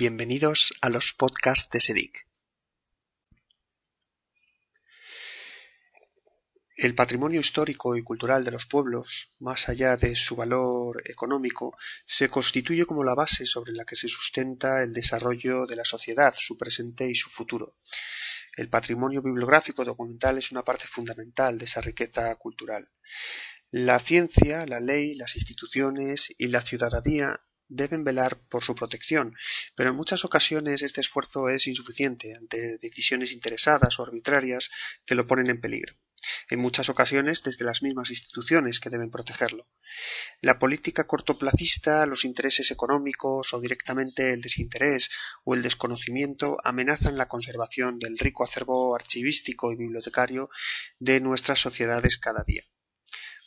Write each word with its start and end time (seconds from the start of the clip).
Bienvenidos 0.00 0.72
a 0.80 0.90
los 0.90 1.12
podcasts 1.12 1.70
de 1.72 1.80
SEDIC. 1.80 2.24
El 6.76 6.94
patrimonio 6.94 7.40
histórico 7.40 7.96
y 7.96 8.04
cultural 8.04 8.44
de 8.44 8.52
los 8.52 8.66
pueblos, 8.66 9.32
más 9.40 9.68
allá 9.68 9.96
de 9.96 10.14
su 10.14 10.36
valor 10.36 11.02
económico, 11.04 11.76
se 12.06 12.28
constituye 12.28 12.86
como 12.86 13.02
la 13.02 13.16
base 13.16 13.44
sobre 13.44 13.72
la 13.72 13.84
que 13.84 13.96
se 13.96 14.06
sustenta 14.06 14.84
el 14.84 14.92
desarrollo 14.92 15.66
de 15.66 15.74
la 15.74 15.84
sociedad, 15.84 16.32
su 16.38 16.56
presente 16.56 17.10
y 17.10 17.16
su 17.16 17.28
futuro. 17.28 17.74
El 18.56 18.68
patrimonio 18.68 19.20
bibliográfico 19.20 19.84
documental 19.84 20.38
es 20.38 20.52
una 20.52 20.62
parte 20.62 20.86
fundamental 20.86 21.58
de 21.58 21.64
esa 21.64 21.80
riqueza 21.80 22.32
cultural. 22.36 22.88
La 23.72 23.98
ciencia, 23.98 24.64
la 24.64 24.78
ley, 24.78 25.16
las 25.16 25.34
instituciones 25.34 26.32
y 26.38 26.46
la 26.46 26.60
ciudadanía 26.60 27.40
deben 27.68 28.04
velar 28.04 28.38
por 28.48 28.64
su 28.64 28.74
protección, 28.74 29.36
pero 29.74 29.90
en 29.90 29.96
muchas 29.96 30.24
ocasiones 30.24 30.82
este 30.82 31.00
esfuerzo 31.00 31.48
es 31.48 31.66
insuficiente 31.66 32.34
ante 32.34 32.78
decisiones 32.78 33.32
interesadas 33.32 33.98
o 33.98 34.02
arbitrarias 34.02 34.70
que 35.04 35.14
lo 35.14 35.26
ponen 35.26 35.50
en 35.50 35.60
peligro. 35.60 35.94
En 36.50 36.58
muchas 36.58 36.88
ocasiones 36.88 37.42
desde 37.42 37.64
las 37.64 37.82
mismas 37.82 38.10
instituciones 38.10 38.80
que 38.80 38.90
deben 38.90 39.10
protegerlo. 39.10 39.68
La 40.40 40.58
política 40.58 41.06
cortoplacista, 41.06 42.06
los 42.06 42.24
intereses 42.24 42.70
económicos 42.70 43.54
o 43.54 43.60
directamente 43.60 44.32
el 44.32 44.40
desinterés 44.40 45.10
o 45.44 45.54
el 45.54 45.62
desconocimiento 45.62 46.58
amenazan 46.64 47.16
la 47.16 47.28
conservación 47.28 47.98
del 47.98 48.18
rico 48.18 48.44
acervo 48.44 48.94
archivístico 48.94 49.72
y 49.72 49.76
bibliotecario 49.76 50.50
de 50.98 51.20
nuestras 51.20 51.60
sociedades 51.60 52.18
cada 52.18 52.42
día. 52.42 52.64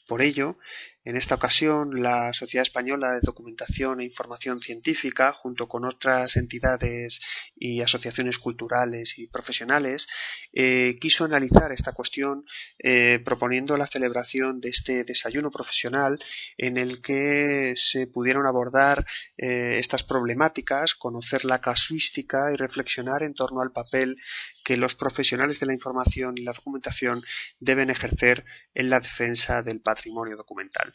Por 0.07 0.21
ello, 0.21 0.57
en 1.03 1.15
esta 1.15 1.35
ocasión, 1.35 2.01
la 2.01 2.31
Sociedad 2.31 2.61
Española 2.61 3.13
de 3.13 3.21
Documentación 3.21 4.01
e 4.01 4.05
Información 4.05 4.61
Científica, 4.61 5.33
junto 5.33 5.67
con 5.67 5.83
otras 5.83 6.35
entidades 6.35 7.21
y 7.55 7.81
asociaciones 7.81 8.37
culturales 8.37 9.17
y 9.17 9.25
profesionales, 9.25 10.07
eh, 10.53 10.97
quiso 11.01 11.25
analizar 11.25 11.71
esta 11.71 11.93
cuestión 11.93 12.45
eh, 12.77 13.19
proponiendo 13.25 13.77
la 13.77 13.87
celebración 13.87 14.61
de 14.61 14.69
este 14.69 15.03
desayuno 15.03 15.49
profesional 15.49 16.23
en 16.57 16.77
el 16.77 17.01
que 17.01 17.73
se 17.77 18.05
pudieron 18.05 18.45
abordar 18.45 19.07
eh, 19.37 19.77
estas 19.79 20.03
problemáticas, 20.03 20.93
conocer 20.93 21.45
la 21.45 21.61
casuística 21.61 22.53
y 22.53 22.57
reflexionar 22.57 23.23
en 23.23 23.33
torno 23.33 23.61
al 23.61 23.71
papel 23.71 24.17
que 24.63 24.77
los 24.77 24.93
profesionales 24.93 25.59
de 25.59 25.65
la 25.65 25.73
información 25.73 26.37
y 26.37 26.43
la 26.43 26.53
documentación 26.53 27.23
deben 27.59 27.89
ejercer 27.89 28.45
en 28.75 28.91
la 28.91 28.99
defensa 28.99 29.63
del 29.63 29.81
patrimonio 29.81 30.37
documental. 30.37 30.90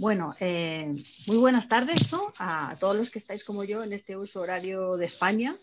Bueno, 0.00 0.34
eh, 0.40 0.94
muy 1.26 1.36
buenas 1.36 1.68
tardes 1.68 2.10
a 2.38 2.74
todos 2.80 2.96
los 2.96 3.10
que 3.10 3.18
estáis 3.18 3.44
como 3.44 3.64
yo 3.64 3.84
en 3.84 3.92
este 3.92 4.16
uso 4.16 4.40
horario 4.40 4.96
de 4.96 5.04
España, 5.04 5.54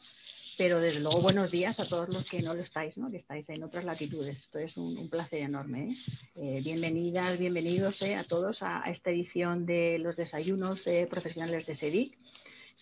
pero 0.59 0.79
desde 0.79 0.99
luego 0.99 1.21
buenos 1.21 1.49
días 1.49 1.79
a 1.79 1.89
todos 1.89 2.07
los 2.09 2.29
que 2.29 2.43
no 2.43 2.53
lo 2.53 2.61
estáis, 2.61 2.99
¿no? 2.99 3.09
que 3.09 3.17
estáis 3.17 3.49
en 3.49 3.63
otras 3.63 3.83
latitudes. 3.83 4.37
Esto 4.37 4.59
es 4.59 4.77
un, 4.77 5.09
placer 5.09 5.41
enorme. 5.41 5.89
¿eh? 5.89 5.95
Eh, 6.35 6.61
bienvenidas, 6.63 7.39
bienvenidos 7.39 8.03
a 8.03 8.23
todos 8.25 8.61
a, 8.61 8.81
esta 8.81 9.09
edición 9.09 9.65
de 9.65 9.97
los 9.97 10.15
desayunos 10.15 10.83
profesionales 11.09 11.65
de 11.65 11.73
SEDIC 11.73 12.15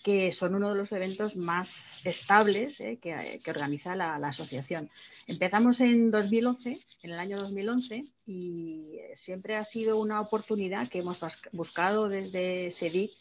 que 0.06 0.32
son 0.32 0.54
uno 0.54 0.70
de 0.70 0.76
los 0.76 0.92
eventos 0.92 1.36
más 1.36 2.06
estables 2.06 2.80
eh, 2.80 3.00
que, 3.02 3.50
organiza 3.50 3.96
la, 3.96 4.18
asociación. 4.18 4.88
Empezamos 5.26 5.82
en 5.82 6.12
2011, 6.12 6.78
en 7.02 7.12
el 7.12 7.18
año 7.18 7.40
2011, 7.40 8.06
y 8.28 9.00
siempre 9.16 9.56
ha 9.56 9.66
sido 9.66 10.00
una 10.00 10.22
oportunidad 10.22 10.90
que 10.90 11.00
hemos 11.00 11.22
buscado 11.54 12.08
desde 12.08 12.70
SEDIC 12.70 13.14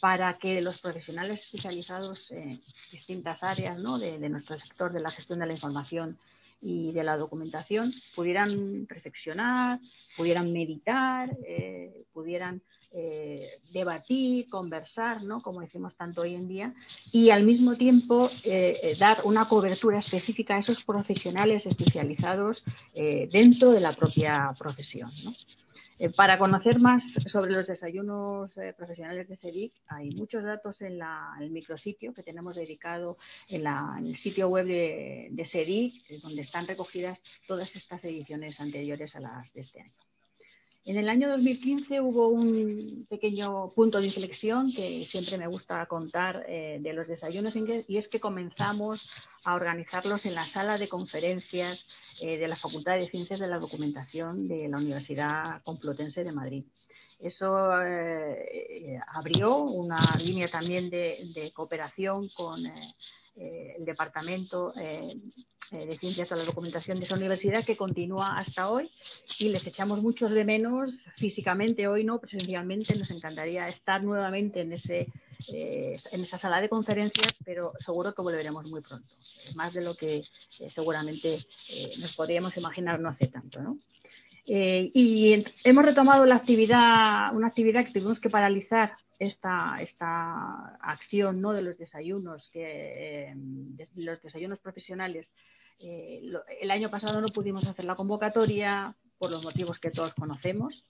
para 0.00 0.36
que 0.36 0.60
los 0.60 0.80
profesionales 0.80 1.44
especializados 1.44 2.32
en 2.32 2.60
distintas 2.90 3.44
áreas 3.44 3.76
de, 3.76 4.28
nuestro 4.28 4.58
sector 4.58 4.92
de 4.92 5.02
la 5.02 5.12
gestión 5.12 5.38
de 5.38 5.46
la 5.46 5.52
información 5.52 6.18
y 6.60 6.92
de 6.92 7.04
la 7.04 7.16
documentación 7.16 7.92
pudieran 8.14 8.86
reflexionar, 8.88 9.78
pudieran 10.16 10.52
meditar, 10.52 11.36
eh, 11.46 12.04
pudieran 12.12 12.62
eh, 12.92 13.46
debatir, 13.72 14.48
conversar, 14.48 15.22
¿no? 15.22 15.40
como 15.40 15.60
decimos 15.60 15.94
tanto 15.96 16.22
hoy 16.22 16.34
en 16.34 16.48
día, 16.48 16.74
y 17.12 17.30
al 17.30 17.44
mismo 17.44 17.76
tiempo 17.76 18.30
eh, 18.44 18.96
dar 18.98 19.20
una 19.24 19.46
cobertura 19.48 19.98
específica 19.98 20.56
a 20.56 20.60
esos 20.60 20.82
profesionales 20.82 21.66
especializados 21.66 22.62
dentro 22.94 23.70
de 23.70 23.80
la 23.80 23.92
propia 23.92 24.54
profesión. 24.58 25.10
Eh, 25.98 26.10
para 26.10 26.36
conocer 26.36 26.78
más 26.78 27.14
sobre 27.26 27.52
los 27.52 27.66
desayunos 27.66 28.56
eh, 28.58 28.74
profesionales 28.76 29.28
de 29.28 29.36
SEDIC, 29.36 29.72
hay 29.88 30.10
muchos 30.10 30.44
datos 30.44 30.82
en, 30.82 31.00
el 31.40 31.50
micrositio 31.50 32.12
que 32.12 32.22
tenemos 32.22 32.56
dedicado 32.56 33.16
en, 33.48 33.66
el 33.66 34.16
sitio 34.16 34.48
web 34.48 34.66
de, 34.66 35.28
de 35.30 35.42
eh, 35.54 36.18
donde 36.22 36.42
están 36.42 36.66
recogidas 36.66 37.22
todas 37.46 37.74
estas 37.76 38.04
ediciones 38.04 38.60
anteriores 38.60 39.16
a 39.16 39.20
las 39.20 39.52
de 39.54 39.60
este 39.60 39.80
año. 39.80 40.05
En 40.86 40.96
el 40.98 41.08
año 41.08 41.28
2015 41.30 42.00
hubo 42.00 42.28
un 42.28 43.06
pequeño 43.10 43.70
punto 43.70 43.98
de 43.98 44.06
inflexión 44.06 44.72
que 44.72 45.04
siempre 45.04 45.36
me 45.36 45.48
gusta 45.48 45.84
contar 45.86 46.46
eh, 46.48 46.78
de 46.80 46.92
los 46.92 47.08
desayunos 47.08 47.56
inglés 47.56 47.86
y 47.88 47.96
es 47.96 48.06
que 48.06 48.20
comenzamos 48.20 49.10
a 49.44 49.56
organizarlos 49.56 50.26
en 50.26 50.36
la 50.36 50.46
sala 50.46 50.78
de 50.78 50.88
conferencias 50.88 51.86
eh, 52.20 52.38
de 52.38 52.46
la 52.46 52.54
Facultad 52.54 52.94
de 52.94 53.08
Ciencias 53.08 53.40
de 53.40 53.48
la 53.48 53.58
Documentación 53.58 54.46
de 54.46 54.68
la 54.68 54.76
Universidad 54.76 55.60
Complutense 55.64 56.22
de 56.22 56.30
Madrid. 56.30 56.64
Eso 57.18 57.82
eh, 57.82 59.00
abrió 59.08 59.56
una 59.56 60.00
línea 60.22 60.46
también 60.46 60.88
de, 60.88 61.50
cooperación 61.52 62.28
con 62.28 62.60
el 63.34 63.84
Departamento 63.84 64.72
eh, 65.72 65.86
de 65.86 65.98
Ciencias 65.98 66.28
de 66.28 66.36
la 66.36 66.44
Documentación 66.44 66.98
de 66.98 67.04
esa 67.04 67.16
universidad 67.16 67.64
que 67.64 67.76
continúa 67.76 68.38
hasta 68.38 68.70
hoy 68.70 68.90
y 69.38 69.48
les 69.48 69.66
echamos 69.66 70.00
muchos 70.00 70.30
de 70.30 70.44
menos 70.44 71.06
físicamente, 71.16 71.88
hoy 71.88 72.04
no, 72.04 72.20
presencialmente. 72.20 72.96
Nos 72.96 73.10
encantaría 73.10 73.68
estar 73.68 74.02
nuevamente 74.02 74.60
en, 74.60 74.72
ese, 74.72 75.08
eh, 75.52 75.96
en 76.12 76.20
esa 76.22 76.38
sala 76.38 76.60
de 76.60 76.68
conferencias, 76.68 77.34
pero 77.44 77.72
seguro 77.78 78.14
que 78.14 78.22
volveremos 78.22 78.66
muy 78.66 78.80
pronto, 78.80 79.12
más 79.54 79.74
de 79.74 79.82
lo 79.82 79.94
que 79.96 80.16
eh, 80.16 80.70
seguramente 80.70 81.38
nos 81.98 82.14
podríamos 82.14 82.56
imaginar 82.56 83.00
no 83.00 83.08
hace 83.08 83.26
tanto. 83.26 83.60
¿no? 83.60 83.78
y 84.48 85.44
hemos 85.64 85.84
retomado 85.84 86.24
la 86.24 86.36
actividad, 86.36 87.34
una 87.34 87.48
actividad 87.48 87.84
que 87.84 87.90
tuvimos 87.90 88.20
que 88.20 88.30
paralizar 88.30 88.92
esta, 89.18 89.78
esta 89.80 90.76
acción 90.76 91.40
¿no? 91.40 91.52
de 91.52 91.62
los 91.62 91.78
desayunos, 91.78 92.50
que, 92.52 93.32
de 93.34 94.04
los 94.04 94.22
desayunos 94.22 94.58
profesionales 94.58 95.32
eh, 95.78 96.22
el 96.60 96.70
año 96.70 96.90
pasado 96.90 97.20
no 97.20 97.28
pudimos 97.28 97.66
hacer 97.66 97.84
la 97.84 97.94
convocatoria 97.94 98.96
por 99.18 99.30
los 99.30 99.44
motivos 99.44 99.78
que 99.78 99.90
todos 99.90 100.14
conocemos 100.14 100.84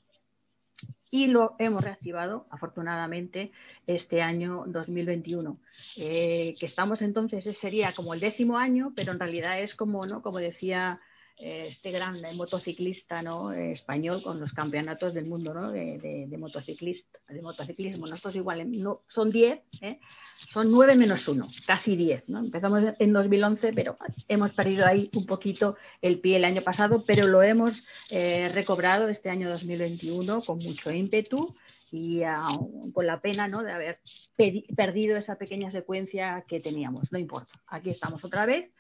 y 1.11 1.27
lo 1.29 1.57
hemos 1.59 1.83
reactivado 1.83 2.47
afortunadamente 2.51 3.53
este 3.87 4.23
año 4.23 4.65
2021 4.67 5.59
eh, 5.97 6.55
que 6.59 6.67
estamos 6.67 7.03
entonces 7.03 7.45
sería 7.57 7.93
como 7.93 8.15
el 8.15 8.21
décimo 8.21 8.59
año 8.59 8.93
pero 8.95 9.13
en 9.13 9.21
realidad 9.21 9.61
es 9.61 9.75
como 9.75 10.07
no 10.07 10.23
como 10.23 10.39
decía 10.39 11.01
este 11.39 11.91
gran 11.91 12.15
motociclista 12.35 13.21
¿no? 13.23 13.53
español 13.53 14.23
con 14.23 14.41
los 14.41 14.53
campeonatos 14.53 15.13
del 15.13 15.27
mundo 15.27 15.53
¿no? 15.53 15.71
de, 15.71 15.99
de, 15.99 16.27
de, 16.27 16.39
motociclismo. 16.39 18.07
Nosotros 18.07 18.37
igual 18.37 18.65
no, 18.71 19.03
son 19.07 19.31
10, 19.31 19.61
¿eh? 19.83 20.01
son 20.49 20.71
9 20.71 20.95
menos 20.95 21.29
1, 21.29 21.47
casi 21.67 21.95
10. 21.95 22.29
¿no? 22.29 22.39
Empezamos 22.39 22.95
en 22.99 23.13
2011, 23.13 23.73
pero 23.75 23.99
hemos 24.29 24.53
perdido 24.53 24.87
ahí 24.87 25.11
un 25.15 25.27
poquito 25.27 25.77
el 26.01 26.21
pie 26.21 26.37
el 26.37 26.45
año 26.45 26.63
pasado, 26.63 27.05
pero 27.05 27.27
lo 27.27 27.43
hemos 27.43 27.85
eh, 28.11 28.49
recobrado 28.55 29.09
este 29.09 29.29
año 29.29 29.51
2021 29.51 30.41
con 30.41 30.59
mucho 30.59 30.91
ímpetu 30.91 31.55
y 31.93 32.23
con 32.93 33.07
la 33.07 33.21
pena 33.21 33.47
¿no? 33.47 33.63
de 33.63 33.73
haber 33.73 34.01
perdido 34.37 35.17
esa 35.17 35.37
pequeña 35.37 35.71
secuencia 35.71 36.45
que 36.49 36.61
teníamos. 36.61 37.13
No 37.13 37.19
importa, 37.19 37.61
aquí 37.69 37.91
estamos 37.91 38.25
otra 38.25 38.45
vez 38.47 38.71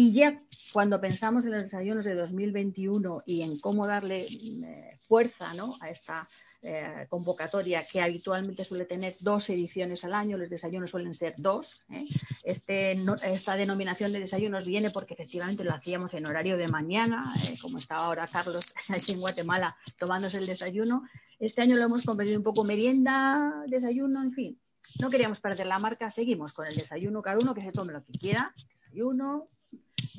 y 0.00 0.12
ya 0.12 0.40
cuando 0.72 0.98
pensamos 0.98 1.44
en 1.44 1.50
los 1.50 1.64
desayunos 1.64 2.06
de 2.06 2.14
2021 2.14 3.22
y 3.26 3.42
en 3.42 3.60
cómo 3.60 3.86
darle 3.86 4.26
eh, 4.30 4.98
fuerza 5.06 5.52
a 5.78 5.88
esta 5.90 6.26
eh, 6.62 7.06
convocatoria 7.10 7.84
que 7.84 8.00
habitualmente 8.00 8.64
suele 8.64 8.86
tener 8.86 9.16
dos 9.20 9.50
ediciones 9.50 10.02
al 10.04 10.14
año, 10.14 10.38
los 10.38 10.48
desayunos 10.48 10.88
suelen 10.88 11.12
ser 11.12 11.34
dos. 11.36 11.82
¿eh? 11.90 12.06
Este, 12.44 12.96
esta 13.24 13.56
denominación 13.56 14.10
de 14.14 14.20
desayunos 14.20 14.64
viene 14.64 14.88
porque 14.88 15.12
efectivamente 15.12 15.64
lo 15.64 15.74
hacíamos 15.74 16.14
en 16.14 16.26
horario 16.26 16.56
de 16.56 16.68
mañana, 16.68 17.34
como 17.60 17.76
estaba 17.76 18.06
ahora 18.06 18.26
Carlos 18.26 18.64
aquí 18.88 19.12
en 19.12 19.20
Guatemala 19.20 19.76
tomándose 19.98 20.38
el 20.38 20.46
desayuno. 20.46 21.02
Este 21.38 21.60
año 21.60 21.76
lo 21.76 21.82
hemos 21.82 22.06
convertido 22.06 22.38
un 22.38 22.44
poco 22.44 22.64
merienda, 22.64 23.64
desayuno, 23.66 24.22
en 24.22 24.32
fin. 24.32 24.60
No 24.98 25.10
queríamos 25.10 25.40
perder 25.40 25.66
la 25.66 25.78
marca, 25.78 26.10
seguimos 26.10 26.54
con 26.54 26.66
el 26.66 26.74
desayuno, 26.74 27.20
cada 27.20 27.36
uno 27.36 27.52
que 27.52 27.60
se 27.60 27.70
tome 27.70 27.92
lo 27.92 28.02
que 28.02 28.12
quiera, 28.12 28.54
desayuno, 28.86 29.50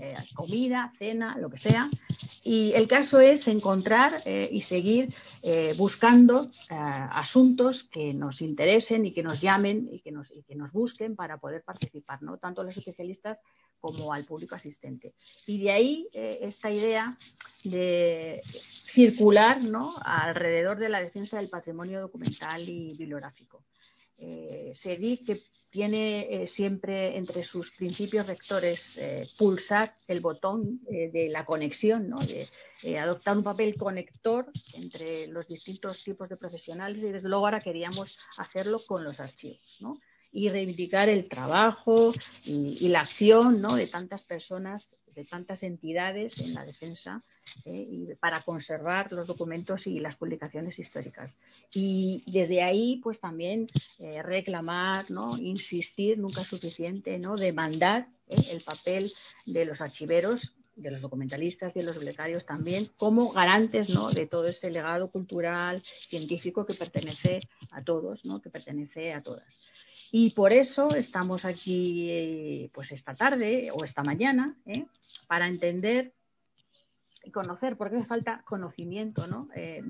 eh, 0.01 0.15
comida, 0.33 0.91
cena, 0.97 1.37
lo 1.37 1.49
que 1.49 1.57
sea. 1.57 1.89
Y 2.43 2.71
el 2.73 2.87
caso 2.87 3.19
es 3.19 3.47
encontrar 3.47 4.21
eh, 4.25 4.49
y 4.51 4.61
seguir 4.63 5.13
buscando 5.77 6.49
asuntos 6.69 7.83
que 7.83 8.13
nos 8.13 8.41
interesen 8.41 9.05
y 9.05 9.13
que 9.13 9.23
nos 9.23 9.41
llamen 9.41 9.89
y 9.91 9.99
que 9.99 10.11
nos, 10.11 10.29
que 10.47 10.55
nos 10.55 10.71
busquen 10.71 11.15
para 11.15 11.37
poder 11.37 11.63
participar, 11.63 12.21
¿no? 12.21 12.37
tanto 12.37 12.63
los 12.63 12.77
especialistas 12.77 13.39
como 13.79 14.13
al 14.13 14.25
público 14.25 14.55
asistente. 14.55 15.13
Y 15.47 15.59
de 15.63 15.71
ahí 15.71 16.07
esta 16.13 16.69
idea 16.69 17.17
de 17.63 18.41
circular 18.45 19.63
¿no? 19.63 19.95
alrededor 20.03 20.77
de 20.77 20.89
la 20.89 21.01
defensa 21.01 21.37
del 21.37 21.49
patrimonio 21.49 22.01
documental 22.01 22.67
y 22.67 22.95
bibliográfico. 22.95 23.63
Eh, 24.23 24.73
que 25.25 25.41
tiene 25.71 26.27
eh, 26.29 26.47
siempre 26.47 27.17
entre 27.17 27.43
sus 27.45 27.71
principios 27.71 28.27
rectores 28.27 28.97
eh, 28.97 29.27
pulsar 29.37 29.95
el 30.05 30.19
botón 30.19 30.81
eh, 30.91 31.09
de 31.11 31.29
la 31.29 31.45
conexión, 31.45 32.09
¿no? 32.09 32.17
de 32.19 32.99
adoptar 32.99 33.37
un 33.37 33.43
papel 33.43 33.75
conector 33.77 34.51
entre 34.73 35.27
los 35.27 35.47
distintos 35.47 36.03
tipos 36.03 36.27
de 36.27 36.35
profesionales 36.35 37.01
y 37.01 37.11
desde 37.11 37.29
luego 37.29 37.45
ahora 37.45 37.61
queríamos 37.61 38.17
hacerlo 38.37 38.81
con 38.85 39.03
los 39.03 39.19
archivos. 39.19 39.79
y 40.33 40.49
reivindicar 40.49 41.09
el 41.09 41.27
trabajo 41.27 42.13
y, 42.43 42.87
la 42.89 43.01
acción 43.01 43.61
¿no? 43.61 43.75
de 43.75 43.87
tantas 43.87 44.23
personas, 44.23 44.95
de 45.15 45.25
tantas 45.25 45.63
entidades 45.63 46.39
en 46.39 46.53
la 46.53 46.65
defensa 46.65 47.23
¿eh? 47.65 47.85
y 47.89 48.15
para 48.15 48.41
conservar 48.41 49.11
los 49.11 49.27
documentos 49.27 49.87
y 49.87 49.99
las 49.99 50.15
publicaciones 50.15 50.79
históricas. 50.79 51.37
Y 51.73 52.23
desde 52.27 52.63
ahí, 52.63 52.99
pues 53.03 53.19
también 53.19 53.69
eh, 53.99 54.21
reclamar, 54.21 55.09
¿no? 55.11 55.37
insistir, 55.37 56.17
nunca 56.17 56.41
es 56.41 56.47
suficiente, 56.47 57.19
¿no? 57.19 57.35
demandar 57.35 58.07
¿eh? 58.27 58.41
el 58.51 58.61
papel 58.61 59.11
de 59.45 59.65
los 59.65 59.81
archiveros 59.81 60.53
de 60.75 60.89
los 60.89 61.01
documentalistas 61.01 61.75
y 61.75 61.79
de 61.79 61.85
los 61.85 61.95
bibliotecarios 61.95 62.45
también 62.45 62.87
como 62.97 63.31
garantes 63.31 63.89
¿no? 63.89 64.09
de 64.09 64.25
todo 64.25 64.47
ese 64.47 64.71
legado 64.71 65.11
cultural, 65.11 65.83
científico 65.83 66.65
que 66.65 66.73
pertenece 66.73 67.41
a 67.71 67.83
todos, 67.83 68.25
¿no? 68.25 68.41
que 68.41 68.49
pertenece 68.49 69.13
a 69.13 69.21
todas. 69.21 69.59
Y 70.11 70.31
por 70.31 70.53
eso 70.53 70.89
estamos 70.95 71.45
aquí 71.45 72.69
pues 72.73 72.91
esta 72.91 73.15
tarde 73.15 73.69
o 73.73 73.83
esta 73.83 74.03
mañana. 74.03 74.57
Para 75.31 75.47
entender 75.47 76.13
y 77.23 77.31
conocer, 77.31 77.77
porque 77.77 77.95
hace 77.95 78.05
falta 78.05 78.43
conocimiento 78.43 79.27
¿no? 79.27 79.47
Eh, 79.55 79.81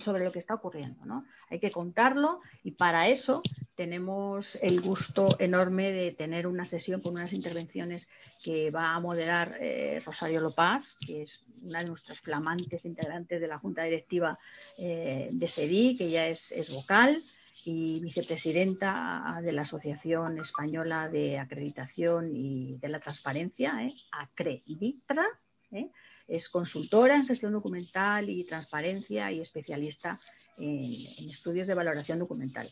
sobre 0.00 0.24
lo 0.24 0.32
que 0.32 0.40
está 0.40 0.54
ocurriendo. 0.54 1.04
¿no? 1.04 1.24
Hay 1.48 1.60
que 1.60 1.70
contarlo 1.70 2.40
y 2.64 2.72
para 2.72 3.06
eso 3.06 3.40
tenemos 3.76 4.56
el 4.56 4.80
gusto 4.80 5.28
enorme 5.38 5.92
de 5.92 6.10
tener 6.10 6.48
una 6.48 6.66
sesión 6.66 7.02
con 7.02 7.14
unas 7.14 7.32
intervenciones 7.32 8.08
que 8.42 8.72
va 8.72 8.92
a 8.92 8.98
moderar 8.98 9.58
eh, 9.60 10.02
Rosario 10.04 10.40
Lopaz, 10.40 10.96
que 11.06 11.22
es 11.22 11.40
una 11.62 11.78
de 11.78 11.88
nuestras 11.88 12.18
flamantes 12.18 12.84
integrantes 12.84 13.40
de 13.40 13.46
la 13.46 13.60
Junta 13.60 13.84
Directiva 13.84 14.40
de 14.76 15.46
SEDI, 15.46 15.96
que 15.96 16.10
ya 16.10 16.26
es 16.26 16.68
vocal 16.74 17.22
y 17.64 18.00
vicepresidenta 18.00 19.40
de 19.42 19.52
la 19.52 19.62
Asociación 19.62 20.38
Española 20.38 21.08
de 21.08 21.38
Acreditación 21.38 22.34
y 22.34 22.76
de 22.78 22.88
la 22.88 23.00
Transparencia, 23.00 23.84
¿eh? 23.84 23.94
Acreditra. 24.12 25.26
¿eh? 25.72 25.90
Es 26.26 26.48
consultora 26.48 27.16
en 27.16 27.26
gestión 27.26 27.52
documental 27.52 28.30
y 28.30 28.44
transparencia 28.44 29.30
y 29.32 29.40
especialista 29.40 30.20
en 30.58 31.30
estudios 31.30 31.66
de 31.66 31.74
valoración 31.74 32.18
documental. 32.18 32.68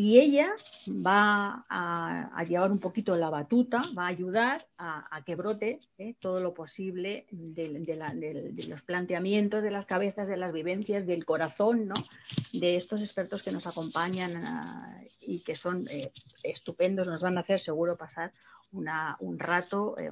Y 0.00 0.20
ella 0.20 0.54
va 0.86 1.66
a, 1.68 2.44
llevar 2.44 2.70
un 2.70 2.78
poquito 2.78 3.16
la 3.16 3.30
batuta, 3.30 3.82
va 3.98 4.04
a 4.04 4.10
ayudar 4.10 4.64
a, 4.78 5.24
que 5.26 5.34
brote 5.34 5.80
¿eh? 5.98 6.14
todo 6.20 6.38
lo 6.38 6.54
posible 6.54 7.26
de, 7.32 8.64
los 8.68 8.82
planteamientos, 8.82 9.60
de 9.60 9.72
las 9.72 9.86
cabezas, 9.86 10.28
de 10.28 10.36
las 10.36 10.52
vivencias, 10.52 11.04
del 11.04 11.24
corazón, 11.24 11.88
¿no? 11.88 11.94
de 12.52 12.76
estos 12.76 13.00
expertos 13.00 13.42
que 13.42 13.50
nos 13.50 13.66
acompañan 13.66 14.36
ah, 14.36 15.02
y 15.20 15.40
que 15.40 15.56
son 15.56 15.88
eh, 15.90 16.12
estupendos, 16.44 17.08
nos 17.08 17.22
van 17.22 17.36
a 17.36 17.40
hacer 17.40 17.58
seguro 17.58 17.96
pasar 17.96 18.32
un 18.72 19.38
rato 19.38 19.96
eh, 19.98 20.10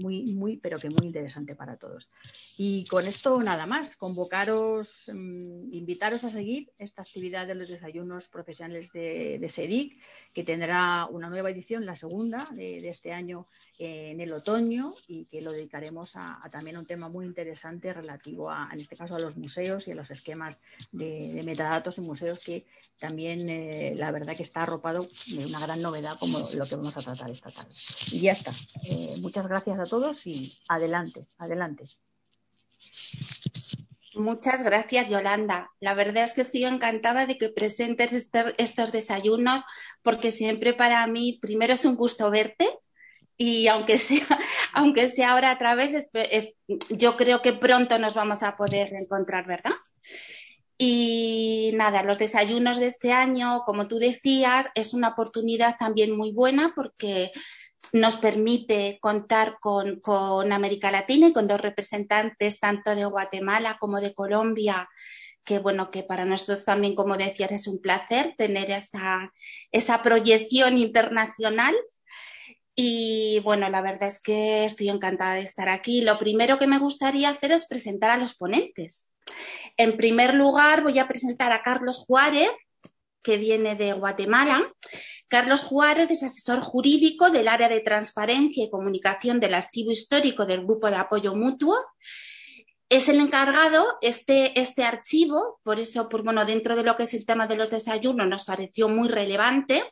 muy, 0.00 0.26
muy, 0.34 0.56
pero 0.58 0.78
que 0.78 0.90
muy 0.90 1.06
interesante 1.06 1.54
para 1.54 1.76
todos. 1.76 2.08
Y 2.56 2.84
con 2.86 3.06
esto 3.06 3.42
nada 3.42 3.66
más, 3.66 3.96
convocaros, 3.96 5.10
mm, 5.12 5.72
invitaros 5.72 6.24
a 6.24 6.30
seguir 6.30 6.70
esta 6.78 7.02
actividad 7.02 7.46
de 7.46 7.54
los 7.54 7.68
desayunos 7.68 8.28
profesionales 8.28 8.92
de, 8.92 9.38
de 9.38 9.48
SEDIC, 9.48 9.98
que 10.36 10.44
tendrá 10.44 11.06
una 11.06 11.30
nueva 11.30 11.50
edición, 11.50 11.86
la 11.86 11.96
segunda 11.96 12.46
de, 12.52 12.86
este 12.90 13.10
año 13.10 13.46
en 13.78 14.20
el 14.20 14.34
otoño, 14.34 14.92
y 15.08 15.24
que 15.24 15.40
lo 15.40 15.50
dedicaremos 15.50 16.12
a, 16.14 16.42
también 16.50 16.76
a 16.76 16.80
un 16.80 16.86
tema 16.86 17.08
muy 17.08 17.24
interesante 17.24 17.90
relativo 17.92 18.50
a, 18.50 18.68
en 18.70 18.80
este 18.80 18.96
caso, 18.96 19.14
a 19.14 19.18
los 19.18 19.36
museos 19.38 19.88
y 19.88 19.92
a 19.92 19.94
los 19.94 20.10
esquemas 20.10 20.60
de, 20.92 21.40
metadatos 21.42 21.96
en 21.96 22.04
museos 22.04 22.40
que 22.40 22.66
también 22.98 23.48
eh, 23.48 23.94
la 23.94 24.10
verdad 24.10 24.36
que 24.36 24.42
está 24.42 24.62
arropado 24.62 25.08
de 25.26 25.46
una 25.46 25.60
gran 25.60 25.82
novedad 25.82 26.18
como 26.18 26.38
lo 26.38 26.66
que 26.66 26.76
vamos 26.76 26.96
a 26.96 27.02
tratar 27.02 27.30
esta 27.30 27.50
tarde. 27.50 27.70
Y 28.10 28.20
ya 28.20 28.32
está. 28.32 28.52
Eh, 28.84 29.16
muchas 29.20 29.46
gracias 29.46 29.78
a 29.78 29.84
todos 29.84 30.26
y 30.26 30.58
adelante, 30.68 31.26
adelante. 31.38 31.84
Muchas 34.14 34.62
gracias, 34.62 35.10
Yolanda. 35.10 35.70
La 35.78 35.92
verdad 35.92 36.24
es 36.24 36.32
que 36.32 36.40
estoy 36.40 36.64
encantada 36.64 37.26
de 37.26 37.36
que 37.36 37.50
presentes 37.50 38.12
estos, 38.56 38.92
desayunos 38.92 39.62
porque 40.02 40.30
siempre 40.30 40.72
para 40.72 41.06
mí, 41.06 41.38
primero 41.40 41.74
es 41.74 41.84
un 41.84 41.96
gusto 41.96 42.30
verte 42.30 42.66
y 43.36 43.68
aunque 43.68 43.98
sea, 43.98 44.26
aunque 44.72 45.08
sea 45.08 45.32
ahora 45.32 45.50
a 45.50 45.58
través, 45.58 46.08
yo 46.88 47.16
creo 47.18 47.42
que 47.42 47.52
pronto 47.52 47.98
nos 47.98 48.14
vamos 48.14 48.42
a 48.42 48.56
poder 48.56 48.94
encontrar, 48.94 49.46
¿verdad? 49.46 49.74
Y 50.78 51.70
nada, 51.74 52.02
los 52.02 52.18
desayunos 52.18 52.78
de 52.78 52.86
este 52.86 53.12
año, 53.12 53.62
como 53.64 53.88
tú 53.88 53.98
decías, 53.98 54.68
es 54.74 54.92
una 54.92 55.08
oportunidad 55.08 55.76
también 55.78 56.14
muy 56.14 56.32
buena 56.32 56.72
porque 56.74 57.32
nos 57.92 58.16
permite 58.16 58.98
contar 59.00 59.58
con, 59.60 60.52
América 60.52 60.90
Latina 60.90 61.28
y 61.28 61.32
con 61.32 61.46
dos 61.46 61.60
representantes 61.60 62.60
tanto 62.60 62.94
de 62.94 63.04
Guatemala 63.06 63.78
como 63.80 64.00
de 64.00 64.14
Colombia 64.14 64.88
que 65.44 65.60
bueno, 65.60 65.92
que 65.92 66.02
para 66.02 66.24
nosotros 66.24 66.64
también, 66.64 66.96
como 66.96 67.16
decías, 67.16 67.52
es 67.52 67.68
un 67.68 67.80
placer 67.80 68.34
tener 68.36 68.68
esa, 68.72 69.32
esa 69.70 70.02
proyección 70.02 70.76
internacional. 70.76 71.72
Y 72.74 73.38
bueno, 73.44 73.68
la 73.70 73.80
verdad 73.80 74.08
es 74.08 74.20
que 74.20 74.64
estoy 74.64 74.88
encantada 74.88 75.34
de 75.34 75.42
estar 75.42 75.68
aquí. 75.68 76.00
Lo 76.00 76.18
primero 76.18 76.58
que 76.58 76.66
me 76.66 76.80
gustaría 76.80 77.30
hacer 77.30 77.52
es 77.52 77.66
presentar 77.68 78.10
a 78.10 78.16
los 78.16 78.34
ponentes. 78.34 79.08
En 79.76 79.96
primer 79.96 80.34
lugar, 80.34 80.82
voy 80.82 80.98
a 80.98 81.08
presentar 81.08 81.52
a 81.52 81.62
Carlos 81.62 81.98
Juárez, 82.06 82.50
que 83.22 83.36
viene 83.36 83.74
de 83.74 83.92
Guatemala. 83.92 84.72
Carlos 85.28 85.64
Juárez 85.64 86.10
es 86.10 86.22
asesor 86.22 86.60
jurídico 86.60 87.30
del 87.30 87.48
área 87.48 87.68
de 87.68 87.80
transparencia 87.80 88.64
y 88.64 88.70
comunicación 88.70 89.40
del 89.40 89.54
Archivo 89.54 89.90
Histórico 89.90 90.46
del 90.46 90.64
Grupo 90.64 90.88
de 90.88 90.96
Apoyo 90.96 91.34
Mutuo. 91.34 91.76
Es 92.88 93.08
el 93.08 93.18
encargado, 93.18 93.98
este, 94.00 94.58
este 94.60 94.84
archivo, 94.84 95.58
por 95.64 95.80
eso, 95.80 96.08
pues 96.08 96.22
bueno, 96.22 96.44
dentro 96.44 96.76
de 96.76 96.84
lo 96.84 96.94
que 96.94 97.02
es 97.02 97.14
el 97.14 97.26
tema 97.26 97.48
de 97.48 97.56
los 97.56 97.70
desayunos 97.70 98.28
nos 98.28 98.44
pareció 98.44 98.88
muy 98.88 99.08
relevante 99.08 99.82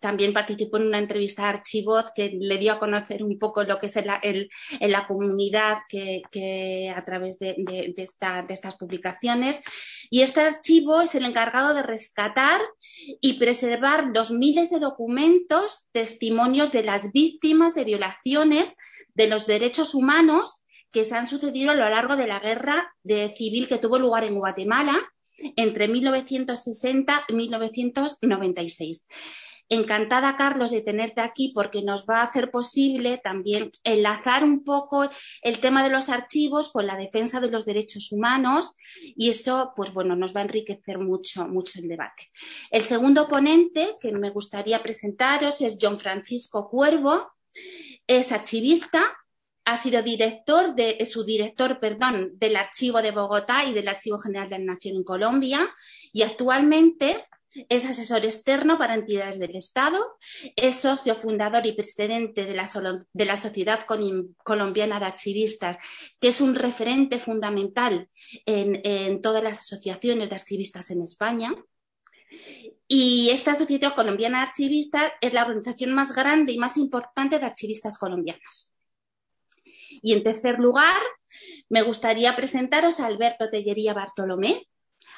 también 0.00 0.32
participó 0.32 0.76
en 0.76 0.88
una 0.88 0.98
entrevista 0.98 1.44
a 1.44 1.50
Archivoz 1.50 2.12
que 2.14 2.36
le 2.38 2.58
dio 2.58 2.72
a 2.72 2.78
conocer 2.78 3.22
un 3.22 3.38
poco 3.38 3.62
lo 3.62 3.78
que 3.78 3.86
es 3.86 3.96
en 3.96 4.92
la 4.92 5.06
comunidad 5.06 5.78
que, 5.88 6.92
a 6.94 7.04
través 7.04 7.38
de, 7.38 7.54
estas 7.96 8.76
publicaciones. 8.76 9.60
Y 10.10 10.22
este 10.22 10.40
archivo 10.40 11.00
es 11.00 11.14
el 11.14 11.24
encargado 11.24 11.74
de 11.74 11.82
rescatar 11.82 12.60
y 13.20 13.34
preservar 13.34 14.08
los 14.12 14.30
miles 14.30 14.70
de 14.70 14.80
documentos, 14.80 15.86
testimonios 15.92 16.72
de 16.72 16.82
las 16.82 17.12
víctimas 17.12 17.74
de 17.74 17.84
violaciones 17.84 18.74
de 19.14 19.28
los 19.28 19.46
derechos 19.46 19.94
humanos 19.94 20.58
que 20.90 21.04
se 21.04 21.16
han 21.16 21.26
sucedido 21.26 21.70
a 21.70 21.74
lo 21.74 21.88
largo 21.88 22.16
de 22.16 22.26
la 22.26 22.40
guerra 22.40 22.94
civil 23.36 23.68
que 23.68 23.78
tuvo 23.78 23.98
lugar 23.98 24.24
en 24.24 24.34
Guatemala 24.34 24.98
entre 25.56 25.88
1960 25.88 27.24
y 27.28 27.34
1996. 27.34 29.06
Encantada, 29.68 30.36
Carlos, 30.36 30.70
de 30.70 30.82
tenerte 30.82 31.20
aquí 31.20 31.52
porque 31.54 31.82
nos 31.82 32.04
va 32.04 32.20
a 32.20 32.24
hacer 32.24 32.50
posible 32.50 33.18
también 33.18 33.70
enlazar 33.84 34.44
un 34.44 34.64
poco 34.64 35.08
el 35.40 35.60
tema 35.60 35.82
de 35.82 35.90
los 35.90 36.08
archivos 36.08 36.70
con 36.70 36.86
la 36.86 36.96
defensa 36.96 37.40
de 37.40 37.50
los 37.50 37.64
derechos 37.64 38.12
humanos 38.12 38.72
y 39.16 39.30
eso, 39.30 39.72
pues 39.74 39.92
bueno, 39.92 40.14
nos 40.14 40.36
va 40.36 40.40
a 40.40 40.44
enriquecer 40.44 40.98
mucho, 40.98 41.48
mucho 41.48 41.78
el 41.80 41.88
debate. 41.88 42.30
El 42.70 42.82
segundo 42.82 43.28
ponente 43.28 43.96
que 44.00 44.12
me 44.12 44.30
gustaría 44.30 44.82
presentaros 44.82 45.60
es 45.60 45.78
John 45.80 45.98
Francisco 45.98 46.68
Cuervo. 46.68 47.32
Es 48.06 48.32
archivista, 48.32 49.02
ha 49.64 49.76
sido 49.76 50.02
director 50.02 50.74
de 50.74 51.04
su 51.06 51.24
director, 51.24 51.78
perdón, 51.78 52.32
del 52.34 52.56
Archivo 52.56 53.00
de 53.00 53.10
Bogotá 53.10 53.64
y 53.64 53.72
del 53.72 53.88
Archivo 53.88 54.18
General 54.18 54.48
de 54.48 54.58
la 54.58 54.74
Nación 54.74 54.96
en 54.96 55.04
Colombia 55.04 55.72
y 56.12 56.22
actualmente 56.22 57.26
es 57.68 57.84
asesor 57.86 58.24
externo 58.24 58.78
para 58.78 58.94
entidades 58.94 59.38
del 59.38 59.56
Estado, 59.56 59.98
es 60.56 60.76
socio 60.76 61.14
fundador 61.14 61.66
y 61.66 61.72
presidente 61.72 62.44
de 62.44 62.54
la, 62.54 62.68
de 63.12 63.24
la 63.24 63.36
Sociedad 63.36 63.84
Colombiana 64.44 64.98
de 64.98 65.06
Archivistas, 65.06 65.78
que 66.20 66.28
es 66.28 66.40
un 66.40 66.54
referente 66.54 67.18
fundamental 67.18 68.08
en, 68.46 68.80
en 68.84 69.22
todas 69.22 69.42
las 69.42 69.60
asociaciones 69.60 70.30
de 70.30 70.36
archivistas 70.36 70.90
en 70.90 71.02
España. 71.02 71.54
Y 72.88 73.30
esta 73.30 73.54
Sociedad 73.54 73.94
Colombiana 73.94 74.38
de 74.38 74.50
Archivistas 74.50 75.12
es 75.20 75.32
la 75.32 75.42
organización 75.42 75.92
más 75.92 76.14
grande 76.14 76.52
y 76.52 76.58
más 76.58 76.76
importante 76.76 77.38
de 77.38 77.46
archivistas 77.46 77.98
colombianos. 77.98 78.72
Y 80.02 80.14
en 80.14 80.22
tercer 80.22 80.58
lugar, 80.58 81.00
me 81.68 81.82
gustaría 81.82 82.34
presentaros 82.34 83.00
a 83.00 83.06
Alberto 83.06 83.50
Tellería 83.50 83.94
Bartolomé, 83.94 84.66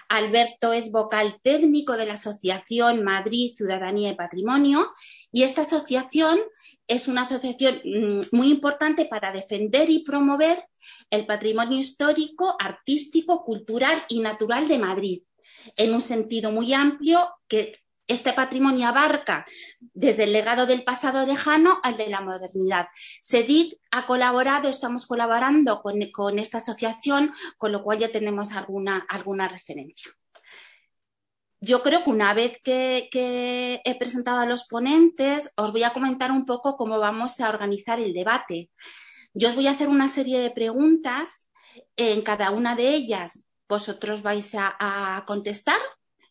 Alberto 0.08 0.72
es 0.72 0.90
vocal 0.90 1.36
técnico 1.42 1.96
de 1.96 2.06
la 2.06 2.14
Asociación 2.14 3.02
Madrid 3.04 3.54
Ciudadanía 3.56 4.10
y 4.10 4.14
Patrimonio 4.14 4.92
y 5.32 5.42
esta 5.42 5.62
asociación 5.62 6.38
es 6.86 7.08
una 7.08 7.22
asociación 7.22 7.80
mm, 7.84 8.20
muy 8.36 8.50
importante 8.50 9.06
para 9.06 9.32
defender 9.32 9.90
y 9.90 10.04
promover 10.04 10.64
el 11.10 11.26
patrimonio 11.26 11.78
histórico, 11.78 12.56
artístico, 12.58 13.44
cultural 13.44 14.04
y 14.08 14.20
natural 14.20 14.68
de 14.68 14.78
Madrid 14.78 15.22
en 15.76 15.94
un 15.94 16.02
sentido 16.02 16.50
muy 16.50 16.72
amplio 16.72 17.30
que 17.48 17.83
este 18.06 18.32
patrimonio 18.32 18.86
abarca 18.86 19.46
desde 19.80 20.24
el 20.24 20.32
legado 20.32 20.66
del 20.66 20.84
pasado 20.84 21.26
lejano 21.26 21.78
al 21.82 21.96
de 21.96 22.08
la 22.08 22.20
modernidad. 22.20 22.88
SEDIC 23.20 23.78
ha 23.90 24.06
colaborado, 24.06 24.68
estamos 24.68 25.06
colaborando 25.06 25.80
con, 25.80 26.38
esta 26.38 26.58
asociación, 26.58 27.32
con 27.56 27.72
lo 27.72 27.82
cual 27.82 27.98
ya 27.98 28.12
tenemos 28.12 28.52
alguna, 28.52 29.04
alguna 29.08 29.48
referencia. 29.48 30.10
Yo 31.60 31.82
creo 31.82 32.04
que 32.04 32.10
una 32.10 32.34
vez 32.34 32.60
que, 32.62 33.08
he 33.84 33.98
presentado 33.98 34.40
a 34.40 34.46
los 34.46 34.64
ponentes, 34.64 35.50
os 35.56 35.72
voy 35.72 35.84
a 35.84 35.94
comentar 35.94 36.30
un 36.30 36.44
poco 36.44 36.76
cómo 36.76 36.98
vamos 36.98 37.40
a 37.40 37.48
organizar 37.48 37.98
el 38.00 38.12
debate. 38.12 38.70
Yo 39.32 39.48
os 39.48 39.54
voy 39.54 39.66
a 39.66 39.70
hacer 39.70 39.88
una 39.88 40.10
serie 40.10 40.40
de 40.40 40.50
preguntas. 40.50 41.48
En 41.96 42.20
cada 42.20 42.50
una 42.50 42.76
de 42.76 42.90
ellas 42.90 43.46
vosotros 43.66 44.22
vais 44.22 44.54
a 44.54 45.24
contestar 45.26 45.78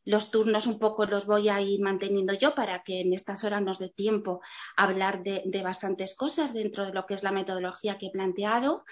los 0.05 0.31
turnos 0.31 0.67
un 0.67 0.79
poco 0.79 1.05
los 1.05 1.25
voy 1.25 1.50
a 1.50 1.62
ir 1.62 1.81
manteniendo 1.81 2.33
yo 2.33 2.55
para 2.55 2.83
que 2.83 3.01
en 3.01 3.13
estas 3.13 3.43
horas 3.43 3.62
nos 3.62 3.79
dé 3.79 3.89
tiempo 3.89 4.41
a 4.75 4.83
hablar 4.83 5.24
de, 5.24 5.62
bastantes 5.63 6.15
cosas 6.15 6.53
dentro 6.53 6.86
de 6.86 6.93
lo 6.93 7.05
que 7.05 7.13
es 7.13 7.24
la 7.24 7.31
metodología 7.31 7.98
que 7.98 8.07
he 8.07 8.12
planteado. 8.12 8.83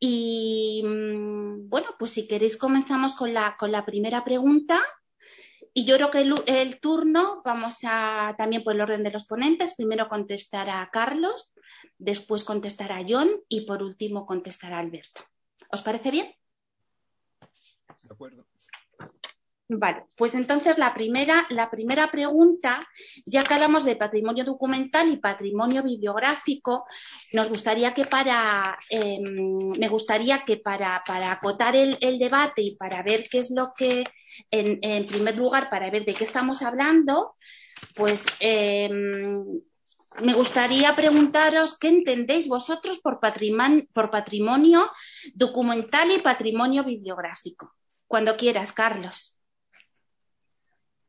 Y 0.00 0.82
mm, 0.84 1.68
bueno, 1.68 1.88
pues 1.98 2.12
si 2.12 2.26
queréis 2.26 2.56
comenzamos 2.56 3.14
con 3.14 3.32
la, 3.32 3.56
con 3.58 3.70
la 3.70 3.84
primera 3.84 4.24
pregunta. 4.24 4.82
Y 5.74 5.86
yo 5.86 5.96
creo 5.96 6.10
que 6.10 6.20
el, 6.20 6.80
turno 6.80 7.40
vamos 7.44 7.78
a 7.84 8.34
también 8.36 8.62
por 8.62 8.74
el 8.74 8.80
orden 8.82 9.02
de 9.02 9.10
los 9.10 9.24
ponentes. 9.24 9.74
Primero 9.74 10.08
contestará 10.08 10.86
Carlos, 10.92 11.50
después 11.98 12.44
contestará 12.44 13.00
John 13.08 13.30
y 13.48 13.64
por 13.64 13.82
último 13.82 14.26
contestará 14.26 14.80
Alberto. 14.80 15.22
¿Os 15.70 15.80
parece 15.80 16.10
bien? 16.10 16.34
De 18.02 18.12
acuerdo. 18.12 18.44
Vale, 19.74 20.04
pues 20.16 20.34
entonces 20.34 20.76
la 20.76 20.92
primera, 20.92 21.46
la 21.48 21.70
primera 21.70 22.10
pregunta, 22.10 22.86
ya 23.24 23.42
que 23.42 23.54
hablamos 23.54 23.84
de 23.84 23.96
patrimonio 23.96 24.44
documental 24.44 25.10
y 25.10 25.16
patrimonio 25.16 25.82
bibliográfico, 25.82 26.84
nos 27.32 27.48
gustaría 27.48 27.94
que 27.94 28.04
para, 28.04 28.78
em, 28.90 29.68
me 29.78 29.88
gustaría 29.88 30.44
que 30.44 30.58
para, 30.58 31.02
para 31.06 31.32
acotar 31.32 31.74
el, 31.74 31.96
debate 32.18 32.60
y 32.60 32.76
para 32.76 33.02
ver 33.02 33.28
qué 33.30 33.38
es 33.38 33.50
lo 33.50 33.72
que, 33.74 34.04
en, 34.50 35.06
primer 35.06 35.38
lugar, 35.38 35.70
para 35.70 35.90
ver 35.90 36.04
de 36.04 36.14
qué 36.14 36.24
estamos 36.24 36.60
hablando, 36.60 37.34
pues 37.94 38.26
em, 38.40 39.42
me 40.20 40.34
gustaría 40.34 40.94
preguntaros 40.94 41.78
qué 41.78 41.88
entendéis 41.88 42.46
vosotros 42.46 43.00
por 43.00 43.20
por 43.94 44.10
patrimonio 44.10 44.90
documental 45.34 46.10
y 46.10 46.18
patrimonio 46.18 46.84
bibliográfico. 46.84 47.72
Cuando 48.06 48.36
quieras, 48.36 48.72
Carlos. 48.72 49.38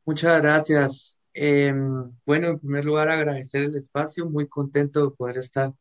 Muchas 0.06 0.40
gracias. 0.40 1.18
Em, 1.32 2.12
bueno, 2.26 2.48
en 2.48 2.58
primer 2.58 2.84
lugar, 2.84 3.08
agradecer 3.10 3.64
el 3.64 3.76
espacio, 3.76 4.28
muy 4.28 4.48
contento 4.48 5.04
de 5.04 5.16
poder 5.16 5.38
estar 5.38 5.72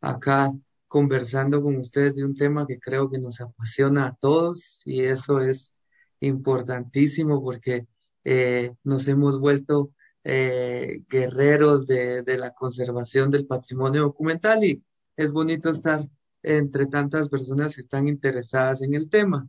acá 0.00 0.52
conversando 0.88 1.62
con 1.62 1.76
ustedes 1.76 2.14
de 2.14 2.24
un 2.24 2.34
tema 2.34 2.66
que 2.66 2.78
creo 2.80 3.10
que 3.10 3.18
nos 3.18 3.40
apasiona 3.40 4.06
a 4.08 4.14
todos 4.16 4.80
y 4.84 5.02
eso 5.04 5.40
es 5.40 5.74
importantísimo 6.20 7.42
porque 7.42 7.86
eh, 8.24 8.72
nos 8.84 9.06
hemos 9.08 9.38
vuelto 9.38 9.92
eh, 10.24 11.02
guerreros 11.08 11.86
de, 11.86 12.22
de 12.22 12.38
la 12.38 12.52
conservación 12.54 13.30
del 13.30 13.46
patrimonio 13.46 14.02
documental 14.02 14.64
y 14.64 14.82
es 15.16 15.32
bonito 15.32 15.70
estar 15.70 16.08
entre 16.42 16.86
tantas 16.86 17.28
personas 17.28 17.74
que 17.76 17.82
están 17.82 18.08
interesadas 18.08 18.82
en 18.82 18.94
el 18.94 19.08
tema. 19.08 19.48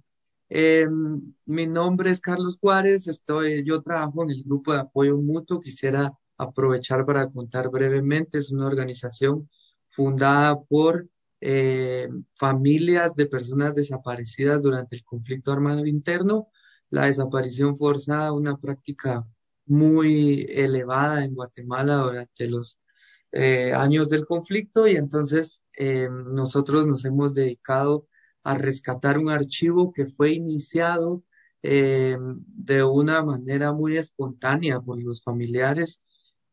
Eh, 0.50 0.88
mi 1.46 1.68
nombre 1.68 2.12
es 2.12 2.22
Carlos 2.22 2.58
Juárez, 2.60 3.08
estoy, 3.08 3.66
yo 3.66 3.82
trabajo 3.82 4.24
en 4.24 4.30
el 4.32 4.44
grupo 4.44 4.74
de 4.74 4.80
apoyo 4.80 5.18
mutuo. 5.18 5.60
Quisiera 5.60 6.13
aprovechar 6.38 7.06
para 7.06 7.30
contar 7.30 7.70
brevemente, 7.70 8.38
es 8.38 8.51
una 8.51 8.68
organización 8.68 9.50
fundada 9.89 10.60
por 10.62 11.08
eh, 11.42 12.10
familias 12.36 13.16
de 13.16 13.25
personas 13.25 13.75
desaparecidas 13.75 14.63
durante 14.63 14.96
el 14.96 15.04
conflicto 15.04 15.51
armado 15.51 15.86
interno. 15.86 16.48
La 16.89 17.06
desaparición 17.06 17.77
forzada, 17.77 18.32
una 18.32 18.58
práctica 18.58 19.25
muy 19.66 20.46
elevada 20.50 21.25
en 21.25 21.36
Guatemala 21.36 21.98
durante 21.98 22.48
los 22.48 22.80
eh, 23.34 23.74
años 23.74 24.10
del 24.10 24.25
conflicto 24.25 24.88
y 24.88 24.96
entonces 24.96 25.63
nosotros 26.10 26.88
nos 26.88 27.06
hemos 27.06 27.36
dedicado 27.36 28.08
a 28.48 28.56
rescatar 28.56 29.18
un 29.18 29.30
archivo 29.30 29.92
que 29.92 30.06
fue 30.08 30.32
iniciado 30.32 31.22
eh, 31.63 32.18
de 32.20 32.82
una 32.82 33.22
manera 33.22 33.74
muy 33.74 33.98
espontánea 33.98 34.80
por 34.80 35.04
los 35.04 35.22
familiares 35.22 36.00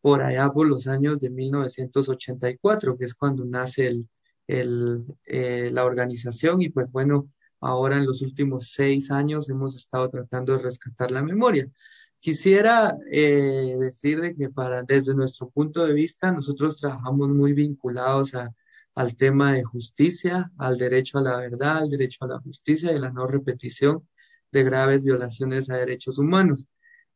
por 0.00 0.20
allá 0.20 0.50
por 0.50 0.66
los 0.66 0.88
años 0.88 1.20
de 1.20 1.30
1984, 1.30 2.98
que 2.98 3.04
es 3.04 3.14
cuando 3.14 3.44
nace 3.44 3.86
el, 3.86 4.08
el, 4.48 5.04
eh, 5.24 5.70
la 5.72 5.84
organización 5.84 6.60
y 6.62 6.68
pues 6.68 6.90
bueno, 6.90 7.30
ahora 7.60 7.96
en 7.96 8.06
los 8.06 8.22
últimos 8.22 8.72
seis 8.72 9.12
años 9.12 9.48
hemos 9.48 9.76
estado 9.76 10.10
tratando 10.10 10.56
de 10.56 10.64
rescatar 10.64 11.12
la 11.12 11.22
memoria. 11.22 11.70
Quisiera 12.18 12.98
eh, 13.12 13.76
decir 13.78 14.20
de 14.20 14.34
que 14.34 14.50
para, 14.50 14.82
desde 14.82 15.14
nuestro 15.14 15.48
punto 15.48 15.86
de 15.86 15.94
vista, 15.94 16.32
nosotros 16.32 16.76
trabajamos 16.78 17.28
muy 17.28 17.52
vinculados 17.52 18.34
a 18.34 18.52
al 18.94 19.16
tema 19.16 19.54
de 19.54 19.64
justicia, 19.64 20.52
al 20.58 20.78
derecho 20.78 21.18
a 21.18 21.22
la 21.22 21.36
verdad, 21.38 21.78
al 21.78 21.90
derecho 21.90 22.24
a 22.24 22.28
la 22.28 22.38
justicia 22.40 22.92
y 22.92 22.98
la 22.98 23.10
no 23.10 23.26
repetición 23.26 24.08
de 24.52 24.64
graves 24.64 25.02
violaciones 25.02 25.70
a 25.70 25.76
derechos 25.76 26.18
humanos. 26.18 26.66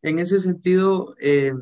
En 0.03 0.19
ese 0.19 0.41
sentido, 0.41 1.15
eh, 1.21 1.55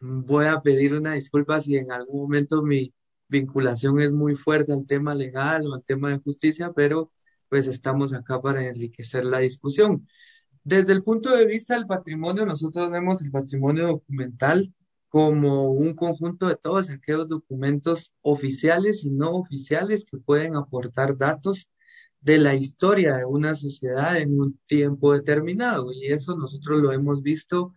voy 0.00 0.46
a 0.46 0.60
pedir 0.60 0.94
una 0.94 1.14
disculpa 1.14 1.60
si 1.60 1.76
en 1.76 1.92
algún 1.92 2.22
momento 2.22 2.62
mi 2.62 2.92
vinculación 3.28 4.00
es 4.00 4.12
muy 4.12 4.34
fuerte 4.34 4.72
al 4.72 4.86
tema 4.86 5.14
legal 5.14 5.66
o 5.66 5.74
al 5.74 5.84
tema 5.84 6.10
de 6.10 6.18
justicia, 6.18 6.72
pero 6.72 7.12
pues 7.48 7.66
estamos 7.66 8.12
acá 8.12 8.40
para 8.40 8.66
enriquecer 8.66 9.24
la 9.24 9.38
discusión. 9.38 10.06
Desde 10.64 10.92
el 10.92 11.02
punto 11.02 11.34
de 11.36 11.46
vista 11.46 11.74
del 11.74 11.86
patrimonio, 11.86 12.44
nosotros 12.46 12.90
vemos 12.90 13.22
el 13.22 13.30
patrimonio 13.30 13.86
documental 13.86 14.72
como 15.10 15.72
un 15.72 15.94
conjunto 15.94 16.46
de 16.48 16.56
todos 16.56 16.88
aquellos 16.88 17.28
documentos 17.28 18.12
oficiales 18.22 19.04
y 19.04 19.10
no 19.10 19.32
oficiales 19.32 20.04
que 20.04 20.18
pueden 20.18 20.56
aportar 20.56 21.18
datos 21.18 21.68
de 22.20 22.38
la 22.38 22.54
historia 22.54 23.16
de 23.16 23.24
una 23.24 23.56
sociedad 23.56 24.18
en 24.18 24.38
un 24.40 24.58
tiempo 24.66 25.12
determinado. 25.12 25.92
Y 25.92 26.06
eso 26.06 26.36
nosotros 26.36 26.80
lo 26.80 26.92
hemos 26.92 27.22
visto 27.22 27.74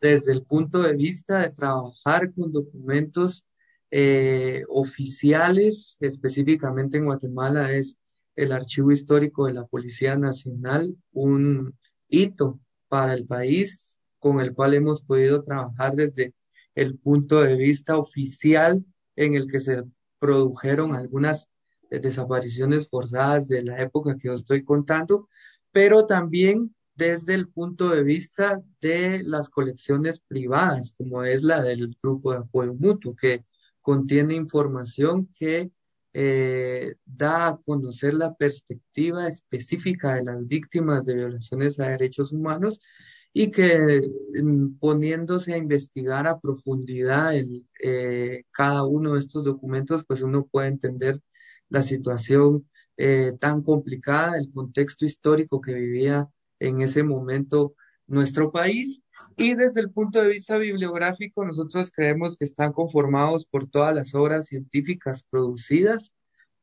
desde 0.00 0.32
el 0.32 0.42
punto 0.42 0.82
de 0.82 0.94
vista 0.96 1.40
de 1.40 1.50
trabajar 1.50 2.32
con 2.32 2.50
documentos 2.50 3.44
eh, 3.90 4.64
oficiales, 4.68 5.98
específicamente 6.00 6.96
en 6.96 7.04
Guatemala 7.04 7.72
es 7.72 7.98
el 8.36 8.52
Archivo 8.52 8.90
Histórico 8.90 9.46
de 9.46 9.52
la 9.52 9.66
Policía 9.66 10.16
Nacional, 10.16 10.96
un 11.12 11.76
hito 12.08 12.58
para 12.88 13.12
el 13.12 13.26
país 13.26 13.98
con 14.18 14.40
el 14.40 14.54
cual 14.54 14.74
hemos 14.74 15.02
podido 15.02 15.42
trabajar 15.42 15.94
desde 15.94 16.32
el 16.74 16.98
punto 16.98 17.40
de 17.42 17.56
vista 17.56 17.98
oficial 17.98 18.84
en 19.16 19.34
el 19.34 19.50
que 19.50 19.60
se 19.60 19.82
produjeron 20.18 20.94
algunas 20.94 21.48
desapariciones 21.90 22.88
forzadas 22.88 23.48
de 23.48 23.64
la 23.64 23.80
época 23.80 24.16
que 24.16 24.30
os 24.30 24.40
estoy 24.40 24.62
contando, 24.64 25.28
pero 25.72 26.06
también 26.06 26.74
desde 26.94 27.34
el 27.34 27.48
punto 27.48 27.88
de 27.88 28.02
vista 28.02 28.62
de 28.80 29.22
las 29.24 29.48
colecciones 29.48 30.20
privadas, 30.20 30.92
como 30.96 31.24
es 31.24 31.42
la 31.42 31.62
del 31.62 31.96
grupo 32.00 32.32
de 32.32 32.38
apoyo 32.38 32.74
mutuo, 32.74 33.16
que 33.16 33.42
contiene 33.80 34.34
información 34.34 35.28
que 35.38 35.70
eh, 36.12 36.94
da 37.04 37.48
a 37.48 37.56
conocer 37.56 38.14
la 38.14 38.34
perspectiva 38.34 39.28
específica 39.28 40.14
de 40.14 40.24
las 40.24 40.46
víctimas 40.46 41.04
de 41.04 41.14
violaciones 41.14 41.78
a 41.80 41.88
derechos 41.88 42.32
humanos 42.32 42.80
y 43.32 43.50
que 43.50 44.00
mm, 44.42 44.78
poniéndose 44.78 45.54
a 45.54 45.58
investigar 45.58 46.26
a 46.26 46.40
profundidad 46.40 47.34
el, 47.34 47.66
eh, 47.82 48.44
cada 48.50 48.84
uno 48.84 49.14
de 49.14 49.20
estos 49.20 49.44
documentos, 49.44 50.04
pues 50.06 50.22
uno 50.22 50.46
puede 50.46 50.68
entender 50.68 51.20
la 51.68 51.82
situación 51.82 52.68
eh, 52.96 53.32
tan 53.40 53.62
complicada, 53.62 54.36
el 54.38 54.50
contexto 54.52 55.06
histórico 55.06 55.60
que 55.60 55.74
vivía 55.74 56.28
en 56.58 56.82
ese 56.82 57.02
momento 57.02 57.74
nuestro 58.06 58.52
país. 58.52 59.02
Y 59.36 59.54
desde 59.54 59.80
el 59.80 59.90
punto 59.90 60.20
de 60.20 60.28
vista 60.28 60.58
bibliográfico, 60.58 61.44
nosotros 61.44 61.90
creemos 61.94 62.36
que 62.36 62.44
están 62.44 62.72
conformados 62.72 63.46
por 63.46 63.68
todas 63.68 63.94
las 63.94 64.14
obras 64.14 64.46
científicas 64.46 65.22
producidas 65.22 66.12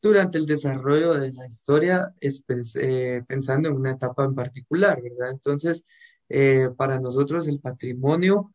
durante 0.02 0.38
el 0.38 0.46
desarrollo 0.46 1.14
de 1.14 1.32
la 1.34 1.48
historia, 1.48 2.14
eh, 2.22 3.24
pensando 3.28 3.70
en 3.70 3.76
una 3.76 3.92
etapa 3.92 4.26
en 4.26 4.36
particular, 4.36 5.02
¿verdad? 5.02 5.32
Entonces, 5.32 5.84
eh, 6.30 6.70
para 6.76 7.00
nosotros 7.00 7.48
el 7.48 7.60
patrimonio 7.60 8.52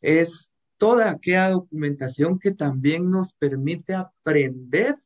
es 0.00 0.52
toda 0.78 1.10
aquella 1.10 1.50
documentación 1.50 2.38
que 2.38 2.52
también 2.52 3.10
nos 3.10 3.32
permite 3.32 3.94
aprender 3.94 4.96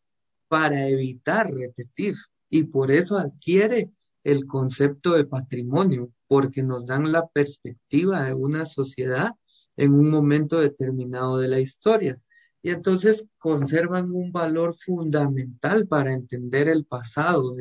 para 0.48 0.88
evitar 0.88 1.52
repetir 1.52 2.16
y 2.50 2.64
por 2.64 2.90
eso 2.90 3.16
adquiere 3.16 3.90
el 4.24 4.46
concepto 4.46 5.14
de 5.14 5.24
patrimonio, 5.24 6.12
porque 6.26 6.62
nos 6.62 6.86
dan 6.86 7.10
la 7.12 7.28
perspectiva 7.28 8.24
de 8.24 8.34
una 8.34 8.66
sociedad 8.66 9.34
en 9.76 9.94
un 9.94 10.10
momento 10.10 10.60
determinado 10.60 11.38
de 11.38 11.48
la 11.48 11.60
historia. 11.60 12.20
Y 12.62 12.70
entonces 12.70 13.24
conservan 13.38 14.10
un 14.10 14.32
valor 14.32 14.74
fundamental 14.74 15.86
para 15.86 16.12
entender 16.12 16.68
el 16.68 16.84
pasado 16.84 17.54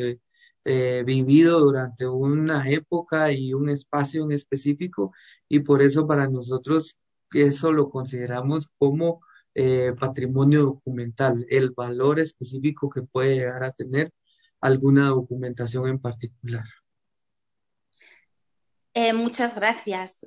eh, 0.66 1.04
vivido 1.06 1.60
durante 1.60 2.08
una 2.08 2.70
época 2.70 3.32
y 3.32 3.54
un 3.54 3.70
espacio 3.70 4.24
en 4.24 4.32
específico, 4.32 5.14
y 5.48 5.60
por 5.60 5.82
eso 5.82 6.08
para 6.08 6.28
nosotros 6.28 6.98
eso 7.32 7.72
lo 7.72 7.90
consideramos 7.90 8.70
como 8.78 9.22
eh, 9.56 9.94
patrimonio 10.00 10.64
documental, 10.64 11.46
el 11.50 11.72
valor 11.72 12.20
específico 12.20 12.90
que 12.90 13.04
puede 13.04 13.36
llegar 13.36 13.64
a 13.64 13.72
tener 13.72 14.12
alguna 14.62 15.08
documentación 15.10 15.88
en 15.88 16.00
particular. 16.00 16.66
Eh, 18.94 19.14
muchas 19.14 19.56
gracias, 19.56 20.26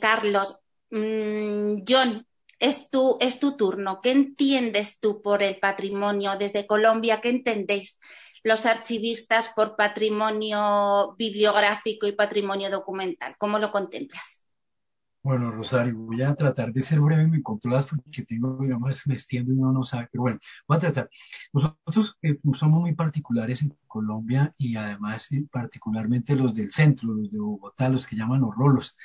Carlos. 0.00 0.62
Mm, 0.90 1.82
John, 1.88 2.26
es 2.62 2.90
tu, 2.90 3.16
es 3.20 3.40
tu 3.40 3.56
turno. 3.56 4.00
¿Qué 4.00 4.12
entiendes 4.12 5.00
tú 5.00 5.20
por 5.20 5.42
el 5.42 5.58
patrimonio 5.58 6.38
desde 6.38 6.64
Colombia? 6.64 7.20
¿Qué 7.20 7.30
entendéis 7.30 7.98
los 8.42 8.66
archivistas 8.66 9.48
por 9.54 9.76
patrimonio 9.76 11.14
bibliográfico 11.16 12.06
y 12.06 12.12
patrimonio 12.12 12.70
documental? 12.70 13.36
¿Cómo 13.38 13.58
lo 13.58 13.70
contemplas? 13.70 14.42
Bueno, 15.24 15.52
Rosario, 15.52 15.96
voy 15.96 16.20
a 16.22 16.34
tratar 16.34 16.72
de 16.72 16.82
ser 16.82 16.98
breve, 16.98 17.28
me 17.28 17.42
controlas 17.42 17.86
porque 17.86 18.24
tengo, 18.24 18.58
digamos, 18.60 19.06
me 19.06 19.14
extiendo 19.14 19.52
y 19.52 19.56
uno 19.56 19.70
no 19.72 19.84
sabe, 19.84 20.08
pero 20.10 20.22
bueno, 20.22 20.40
voy 20.66 20.76
a 20.76 20.80
tratar. 20.80 21.08
Nosotros 21.52 22.18
eh, 22.22 22.38
somos 22.54 22.80
muy 22.80 22.92
particulares 22.94 23.62
en 23.62 23.72
Colombia 23.86 24.52
y 24.58 24.74
además 24.74 25.30
eh, 25.30 25.46
particularmente 25.48 26.34
los 26.34 26.52
del 26.54 26.72
centro, 26.72 27.14
los 27.14 27.30
de 27.30 27.38
Bogotá, 27.38 27.88
los 27.88 28.04
que 28.04 28.16
llaman 28.16 28.40
los 28.40 28.52
rolos, 28.56 28.96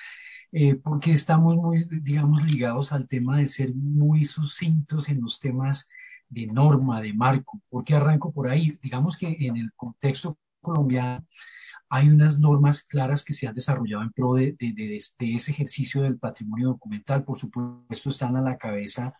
eh, 0.51 0.73
porque 0.75 1.11
estamos 1.11 1.55
muy, 1.55 1.83
digamos, 2.01 2.43
ligados 2.45 2.93
al 2.93 3.07
tema 3.07 3.37
de 3.37 3.47
ser 3.47 3.75
muy 3.75 4.25
sucintos 4.25 5.09
en 5.09 5.21
los 5.21 5.39
temas 5.39 5.87
de 6.29 6.47
norma, 6.47 7.01
de 7.01 7.13
marco. 7.13 7.61
porque 7.69 7.95
arranco 7.95 8.31
por 8.31 8.47
ahí? 8.47 8.77
Digamos 8.81 9.17
que 9.17 9.37
en 9.39 9.57
el 9.57 9.71
contexto 9.73 10.37
colombiano, 10.61 11.25
hay 11.89 12.09
unas 12.09 12.39
normas 12.39 12.83
claras 12.83 13.23
que 13.23 13.33
se 13.33 13.47
han 13.47 13.55
desarrollado 13.55 14.03
en 14.03 14.11
pro 14.11 14.33
de, 14.33 14.55
ese 14.59 15.51
ejercicio 15.51 16.01
del 16.01 16.17
patrimonio 16.17 16.69
documental. 16.69 17.23
Por 17.23 17.37
supuesto, 17.37 18.09
están 18.09 18.35
a 18.35 18.41
la 18.41 18.57
cabeza 18.57 19.13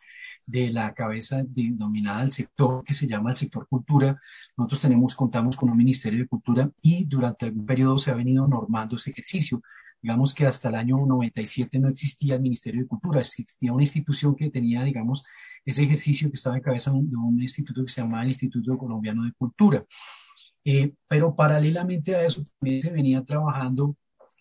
de 0.46 0.72
la 0.72 0.94
cabeza 0.94 1.44
denominada 1.46 2.24
el 2.24 2.32
sector 2.32 2.84
que 2.84 2.94
se 2.94 3.08
llama 3.08 3.32
el 3.32 3.38
sector 3.38 3.68
cultura. 3.68 4.20
Nosotros 4.56 4.82
tenemos, 4.82 5.16
contamos 5.16 5.58
con 5.58 5.70
un 5.70 5.78
Ministerio 5.78 6.20
de 6.20 6.28
Cultura 6.28 6.72
y 6.82 7.06
durante 7.06 7.46
algún 7.46 7.66
periodo 7.66 7.98
se 7.98 8.12
ha 8.12 8.16
venido 8.16 8.48
normando 8.48 8.96
ese 8.96 9.12
ejercicio. 9.12 9.62
Digamos 10.02 10.34
que 10.34 10.46
hasta 10.46 10.70
el 10.70 10.76
año 10.76 10.98
97 11.06 11.80
no 11.80 11.90
existía 11.90 12.36
el 12.36 12.42
Ministerio 12.42 12.82
de 12.82 12.88
Cultura, 12.88 13.20
existía 13.20 13.74
una 13.74 13.84
institución 13.84 14.36
que 14.36 14.50
tenía, 14.50 14.84
digamos, 14.84 15.24
ese 15.66 15.84
ejercicio 15.84 16.30
que 16.30 16.36
estaba 16.36 16.56
en 16.56 16.62
cabeza 16.62 16.92
de 16.92 16.98
un 16.98 17.42
instituto 17.42 17.84
que 17.84 17.92
se 17.92 18.02
llamaba 18.02 18.24
el 18.24 18.30
Instituto 18.30 18.78
Colombiano 18.78 19.24
de 19.24 19.34
Cultura. 19.34 19.86
Eh, 20.64 20.94
pero 21.08 21.36
paralelamente 21.36 22.16
a 22.16 22.24
eso 22.24 22.44
también 22.60 22.82
se 22.82 22.92
venía 22.92 23.24
trabajando 23.24 23.96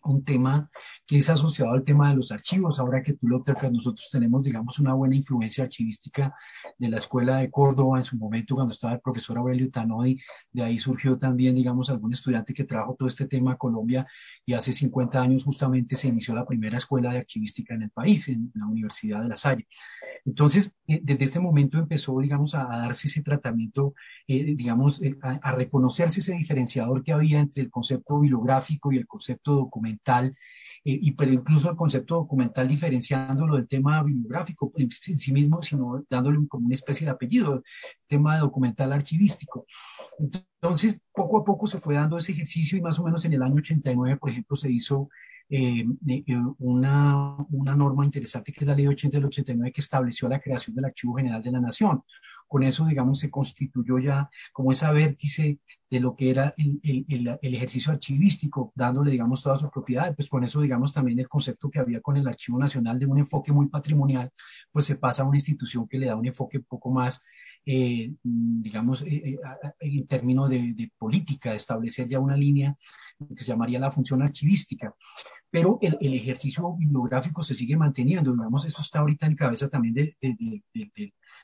un 0.09 0.25
tema 0.25 0.71
que 1.07 1.19
es 1.19 1.29
asociado 1.31 1.73
al 1.73 1.85
tema 1.85 2.11
de 2.11 2.17
los 2.17 2.33
archivos. 2.33 2.79
Ahora 2.79 3.03
que 3.03 3.15
tú 3.15 3.29
lo 3.29 3.43
tocas, 3.43 3.71
nosotros 3.71 4.09
tenemos, 4.11 4.43
digamos, 4.43 4.79
una 4.79 4.95
buena 4.95 5.17
influencia 5.17 5.65
archivística 5.65 6.35
de 6.79 6.89
la 6.89 6.99
Escuela 6.99 7.39
de 7.39 7.51
Córdoba 7.51 7.99
en 7.99 8.05
su 8.05 8.17
momento, 8.17 8.55
cuando 8.55 8.73
estaba 8.73 8.95
el 8.95 9.01
profesor 9.01 9.39
Aurelio 9.39 9.71
Tanodi. 9.71 10.19
De 10.53 10.63
ahí 10.63 10.79
surgió 10.79 11.17
también, 11.17 11.55
digamos, 11.55 11.91
algún 11.91 12.13
estudiante 12.13 12.53
que 12.53 12.65
trajo 12.65 12.95
todo 12.99 13.09
este 13.09 13.27
tema 13.27 13.53
a 13.53 13.57
Colombia 13.57 14.07
y 14.45 14.53
hace 14.53 14.73
50 14.73 15.21
años 15.21 15.45
justamente 15.45 15.97
se 15.97 16.09
inició 16.09 16.35
la 16.35 16.47
primera 16.47 16.77
escuela 16.77 17.13
de 17.13 17.19
archivística 17.19 17.75
en 17.75 17.83
el 17.83 17.91
país, 17.91 18.29
en 18.29 18.51
la 18.55 18.67
Universidad 18.67 19.23
de 19.23 19.29
La 19.29 19.37
Salle. 19.37 19.67
Entonces, 20.27 20.75
eh, 20.89 21.01
desde 21.03 21.25
este 21.25 21.41
momento 21.41 21.79
empezó, 21.79 22.19
digamos, 22.21 22.55
a, 22.55 22.65
darse 22.65 23.09
ese 23.09 23.23
tratamiento, 23.23 23.95
eh, 24.27 24.55
digamos, 24.57 25.01
eh, 25.03 25.17
a, 25.23 25.39
a 25.43 25.53
reconocerse 25.53 26.21
ese 26.21 26.35
diferenciador 26.35 27.03
que 27.03 27.13
había 27.13 27.41
entre 27.41 27.63
el 27.63 27.71
concepto 27.71 28.21
bibliográfico 28.21 28.93
y 28.93 28.99
el 28.99 29.07
concepto 29.07 29.55
documental 29.55 30.35
eh, 30.87 31.01
y 31.03 31.11
pero 31.13 31.33
incluso 31.33 31.69
el 31.69 31.77
concepto 31.77 32.15
documental 32.15 32.69
diferenciándolo 32.69 33.57
del 33.57 33.67
tema 33.67 34.01
bibliográfico 34.05 34.73
en, 34.77 34.89
sí 34.93 35.33
mismo, 35.33 35.61
sino 35.61 36.05
dándole 36.09 36.39
como 36.47 36.67
una 36.67 36.77
especie 36.77 37.05
de 37.05 37.11
apellido, 37.11 37.57
el 37.57 37.63
tema 38.07 38.39
documental 38.39 38.93
archivístico. 38.93 39.67
Entonces, 40.21 41.01
poco 41.13 41.39
a 41.39 41.45
poco 41.45 41.67
se 41.67 41.81
fue 41.81 41.97
dando 41.97 42.17
ese 42.17 42.31
ejercicio 42.31 42.79
y 42.79 42.83
más 42.83 43.01
o 43.01 43.03
menos 43.03 43.25
en 43.25 43.33
el 43.33 43.43
año 43.43 43.57
89, 43.57 44.17
por 44.17 44.31
ejemplo, 44.31 44.57
se 44.57 44.71
hizo 44.71 45.09
eh, 45.49 45.85
eh, 46.09 46.37
una, 46.59 47.37
una, 47.51 47.77
norma 47.77 48.05
interesante 48.05 48.53
que 48.53 48.65
es 48.65 48.67
la 48.67 48.75
ley 48.75 48.87
80 48.89 49.19
del 49.19 49.27
89 49.27 49.73
que 49.73 49.81
estableció 49.81 50.29
la 50.29 50.41
creación 50.41 50.75
del 50.75 50.87
Archivo 50.87 51.15
General 51.15 51.41
de 51.43 51.53
la 51.53 51.61
Nación. 51.61 52.03
Con 52.49 52.63
eso, 52.63 52.85
digamos, 52.87 53.21
se 53.21 53.31
constituyó 53.31 53.99
ya 53.99 54.29
como 54.53 54.73
esa 54.73 54.91
vértice 54.91 55.59
de 55.89 56.01
lo 56.01 56.17
que 56.17 56.31
era 56.31 56.53
el, 56.57 56.81
el, 56.83 57.39
el, 57.41 57.55
ejercicio 57.55 57.93
archivístico, 57.93 58.73
dándole, 58.75 59.11
digamos, 59.11 59.43
toda 59.43 59.57
su 59.57 59.71
propiedad. 59.71 60.15
Pues 60.17 60.29
con 60.29 60.43
eso, 60.43 60.61
digamos, 60.61 60.93
también 60.93 61.19
el 61.19 61.29
concepto 61.29 61.71
que 61.71 61.79
había 61.79 62.01
con 62.01 62.17
el 62.17 62.27
Archivo 62.27 62.59
Nacional 62.59 62.99
de 62.99 63.07
un 63.07 63.19
enfoque 63.19 63.53
muy 63.53 63.69
patrimonial, 63.69 64.31
pues 64.73 64.87
se 64.87 64.97
pasa 64.97 65.23
a 65.23 65.27
una 65.27 65.37
institución 65.37 65.87
que 65.89 65.99
le 65.99 66.07
da 66.07 66.17
un 66.17 66.27
enfoque 66.27 66.59
un 66.59 66.65
poco 66.65 66.91
más 66.91 67.23
eh, 67.69 68.13
digamos, 68.23 69.03
eh, 69.03 69.37
en 69.81 70.07
términos 70.07 70.49
de, 70.49 70.73
de, 70.73 70.93
política, 70.97 71.53
establecer 71.53 72.07
ya 72.07 72.21
una 72.21 72.37
línea 72.37 72.77
que 73.37 73.43
se 73.43 73.49
llamaría 73.49 73.81
la 73.81 73.91
función 73.91 74.23
archivística 74.23 74.95
pero 75.57 75.79
el, 75.81 75.97
el, 76.03 76.13
ejercicio 76.13 76.71
bibliográfico 76.75 77.43
se 77.43 77.55
sigue 77.55 77.79
manteniendo, 77.79 78.31
digamos, 78.31 78.67
eso 78.67 78.83
está 78.83 78.99
ahorita 78.99 79.25
en 79.25 79.35
cabeza 79.35 79.71
también 79.71 79.95
de, 79.95 80.15
de, 80.21 80.63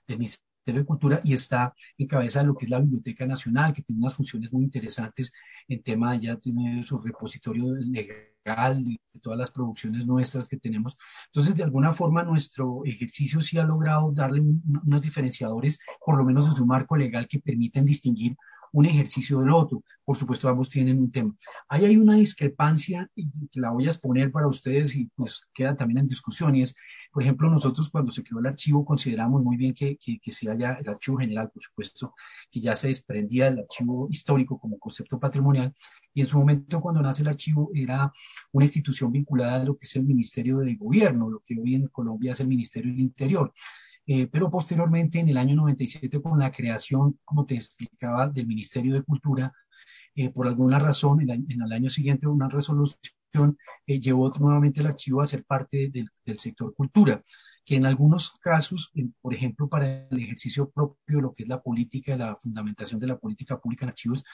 del 0.06 0.18
Ministerio 0.18 0.82
de 0.82 0.84
Cultura 0.84 1.20
y 1.24 1.32
está 1.32 1.72
en 1.96 2.06
cabeza 2.06 2.40
de 2.40 2.48
lo 2.48 2.54
que 2.54 2.66
es 2.66 2.70
la 2.70 2.80
Biblioteca 2.80 3.24
Nacional, 3.26 3.72
que 3.72 3.80
tiene 3.80 4.00
unas 4.00 4.12
funciones 4.12 4.52
muy 4.52 4.64
interesantes 4.64 5.32
en 5.66 5.82
tema, 5.82 6.14
ya 6.16 6.36
tiene 6.36 6.82
su 6.82 6.98
repositorio 6.98 7.72
legal 7.72 8.84
de, 8.84 9.00
todas 9.22 9.38
las 9.38 9.50
producciones 9.50 10.04
nuestras 10.04 10.46
que 10.46 10.58
tenemos. 10.58 10.94
Entonces, 11.28 11.56
de 11.56 11.62
alguna 11.62 11.92
forma, 11.92 12.22
nuestro 12.22 12.84
ejercicio 12.84 13.40
sí 13.40 13.56
ha 13.56 13.64
logrado 13.64 14.12
darle 14.12 14.42
unos 14.42 15.00
diferenciadores, 15.00 15.78
por 16.04 16.18
lo 16.18 16.24
menos 16.24 16.44
en 16.44 16.52
su 16.52 16.66
marco 16.66 16.96
legal, 16.96 17.26
que 17.26 17.40
permiten 17.40 17.86
distinguir 17.86 18.36
un 18.72 18.86
ejercicio 18.86 19.38
del 19.40 19.50
otro. 19.50 19.82
Por 20.04 20.16
supuesto, 20.16 20.48
ambos 20.48 20.70
tienen 20.70 20.98
un 20.98 21.10
tema. 21.10 21.34
Ahí 21.68 21.84
hay 21.84 21.96
una 21.96 22.16
discrepancia 22.16 23.08
que 23.14 23.60
la 23.60 23.70
voy 23.70 23.86
a 23.86 23.90
exponer 23.90 24.32
para 24.32 24.48
ustedes 24.48 24.96
y 24.96 25.10
pues 25.14 25.46
queda 25.54 25.76
también 25.76 25.98
en 25.98 26.08
discusión 26.08 26.56
y 26.56 26.62
es, 26.62 26.74
por 27.12 27.22
ejemplo, 27.22 27.48
nosotros 27.50 27.90
cuando 27.90 28.10
se 28.10 28.22
creó 28.22 28.40
el 28.40 28.46
archivo 28.46 28.84
consideramos 28.84 29.42
muy 29.42 29.56
bien 29.56 29.74
que, 29.74 29.96
que, 29.96 30.18
que 30.18 30.32
sea 30.32 30.56
ya 30.56 30.72
el 30.74 30.88
archivo 30.88 31.18
general, 31.18 31.50
por 31.50 31.62
supuesto, 31.62 32.14
que 32.50 32.60
ya 32.60 32.74
se 32.74 32.88
desprendía 32.88 33.44
del 33.44 33.60
archivo 33.60 34.08
histórico 34.10 34.58
como 34.58 34.78
concepto 34.78 35.20
patrimonial 35.20 35.72
y 36.14 36.20
en 36.20 36.26
su 36.26 36.38
momento 36.38 36.80
cuando 36.80 37.00
nace 37.00 37.22
el 37.22 37.28
archivo 37.28 37.70
era 37.74 38.12
una 38.52 38.64
institución 38.64 39.12
vinculada 39.12 39.60
a 39.60 39.64
lo 39.64 39.76
que 39.76 39.84
es 39.84 39.96
el 39.96 40.04
Ministerio 40.04 40.58
de 40.58 40.74
Gobierno, 40.74 41.30
lo 41.30 41.42
que 41.44 41.58
hoy 41.58 41.74
en 41.74 41.86
Colombia 41.88 42.32
es 42.32 42.40
el 42.40 42.48
Ministerio 42.48 42.90
del 42.90 43.00
Interior. 43.00 43.52
Eh, 44.06 44.26
pero 44.26 44.50
posteriormente, 44.50 45.20
en 45.20 45.28
el 45.28 45.36
año 45.38 45.54
97, 45.56 46.20
con 46.20 46.38
la 46.38 46.50
creación, 46.50 47.18
como 47.24 47.46
te 47.46 47.54
explicaba, 47.54 48.28
del 48.28 48.46
Ministerio 48.46 48.94
de 48.94 49.02
Cultura, 49.02 49.52
eh, 50.14 50.30
por 50.30 50.46
alguna 50.46 50.78
razón, 50.78 51.20
en, 51.22 51.62
el 51.62 51.72
año 51.72 51.88
siguiente, 51.88 52.26
una 52.26 52.48
resolución 52.48 53.58
eh, 53.86 54.00
llevó 54.00 54.30
nuevamente 54.38 54.80
el 54.80 54.88
archivo 54.88 55.22
a 55.22 55.26
ser 55.26 55.44
parte 55.44 55.88
del, 55.90 56.10
sector 56.38 56.74
cultura, 56.74 57.22
que 57.64 57.76
en 57.76 57.86
algunos 57.86 58.32
casos, 58.32 58.92
por 59.20 59.34
ejemplo, 59.34 59.68
para 59.68 60.06
el 60.08 60.18
ejercicio 60.18 60.70
propio 60.70 61.16
de 61.16 61.22
lo 61.22 61.32
que 61.32 61.44
es 61.44 61.48
la 61.48 61.62
política, 61.62 62.16
la 62.16 62.36
fundamentación 62.36 63.00
de 63.00 63.06
la 63.06 63.18
política 63.18 63.58
pública 63.58 63.86
en 63.86 63.90
archivos, 63.90 64.24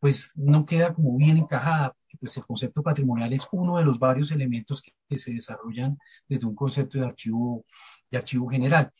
pues 0.00 0.32
no 0.34 0.64
queda 0.64 0.94
como 0.94 1.16
bien 1.16 1.36
encajada, 1.36 1.94
pues 2.18 2.36
el 2.38 2.44
concepto 2.44 2.82
patrimonial 2.82 3.32
es 3.32 3.46
uno 3.52 3.76
de 3.76 3.84
los 3.84 3.98
varios 3.98 4.32
elementos 4.32 4.82
que, 4.82 4.92
se 5.18 5.32
desarrollan 5.32 5.98
desde 6.28 6.46
un 6.46 6.54
concepto 6.54 6.98
de 6.98 7.04
archivo 7.04 7.64
de 8.10 8.18
archivo 8.18 8.48
general. 8.48 8.90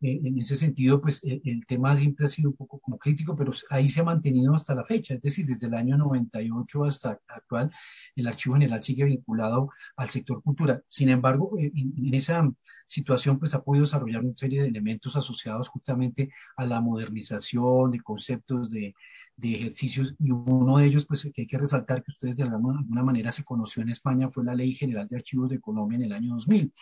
Eh, 0.00 0.20
en 0.24 0.38
ese 0.38 0.56
sentido, 0.56 1.00
pues 1.00 1.22
el, 1.24 1.40
el, 1.44 1.66
tema 1.66 1.96
siempre 1.96 2.24
ha 2.24 2.28
sido 2.28 2.50
un 2.50 2.56
poco 2.56 2.78
como 2.78 2.98
crítico, 2.98 3.34
pero 3.36 3.52
ahí 3.70 3.88
se 3.88 4.00
ha 4.00 4.04
mantenido 4.04 4.54
hasta 4.54 4.74
la 4.74 4.84
fecha, 4.84 5.14
es 5.14 5.22
decir, 5.22 5.46
desde 5.46 5.66
el 5.66 5.74
año 5.74 5.96
98 5.96 6.84
hasta 6.84 7.20
actual, 7.28 7.70
el 8.16 8.26
archivo 8.26 8.54
general 8.54 8.82
sigue 8.82 9.04
vinculado 9.04 9.70
al 9.96 10.10
sector 10.10 10.42
cultura. 10.42 10.82
Sin 10.88 11.08
embargo, 11.08 11.52
en, 11.58 11.72
en 11.74 12.14
esa 12.14 12.48
situación, 12.86 13.38
pues 13.38 13.54
ha 13.54 13.62
podido 13.62 13.84
desarrollar 13.84 14.24
una 14.24 14.36
serie 14.36 14.62
de 14.62 14.68
elementos 14.68 15.16
asociados 15.16 15.68
justamente 15.68 16.30
a 16.56 16.64
la 16.64 16.80
modernización 16.80 17.90
de 17.90 18.00
conceptos 18.00 18.70
de, 18.70 18.94
de 19.40 19.54
ejercicios 19.54 20.14
y 20.18 20.30
uno 20.30 20.78
de 20.78 20.86
ellos, 20.86 21.06
pues 21.06 21.28
que 21.32 21.42
hay 21.42 21.46
que 21.46 21.58
resaltar 21.58 22.02
que 22.02 22.10
ustedes 22.10 22.36
de 22.36 22.42
alguna, 22.42 22.80
alguna, 22.80 23.02
manera 23.02 23.32
se 23.32 23.44
conoció 23.44 23.82
en 23.82 23.88
España 23.88 24.28
fue 24.30 24.44
la 24.44 24.54
Ley 24.54 24.74
General 24.74 25.08
de 25.08 25.16
Archivos 25.16 25.48
de 25.48 25.60
Colombia 25.60 25.96
en 25.96 26.04
el 26.04 26.12
año 26.12 26.34
2000. 26.34 26.72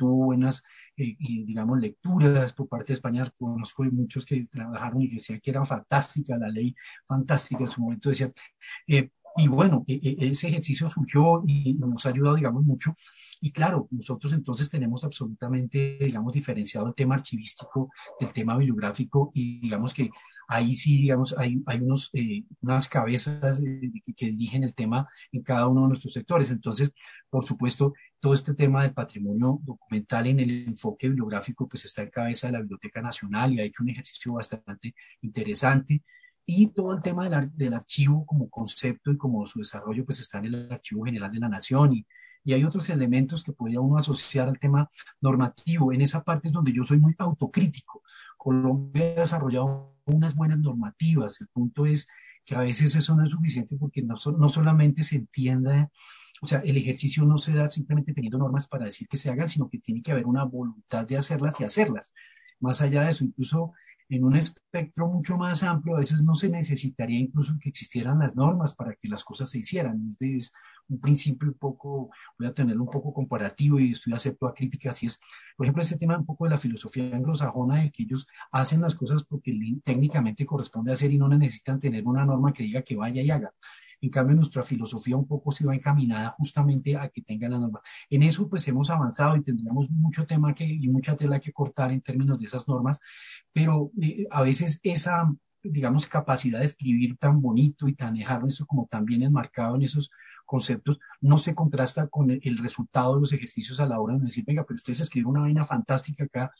Tuvo 0.00 0.24
buenas, 0.24 0.62
eh, 0.96 1.14
digamos, 1.18 1.78
lecturas 1.78 2.54
por 2.54 2.68
parte 2.68 2.86
de 2.86 2.94
España. 2.94 3.30
Conozco 3.38 3.84
muchos 3.84 4.24
que 4.24 4.42
trabajaron 4.46 5.02
y 5.02 5.10
que 5.10 5.16
decían 5.16 5.40
que 5.40 5.50
era 5.50 5.62
fantástica 5.66 6.38
la 6.38 6.48
ley, 6.48 6.74
fantástica 7.06 7.64
en 7.64 7.68
su 7.68 7.82
momento. 7.82 8.08
Decían, 8.08 8.32
eh, 8.88 9.10
y 9.36 9.46
bueno, 9.46 9.84
e, 9.86 10.00
e, 10.02 10.28
ese 10.30 10.48
ejercicio 10.48 10.88
surgió 10.88 11.42
y 11.46 11.74
nos 11.74 12.06
ha 12.06 12.08
ayudado, 12.08 12.36
digamos, 12.36 12.64
mucho. 12.64 12.96
Y 13.42 13.52
claro, 13.52 13.88
nosotros 13.90 14.32
entonces 14.32 14.70
tenemos 14.70 15.04
absolutamente, 15.04 15.98
digamos, 16.00 16.32
diferenciado 16.32 16.86
el 16.88 16.94
tema 16.94 17.16
archivístico 17.16 17.90
del 18.18 18.32
tema 18.32 18.56
bibliográfico 18.56 19.30
y 19.34 19.60
digamos 19.60 19.92
que 19.92 20.08
ahí 20.50 20.74
sí, 20.74 20.98
digamos, 20.98 21.34
hay, 21.38 21.62
hay 21.66 21.78
unos, 21.78 22.10
eh, 22.12 22.42
unas 22.60 22.88
cabezas 22.88 23.60
eh, 23.60 23.92
que, 24.04 24.14
que, 24.14 24.26
dirigen 24.26 24.64
el 24.64 24.74
tema 24.74 25.08
en 25.30 25.42
cada 25.42 25.68
uno 25.68 25.82
de 25.82 25.88
nuestros 25.88 26.12
sectores. 26.12 26.50
Entonces, 26.50 26.92
por 27.30 27.44
supuesto, 27.44 27.94
todo 28.18 28.34
este 28.34 28.54
tema 28.54 28.82
del 28.82 28.92
patrimonio 28.92 29.60
documental 29.62 30.26
en 30.26 30.40
el 30.40 30.50
enfoque 30.66 31.08
bibliográfico, 31.08 31.68
pues 31.68 31.84
está 31.84 32.02
en 32.02 32.10
cabeza 32.10 32.48
de 32.48 32.54
la 32.54 32.60
Biblioteca 32.60 33.00
Nacional 33.00 33.52
y 33.52 33.60
ha 33.60 33.64
hecho 33.64 33.84
un 33.84 33.90
ejercicio 33.90 34.32
bastante 34.32 34.94
interesante. 35.20 36.02
Y 36.44 36.66
todo 36.68 36.94
el 36.94 37.00
tema 37.00 37.28
del, 37.28 37.56
del 37.56 37.74
archivo 37.74 38.26
como 38.26 38.50
concepto 38.50 39.12
y 39.12 39.16
como 39.16 39.46
su 39.46 39.60
desarrollo, 39.60 40.04
pues 40.04 40.18
está 40.18 40.38
en 40.38 40.46
el 40.46 40.72
Archivo 40.72 41.04
General 41.04 41.30
de 41.30 41.38
la 41.38 41.48
Nación 41.48 41.94
y, 41.94 42.06
y 42.42 42.54
hay 42.54 42.64
otros 42.64 42.88
elementos 42.90 43.44
que 43.44 43.52
podría 43.52 43.80
uno 43.80 43.98
asociar 43.98 44.48
al 44.48 44.58
tema 44.58 44.88
normativo. 45.20 45.92
En 45.92 46.00
esa 46.00 46.22
parte 46.24 46.48
es 46.48 46.52
donde 46.52 46.72
yo 46.72 46.84
soy 46.84 46.98
muy 46.98 47.14
autocrítico. 47.18 48.02
Colombia 48.40 49.12
ha 49.18 49.20
desarrollado 49.20 49.94
unas 50.06 50.34
buenas 50.34 50.58
normativas. 50.58 51.42
El 51.42 51.48
punto 51.48 51.84
es 51.84 52.08
que 52.46 52.54
a 52.54 52.60
veces 52.60 52.96
eso 52.96 53.14
no 53.14 53.22
es 53.22 53.28
suficiente 53.28 53.76
porque 53.76 54.02
no, 54.02 54.14
no 54.38 54.48
solamente 54.48 55.02
se 55.02 55.16
entienda, 55.16 55.90
o 56.40 56.46
sea, 56.46 56.60
el 56.60 56.78
ejercicio 56.78 57.22
no 57.26 57.36
se 57.36 57.52
da 57.52 57.68
simplemente 57.68 58.14
teniendo 58.14 58.38
normas 58.38 58.66
para 58.66 58.86
decir 58.86 59.06
que 59.08 59.18
se 59.18 59.28
hagan, 59.28 59.46
sino 59.46 59.68
que 59.68 59.78
tiene 59.78 60.00
que 60.00 60.12
haber 60.12 60.24
una 60.24 60.44
voluntad 60.44 61.06
de 61.06 61.18
hacerlas 61.18 61.60
y 61.60 61.64
hacerlas. 61.64 62.14
Más 62.60 62.80
allá 62.80 63.02
de 63.02 63.10
eso, 63.10 63.24
incluso 63.24 63.74
en 64.10 64.24
un 64.24 64.36
espectro 64.36 65.06
mucho 65.08 65.36
más 65.36 65.62
amplio, 65.62 65.94
a 65.94 66.00
veces 66.00 66.22
no 66.22 66.34
se 66.34 66.48
necesitaría 66.48 67.18
incluso 67.18 67.54
que 67.60 67.68
existieran 67.68 68.18
las 68.18 68.34
normas 68.34 68.74
para 68.74 68.94
que 68.94 69.08
las 69.08 69.22
cosas 69.22 69.50
se 69.50 69.60
hicieran. 69.60 70.06
Es, 70.08 70.18
de, 70.18 70.36
es 70.36 70.52
un 70.88 71.00
principio 71.00 71.48
un 71.48 71.54
poco, 71.54 72.10
voy 72.38 72.48
a 72.48 72.52
tenerlo 72.52 72.82
un 72.82 72.90
poco 72.90 73.12
comparativo 73.12 73.78
y 73.78 73.92
estoy 73.92 74.12
acepto 74.12 74.48
a 74.48 74.54
críticas, 74.54 75.02
y 75.02 75.06
es, 75.06 75.20
por 75.56 75.66
ejemplo, 75.66 75.82
este 75.82 75.96
tema 75.96 76.18
un 76.18 76.26
poco 76.26 76.44
de 76.44 76.50
la 76.50 76.58
filosofía 76.58 77.04
anglosajona 77.14 77.82
de 77.82 77.90
que 77.90 78.02
ellos 78.02 78.26
hacen 78.50 78.80
las 78.80 78.94
cosas 78.94 79.22
porque 79.24 79.56
técnicamente 79.84 80.44
corresponde 80.44 80.92
hacer 80.92 81.12
y 81.12 81.18
no 81.18 81.28
necesitan 81.28 81.78
tener 81.78 82.04
una 82.06 82.24
norma 82.24 82.52
que 82.52 82.64
diga 82.64 82.82
que 82.82 82.96
vaya 82.96 83.22
y 83.22 83.30
haga. 83.30 83.52
En 84.00 84.10
cambio, 84.10 84.36
nuestra 84.36 84.62
filosofía 84.62 85.16
un 85.16 85.26
poco 85.26 85.52
se 85.52 85.64
va 85.64 85.74
encaminada 85.74 86.30
justamente 86.30 86.96
a 86.96 87.08
que 87.08 87.22
tengan 87.22 87.52
la 87.52 87.58
norma. 87.58 87.80
En 88.08 88.22
eso, 88.22 88.48
pues 88.48 88.66
hemos 88.68 88.90
avanzado 88.90 89.36
y 89.36 89.42
tendríamos 89.42 89.90
mucho 89.90 90.26
tema 90.26 90.54
que, 90.54 90.64
y 90.64 90.88
mucha 90.88 91.16
tela 91.16 91.40
que 91.40 91.52
cortar 91.52 91.92
en 91.92 92.00
términos 92.00 92.38
de 92.38 92.46
esas 92.46 92.68
normas, 92.68 93.00
pero 93.52 93.90
eh, 94.00 94.26
a 94.30 94.42
veces 94.42 94.80
esa, 94.82 95.32
digamos, 95.62 96.06
capacidad 96.06 96.60
de 96.60 96.64
escribir 96.64 97.16
tan 97.18 97.40
bonito 97.40 97.88
y 97.88 97.94
tan 97.94 98.14
dejarlo 98.14 98.48
eso 98.48 98.66
como 98.66 98.86
tan 98.86 99.04
bien 99.04 99.22
enmarcado 99.22 99.76
en 99.76 99.82
esos 99.82 100.10
conceptos, 100.46 100.98
no 101.20 101.38
se 101.38 101.54
contrasta 101.54 102.08
con 102.08 102.30
el, 102.30 102.40
el, 102.42 102.58
resultado 102.58 103.14
de 103.14 103.20
los 103.20 103.32
ejercicios 103.32 103.78
a 103.80 103.86
la 103.86 104.00
hora 104.00 104.16
de 104.16 104.24
decir, 104.24 104.44
venga, 104.44 104.64
pero 104.64 104.74
ustedes 104.74 105.00
escriben 105.00 105.28
una 105.28 105.42
vaina 105.42 105.64
fantástica 105.64 106.24
acá 106.24 106.52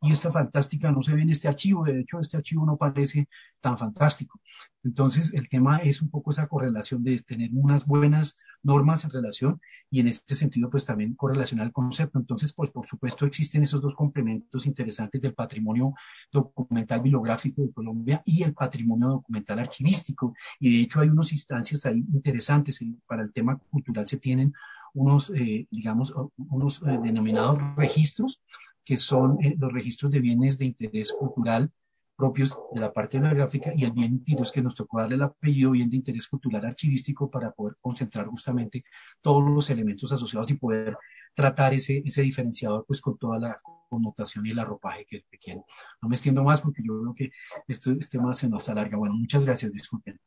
y 0.00 0.12
esta 0.12 0.30
fantástica 0.30 0.90
no 0.92 1.02
se 1.02 1.14
ve 1.14 1.22
en 1.22 1.30
este 1.30 1.48
archivo, 1.48 1.84
de 1.84 2.00
hecho 2.00 2.20
este 2.20 2.36
archivo 2.36 2.64
no 2.64 2.76
parece 2.76 3.28
tan 3.60 3.76
fantástico. 3.76 4.40
Entonces 4.84 5.34
el 5.34 5.48
tema 5.48 5.78
es 5.78 6.00
un 6.00 6.08
poco 6.08 6.30
esa 6.30 6.46
correlación 6.46 7.02
de 7.02 7.18
tener 7.18 7.50
unas 7.52 7.84
buenas 7.84 8.38
normas 8.62 9.04
en 9.04 9.10
relación 9.10 9.60
y 9.90 10.00
en 10.00 10.08
este 10.08 10.34
sentido 10.34 10.70
pues 10.70 10.84
también 10.84 11.14
correlacionar 11.14 11.66
el 11.66 11.72
concepto. 11.72 12.18
Entonces 12.18 12.52
pues 12.52 12.70
por 12.70 12.86
supuesto 12.86 13.26
existen 13.26 13.62
esos 13.62 13.82
dos 13.82 13.94
complementos 13.94 14.66
interesantes 14.66 15.20
del 15.20 15.34
patrimonio 15.34 15.94
documental 16.30 17.00
bibliográfico 17.00 17.62
de 17.62 17.72
Colombia 17.72 18.22
y 18.24 18.42
el 18.42 18.54
patrimonio 18.54 19.08
documental 19.08 19.58
archivístico 19.58 20.34
y 20.60 20.76
de 20.76 20.82
hecho 20.84 21.00
hay 21.00 21.08
unas 21.08 21.32
instancias 21.32 21.84
ahí 21.86 22.04
interesantes 22.12 22.78
para 23.06 23.22
el 23.22 23.32
tema 23.32 23.58
cultural 23.70 24.06
se 24.06 24.18
tienen 24.18 24.52
unos, 24.94 25.30
eh, 25.30 25.66
digamos, 25.70 26.14
unos 26.36 26.82
eh, 26.82 26.98
denominados 27.02 27.58
registros 27.76 28.42
que 28.88 28.96
son 28.96 29.36
eh, 29.44 29.54
los 29.58 29.70
registros 29.70 30.10
de 30.10 30.18
bienes 30.18 30.56
de 30.56 30.64
interés 30.64 31.12
cultural 31.12 31.70
propios 32.16 32.58
de 32.72 32.80
la 32.80 32.90
parte 32.90 33.18
bibliográfica 33.18 33.70
y 33.76 33.84
el 33.84 33.92
bien 33.92 34.24
tiros 34.24 34.50
que 34.50 34.62
nos 34.62 34.74
tocó 34.74 34.98
darle 34.98 35.16
el 35.16 35.22
apellido 35.22 35.72
bien 35.72 35.90
de 35.90 35.96
interés 35.96 36.26
cultural 36.26 36.64
archivístico 36.64 37.30
para 37.30 37.52
poder 37.52 37.76
concentrar 37.82 38.26
justamente 38.28 38.84
todos 39.20 39.44
los 39.44 39.68
elementos 39.68 40.10
asociados 40.10 40.50
y 40.50 40.54
poder 40.54 40.96
tratar 41.34 41.74
ese, 41.74 42.02
ese 42.02 42.22
diferenciador 42.22 42.86
pues 42.86 43.02
con 43.02 43.18
toda 43.18 43.38
la 43.38 43.60
connotación 43.90 44.46
y 44.46 44.52
el 44.52 44.58
arropaje 44.58 45.04
que 45.04 45.22
requiere. 45.30 45.60
No 46.00 46.08
me 46.08 46.14
extiendo 46.14 46.42
más 46.42 46.62
porque 46.62 46.82
yo 46.82 46.98
creo 46.98 47.14
que 47.14 47.30
esto, 47.68 47.92
este 47.92 48.18
más 48.18 48.38
se 48.38 48.48
nos 48.48 48.70
alarga. 48.70 48.96
Bueno, 48.96 49.14
muchas 49.16 49.44
gracias, 49.44 49.70
disculpen. 49.70 50.18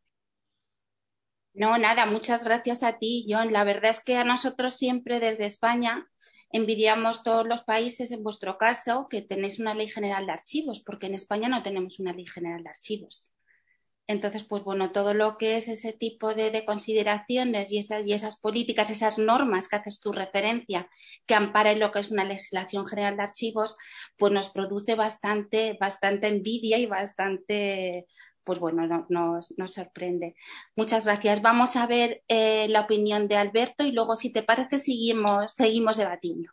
No, 1.55 1.79
nada, 1.79 2.05
muchas 2.05 2.43
gracias 2.43 2.83
a 2.83 2.99
ti, 2.99 3.25
John. 3.27 3.51
La 3.51 3.63
verdad 3.63 3.89
es 3.89 4.03
que 4.03 4.17
a 4.17 4.23
nosotros 4.23 4.75
siempre 4.75 5.19
desde 5.19 5.47
España 5.47 6.07
envidiamos 6.53 7.23
todos 7.23 7.47
los 7.47 7.63
países, 7.63 8.11
en 8.11 8.23
vuestro 8.23 8.57
caso, 8.57 9.07
que 9.09 9.21
tenéis 9.21 9.59
una 9.59 9.73
ley 9.73 9.87
general 9.87 10.25
de 10.25 10.33
archivos, 10.33 10.81
porque 10.81 11.07
en 11.07 11.15
España 11.15 11.49
no 11.49 11.63
tenemos 11.63 11.99
una 11.99 12.13
ley 12.13 12.25
general 12.25 12.63
de 12.63 12.69
archivos. 12.69 13.27
Entonces, 14.07 14.43
pues 14.43 14.63
bueno, 14.63 14.91
todo 14.91 15.13
lo 15.13 15.37
que 15.37 15.55
es 15.55 15.69
ese 15.69 15.93
tipo 15.93 16.33
de, 16.33 16.51
de 16.51 16.65
consideraciones 16.65 17.71
y 17.71 17.77
esas, 17.77 18.05
y 18.05 18.13
esas, 18.13 18.39
políticas, 18.39 18.89
esas 18.89 19.17
normas 19.17 19.69
que 19.69 19.77
haces 19.77 20.01
tu 20.01 20.11
referencia, 20.11 20.89
que 21.25 21.33
amparan 21.33 21.79
lo 21.79 21.91
que 21.91 21.99
es 21.99 22.11
una 22.11 22.25
legislación 22.25 22.85
general 22.85 23.15
de 23.15 23.23
archivos, 23.23 23.77
pues 24.17 24.33
nos 24.33 24.49
produce 24.49 24.95
bastante, 24.95 25.77
bastante 25.79 26.27
envidia 26.27 26.77
y 26.77 26.87
bastante, 26.87 28.05
pues 28.43 28.59
bueno, 28.59 28.85
no, 28.87 29.05
nos, 29.09 29.53
sorprende. 29.73 30.35
Muchas 30.75 31.05
gracias. 31.05 31.41
Vamos 31.41 31.75
a 31.75 31.87
ver 31.87 32.23
eh, 32.27 32.67
la 32.69 32.81
opinión 32.81 33.27
de 33.27 33.37
Alberto 33.37 33.85
y 33.85 33.91
luego, 33.91 34.15
si 34.15 34.31
te 34.31 34.43
parece, 34.43 34.79
seguimos, 34.79 35.53
seguimos 35.53 35.97
debatiendo. 35.97 36.51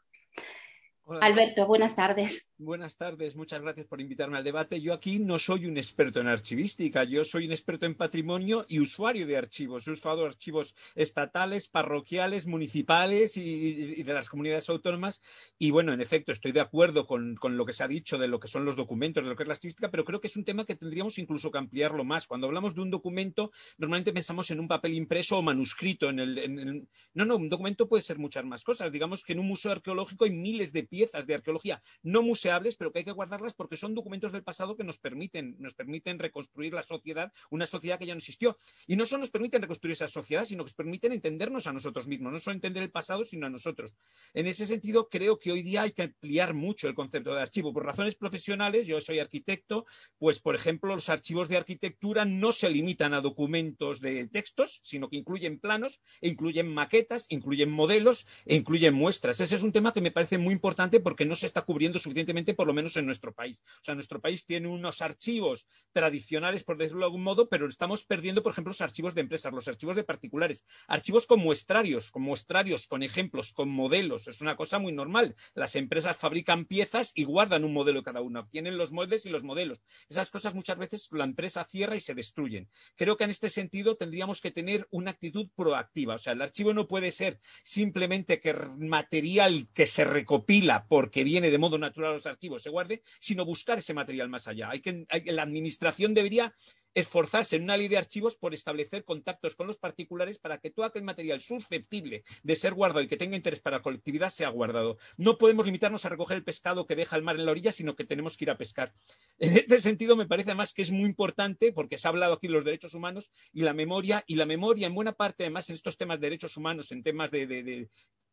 Hola. 1.11 1.21
Alberto, 1.25 1.67
buenas 1.67 1.97
tardes. 1.97 2.51
Buenas 2.59 2.99
tardes, 2.99 3.35
muchas 3.35 3.63
gracias 3.63 3.87
por 3.87 3.99
invitarme 3.99 4.37
al 4.37 4.45
debate. 4.45 4.79
Yo 4.83 4.93
aquí 4.93 5.19
no 5.19 5.39
soy 5.39 5.65
un 5.65 5.79
experto 5.79 6.21
en 6.21 6.27
archivística, 6.27 7.03
yo 7.05 7.25
soy 7.25 7.47
un 7.47 7.53
experto 7.53 7.87
en 7.87 7.95
patrimonio 7.95 8.67
y 8.69 8.79
usuario 8.79 9.27
de 9.27 9.39
archivos. 9.39 9.89
He 9.89 9.93
usado 9.93 10.27
archivos 10.27 10.75
estatales, 10.95 11.69
parroquiales, 11.69 12.47
municipales 12.47 13.39
y, 13.39 13.41
y, 13.41 14.03
de 14.03 14.13
las 14.13 14.29
comunidades 14.29 14.69
autónomas. 14.69 15.23
Y 15.59 15.71
bueno, 15.71 15.95
en 15.95 16.03
efecto, 16.03 16.31
estoy 16.31 16.53
de 16.53 16.61
acuerdo 16.61 17.07
con, 17.07 17.37
con, 17.37 17.57
lo 17.57 17.65
que 17.65 17.73
se 17.73 17.85
ha 17.85 17.89
dicho 17.89 18.19
de 18.19 18.29
lo 18.29 18.39
que 18.39 18.49
son 18.49 18.67
los 18.67 18.77
documentos, 18.77 19.25
de 19.25 19.31
lo 19.31 19.37
que 19.37 19.45
es 19.45 19.49
la 19.49 19.55
archivística, 19.55 19.91
pero 19.91 20.05
creo 20.05 20.21
que 20.21 20.29
es 20.29 20.37
un 20.37 20.45
tema 20.45 20.67
que 20.67 20.77
tendríamos 20.77 21.17
incluso 21.19 21.51
que 21.51 21.57
ampliarlo 21.57 22.05
más. 22.05 22.27
Cuando 22.27 22.49
hablamos 22.49 22.75
de 22.75 22.83
un 22.83 22.91
documento, 22.91 23.51
normalmente 23.79 24.13
pensamos 24.13 24.51
en 24.51 24.61
un 24.61 24.69
papel 24.69 24.93
impreso 24.93 25.39
o 25.39 25.43
manuscrito. 25.43 26.11
En 26.11 26.19
el, 26.19 26.37
en 26.37 26.59
el... 26.59 26.89
No, 27.15 27.25
no, 27.25 27.37
un 27.37 27.49
documento 27.49 27.89
puede 27.89 28.03
ser 28.03 28.19
muchas 28.19 28.45
más 28.45 28.63
cosas. 28.63 28.93
Digamos 28.93 29.25
que 29.25 29.33
en 29.33 29.39
un 29.39 29.47
museo 29.47 29.73
arqueológico 29.73 30.27
hay 30.27 30.33
miles 30.33 30.71
de 30.71 30.83
piezas 30.83 30.98
de 31.27 31.35
arqueología, 31.35 31.83
no 32.03 32.23
museales 32.23 32.77
pero 32.77 32.93
que 32.93 33.01
hay 33.01 33.05
que 33.05 33.13
guardarlas 33.13 33.55
porque 33.55 33.77
son 33.77 33.95
documentos 33.95 34.33
del 34.33 34.43
pasado 34.43 34.77
que 34.77 34.85
nos 34.85 34.99
permiten, 34.99 35.57
nos 35.59 35.75
permiten 35.75 36.19
reconstruir 36.19 36.73
la 36.75 36.83
sociedad, 36.83 37.33
una 37.51 37.67
sociedad 37.67 37.99
que 37.99 38.07
ya 38.07 38.15
no 38.15 38.19
existió. 38.19 38.59
Y 38.87 38.97
no 38.97 39.07
solo 39.07 39.21
nos 39.21 39.31
permiten 39.31 39.63
reconstruir 39.63 39.93
esa 39.93 40.09
sociedad, 40.09 40.45
sino 40.45 40.65
que 40.65 40.69
nos 40.69 40.75
permiten 40.75 41.13
entendernos 41.13 41.67
a 41.67 41.73
nosotros 41.73 42.07
mismos, 42.07 42.33
no 42.33 42.41
solo 42.41 42.55
entender 42.55 42.83
el 42.83 42.91
pasado, 42.91 43.25
sino 43.25 43.47
a 43.47 43.51
nosotros. 43.51 43.93
En 44.35 44.47
ese 44.47 44.67
sentido, 44.67 45.09
creo 45.09 45.39
que 45.39 45.53
hoy 45.53 45.63
día 45.63 45.83
hay 45.83 45.93
que 45.93 46.03
ampliar 46.03 46.55
mucho 46.55 46.89
el 46.89 46.95
concepto 46.95 47.35
de 47.35 47.41
archivo. 47.41 47.73
Por 47.73 47.85
razones 47.85 48.15
profesionales, 48.15 48.87
yo 48.87 49.01
soy 49.01 49.19
arquitecto, 49.19 49.87
pues, 50.19 50.41
por 50.41 50.55
ejemplo, 50.55 50.95
los 50.95 51.09
archivos 51.09 51.49
de 51.49 51.57
arquitectura 51.57 52.25
no 52.25 52.53
se 52.53 52.71
limitan 52.71 53.15
a 53.15 53.21
documentos 53.21 54.01
de 54.01 54.27
textos, 54.29 54.81
sino 54.83 55.09
que 55.09 55.17
incluyen 55.17 55.59
planos, 55.59 56.01
e 56.21 56.29
incluyen 56.29 56.73
maquetas, 56.73 57.27
incluyen 57.31 57.71
modelos 57.71 58.27
e 58.47 58.57
incluyen 58.57 58.95
muestras. 58.95 59.41
Ese 59.41 59.57
es 59.57 59.63
un 59.63 59.73
tema 59.73 59.93
que 59.93 60.01
me 60.01 60.11
parece 60.11 60.39
muy 60.39 60.55
importante 60.55 60.88
porque 61.01 61.25
no 61.25 61.35
se 61.35 61.47
está 61.47 61.63
cubriendo 61.63 61.99
suficientemente, 61.99 62.55
por 62.55 62.67
lo 62.67 62.75
menos 62.75 62.97
en 62.97 63.07
nuestro 63.07 63.33
país. 63.33 63.63
O 63.81 63.85
sea, 63.85 63.95
nuestro 63.95 64.21
país 64.21 64.47
tiene 64.47 64.69
unos 64.69 65.03
archivos 65.03 65.67
tradicionales, 65.93 66.65
por 66.65 66.79
decirlo 66.79 67.01
de 67.01 67.05
algún 67.07 67.23
modo, 67.23 67.49
pero 67.49 67.69
estamos 67.69 68.05
perdiendo, 68.05 68.43
por 68.43 68.53
ejemplo, 68.53 68.71
los 68.71 68.81
archivos 68.81 69.15
de 69.15 69.21
empresas, 69.21 69.53
los 69.53 69.69
archivos 69.69 69.97
de 69.97 70.05
particulares, 70.05 70.65
archivos 70.87 71.27
con 71.27 71.41
muestrarios, 71.41 72.11
con 72.11 72.23
muestrarios, 72.23 72.87
con 72.87 73.03
ejemplos, 73.03 73.53
con 73.53 73.69
modelos. 73.69 74.27
Es 74.27 74.41
una 74.41 74.57
cosa 74.57 74.79
muy 74.79 74.93
normal. 74.93 75.37
Las 75.55 75.77
empresas 75.77 76.17
fabrican 76.17 76.65
piezas 76.65 77.13
y 77.15 77.25
guardan 77.25 77.65
un 77.65 77.73
modelo 77.73 78.03
cada 78.03 78.21
una, 78.21 78.41
obtienen 78.41 78.79
los 78.79 78.93
moldes 78.93 79.27
y 79.27 79.29
los 79.29 79.43
modelos. 79.43 79.81
Esas 80.09 80.31
cosas 80.31 80.55
muchas 80.55 80.79
veces 80.79 81.09
la 81.13 81.25
empresa 81.25 81.65
cierra 81.65 81.97
y 81.97 82.01
se 82.01 82.15
destruyen. 82.15 82.69
Creo 82.97 83.17
que 83.17 83.25
en 83.25 83.31
este 83.31 83.51
sentido 83.51 83.97
tendríamos 83.97 84.41
que 84.41 84.51
tener 84.51 84.87
una 84.91 85.11
actitud 85.11 85.49
proactiva. 85.55 86.15
O 86.15 86.19
sea, 86.19 86.33
el 86.33 86.43
archivo 86.43 86.73
no 86.73 86.89
puede 86.89 87.13
ser 87.13 87.41
simplemente 87.63 88.41
que 88.41 88.55
material 88.79 89.69
que 89.75 89.87
se 89.87 90.05
recopila 90.05 90.78
porque 90.89 91.25
viene 91.25 91.51
de 91.51 91.59
modo 91.59 91.79
natural 91.79 92.13
a 92.13 92.15
los 92.15 92.27
archivos 92.27 92.63
se 92.63 92.71
guarde, 92.71 93.03
sino 93.21 93.45
buscar 93.45 93.79
ese 93.79 93.95
material 93.95 94.29
más 94.29 94.49
allá. 94.49 94.71
Hay 94.71 94.81
que, 94.81 95.07
la 95.27 95.43
administración 95.43 96.15
debería 96.15 96.55
esforzarse 96.95 97.57
en 97.57 97.63
una 97.63 97.77
ley 97.77 97.89
de 97.89 97.99
archivos 97.99 98.37
por 98.37 98.55
establecer 98.55 99.05
contactos 99.05 99.55
con 99.55 99.67
los 99.67 99.79
particulares 99.79 100.39
para 100.39 100.59
que 100.59 100.71
todo 100.71 100.85
aquel 100.85 101.03
material 101.03 101.41
susceptible 101.41 102.25
de 102.43 102.57
ser 102.57 102.75
guardado 102.75 103.03
y 103.03 103.09
que 103.09 103.17
tenga 103.17 103.37
interés 103.37 103.61
para 103.61 103.79
la 103.79 103.83
colectividad 103.83 104.31
sea 104.31 104.49
guardado. 104.49 104.99
No 105.17 105.39
podemos 105.39 105.67
limitarnos 105.67 106.05
a 106.05 106.09
recoger 106.09 106.37
el 106.39 106.45
pescado 106.45 106.87
que 106.87 106.97
deja 106.97 107.17
el 107.17 107.23
mar 107.23 107.37
en 107.37 107.47
la 107.47 107.53
orilla, 107.53 107.73
sino 107.73 107.95
que 107.95 108.05
tenemos 108.05 108.37
que 108.37 108.45
ir 108.45 108.51
a 108.51 108.59
pescar. 108.59 108.93
En 109.39 109.57
este 109.57 109.81
sentido, 109.81 110.17
me 110.17 110.27
parece 110.27 110.51
además 110.51 110.73
que 110.73 110.83
es 110.83 110.91
muy 110.91 111.05
importante, 111.05 111.73
porque 111.73 111.97
se 111.97 112.09
ha 112.09 112.11
hablado 112.11 112.35
aquí 112.35 112.49
de 112.49 112.55
los 112.55 112.65
derechos 112.65 112.95
humanos 112.95 113.31
y 113.53 113.63
la 113.63 113.73
memoria, 113.73 114.25
y 114.27 114.35
la 114.35 114.47
memoria 114.47 114.89
en 114.89 114.95
buena 114.95 115.13
parte, 115.13 115.45
además, 115.45 115.69
en 115.71 115.75
estos 115.75 115.97
temas 115.97 116.19
de 116.19 116.27
derechos 116.27 116.57
humanos, 116.57 116.91
en 116.91 117.03
temas 117.03 117.31
de, 117.31 117.47
de 117.47 117.89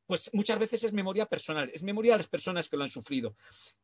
pues 0.06 0.30
muchas 0.34 0.60
veces 0.60 0.84
es 0.84 0.94
memoria 0.94 1.26
personal, 1.26 1.70
es 1.74 1.84
memoria 1.84 2.14
de 2.14 2.20
las 2.20 2.28
personas 2.28 2.70
que 2.70 2.78
lo 2.78 2.84
han 2.84 2.90
sufrido. 2.90 3.36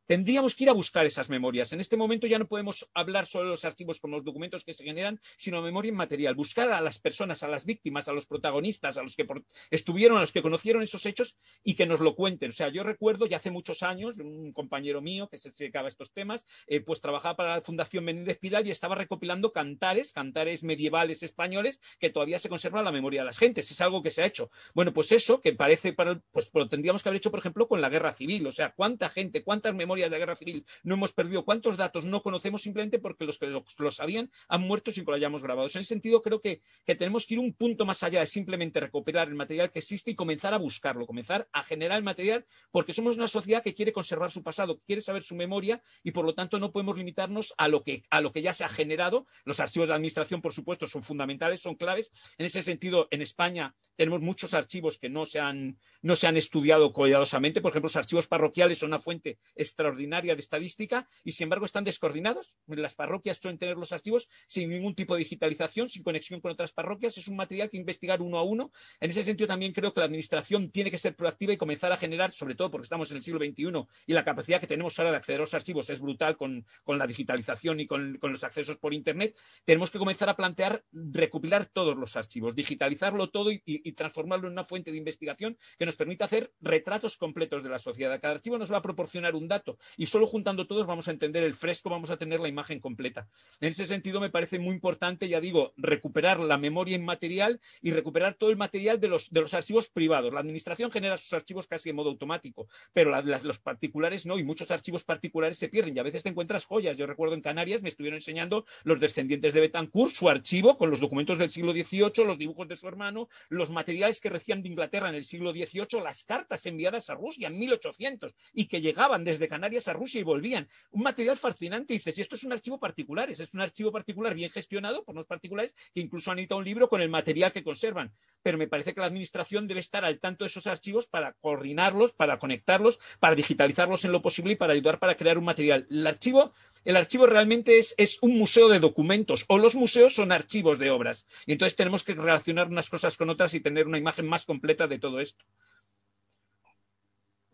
Tendríamos 0.06 0.54
que 0.54 0.64
ir 0.64 0.70
a 0.70 0.74
buscar 0.74 1.06
esas 1.06 1.28
memorias. 1.28 1.72
En 1.72 1.80
este 1.80 1.96
momento 1.96 2.26
ya 2.26 2.38
no 2.38 2.46
podemos 2.46 2.88
hablar 2.94 3.26
solo 3.26 3.44
de 3.46 3.50
los 3.50 3.64
archivos 3.64 4.00
con 4.00 4.10
los 4.10 4.24
documentos 4.24 4.64
que 4.64 4.74
se 4.74 4.84
generan, 4.84 5.20
sino 5.36 5.62
memoria 5.62 5.90
inmaterial. 5.90 6.34
Buscar 6.34 6.70
a 6.70 6.80
las 6.80 6.98
personas, 6.98 7.42
a 7.42 7.48
las 7.48 7.64
víctimas, 7.64 8.08
a 8.08 8.12
los 8.12 8.26
protagonistas, 8.26 8.96
a 8.96 9.02
los 9.02 9.16
que 9.16 9.26
estuvieron, 9.70 10.18
a 10.18 10.20
los 10.20 10.32
que 10.32 10.42
conocieron 10.42 10.82
esos 10.82 11.04
hechos 11.06 11.36
y 11.62 11.74
que 11.74 11.86
nos 11.86 12.00
lo 12.00 12.14
cuenten. 12.14 12.50
O 12.50 12.54
sea, 12.54 12.68
yo 12.68 12.82
recuerdo 12.82 13.26
ya 13.26 13.38
hace 13.38 13.50
muchos 13.50 13.82
años, 13.82 14.18
un 14.18 14.52
compañero 14.52 15.00
mío 15.00 15.28
que 15.28 15.38
se 15.38 15.50
dedicaba 15.50 15.86
a 15.86 15.88
estos 15.88 16.12
temas, 16.12 16.46
eh, 16.66 16.80
pues 16.80 17.00
trabajaba 17.00 17.36
para 17.36 17.56
la 17.56 17.62
Fundación 17.62 18.04
Menéndez 18.04 18.38
Pidal 18.38 18.66
y 18.66 18.70
estaba 18.70 18.94
recopilando 18.94 19.52
cantares, 19.52 20.12
cantares 20.12 20.62
medievales 20.62 21.22
españoles 21.22 21.80
que 21.98 22.10
todavía 22.10 22.38
se 22.38 22.48
conservan 22.48 22.80
en 22.80 22.86
la 22.86 22.92
memoria 22.92 23.22
de 23.22 23.26
las 23.26 23.38
gentes. 23.38 23.70
Es 23.70 23.80
algo 23.80 24.02
que 24.02 24.10
se 24.10 24.22
ha 24.22 24.26
hecho. 24.26 24.50
Bueno, 24.74 24.92
pues 24.92 25.12
eso, 25.12 25.40
que 25.40 25.52
parece 25.52 25.92
para 25.92 26.11
pues 26.30 26.50
lo 26.54 26.68
tendríamos 26.68 27.02
que 27.02 27.08
haber 27.08 27.18
hecho, 27.18 27.30
por 27.30 27.40
ejemplo, 27.40 27.68
con 27.68 27.80
la 27.80 27.88
guerra 27.88 28.12
civil. 28.12 28.46
O 28.46 28.52
sea, 28.52 28.72
cuánta 28.72 29.08
gente, 29.08 29.42
cuántas 29.42 29.74
memorias 29.74 30.10
de 30.10 30.16
la 30.16 30.18
guerra 30.18 30.36
civil 30.36 30.64
no 30.82 30.94
hemos 30.94 31.12
perdido, 31.12 31.44
cuántos 31.44 31.76
datos 31.76 32.04
no 32.04 32.22
conocemos 32.22 32.62
simplemente 32.62 32.98
porque 32.98 33.24
los 33.24 33.38
que 33.38 33.46
lo, 33.46 33.90
sabían 33.90 34.30
han 34.48 34.62
muerto 34.62 34.92
sin 34.92 35.04
que 35.04 35.10
lo 35.10 35.16
hayamos 35.16 35.42
grabado. 35.42 35.68
en 35.68 35.80
ese 35.80 35.84
sentido, 35.84 36.22
creo 36.22 36.40
que, 36.40 36.62
que, 36.84 36.94
tenemos 36.94 37.26
que 37.26 37.34
ir 37.34 37.40
un 37.40 37.54
punto 37.54 37.84
más 37.84 38.02
allá 38.02 38.20
de 38.20 38.26
simplemente 38.26 38.80
recuperar 38.80 39.28
el 39.28 39.34
material 39.34 39.70
que 39.70 39.80
existe 39.80 40.10
y 40.10 40.14
comenzar 40.14 40.54
a 40.54 40.58
buscarlo, 40.58 41.06
comenzar 41.06 41.48
a 41.52 41.62
generar 41.62 41.98
el 41.98 42.04
material, 42.04 42.44
porque 42.70 42.94
somos 42.94 43.16
una 43.16 43.28
sociedad 43.28 43.62
que 43.62 43.74
quiere 43.74 43.92
conservar 43.92 44.30
su 44.30 44.42
pasado, 44.42 44.80
quiere 44.86 45.02
saber 45.02 45.22
su 45.22 45.34
memoria 45.34 45.82
y, 46.02 46.12
por 46.12 46.24
lo 46.24 46.34
tanto, 46.34 46.58
no 46.58 46.72
podemos 46.72 46.96
limitarnos 46.96 47.54
a 47.58 47.68
lo 47.68 47.82
que, 47.82 48.02
a 48.10 48.20
lo 48.20 48.32
que 48.32 48.42
ya 48.42 48.54
se 48.54 48.64
ha 48.64 48.68
generado. 48.68 49.26
Los 49.44 49.60
archivos 49.60 49.88
de 49.88 49.94
administración, 49.94 50.40
por 50.40 50.52
supuesto, 50.52 50.86
son 50.86 51.02
fundamentales, 51.02 51.60
son 51.60 51.74
claves. 51.74 52.10
En 52.38 52.46
ese 52.46 52.62
sentido, 52.62 53.08
en 53.10 53.22
España 53.22 53.74
tenemos 53.96 54.20
muchos 54.20 54.54
archivos 54.54 54.98
que 54.98 55.08
no 55.08 55.24
se 55.24 55.38
han, 55.38 55.78
no 56.02 56.16
se 56.16 56.26
han 56.26 56.36
estudiado 56.36 56.92
cuidadosamente. 56.92 57.60
Por 57.60 57.70
ejemplo, 57.70 57.86
los 57.86 57.96
archivos 57.96 58.26
parroquiales 58.26 58.78
son 58.78 58.90
una 58.90 59.00
fuente 59.00 59.38
extraordinaria 59.54 60.34
de 60.34 60.40
estadística 60.40 61.06
y, 61.24 61.32
sin 61.32 61.44
embargo, 61.44 61.64
están 61.64 61.84
descoordinados. 61.84 62.56
Las 62.66 62.94
parroquias 62.94 63.38
suelen 63.38 63.58
tener 63.58 63.76
los 63.76 63.92
archivos 63.92 64.28
sin 64.46 64.70
ningún 64.70 64.94
tipo 64.94 65.14
de 65.14 65.20
digitalización, 65.20 65.88
sin 65.88 66.02
conexión 66.02 66.40
con 66.40 66.52
otras 66.52 66.72
parroquias. 66.72 67.16
Es 67.18 67.28
un 67.28 67.36
material 67.36 67.70
que 67.70 67.76
investigar 67.76 68.20
uno 68.20 68.38
a 68.38 68.42
uno. 68.42 68.72
En 69.00 69.10
ese 69.10 69.24
sentido, 69.24 69.46
también 69.46 69.72
creo 69.72 69.92
que 69.94 70.00
la 70.00 70.06
Administración 70.06 70.70
tiene 70.70 70.90
que 70.90 70.98
ser 70.98 71.16
proactiva 71.16 71.52
y 71.52 71.56
comenzar 71.56 71.92
a 71.92 71.96
generar, 71.96 72.32
sobre 72.32 72.54
todo 72.54 72.70
porque 72.70 72.84
estamos 72.84 73.10
en 73.10 73.18
el 73.18 73.22
siglo 73.22 73.38
XXI 73.38 73.62
y 74.06 74.12
la 74.12 74.24
capacidad 74.24 74.60
que 74.60 74.66
tenemos 74.66 74.98
ahora 74.98 75.12
de 75.12 75.16
acceder 75.18 75.40
a 75.40 75.44
los 75.44 75.54
archivos 75.54 75.88
es 75.90 76.00
brutal 76.00 76.36
con, 76.36 76.66
con 76.82 76.98
la 76.98 77.06
digitalización 77.06 77.80
y 77.80 77.86
con, 77.86 78.18
con 78.18 78.32
los 78.32 78.44
accesos 78.44 78.76
por 78.76 78.92
Internet, 78.94 79.36
tenemos 79.64 79.90
que 79.90 79.98
comenzar 79.98 80.28
a 80.28 80.36
plantear 80.36 80.84
recopilar 80.92 81.66
todos 81.66 81.96
los 81.96 82.16
archivos, 82.16 82.54
digitalizarlo 82.54 83.30
todo 83.30 83.50
y, 83.50 83.62
y, 83.64 83.88
y 83.88 83.92
transformarlo 83.92 84.48
en 84.48 84.52
una 84.52 84.64
fuente 84.64 84.90
de 84.90 84.98
investigación 84.98 85.56
que 85.78 85.86
nos 85.86 85.91
permita 85.96 86.24
hacer 86.24 86.52
retratos 86.60 87.16
completos 87.16 87.62
de 87.62 87.68
la 87.68 87.78
sociedad. 87.78 88.20
Cada 88.20 88.34
archivo 88.34 88.58
nos 88.58 88.72
va 88.72 88.78
a 88.78 88.82
proporcionar 88.82 89.34
un 89.34 89.48
dato 89.48 89.78
y 89.96 90.06
solo 90.06 90.26
juntando 90.26 90.66
todos 90.66 90.86
vamos 90.86 91.08
a 91.08 91.10
entender 91.10 91.42
el 91.42 91.54
fresco, 91.54 91.90
vamos 91.90 92.10
a 92.10 92.16
tener 92.16 92.40
la 92.40 92.48
imagen 92.48 92.80
completa. 92.80 93.28
En 93.60 93.70
ese 93.70 93.86
sentido, 93.86 94.20
me 94.20 94.30
parece 94.30 94.58
muy 94.58 94.74
importante, 94.74 95.28
ya 95.28 95.40
digo, 95.40 95.72
recuperar 95.76 96.40
la 96.40 96.58
memoria 96.58 96.96
inmaterial 96.96 97.60
y 97.80 97.90
recuperar 97.92 98.34
todo 98.34 98.50
el 98.50 98.56
material 98.56 99.00
de 99.00 99.08
los, 99.08 99.30
de 99.30 99.40
los 99.40 99.54
archivos 99.54 99.88
privados. 99.88 100.32
La 100.32 100.40
administración 100.40 100.90
genera 100.90 101.16
sus 101.16 101.32
archivos 101.32 101.66
casi 101.66 101.88
de 101.88 101.94
modo 101.94 102.10
automático, 102.10 102.68
pero 102.92 103.10
los 103.42 103.58
particulares 103.58 104.26
no, 104.26 104.38
y 104.38 104.44
muchos 104.44 104.70
archivos 104.70 105.04
particulares 105.04 105.58
se 105.58 105.68
pierden 105.68 105.96
y 105.96 105.98
a 105.98 106.02
veces 106.02 106.22
te 106.22 106.28
encuentras 106.28 106.64
joyas. 106.64 106.96
Yo 106.96 107.06
recuerdo 107.06 107.34
en 107.34 107.40
Canarias 107.40 107.82
me 107.82 107.88
estuvieron 107.88 108.16
enseñando 108.16 108.64
los 108.84 109.00
descendientes 109.00 109.54
de 109.54 109.60
Betancourt 109.60 110.12
su 110.12 110.28
archivo 110.28 110.76
con 110.78 110.90
los 110.90 111.00
documentos 111.00 111.38
del 111.38 111.50
siglo 111.50 111.72
XVIII, 111.72 112.24
los 112.26 112.38
dibujos 112.38 112.68
de 112.68 112.76
su 112.76 112.88
hermano, 112.88 113.28
los 113.48 113.70
materiales 113.70 114.20
que 114.20 114.30
recibían 114.30 114.62
de 114.62 114.68
Inglaterra 114.68 115.08
en 115.08 115.14
el 115.14 115.24
siglo 115.24 115.52
XVIII, 115.52 115.81
las 116.02 116.24
cartas 116.24 116.64
enviadas 116.66 117.10
a 117.10 117.14
Rusia 117.14 117.48
en 117.48 117.58
1800 117.58 118.34
y 118.52 118.66
que 118.66 118.80
llegaban 118.80 119.24
desde 119.24 119.48
Canarias 119.48 119.88
a 119.88 119.92
Rusia 119.92 120.20
y 120.20 120.24
volvían. 120.24 120.68
Un 120.90 121.02
material 121.02 121.36
fascinante. 121.36 121.94
Dices, 121.94 122.18
y 122.18 122.20
esto 122.20 122.36
es 122.36 122.44
un 122.44 122.52
archivo 122.52 122.78
particular, 122.78 123.30
es 123.30 123.54
un 123.54 123.60
archivo 123.60 123.92
particular 123.92 124.34
bien 124.34 124.50
gestionado 124.50 125.04
por 125.04 125.14
los 125.14 125.26
particulares 125.26 125.74
que 125.94 126.00
incluso 126.00 126.30
han 126.30 126.38
editado 126.38 126.58
un 126.58 126.64
libro 126.64 126.88
con 126.88 127.00
el 127.00 127.08
material 127.08 127.52
que 127.52 127.62
conservan. 127.62 128.12
Pero 128.42 128.58
me 128.58 128.68
parece 128.68 128.94
que 128.94 129.00
la 129.00 129.06
administración 129.06 129.66
debe 129.66 129.80
estar 129.80 130.04
al 130.04 130.18
tanto 130.18 130.44
de 130.44 130.48
esos 130.48 130.66
archivos 130.66 131.06
para 131.06 131.32
coordinarlos, 131.34 132.12
para 132.12 132.38
conectarlos, 132.38 132.98
para 133.20 133.34
digitalizarlos 133.34 134.04
en 134.04 134.12
lo 134.12 134.22
posible 134.22 134.52
y 134.52 134.56
para 134.56 134.72
ayudar 134.72 134.98
para 134.98 135.16
crear 135.16 135.38
un 135.38 135.44
material. 135.44 135.86
El 135.90 136.06
archivo 136.06 136.52
el 136.84 136.96
archivo 136.96 137.26
realmente 137.26 137.78
es, 137.78 137.94
es, 137.96 138.18
un 138.22 138.36
museo 138.36 138.68
de 138.68 138.80
documentos 138.80 139.44
o 139.46 139.56
los 139.56 139.76
museos 139.76 140.14
son 140.16 140.32
archivos 140.32 140.80
de 140.80 140.90
obras. 140.90 141.26
Y 141.46 141.52
entonces 141.52 141.76
tenemos 141.76 142.02
que 142.02 142.14
relacionar 142.14 142.66
unas 142.66 142.90
cosas 142.90 143.16
con 143.16 143.30
otras 143.30 143.54
y 143.54 143.60
tener 143.60 143.86
una 143.86 143.98
imagen 143.98 144.26
más 144.26 144.44
completa 144.44 144.88
de 144.88 144.98
todo 144.98 145.20
esto. 145.20 145.44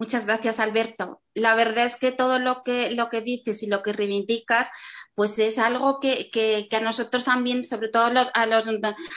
Muchas 0.00 0.26
gracias, 0.26 0.60
Alberto. 0.60 1.22
La 1.34 1.56
verdad 1.56 1.84
es 1.84 1.96
que 1.96 2.12
todo 2.12 2.38
lo 2.38 2.62
que, 2.62 2.92
lo 2.92 3.08
que 3.08 3.20
dices 3.20 3.64
y 3.64 3.66
lo 3.66 3.82
que 3.82 3.92
reivindicas, 3.92 4.68
pues 5.16 5.36
es 5.40 5.58
algo 5.58 5.98
que, 5.98 6.30
que, 6.30 6.68
que 6.70 6.76
a 6.76 6.80
nosotros 6.80 7.24
también, 7.24 7.64
sobre 7.64 7.88
todo 7.88 8.08
los, 8.10 8.28
a, 8.34 8.46
los, 8.46 8.68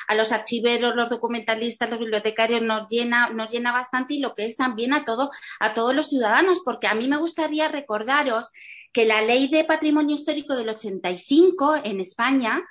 a 0.08 0.16
los 0.16 0.32
archiveros, 0.32 0.96
los 0.96 1.12
documentalistas, 1.12 1.92
los 1.92 2.00
bibliotecarios, 2.00 2.64
nos 2.64 2.88
llena, 2.88 3.30
nos 3.30 3.52
llena 3.52 3.72
bastante 3.72 4.16
y 4.16 4.20
lo 4.22 4.34
que 4.34 4.46
es 4.46 4.58
también 4.58 4.94
a, 4.94 5.06
todo, 5.06 5.30
a 5.60 5.76
todos 5.76 5.94
los 5.94 6.08
ciudadanos, 6.10 6.62
porque 6.66 6.88
a 6.88 6.96
mí 6.96 7.08
me 7.08 7.18
gustaría 7.18 7.68
recordaros 7.68 8.50
que 8.92 9.06
la 9.06 9.22
ley 9.22 9.48
de 9.48 9.64
patrimonio 9.64 10.16
histórico 10.16 10.56
del 10.56 10.70
85 10.70 11.82
en 11.84 12.02
España 12.02 12.62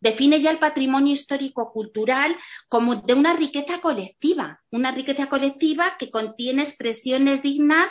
define 0.00 0.40
ya 0.40 0.50
el 0.50 0.58
patrimonio 0.58 1.12
histórico 1.12 1.72
cultural 1.72 2.36
como 2.68 2.96
de 2.96 3.14
una 3.14 3.34
riqueza 3.34 3.80
colectiva, 3.80 4.60
una 4.70 4.90
riqueza 4.90 5.28
colectiva 5.28 5.96
que 5.98 6.10
contiene 6.10 6.62
expresiones 6.62 7.42
dignas 7.42 7.90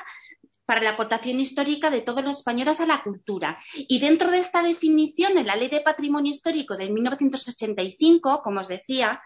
para 0.65 0.82
la 0.82 0.91
aportación 0.91 1.39
histórica 1.39 1.89
de 1.89 2.02
todos 2.02 2.23
los 2.23 2.38
españoles 2.38 2.80
a 2.80 2.86
la 2.86 3.02
cultura. 3.02 3.58
Y 3.75 3.97
dentro 3.97 4.30
de 4.30 4.38
esta 4.38 4.62
definición, 4.62 5.39
en 5.39 5.47
la 5.47 5.56
Ley 5.56 5.67
de 5.67 5.82
Patrimonio 5.82 6.32
Histórico 6.32 6.78
de 6.78 6.89
1985, 6.89 8.43
como 8.43 8.60
os 8.60 8.67
decía, 8.67 9.19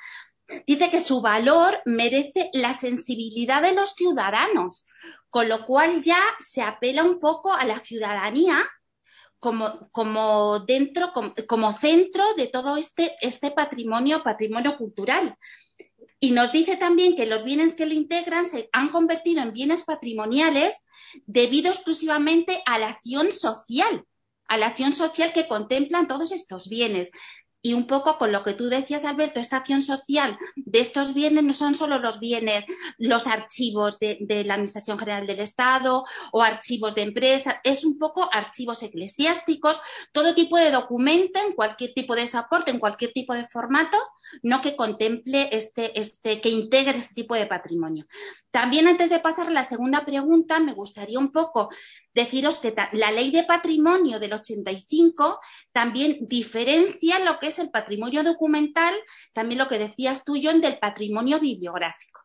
dice 0.65 0.89
que 0.89 1.01
su 1.01 1.21
valor 1.21 1.81
merece 1.83 2.49
la 2.53 2.73
sensibilidad 2.73 3.61
de 3.61 3.73
los 3.73 3.91
ciudadanos, 3.91 4.85
con 5.33 5.49
lo 5.49 5.65
cual 5.65 6.03
ya 6.03 6.21
se 6.39 6.61
apela 6.61 7.03
un 7.03 7.19
poco 7.19 7.51
a 7.51 7.65
la 7.65 7.79
ciudadanía 7.79 8.63
como, 9.39 9.89
como 9.89 10.59
dentro, 10.59 11.11
como, 11.11 11.33
como, 11.47 11.73
centro 11.73 12.23
de 12.35 12.45
todo 12.45 12.77
este, 12.77 13.15
este 13.19 13.49
patrimonio, 13.49 14.21
patrimonio 14.21 14.77
cultural. 14.77 15.35
Y 16.19 16.33
nos 16.33 16.51
dice 16.51 16.77
también 16.77 17.15
que 17.15 17.25
los 17.25 17.43
bienes 17.43 17.73
que 17.73 17.87
lo 17.87 17.95
integran 17.95 18.45
se 18.45 18.69
han 18.73 18.89
convertido 18.89 19.41
en 19.41 19.53
bienes 19.53 19.81
patrimoniales 19.81 20.85
debido 21.25 21.71
exclusivamente 21.71 22.61
a 22.67 22.77
la 22.77 22.89
acción 22.89 23.31
social, 23.31 24.05
a 24.47 24.57
la 24.57 24.67
acción 24.67 24.93
social 24.93 25.33
que 25.33 25.47
contemplan 25.47 26.07
todos 26.07 26.31
estos 26.31 26.69
bienes. 26.69 27.09
Y 27.65 27.73
un 27.73 27.87
poco 27.87 28.17
con 28.17 28.33
lo 28.33 28.43
que 28.43 28.53
tú 28.53 28.67
decías, 28.67 29.05
Alberto, 29.05 29.39
esta 29.39 29.55
acción 29.55 29.81
social 29.81 30.37
de 30.57 30.81
estos 30.81 31.13
bienes 31.13 31.45
no 31.45 31.53
son 31.53 31.75
solo 31.75 31.97
los 31.97 32.19
bienes, 32.19 32.65
los 32.97 33.25
archivos 33.25 33.99
de, 33.99 34.17
de 34.19 34.43
la 34.43 34.55
Administración 34.55 34.99
General 34.99 35.25
del 35.25 35.39
Estado 35.39 36.03
o 36.33 36.43
archivos 36.43 36.93
de 36.93 37.03
empresas, 37.03 37.55
es 37.63 37.85
un 37.85 37.97
poco 37.97 38.29
archivos 38.33 38.83
eclesiásticos, 38.83 39.79
todo 40.11 40.35
tipo 40.35 40.57
de 40.57 40.71
documento 40.71 41.39
en 41.39 41.53
cualquier 41.53 41.93
tipo 41.93 42.15
de 42.15 42.27
soporte, 42.27 42.71
en 42.71 42.79
cualquier 42.79 43.13
tipo 43.13 43.33
de 43.33 43.45
formato, 43.45 43.97
no 44.41 44.61
que 44.61 44.75
contemple 44.75 45.49
este, 45.51 45.99
este, 45.99 46.41
que 46.41 46.49
integre 46.49 46.97
este 46.97 47.13
tipo 47.13 47.35
de 47.35 47.45
patrimonio. 47.45 48.05
También 48.51 48.87
antes 48.87 49.09
de 49.09 49.19
pasar 49.19 49.47
a 49.47 49.51
la 49.51 49.63
segunda 49.63 50.05
pregunta, 50.05 50.59
me 50.59 50.73
gustaría 50.73 51.19
un 51.19 51.31
poco 51.31 51.69
deciros 52.13 52.59
que 52.59 52.73
la 52.93 53.11
ley 53.11 53.31
de 53.31 53.43
patrimonio 53.43 54.19
del 54.19 54.33
85 54.33 55.39
también 55.71 56.17
diferencia 56.21 57.19
lo 57.19 57.39
que 57.39 57.47
es 57.47 57.59
el 57.59 57.69
patrimonio 57.69 58.23
documental, 58.23 58.93
también 59.33 59.59
lo 59.59 59.67
que 59.67 59.79
decías 59.79 60.23
tú, 60.23 60.35
John, 60.41 60.61
del 60.61 60.79
patrimonio 60.79 61.39
bibliográfico. 61.39 62.21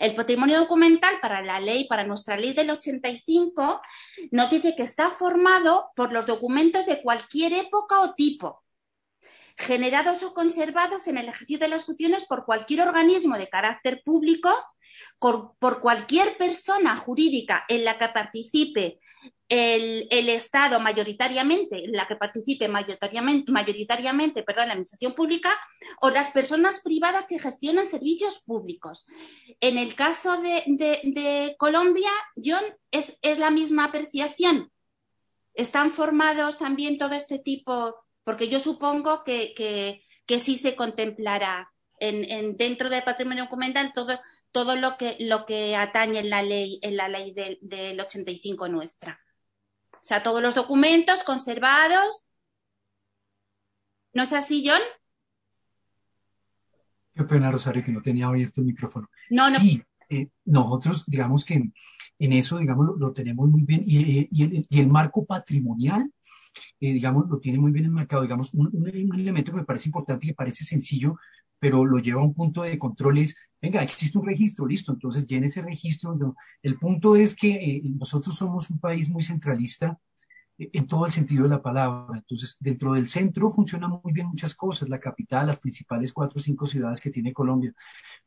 El 0.00 0.14
patrimonio 0.14 0.58
documental 0.58 1.20
para 1.20 1.42
la 1.42 1.60
ley, 1.60 1.86
para 1.86 2.04
nuestra 2.04 2.36
ley 2.36 2.52
del 2.52 2.70
85, 2.70 3.80
nos 4.30 4.50
dice 4.50 4.74
que 4.74 4.82
está 4.82 5.10
formado 5.10 5.90
por 5.94 6.12
los 6.12 6.26
documentos 6.26 6.86
de 6.86 7.00
cualquier 7.00 7.52
época 7.52 8.00
o 8.00 8.14
tipo, 8.14 8.64
generados 9.58 10.22
o 10.22 10.32
conservados 10.32 11.08
en 11.08 11.18
el 11.18 11.28
ejercicio 11.28 11.58
de 11.58 11.68
las 11.68 11.84
funciones 11.84 12.24
por 12.26 12.44
cualquier 12.44 12.86
organismo 12.86 13.36
de 13.36 13.48
carácter 13.48 14.02
público, 14.04 14.50
por, 15.18 15.80
cualquier 15.80 16.36
persona 16.36 16.96
jurídica 16.96 17.64
en 17.68 17.84
la 17.84 17.98
que 17.98 18.08
participe 18.08 19.00
el, 19.48 20.28
Estado 20.28 20.78
mayoritariamente, 20.78 21.86
en 21.86 21.92
la 21.92 22.06
que 22.06 22.16
participe 22.16 22.68
mayoritariamente, 22.68 24.42
perdón, 24.42 24.68
la 24.68 24.74
Administración 24.74 25.14
Pública, 25.14 25.58
o 26.00 26.10
las 26.10 26.30
personas 26.30 26.80
privadas 26.80 27.26
que 27.26 27.40
gestionan 27.40 27.86
servicios 27.86 28.40
públicos. 28.44 29.06
En 29.60 29.76
el 29.78 29.94
caso 29.94 30.40
de, 30.40 31.56
Colombia, 31.58 32.10
John, 32.36 32.64
es, 32.92 33.38
la 33.38 33.50
misma 33.50 33.86
apreciación. 33.86 34.70
¿Están 35.54 35.90
formados 35.90 36.58
también 36.58 36.98
todo 36.98 37.14
este 37.14 37.40
tipo? 37.40 37.96
Porque 38.28 38.50
yo 38.50 38.60
supongo 38.60 39.24
que, 39.24 39.54
que, 40.26 40.38
sí 40.38 40.58
se 40.58 40.76
contemplará 40.76 41.72
en, 41.98 42.58
dentro 42.58 42.90
del 42.90 43.02
patrimonio 43.02 43.44
documental 43.44 43.94
todo, 43.94 44.20
todo 44.52 44.76
lo 44.76 44.98
que, 44.98 45.16
lo 45.20 45.46
que 45.46 45.74
atañe 45.74 46.18
en 46.18 46.28
la 46.28 46.42
ley, 46.42 46.78
en 46.82 46.98
la 46.98 47.08
ley 47.08 47.32
del, 47.32 47.58
del 47.62 47.98
85 47.98 48.68
nuestra. 48.68 49.18
O 49.94 50.02
sea, 50.02 50.22
todos 50.22 50.42
los 50.42 50.54
documentos 50.54 51.24
conservados. 51.24 52.26
¿No 54.12 54.24
es 54.24 54.32
así, 54.34 54.62
John? 54.62 54.82
Qué 57.14 57.24
pena, 57.24 57.50
Rosario, 57.50 57.82
que 57.82 57.92
no 57.92 58.02
tenía 58.02 58.26
abierto 58.26 58.60
el 58.60 58.66
micrófono. 58.66 59.08
No, 59.30 59.48
no. 59.48 59.58
Sí, 59.58 59.82
eh, 60.10 60.28
nosotros, 60.44 61.06
digamos 61.06 61.46
que 61.46 61.72
en 62.18 62.32
eso, 62.32 62.58
digamos, 62.58 62.88
lo, 62.98 63.12
tenemos 63.12 63.48
muy 63.48 63.62
bien. 63.62 63.82
Y, 63.86 64.28
y, 64.30 64.78
el, 64.78 64.88
marco 64.88 65.24
patrimonial, 65.24 66.12
eh, 66.80 66.92
digamos, 66.92 67.28
lo 67.30 67.38
tiene 67.38 67.58
muy 67.58 67.72
bien 67.72 67.86
enmarcado. 67.86 68.22
Digamos, 68.22 68.54
un, 68.54 68.68
un, 68.72 68.88
elemento 68.88 69.52
que 69.52 69.58
me 69.58 69.64
parece 69.64 69.88
importante 69.88 70.26
que 70.26 70.34
parece 70.34 70.64
sencillo, 70.64 71.16
pero 71.58 71.84
lo 71.84 71.98
lleva 71.98 72.20
a 72.20 72.24
un 72.24 72.34
punto 72.34 72.62
de 72.62 72.78
control 72.78 73.18
es, 73.18 73.36
venga, 73.60 73.82
existe 73.82 74.18
un 74.18 74.26
registro, 74.26 74.66
listo, 74.66 74.92
entonces 74.92 75.26
llene 75.26 75.48
ese 75.48 75.62
registro. 75.62 76.16
El 76.62 76.78
punto 76.78 77.16
es 77.16 77.34
que 77.34 77.50
eh, 77.54 77.82
nosotros 77.84 78.34
somos 78.36 78.70
un 78.70 78.78
país 78.78 79.08
muy 79.08 79.22
centralista 79.22 79.98
eh, 80.58 80.70
en 80.72 80.86
todo 80.86 81.06
el 81.06 81.12
sentido 81.12 81.44
de 81.44 81.50
la 81.50 81.62
palabra. 81.62 82.18
Entonces, 82.18 82.56
dentro 82.60 82.92
del 82.92 83.08
centro 83.08 83.50
funcionan 83.50 84.00
muy 84.02 84.12
bien 84.12 84.28
muchas 84.28 84.54
cosas, 84.54 84.88
la 84.88 85.00
capital, 85.00 85.46
las 85.46 85.60
principales 85.60 86.12
cuatro 86.12 86.38
o 86.38 86.42
cinco 86.42 86.66
ciudades 86.66 87.00
que 87.00 87.10
tiene 87.10 87.32
Colombia, 87.32 87.72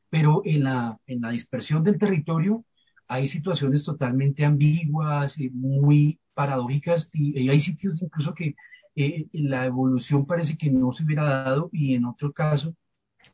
pero 0.09 0.41
en 0.45 0.63
la, 0.63 0.99
en 1.07 1.21
la 1.21 1.31
dispersión 1.31 1.83
del 1.83 1.97
territorio 1.97 2.65
hay 3.07 3.27
situaciones 3.27 3.83
totalmente 3.83 4.45
ambiguas, 4.45 5.37
muy 5.51 6.17
paradójicas, 6.41 7.09
y, 7.13 7.49
hay 7.49 7.59
sitios 7.59 8.01
incluso 8.01 8.33
que 8.33 8.55
eh, 8.95 9.27
la 9.33 9.65
evolución 9.65 10.25
parece 10.25 10.57
que 10.57 10.69
no 10.71 10.91
se 10.91 11.03
hubiera 11.03 11.23
dado, 11.23 11.69
y 11.71 11.95
en 11.95 12.05
otro 12.05 12.31
caso, 12.33 12.75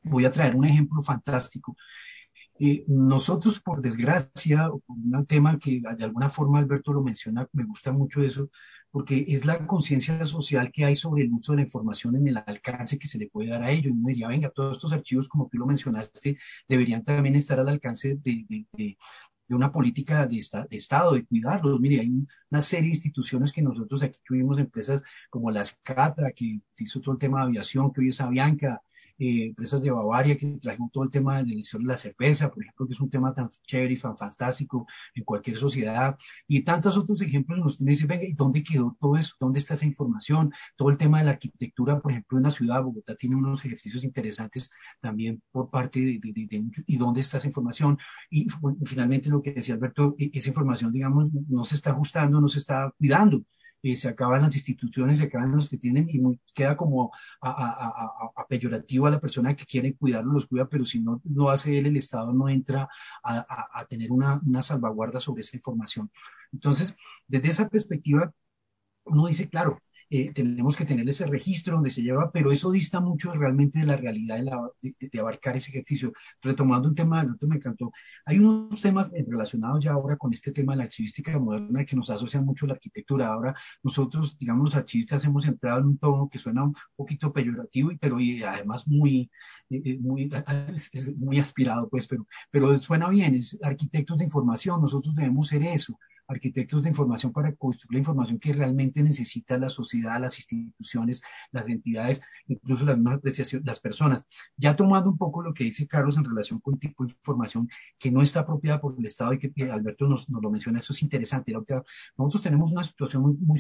Voy 0.03 0.25
a 0.25 0.31
traer 0.31 0.55
un 0.55 0.65
ejemplo 0.65 1.01
fantástico. 1.01 1.75
Eh, 2.59 2.83
nosotros, 2.87 3.59
por 3.59 3.81
desgracia, 3.81 4.69
un 4.87 5.25
tema 5.27 5.59
que 5.59 5.79
de 5.79 6.03
alguna 6.03 6.29
forma 6.29 6.59
Alberto 6.59 6.91
lo 6.91 7.03
menciona, 7.03 7.47
me 7.53 7.63
gusta 7.65 7.91
mucho 7.91 8.21
eso, 8.23 8.49
porque 8.89 9.25
es 9.27 9.45
la 9.45 9.67
conciencia 9.67 10.25
social 10.25 10.71
que 10.71 10.85
hay 10.85 10.95
sobre 10.95 11.23
el 11.23 11.31
uso 11.31 11.51
de 11.51 11.57
la 11.57 11.63
información 11.63 12.15
en 12.15 12.27
el 12.27 12.37
alcance 12.37 12.97
que 12.97 13.07
se 13.07 13.19
le 13.19 13.29
puede 13.29 13.49
dar 13.49 13.63
a 13.63 13.71
ello. 13.71 13.89
Y 13.89 13.93
uno 13.93 14.07
diría, 14.07 14.27
venga, 14.27 14.49
todos 14.49 14.77
estos 14.77 14.93
archivos, 14.93 15.27
como 15.27 15.47
tú 15.47 15.57
lo 15.57 15.67
mencionaste, 15.67 16.37
deberían 16.67 17.03
también 17.03 17.35
estar 17.35 17.59
al 17.59 17.69
alcance 17.69 18.15
de, 18.15 18.45
de, 18.73 18.97
una 19.55 19.71
política 19.71 20.25
de, 20.25 20.36
de, 20.69 20.75
Estado, 20.75 21.13
de 21.13 21.25
cuidarlos. 21.25 21.79
Mire, 21.79 22.01
hay 22.01 22.10
una 22.49 22.62
serie 22.62 22.89
de 22.89 22.95
instituciones 22.95 23.51
que 23.51 23.62
nosotros 23.62 24.03
aquí 24.03 24.19
tuvimos, 24.25 24.60
empresas 24.60 25.01
como 25.29 25.51
las 25.51 25.79
CATA, 25.83 26.31
que 26.31 26.60
hizo 26.77 27.01
todo 27.01 27.13
el 27.13 27.19
tema 27.19 27.39
de 27.39 27.45
aviación, 27.45 27.91
que 27.91 28.01
hoy 28.01 28.10
es 28.10 28.21
Avianca, 28.21 28.81
eh, 29.19 29.45
empresas 29.45 29.82
de 29.82 29.91
Bavaria 29.91 30.38
que 30.38 30.58
trajeron 30.60 30.89
todo 30.89 31.03
el 31.03 31.10
tema 31.10 31.38
de 31.38 31.43
la 31.43 31.56
de 31.56 31.84
la 31.84 31.97
cerveza, 31.97 32.49
por 32.51 32.63
ejemplo, 32.63 32.88
que 32.88 32.93
es 32.93 32.99
un 32.99 33.10
tema 33.10 33.34
tan 33.34 33.49
chévere 33.65 33.93
y 33.93 33.97
tan 33.97 34.17
fantástico 34.17 34.86
en 35.15 35.23
cualquier 35.23 35.58
sociedad, 35.58 36.15
y 36.47 36.62
tantos 36.63 36.97
otros 36.97 37.21
ejemplos 37.21 37.58
en 37.58 37.63
los 37.63 37.77
que 37.77 37.84
uno 37.84 37.89
dice, 37.91 38.06
venga, 38.06 38.25
¿y 38.25 38.34
dónde 38.34 38.63
quedó 38.63 38.95
todo 38.99 39.17
eso? 39.17 39.36
¿Dónde 39.39 39.60
está 39.60 39.73
esa 39.73 39.86
información? 39.86 40.51
Todo 40.75 40.89
el 40.89 40.97
tema 40.97 41.19
de 41.19 41.25
la 41.25 41.32
arquitectura, 41.32 41.99
por 41.99 42.12
ejemplo, 42.12 42.38
en 42.38 42.43
la 42.43 42.51
ciudad, 42.51 42.84
Bogotá 42.84 43.15
tiene 43.15 43.36
unos 43.36 43.63
ejercicios 43.65 44.03
interesantes 44.03 44.69
también 45.01 45.41
por 45.51 45.69
parte 45.69 45.99
de, 45.99 46.19
de, 46.21 46.63
¿y 46.86 46.97
dónde 46.97 47.21
está 47.21 47.38
esa 47.38 47.47
información? 47.47 47.97
Y 48.30 48.47
finalmente 48.86 49.30
lo 49.30 49.41
que 49.41 49.53
decía 49.53 49.75
Alberto, 49.75 50.15
e, 50.17 50.30
esa 50.34 50.49
información, 50.49 50.91
digamos, 50.91 51.30
no 51.47 51.63
se 51.63 51.75
está 51.75 51.91
ajustando, 51.91 52.39
no 52.41 52.47
se 52.47 52.60
está 52.60 52.93
cuidando. 52.97 53.43
Eh, 53.88 53.95
se 53.95 54.10
acaban 54.10 54.41
las 54.41 54.56
instituciones, 54.56 55.17
se 55.17 55.26
acaban 55.26 55.52
los 55.52 55.69
que 55.69 55.78
tienen 55.78 56.10
y 56.10 56.19
queda 56.54 56.76
como 56.76 57.12
a, 57.41 58.45
peyorativo 58.50 59.08
a 59.08 59.12
la 59.12 59.19
persona 59.21 59.56
que 59.56 59.65
quiere 59.65 59.95
cuidarlo, 59.95 60.34
los 60.34 60.45
cuida, 60.45 60.67
pero 60.67 60.84
si 60.84 61.00
no 61.00 61.21
lo 61.23 61.50
hace 61.50 61.78
él, 61.78 61.86
el 61.88 61.97
Estado 61.97 62.34
no 62.34 62.50
entra 62.50 62.89
a, 63.23 63.86
tener 63.88 64.12
una, 64.12 64.41
una 64.45 64.62
salvaguarda 64.62 65.19
sobre 65.21 65.41
esa 65.41 65.56
información. 65.56 66.12
Entonces, 66.52 66.97
desde 67.28 67.47
esa 67.47 67.69
perspectiva, 67.69 68.34
uno 69.06 69.28
dice, 69.28 69.47
claro, 69.50 69.80
eh, 70.09 70.31
tenemos 70.33 70.75
que 70.77 70.85
tener 70.85 71.07
ese 71.09 71.25
registro 71.25 71.75
donde 71.75 71.89
se 71.89 72.01
lleva, 72.01 72.31
pero 72.31 72.51
eso 72.51 72.71
dista 72.71 72.99
mucho 72.99 73.33
realmente 73.33 73.79
de 73.79 73.85
la 73.85 73.97
realidad 73.97 74.39
de, 74.81 75.19
abarcar 75.19 75.55
ese 75.57 75.71
ejercicio. 75.71 76.13
Retomando 76.41 76.87
un 76.87 76.95
tema 76.95 77.25
otro, 77.33 77.47
me 77.47 77.57
encantó. 77.57 77.91
Hay 78.25 78.39
unos 78.39 78.81
temas 78.81 79.09
relacionados 79.11 79.83
ya 79.83 79.91
ahora 79.91 80.15
con 80.17 80.31
este 80.33 80.51
tema 80.51 80.73
de 80.73 80.77
la 80.77 80.83
archivística 80.85 81.37
moderna 81.39 81.85
que 81.85 81.95
nos 81.95 82.09
asocian 82.09 82.45
mucho 82.45 82.65
a 82.65 82.69
la 82.69 82.73
arquitectura. 82.75 83.27
Ahora 83.27 83.55
nosotros, 83.83 84.37
digamos, 84.37 84.69
los 84.69 84.75
archivistas 84.75 85.25
hemos 85.25 85.45
entrado 85.45 85.79
en 85.79 85.87
un 85.87 85.97
tono 85.97 86.29
que 86.29 86.37
suena 86.37 86.63
un 86.63 86.75
poquito 86.95 87.33
peyorativo, 87.33 87.91
pero 87.99 88.19
y 88.19 88.43
además 88.43 88.87
muy, 88.87 89.29
eh, 89.69 89.81
eh, 89.83 89.97
muy, 89.99 90.29
muy 91.17 91.39
aspirado, 91.39 91.89
pues, 91.89 92.07
pero, 92.07 92.27
pero 92.49 92.77
suena 92.77 93.09
bien, 93.09 93.35
es 93.35 93.57
arquitectos 93.61 94.19
de 94.19 94.25
información, 94.25 94.81
nosotros 94.81 95.15
debemos 95.15 95.47
ser 95.47 95.63
eso 95.63 95.97
arquitectos 96.27 96.83
de 96.83 96.89
información 96.89 97.31
para 97.31 97.55
construir 97.55 97.93
la 97.93 97.99
información 97.99 98.39
que 98.39 98.53
realmente 98.53 99.01
necesita 99.01 99.57
la 99.57 99.69
sociedad, 99.69 100.19
las 100.19 100.37
instituciones, 100.37 101.21
las 101.51 101.67
entidades, 101.67 102.21
incluso 102.47 102.85
las 102.85 102.97
las 103.63 103.79
personas. 103.79 104.25
Ya 104.55 104.75
tomando 104.75 105.09
un 105.09 105.17
poco 105.17 105.41
lo 105.41 105.53
que 105.53 105.63
dice 105.63 105.87
Carlos 105.87 106.17
en 106.17 106.25
relación 106.25 106.59
con 106.59 106.77
tipo 106.77 107.03
de 107.05 107.11
información 107.11 107.69
que 107.97 108.11
no 108.11 108.21
está 108.21 108.41
apropiada 108.41 108.81
por 108.81 108.95
el 108.97 109.05
Estado 109.05 109.33
y 109.33 109.39
que, 109.39 109.71
Alberto 109.71 110.07
nos, 110.07 110.27
lo 110.29 110.49
menciona, 110.49 110.79
eso 110.79 110.93
es 110.93 111.01
interesante. 111.03 111.51
Nosotros 111.51 112.41
tenemos 112.41 112.71
una 112.71 112.83
situación 112.83 113.23
muy, 113.23 113.33
muy 113.37 113.59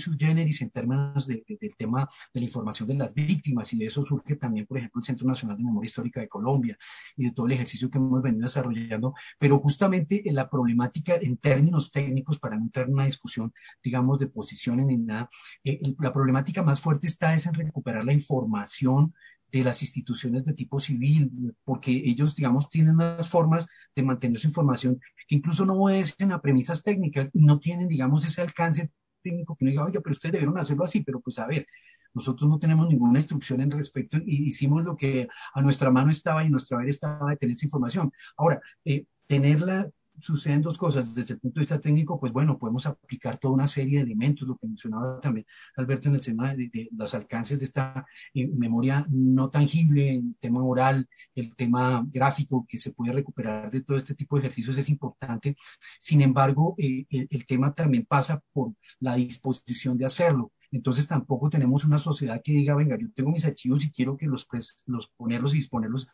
en 0.61 0.69
términos 0.69 1.27
del 1.27 1.43
tema 1.77 2.07
de 2.33 2.39
la 2.39 2.45
información 2.45 2.87
de 2.87 2.95
las 2.95 3.13
víctimas 3.13 3.73
y 3.73 3.77
de 3.77 3.85
eso 3.85 4.03
surge 4.05 4.35
también, 4.35 4.65
por 4.65 4.77
ejemplo, 4.77 4.99
el 4.99 5.05
Centro 5.05 5.27
Nacional 5.27 5.57
de 5.57 5.63
Memoria 5.63 5.87
Histórica 5.87 6.21
de 6.21 6.27
Colombia 6.27 6.77
y 7.15 7.25
de 7.25 7.31
todo 7.31 7.45
el 7.45 7.53
ejercicio 7.53 7.89
que 7.89 7.97
hemos 7.97 8.21
venido 8.21 8.43
desarrollando, 8.43 9.13
pero 9.37 9.57
justamente 9.57 10.27
en 10.27 10.35
la 10.35 10.49
problemática 10.49 11.15
en 11.15 11.37
términos 11.37 11.91
técnicos 11.91 12.39
para 12.39 12.56
entrar 12.65 12.87
en 12.87 12.93
una 12.93 13.05
discusión, 13.05 13.53
digamos, 13.83 14.19
de 14.19 14.27
posiciones 14.27 14.85
ni 14.85 14.97
nada. 14.97 15.29
Eh, 15.63 15.79
la 15.99 16.11
problemática 16.11 16.63
más 16.63 16.79
fuerte 16.79 17.07
está 17.07 17.33
es 17.33 17.45
en 17.47 17.53
recuperar 17.53 18.05
la 18.05 18.13
información 18.13 19.13
de 19.51 19.63
las 19.63 19.81
instituciones 19.81 20.43
de 20.45 20.53
tipo 20.53 20.79
civil, 20.79 21.55
porque 21.63 21.91
ellos, 21.91 22.35
digamos, 22.35 22.69
tienen 22.69 22.95
unas 22.95 23.29
formas 23.29 23.67
de 23.95 24.03
mantener 24.03 24.37
su 24.39 24.47
información 24.47 24.99
que 25.27 25.35
incluso 25.35 25.65
no 25.65 25.73
obedecen 25.73 26.31
a 26.31 26.41
premisas 26.41 26.83
técnicas 26.83 27.29
y 27.33 27.45
no 27.45 27.59
tienen, 27.59 27.87
digamos, 27.87 28.25
ese 28.25 28.41
alcance 28.41 28.91
técnico 29.21 29.55
que 29.55 29.65
uno 29.65 29.71
diga, 29.71 29.85
oye, 29.85 30.01
pero 30.01 30.11
ustedes 30.11 30.33
debieron 30.33 30.57
hacerlo 30.57 30.83
así, 30.83 31.01
pero 31.01 31.21
pues 31.21 31.39
a 31.39 31.47
ver, 31.47 31.65
nosotros 32.13 32.49
no 32.49 32.59
tenemos 32.59 32.89
ninguna 32.89 33.19
instrucción 33.19 33.61
en 33.61 33.71
respecto 33.71 34.17
y 34.17 34.47
hicimos 34.47 34.83
lo 34.83 34.95
que 34.95 35.27
a 35.53 35.61
nuestra 35.61 35.91
mano 35.91 36.11
estaba 36.11 36.43
y 36.43 36.49
nuestra 36.49 36.77
haber 36.77 36.89
estaba 36.89 37.29
de 37.29 37.37
tener 37.37 37.55
esa 37.55 37.65
información. 37.65 38.11
Ahora, 38.35 38.61
eh, 38.85 39.05
tenerla 39.27 39.89
suceden 40.19 40.61
dos 40.61 40.77
cosas. 40.77 41.13
Desde 41.13 41.35
el 41.35 41.39
punto 41.39 41.59
de 41.59 41.61
vista 41.61 41.79
técnico, 41.79 42.19
pues 42.19 42.31
bueno, 42.31 42.57
podemos 42.57 42.85
aplicar 42.85 43.37
toda 43.37 43.53
una 43.53 43.67
serie 43.67 43.99
de 43.99 44.03
elementos, 44.05 44.47
lo 44.47 44.57
que 44.57 44.67
mencionaba 44.67 45.19
también 45.19 45.45
Alberto 45.75 46.09
en 46.09 46.15
el 46.15 46.21
tema 46.21 46.53
de, 46.53 46.89
los 46.95 47.13
alcances 47.13 47.59
de 47.59 47.65
esta 47.65 48.05
eh, 48.33 48.47
memoria 48.47 49.05
no 49.09 49.49
tangible, 49.49 50.15
el 50.15 50.37
tema 50.37 50.63
oral, 50.63 51.07
el 51.35 51.55
tema 51.55 52.05
gráfico 52.07 52.65
que 52.67 52.77
se 52.77 52.91
puede 52.91 53.13
recuperar 53.13 53.69
de 53.69 53.81
todo 53.81 53.97
este 53.97 54.15
tipo 54.15 54.35
de 54.35 54.41
ejercicios 54.41 54.77
es 54.77 54.89
importante. 54.89 55.55
Sin 55.99 56.21
embargo, 56.21 56.75
eh, 56.77 57.05
el, 57.09 57.45
tema 57.45 57.73
también 57.73 58.05
pasa 58.05 58.41
por 58.51 58.73
la 58.99 59.15
disposición 59.15 59.97
de 59.97 60.05
hacerlo. 60.05 60.51
Entonces 60.71 61.07
tampoco 61.07 61.49
tenemos 61.49 61.85
una 61.85 61.97
sociedad 61.97 62.41
que 62.43 62.51
diga, 62.51 62.75
venga, 62.75 62.97
yo 62.97 63.07
tengo 63.13 63.31
mis 63.31 63.45
archivos 63.45 63.85
y 63.85 63.91
quiero 63.91 64.17
que 64.17 64.25
los, 64.25 64.47
los 64.85 65.07
ponerlos 65.09 65.53
y 65.53 65.57
disponerlos 65.57 66.07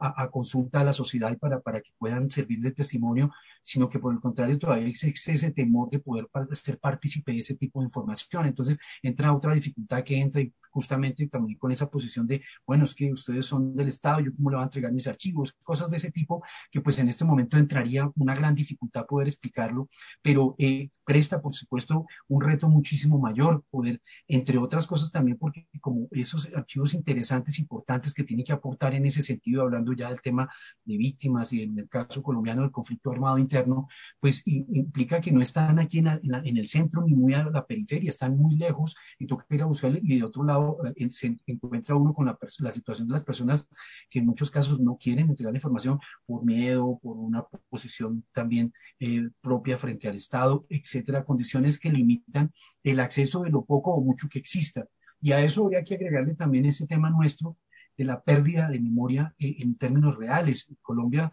a, 0.00 0.28
consulta 0.30 0.80
a 0.80 0.84
la 0.84 0.92
sociedad 0.92 1.30
y 1.30 1.36
para, 1.36 1.60
para 1.60 1.80
que 1.80 1.90
puedan 1.98 2.30
servir 2.30 2.60
de 2.60 2.72
testimonio, 2.72 3.32
sino 3.62 3.88
que 3.88 3.98
por 3.98 4.12
el 4.12 4.20
contrario 4.20 4.58
todavía 4.58 4.88
existe 4.88 5.32
ese 5.32 5.50
temor 5.50 5.90
de 5.90 5.98
poder 5.98 6.28
ser 6.52 6.78
partícipe 6.78 7.32
de 7.32 7.40
ese 7.40 7.56
tipo 7.56 7.80
de 7.80 7.86
información. 7.86 8.46
Entonces 8.46 8.78
entra 9.02 9.32
otra 9.34 9.54
dificultad 9.54 10.02
que 10.02 10.18
entra 10.18 10.40
y 10.40 10.52
justamente 10.70 11.26
también 11.26 11.58
con 11.58 11.72
esa 11.72 11.90
posición 11.90 12.26
de, 12.26 12.42
bueno, 12.66 12.84
es 12.84 12.94
que 12.94 13.12
ustedes 13.12 13.46
son 13.46 13.74
del 13.74 13.88
Estado, 13.88 14.20
yo 14.20 14.32
cómo 14.32 14.50
le 14.50 14.56
voy 14.56 14.62
a 14.62 14.66
entregar 14.66 14.92
mis 14.92 15.06
archivos, 15.06 15.54
cosas 15.62 15.90
de 15.90 15.96
ese 15.96 16.10
tipo 16.10 16.42
que 16.70 16.80
pues 16.80 16.98
en 16.98 17.08
este 17.08 17.24
momento 17.24 17.56
entraría 17.56 18.10
una 18.16 18.34
gran 18.34 18.54
dificultad 18.54 19.06
poder 19.06 19.28
explicarlo, 19.28 19.88
pero 20.22 20.54
eh, 20.58 20.90
presta 21.04 21.40
por 21.40 21.54
supuesto 21.54 22.06
un 22.28 22.40
reto 22.40 22.68
muchísimo 22.68 23.18
mayor 23.18 23.64
poder, 23.70 23.97
entre 24.26 24.58
otras 24.58 24.86
cosas 24.86 25.10
también 25.10 25.38
porque 25.38 25.66
como 25.80 26.08
esos 26.10 26.48
archivos 26.54 26.94
interesantes, 26.94 27.58
importantes 27.58 28.14
que 28.14 28.24
tiene 28.24 28.44
que 28.44 28.52
aportar 28.52 28.94
en 28.94 29.06
ese 29.06 29.22
sentido, 29.22 29.62
hablando 29.62 29.92
ya 29.92 30.08
del 30.08 30.20
tema 30.20 30.48
de 30.84 30.96
víctimas 30.96 31.52
y 31.52 31.62
en 31.62 31.78
el 31.78 31.88
caso 31.88 32.22
colombiano 32.22 32.62
del 32.62 32.70
conflicto 32.70 33.10
armado 33.10 33.38
interno, 33.38 33.88
pues 34.20 34.42
implica 34.46 35.20
que 35.20 35.32
no 35.32 35.40
están 35.40 35.78
aquí 35.78 35.98
en, 35.98 36.08
el 36.56 36.68
centro 36.68 37.02
ni 37.02 37.14
muy 37.14 37.34
a 37.34 37.44
la 37.44 37.66
periferia, 37.66 38.10
están 38.10 38.36
muy 38.36 38.56
lejos 38.56 38.96
y 39.18 39.26
toca 39.26 39.46
ir 39.50 39.62
a 39.62 39.66
buscarle 39.66 40.00
y 40.02 40.18
de 40.18 40.24
otro 40.24 40.44
lado 40.44 40.78
eh, 40.96 41.08
se 41.10 41.36
encuentra 41.46 41.94
uno 41.94 42.14
con 42.14 42.26
la, 42.26 42.38
la, 42.58 42.70
situación 42.70 43.08
de 43.08 43.12
las 43.12 43.24
personas 43.24 43.68
que 44.10 44.18
en 44.18 44.26
muchos 44.26 44.50
casos 44.50 44.80
no 44.80 44.96
quieren 44.96 45.28
entregar 45.28 45.52
la 45.52 45.58
información 45.58 45.98
por 46.26 46.44
miedo, 46.44 46.98
por 47.02 47.16
una 47.16 47.44
posición 47.68 48.24
también 48.32 48.72
eh, 49.00 49.28
propia 49.40 49.76
frente 49.76 50.08
al 50.08 50.16
Estado, 50.16 50.66
etcétera, 50.68 51.24
condiciones 51.24 51.78
que 51.78 51.90
limitan 51.90 52.50
el 52.82 53.00
acceso 53.00 53.42
de 53.42 53.50
lo 53.50 53.64
poco 53.64 53.87
o 53.94 54.00
mucho 54.00 54.28
que 54.28 54.38
exista. 54.38 54.86
Y 55.20 55.32
a 55.32 55.40
eso 55.40 55.64
habría 55.64 55.82
que 55.84 55.94
agregarle 55.94 56.34
también 56.34 56.66
ese 56.66 56.86
tema 56.86 57.10
nuestro 57.10 57.56
de 57.96 58.04
la 58.04 58.22
pérdida 58.22 58.68
de 58.68 58.78
memoria 58.78 59.34
eh, 59.38 59.56
en 59.58 59.76
términos 59.76 60.16
reales. 60.16 60.68
Colombia 60.80 61.32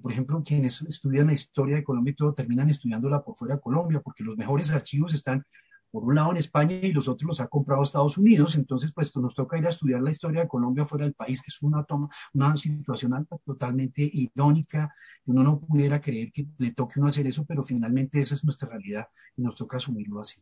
por 0.00 0.12
ejemplo, 0.12 0.42
quienes 0.44 0.82
estudian 0.82 1.26
la 1.26 1.32
historia 1.32 1.76
de 1.76 1.84
Colombia 1.84 2.12
y 2.12 2.16
todo 2.16 2.34
terminan 2.34 2.70
estudiándola 2.70 3.22
por 3.22 3.36
fuera 3.36 3.56
de 3.56 3.60
Colombia, 3.60 4.00
porque 4.00 4.22
los 4.22 4.36
mejores 4.36 4.70
archivos 4.70 5.12
están 5.12 5.44
por 5.90 6.04
un 6.04 6.14
lado 6.14 6.30
en 6.30 6.38
España 6.38 6.74
y 6.76 6.92
los 6.92 7.06
otros 7.06 7.28
los 7.28 7.40
ha 7.40 7.48
comprado 7.48 7.82
Estados 7.82 8.16
Unidos, 8.16 8.54
entonces 8.54 8.92
pues 8.92 9.14
nos 9.18 9.34
toca 9.34 9.58
ir 9.58 9.66
a 9.66 9.68
estudiar 9.68 10.00
la 10.00 10.08
historia 10.08 10.40
de 10.40 10.48
Colombia 10.48 10.86
fuera 10.86 11.04
del 11.04 11.12
país, 11.12 11.42
que 11.42 11.48
es 11.48 11.60
una, 11.60 11.84
toma, 11.84 12.08
una 12.32 12.56
situación 12.56 13.26
totalmente 13.44 14.08
irónica, 14.10 14.94
uno 15.26 15.42
no 15.42 15.60
pudiera 15.60 16.00
creer 16.00 16.32
que 16.32 16.46
le 16.58 16.70
toque 16.70 16.98
uno 16.98 17.08
hacer 17.08 17.26
eso, 17.26 17.44
pero 17.44 17.62
finalmente 17.62 18.20
esa 18.20 18.34
es 18.34 18.42
nuestra 18.42 18.70
realidad 18.70 19.06
y 19.36 19.42
nos 19.42 19.54
toca 19.54 19.76
asumirlo 19.76 20.20
así. 20.20 20.40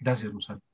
Gracias, 0.00 0.32
Rosario. 0.32 0.71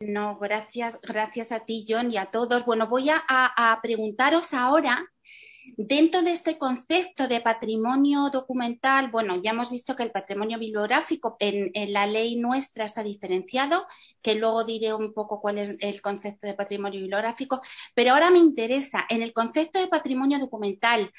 No, 0.00 0.38
gracias, 0.38 1.00
gracias 1.02 1.52
a 1.52 1.60
ti, 1.60 1.86
John, 1.88 2.10
y 2.10 2.18
a 2.18 2.26
todos. 2.26 2.66
Bueno, 2.66 2.86
voy 2.86 3.08
a, 3.08 3.78
preguntaros 3.82 4.52
ahora 4.52 5.04
Dentro 5.76 6.22
de 6.22 6.30
este 6.30 6.58
concepto 6.58 7.26
de 7.26 7.40
patrimonio 7.40 8.30
documental, 8.30 9.10
bueno, 9.10 9.40
ya 9.42 9.50
hemos 9.50 9.70
visto 9.70 9.96
que 9.96 10.04
el 10.04 10.12
patrimonio 10.12 10.60
bibliográfico 10.60 11.36
en, 11.40 11.72
la 11.92 12.06
ley 12.06 12.36
nuestra 12.36 12.84
está 12.84 13.02
diferenciado, 13.02 13.84
que 14.22 14.36
luego 14.36 14.64
diré 14.64 14.94
un 14.94 15.12
poco 15.12 15.40
cuál 15.40 15.58
es 15.58 15.76
el 15.80 16.00
concepto 16.00 16.46
de 16.46 16.54
patrimonio 16.54 17.00
bibliográfico, 17.00 17.60
pero 17.94 18.12
ahora 18.12 18.30
me 18.30 18.38
interesa, 18.38 19.06
en 19.08 19.22
el 19.22 19.32
concepto 19.32 19.80
de 19.80 19.88
patrimonio 19.88 20.38
documental, 20.38 21.10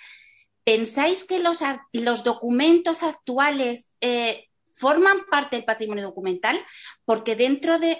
¿pensáis 0.63 1.25
que 1.25 1.39
los, 1.39 1.59
los 1.91 2.23
documentos 2.23 3.03
actuales 3.03 3.93
eh, 3.99 4.46
forman 4.77 5.25
parte 5.29 5.55
del 5.55 5.65
patrimonio 5.65 6.03
documental, 6.03 6.59
porque 7.05 7.35
dentro 7.35 7.79
de, 7.79 7.97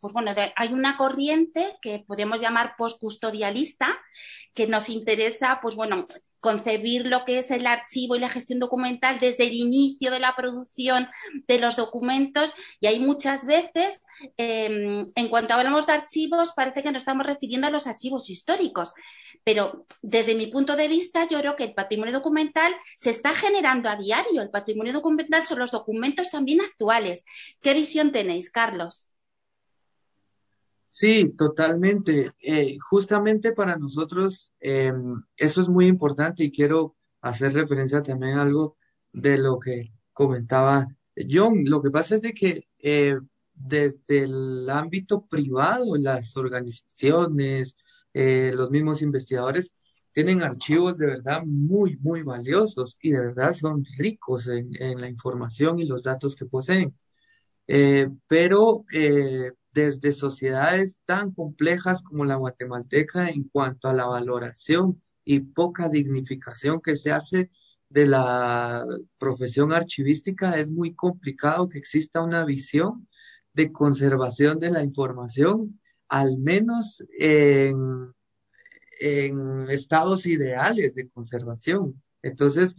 pues 0.00 0.12
bueno, 0.12 0.34
hay 0.56 0.72
una 0.72 0.96
corriente 0.96 1.76
que 1.80 2.04
podemos 2.06 2.40
llamar 2.40 2.74
postcustodialista, 2.76 3.98
que 4.54 4.66
nos 4.66 4.88
interesa, 4.88 5.60
pues 5.62 5.76
bueno, 5.76 6.06
concebir 6.40 7.06
lo 7.06 7.24
que 7.24 7.38
es 7.38 7.50
el 7.50 7.66
archivo 7.66 8.16
y 8.16 8.20
la 8.20 8.28
gestión 8.28 8.58
documental 8.58 9.18
desde 9.20 9.46
el 9.46 9.54
inicio 9.54 10.10
de 10.10 10.20
la 10.20 10.34
producción 10.36 11.08
de 11.46 11.58
los 11.58 11.76
documentos 11.76 12.54
y 12.80 12.86
hay 12.86 13.00
muchas 13.00 13.46
veces, 13.46 14.00
em, 14.36 15.06
en 15.14 15.28
cuanto 15.28 15.54
hablamos 15.54 15.86
de 15.86 15.92
archivos, 15.94 16.52
parece 16.54 16.82
que 16.82 16.92
nos 16.92 17.02
estamos 17.02 17.26
refiriendo 17.26 17.66
a 17.66 17.70
los 17.70 17.86
archivos 17.86 18.30
históricos, 18.30 18.92
pero 19.44 19.86
desde 20.02 20.34
mi 20.34 20.46
punto 20.46 20.76
de 20.76 20.88
vista 20.88 21.26
yo 21.28 21.38
creo 21.40 21.56
que 21.56 21.64
el 21.64 21.74
patrimonio 21.74 22.12
documental 22.12 22.74
se 22.96 23.10
está 23.10 23.34
generando 23.34 23.88
a 23.88 23.96
diario, 23.96 24.42
el 24.42 24.50
patrimonio 24.50 24.92
documental 24.92 25.46
son 25.46 25.58
los 25.58 25.70
documentos 25.70 26.30
también 26.30 26.60
actuales. 26.60 27.24
¿Qué 27.60 27.74
visión 27.74 28.12
tenéis, 28.12 28.50
Carlos? 28.50 29.08
Sí, 30.98 31.30
totalmente. 31.36 32.32
Eh, 32.40 32.78
justamente 32.80 33.52
para 33.52 33.76
nosotros 33.76 34.52
em, 34.60 35.22
eso 35.36 35.60
es 35.60 35.68
muy 35.68 35.86
importante 35.88 36.42
y 36.42 36.50
quiero 36.50 36.96
hacer 37.20 37.52
referencia 37.52 38.00
también 38.02 38.38
a 38.38 38.42
algo 38.42 38.78
de 39.12 39.36
lo 39.36 39.58
que 39.60 39.92
comentaba 40.14 40.88
John. 41.30 41.64
Lo 41.66 41.82
que 41.82 41.90
pasa 41.90 42.14
es 42.14 42.22
de 42.22 42.32
que 42.32 42.66
eh, 42.78 43.18
desde 43.52 44.22
el 44.22 44.70
ámbito 44.70 45.26
privado, 45.26 45.96
las 45.96 46.34
organizaciones, 46.38 47.74
eh, 48.14 48.52
los 48.54 48.70
mismos 48.70 49.02
investigadores, 49.02 49.74
tienen 50.12 50.42
archivos 50.42 50.96
de 50.96 51.08
verdad 51.08 51.42
muy, 51.44 51.98
muy 51.98 52.22
valiosos 52.22 52.98
y 53.02 53.10
de 53.10 53.20
verdad 53.20 53.52
son 53.52 53.84
ricos 53.98 54.46
en, 54.46 54.70
en 54.82 54.98
la 55.02 55.10
información 55.10 55.78
y 55.78 55.84
los 55.84 56.02
datos 56.02 56.34
que 56.36 56.46
poseen. 56.46 56.94
pero 58.28 58.84
desde 59.76 60.12
sociedades 60.12 61.00
tan 61.04 61.32
complejas 61.32 62.02
como 62.02 62.24
la 62.24 62.36
guatemalteca 62.36 63.28
en 63.28 63.44
cuanto 63.44 63.88
a 63.88 63.92
la 63.92 64.06
valoración 64.06 65.02
y 65.22 65.40
poca 65.40 65.90
dignificación 65.90 66.80
que 66.80 66.96
se 66.96 67.12
hace 67.12 67.50
de 67.90 68.06
la 68.06 68.86
profesión 69.18 69.74
archivística, 69.74 70.58
es 70.58 70.70
muy 70.70 70.94
complicado 70.94 71.68
que 71.68 71.76
exista 71.76 72.22
una 72.22 72.46
visión 72.46 73.06
de 73.52 73.70
conservación 73.70 74.58
de 74.58 74.70
la 74.70 74.82
información, 74.82 75.78
al 76.08 76.38
menos 76.38 77.04
en, 77.18 78.14
estados 79.68 80.24
ideales 80.24 80.94
de 80.94 81.10
conservación. 81.10 82.02
Entonces, 82.22 82.76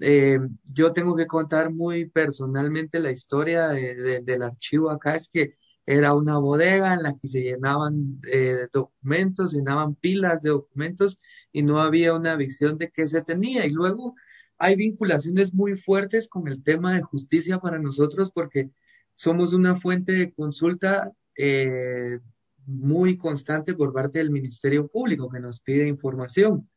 eh, 0.00 0.40
yo 0.64 0.92
tengo 0.92 1.14
que 1.14 1.28
contar 1.28 1.70
muy 1.70 2.06
personalmente 2.06 2.98
la 2.98 3.12
historia 3.12 3.68
del 3.68 4.42
archivo 4.42 4.90
acá, 4.90 5.14
es 5.14 5.28
que 5.28 5.59
era 5.90 6.14
una 6.14 6.38
bodega 6.38 6.94
en 6.94 7.02
la 7.02 7.16
que 7.16 7.26
se 7.26 7.42
llenaban 7.42 8.20
eh, 8.30 8.68
documentos, 8.72 9.52
llenaban 9.52 9.96
pilas 9.96 10.40
de 10.40 10.50
documentos 10.50 11.18
y 11.50 11.64
no 11.64 11.80
había 11.80 12.14
una 12.14 12.36
visión 12.36 12.78
de 12.78 12.92
qué 12.92 13.08
se 13.08 13.22
tenía. 13.22 13.66
Y 13.66 13.70
luego 13.70 14.14
hay 14.56 14.76
vinculaciones 14.76 15.52
muy 15.52 15.76
fuertes 15.76 16.28
con 16.28 16.46
el 16.46 16.62
tema 16.62 16.94
de 16.94 17.02
justicia 17.02 17.58
para 17.58 17.80
nosotros 17.80 18.30
porque 18.30 18.70
somos 19.16 19.52
una 19.52 19.74
fuente 19.74 20.12
de 20.12 20.32
consulta 20.32 21.10
eh, 21.36 22.20
muy 22.66 23.18
constante 23.18 23.74
por 23.74 23.92
parte 23.92 24.18
del 24.18 24.30
Ministerio 24.30 24.86
Público 24.86 25.28
que 25.28 25.40
nos 25.40 25.60
pide 25.60 25.88
información. 25.88 26.70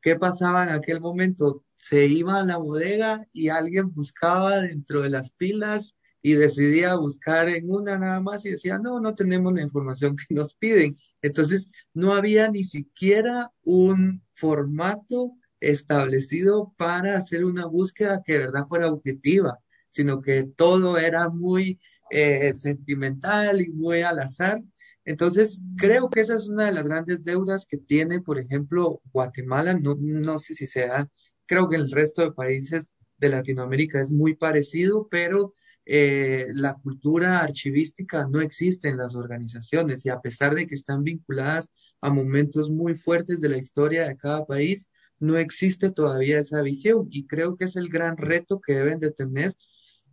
¿Qué 0.00 0.14
pasaba 0.14 0.62
en 0.62 0.68
aquel 0.68 1.00
momento? 1.00 1.64
Se 1.74 2.06
iba 2.06 2.38
a 2.38 2.44
la 2.44 2.58
bodega 2.58 3.26
y 3.32 3.48
alguien 3.48 3.92
buscaba 3.92 4.60
dentro 4.60 5.02
de 5.02 5.10
las 5.10 5.32
pilas 5.32 5.96
y 6.22 6.34
decidía 6.34 6.94
buscar 6.96 7.48
en 7.48 7.70
una 7.70 7.98
nada 7.98 8.20
más 8.20 8.44
y 8.44 8.50
decía, 8.50 8.78
no, 8.78 9.00
no 9.00 9.14
tenemos 9.14 9.52
la 9.54 9.62
información 9.62 10.16
que 10.16 10.34
nos 10.34 10.54
piden. 10.54 10.96
Entonces, 11.22 11.70
no 11.94 12.12
había 12.12 12.50
ni 12.50 12.64
siquiera 12.64 13.50
un 13.62 14.22
formato 14.34 15.32
establecido 15.60 16.74
para 16.76 17.16
hacer 17.16 17.44
una 17.44 17.66
búsqueda 17.66 18.22
que 18.24 18.34
de 18.34 18.38
verdad 18.40 18.66
fuera 18.68 18.90
objetiva, 18.90 19.58
sino 19.90 20.20
que 20.20 20.44
todo 20.44 20.98
era 20.98 21.28
muy 21.28 21.78
eh, 22.10 22.52
sentimental 22.54 23.60
y 23.60 23.68
muy 23.68 24.02
al 24.02 24.18
azar. 24.20 24.62
Entonces, 25.04 25.60
creo 25.76 26.10
que 26.10 26.20
esa 26.20 26.36
es 26.36 26.48
una 26.48 26.66
de 26.66 26.72
las 26.72 26.84
grandes 26.84 27.24
deudas 27.24 27.66
que 27.66 27.78
tiene, 27.78 28.20
por 28.20 28.38
ejemplo, 28.38 29.00
Guatemala. 29.12 29.74
No, 29.74 29.96
no 29.98 30.38
sé 30.38 30.54
si 30.54 30.66
sea, 30.66 31.08
creo 31.46 31.68
que 31.68 31.76
el 31.76 31.90
resto 31.90 32.22
de 32.22 32.32
países 32.32 32.94
de 33.18 33.28
Latinoamérica 33.28 34.00
es 34.00 34.12
muy 34.12 34.34
parecido, 34.34 35.08
pero 35.10 35.54
eh, 35.92 36.46
la 36.52 36.74
cultura 36.74 37.40
archivística 37.40 38.24
no 38.28 38.40
existe 38.40 38.86
en 38.88 38.96
las 38.96 39.16
organizaciones 39.16 40.06
y 40.06 40.08
a 40.08 40.20
pesar 40.20 40.54
de 40.54 40.64
que 40.68 40.76
están 40.76 41.02
vinculadas 41.02 41.68
a 42.00 42.10
momentos 42.10 42.70
muy 42.70 42.94
fuertes 42.94 43.40
de 43.40 43.48
la 43.48 43.58
historia 43.58 44.06
de 44.06 44.16
cada 44.16 44.46
país, 44.46 44.86
no 45.18 45.36
existe 45.36 45.90
todavía 45.90 46.38
esa 46.38 46.62
visión. 46.62 47.08
Y 47.10 47.26
creo 47.26 47.56
que 47.56 47.64
es 47.64 47.74
el 47.74 47.88
gran 47.88 48.16
reto 48.16 48.60
que 48.60 48.74
deben 48.74 49.00
de 49.00 49.10
tener 49.10 49.56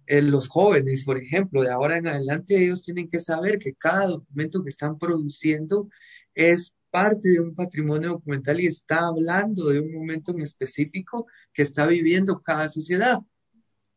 eh, 0.07 0.23
los 0.23 0.47
jóvenes, 0.47 1.05
por 1.05 1.19
ejemplo, 1.19 1.61
de 1.61 1.69
ahora 1.69 1.97
en 1.97 2.07
adelante 2.07 2.57
ellos 2.57 2.82
tienen 2.82 3.07
que 3.07 3.19
saber 3.19 3.59
que 3.59 3.75
cada 3.75 4.07
documento 4.07 4.63
que 4.63 4.71
están 4.71 4.97
produciendo 4.97 5.89
es 6.34 6.73
parte 6.89 7.30
de 7.30 7.39
un 7.39 7.53
patrimonio 7.53 8.13
documental 8.13 8.59
y 8.59 8.65
está 8.65 9.05
hablando 9.05 9.69
de 9.69 9.80
un 9.80 9.93
momento 9.93 10.32
en 10.32 10.41
específico 10.41 11.28
que 11.53 11.61
está 11.61 11.86
viviendo 11.86 12.41
cada 12.41 12.67
sociedad 12.67 13.19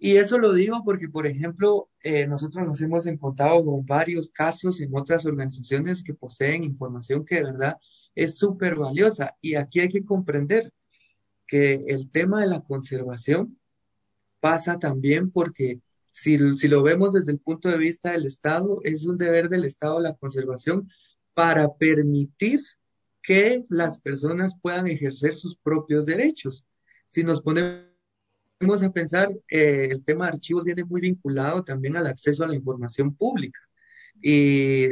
Y 0.03 0.17
eso 0.17 0.39
lo 0.39 0.55
digo 0.55 0.83
porque, 0.83 1.11
por 1.11 1.27
ejemplo, 1.27 1.91
eh, 2.03 2.27
nosotros 2.27 2.67
nos 2.67 2.81
hemos 2.81 3.07
encontrado 3.07 3.63
con 3.63 3.85
varios 3.85 4.31
casos 4.31 4.81
en 4.81 4.97
otras 4.97 5.27
organizaciones 5.27 6.03
que 6.03 6.15
poseen 6.15 6.65
información 6.65 7.27
que 7.27 7.35
de 7.37 7.45
verdad 7.45 7.77
es 8.15 8.39
súper 8.39 8.77
valiosa. 8.77 9.37
Y 9.43 9.57
aquí 9.57 9.81
hay 9.81 9.89
que 9.91 10.03
comprender 10.03 10.73
que 11.47 11.85
el 11.87 12.11
tema 12.11 12.41
de 12.41 12.47
la 12.47 12.63
conservación 12.63 13.59
pasa 14.41 14.79
también 14.79 15.31
porque 15.31 15.83
si, 16.11 16.39
si 16.57 16.67
lo 16.67 16.83
vemos 16.83 17.13
desde 17.13 17.33
el 17.33 17.39
punto 17.39 17.69
de 17.69 17.77
vista 17.77 18.13
del 18.13 18.25
Estado, 18.25 18.81
es 18.85 19.05
un 19.05 19.19
deber 19.19 19.51
del 19.51 19.67
Estado 19.67 20.01
la 20.01 20.15
conservación 20.15 20.89
para 21.35 21.75
permitir 21.75 22.61
que 23.23 23.65
las 23.69 24.01
personas 24.01 24.59
puedan 24.63 24.87
ejercer 24.87 25.35
sus 25.35 25.59
propios 25.59 26.07
derechos. 26.07 26.65
Si 27.07 27.23
nos 27.23 27.43
ponemos 27.43 27.90
a 28.61 28.93
pensar, 28.93 29.31
eh, 29.49 29.89
el 29.91 30.05
tema 30.05 30.27
de 30.27 30.33
archivos 30.33 30.65
viene 30.65 30.85
muy 30.85 31.01
vinculado 31.01 31.65
también 31.65 31.97
al 31.97 32.07
acceso 32.07 32.45
a 32.45 32.49
la 32.49 32.55
información 32.55 33.15
pública. 33.15 33.61
Y 34.23 34.87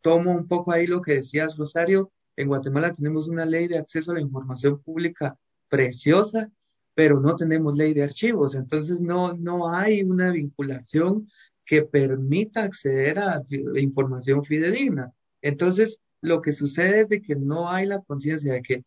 tomo 0.00 0.32
un 0.32 0.48
poco 0.48 0.72
ahí 0.72 0.86
lo 0.86 1.02
que 1.02 1.14
decías, 1.14 1.56
Rosario, 1.56 2.10
en 2.36 2.48
Guatemala 2.48 2.94
tenemos 2.94 3.28
una 3.28 3.44
ley 3.44 3.68
de 3.68 3.78
acceso 3.78 4.10
a 4.10 4.14
la 4.14 4.20
información 4.20 4.80
pública 4.82 5.36
preciosa, 5.68 6.50
pero 6.94 7.20
no 7.20 7.36
tenemos 7.36 7.76
ley 7.76 7.92
de 7.92 8.04
archivos, 8.04 8.54
entonces 8.54 9.00
no, 9.00 9.34
no 9.34 9.68
hay 9.68 10.02
una 10.02 10.30
vinculación 10.30 11.28
que 11.64 11.82
permita 11.82 12.62
acceder 12.62 13.18
a 13.18 13.42
información 13.76 14.44
fidedigna. 14.44 15.12
Entonces, 15.42 16.00
lo 16.20 16.40
que 16.40 16.52
sucede 16.52 17.00
es 17.00 17.08
de 17.08 17.20
que 17.20 17.36
no 17.36 17.68
hay 17.70 17.86
la 17.86 18.00
conciencia 18.00 18.52
de 18.52 18.62
que 18.62 18.84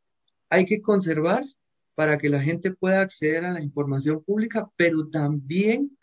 hay 0.49 0.65
que 0.65 0.81
conservar 0.81 1.43
para 1.97 2.19
que 2.19 2.29
la 2.29 2.39
gente 2.39 2.71
pueda 2.71 3.01
acceder 3.01 3.43
a 3.43 3.51
la 3.51 3.63
información 3.63 4.23
pública, 4.23 4.69
pero 4.75 5.07
también 5.07 5.97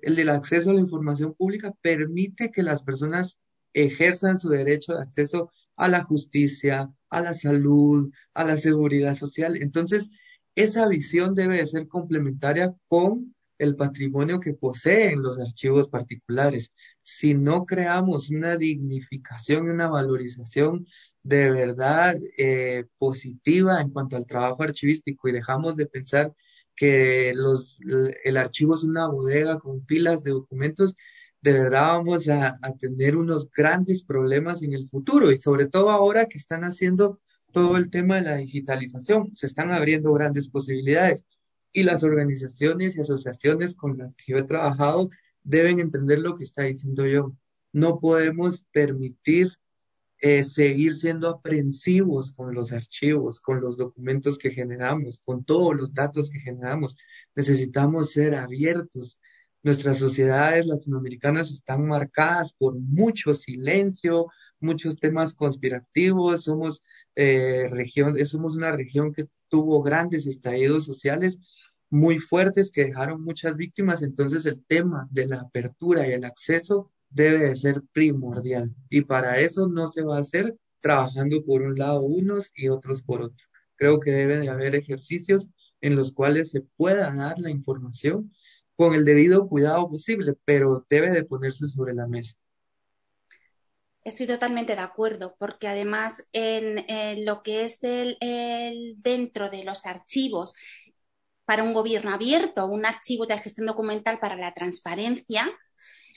el 0.00 0.14
del 0.14 0.28
acceso 0.28 0.68
a 0.68 0.74
la 0.74 0.80
información 0.80 1.32
pública 1.32 1.72
permite 1.80 2.50
que 2.50 2.62
las 2.62 2.82
personas 2.82 3.38
ejerzan 3.72 4.38
su 4.38 4.50
derecho 4.50 4.92
de 4.92 5.00
acceso 5.00 5.50
a 5.76 5.88
la 5.88 6.02
justicia, 6.02 6.92
a 7.08 7.20
la 7.22 7.32
salud, 7.32 8.12
a 8.34 8.44
la 8.44 8.58
seguridad 8.58 9.14
social. 9.14 9.56
Entonces, 9.56 10.10
esa 10.54 10.86
visión 10.86 11.34
debe 11.34 11.56
de 11.56 11.66
ser 11.66 11.88
complementaria 11.88 12.74
con 12.86 13.34
el 13.56 13.76
patrimonio 13.76 14.40
que 14.40 14.52
poseen 14.52 15.22
los 15.22 15.38
archivos 15.38 15.88
particulares. 15.88 16.74
Si 17.02 17.32
no 17.32 17.64
creamos 17.64 18.28
una 18.28 18.58
dignificación 18.58 19.64
y 19.64 19.70
una 19.70 19.88
valorización 19.88 20.86
de 21.22 21.50
verdad 21.50 22.16
eh, 22.38 22.86
positiva 22.98 23.80
en 23.80 23.90
cuanto 23.90 24.16
al 24.16 24.26
trabajo 24.26 24.62
archivístico 24.62 25.28
y 25.28 25.32
dejamos 25.32 25.76
de 25.76 25.86
pensar 25.86 26.32
que 26.74 27.32
los, 27.34 27.78
el 28.24 28.36
archivo 28.36 28.74
es 28.74 28.84
una 28.84 29.06
bodega 29.08 29.58
con 29.58 29.84
pilas 29.84 30.22
de 30.24 30.30
documentos, 30.30 30.94
de 31.42 31.52
verdad 31.52 31.98
vamos 31.98 32.28
a, 32.28 32.58
a 32.62 32.72
tener 32.78 33.16
unos 33.16 33.50
grandes 33.50 34.02
problemas 34.02 34.62
en 34.62 34.72
el 34.72 34.88
futuro 34.88 35.30
y 35.30 35.40
sobre 35.40 35.66
todo 35.66 35.90
ahora 35.90 36.26
que 36.26 36.38
están 36.38 36.64
haciendo 36.64 37.20
todo 37.52 37.76
el 37.76 37.90
tema 37.90 38.16
de 38.16 38.22
la 38.22 38.36
digitalización. 38.36 39.34
Se 39.34 39.46
están 39.46 39.70
abriendo 39.70 40.12
grandes 40.12 40.48
posibilidades 40.48 41.24
y 41.72 41.82
las 41.82 42.02
organizaciones 42.02 42.96
y 42.96 43.00
asociaciones 43.00 43.74
con 43.74 43.98
las 43.98 44.16
que 44.16 44.32
yo 44.32 44.38
he 44.38 44.42
trabajado 44.42 45.10
deben 45.42 45.80
entender 45.80 46.18
lo 46.18 46.34
que 46.34 46.44
está 46.44 46.62
diciendo 46.62 47.06
yo. 47.06 47.32
No 47.72 48.00
podemos 48.00 48.64
permitir 48.72 49.50
eh, 50.20 50.44
seguir 50.44 50.94
siendo 50.94 51.28
aprensivos 51.28 52.32
con 52.32 52.54
los 52.54 52.72
archivos, 52.72 53.40
con 53.40 53.60
los 53.60 53.76
documentos 53.76 54.38
que 54.38 54.50
generamos, 54.50 55.18
con 55.20 55.44
todos 55.44 55.74
los 55.74 55.94
datos 55.94 56.30
que 56.30 56.40
generamos. 56.40 56.96
Necesitamos 57.34 58.12
ser 58.12 58.34
abiertos. 58.34 59.18
Nuestras 59.62 59.98
sociedades 59.98 60.66
latinoamericanas 60.66 61.50
están 61.50 61.86
marcadas 61.86 62.52
por 62.52 62.74
mucho 62.74 63.34
silencio, 63.34 64.26
muchos 64.58 64.96
temas 64.96 65.34
conspirativos. 65.34 66.44
Somos 66.44 66.82
eh, 67.14 67.68
región, 67.70 68.18
somos 68.26 68.56
una 68.56 68.72
región 68.72 69.12
que 69.12 69.28
tuvo 69.48 69.82
grandes 69.82 70.26
estallidos 70.26 70.84
sociales 70.84 71.38
muy 71.90 72.18
fuertes 72.18 72.70
que 72.70 72.84
dejaron 72.84 73.22
muchas 73.22 73.56
víctimas, 73.56 74.02
entonces 74.02 74.46
el 74.46 74.64
tema 74.64 75.08
de 75.10 75.26
la 75.26 75.40
apertura 75.40 76.06
y 76.06 76.12
el 76.12 76.24
acceso 76.24 76.92
debe 77.10 77.40
de 77.40 77.56
ser 77.56 77.82
primordial 77.92 78.74
y 78.88 79.02
para 79.02 79.38
eso 79.40 79.68
no 79.68 79.88
se 79.88 80.02
va 80.02 80.16
a 80.16 80.20
hacer 80.20 80.56
trabajando 80.80 81.44
por 81.44 81.62
un 81.62 81.78
lado 81.78 82.02
unos 82.02 82.52
y 82.54 82.68
otros 82.68 83.02
por 83.02 83.22
otro. 83.22 83.46
Creo 83.76 84.00
que 84.00 84.12
debe 84.12 84.38
de 84.38 84.48
haber 84.48 84.74
ejercicios 84.74 85.46
en 85.80 85.96
los 85.96 86.12
cuales 86.12 86.50
se 86.50 86.62
pueda 86.76 87.12
dar 87.12 87.38
la 87.38 87.50
información 87.50 88.32
con 88.76 88.94
el 88.94 89.04
debido 89.04 89.48
cuidado 89.48 89.88
posible, 89.88 90.34
pero 90.44 90.86
debe 90.88 91.10
de 91.10 91.24
ponerse 91.24 91.66
sobre 91.66 91.94
la 91.94 92.06
mesa. 92.06 92.36
Estoy 94.02 94.26
totalmente 94.26 94.74
de 94.74 94.80
acuerdo, 94.80 95.36
porque 95.38 95.68
además 95.68 96.26
en, 96.32 97.24
lo 97.26 97.42
que 97.42 97.64
es 97.64 97.84
el, 97.84 98.16
dentro 98.96 99.50
de 99.50 99.64
los 99.64 99.84
archivos 99.84 100.54
para 101.44 101.62
un 101.62 101.74
gobierno 101.74 102.10
abierto, 102.10 102.66
un 102.66 102.86
archivo 102.86 103.26
de 103.26 103.38
gestión 103.38 103.66
documental 103.66 104.18
para 104.18 104.36
la 104.36 104.54
transparencia, 104.54 105.50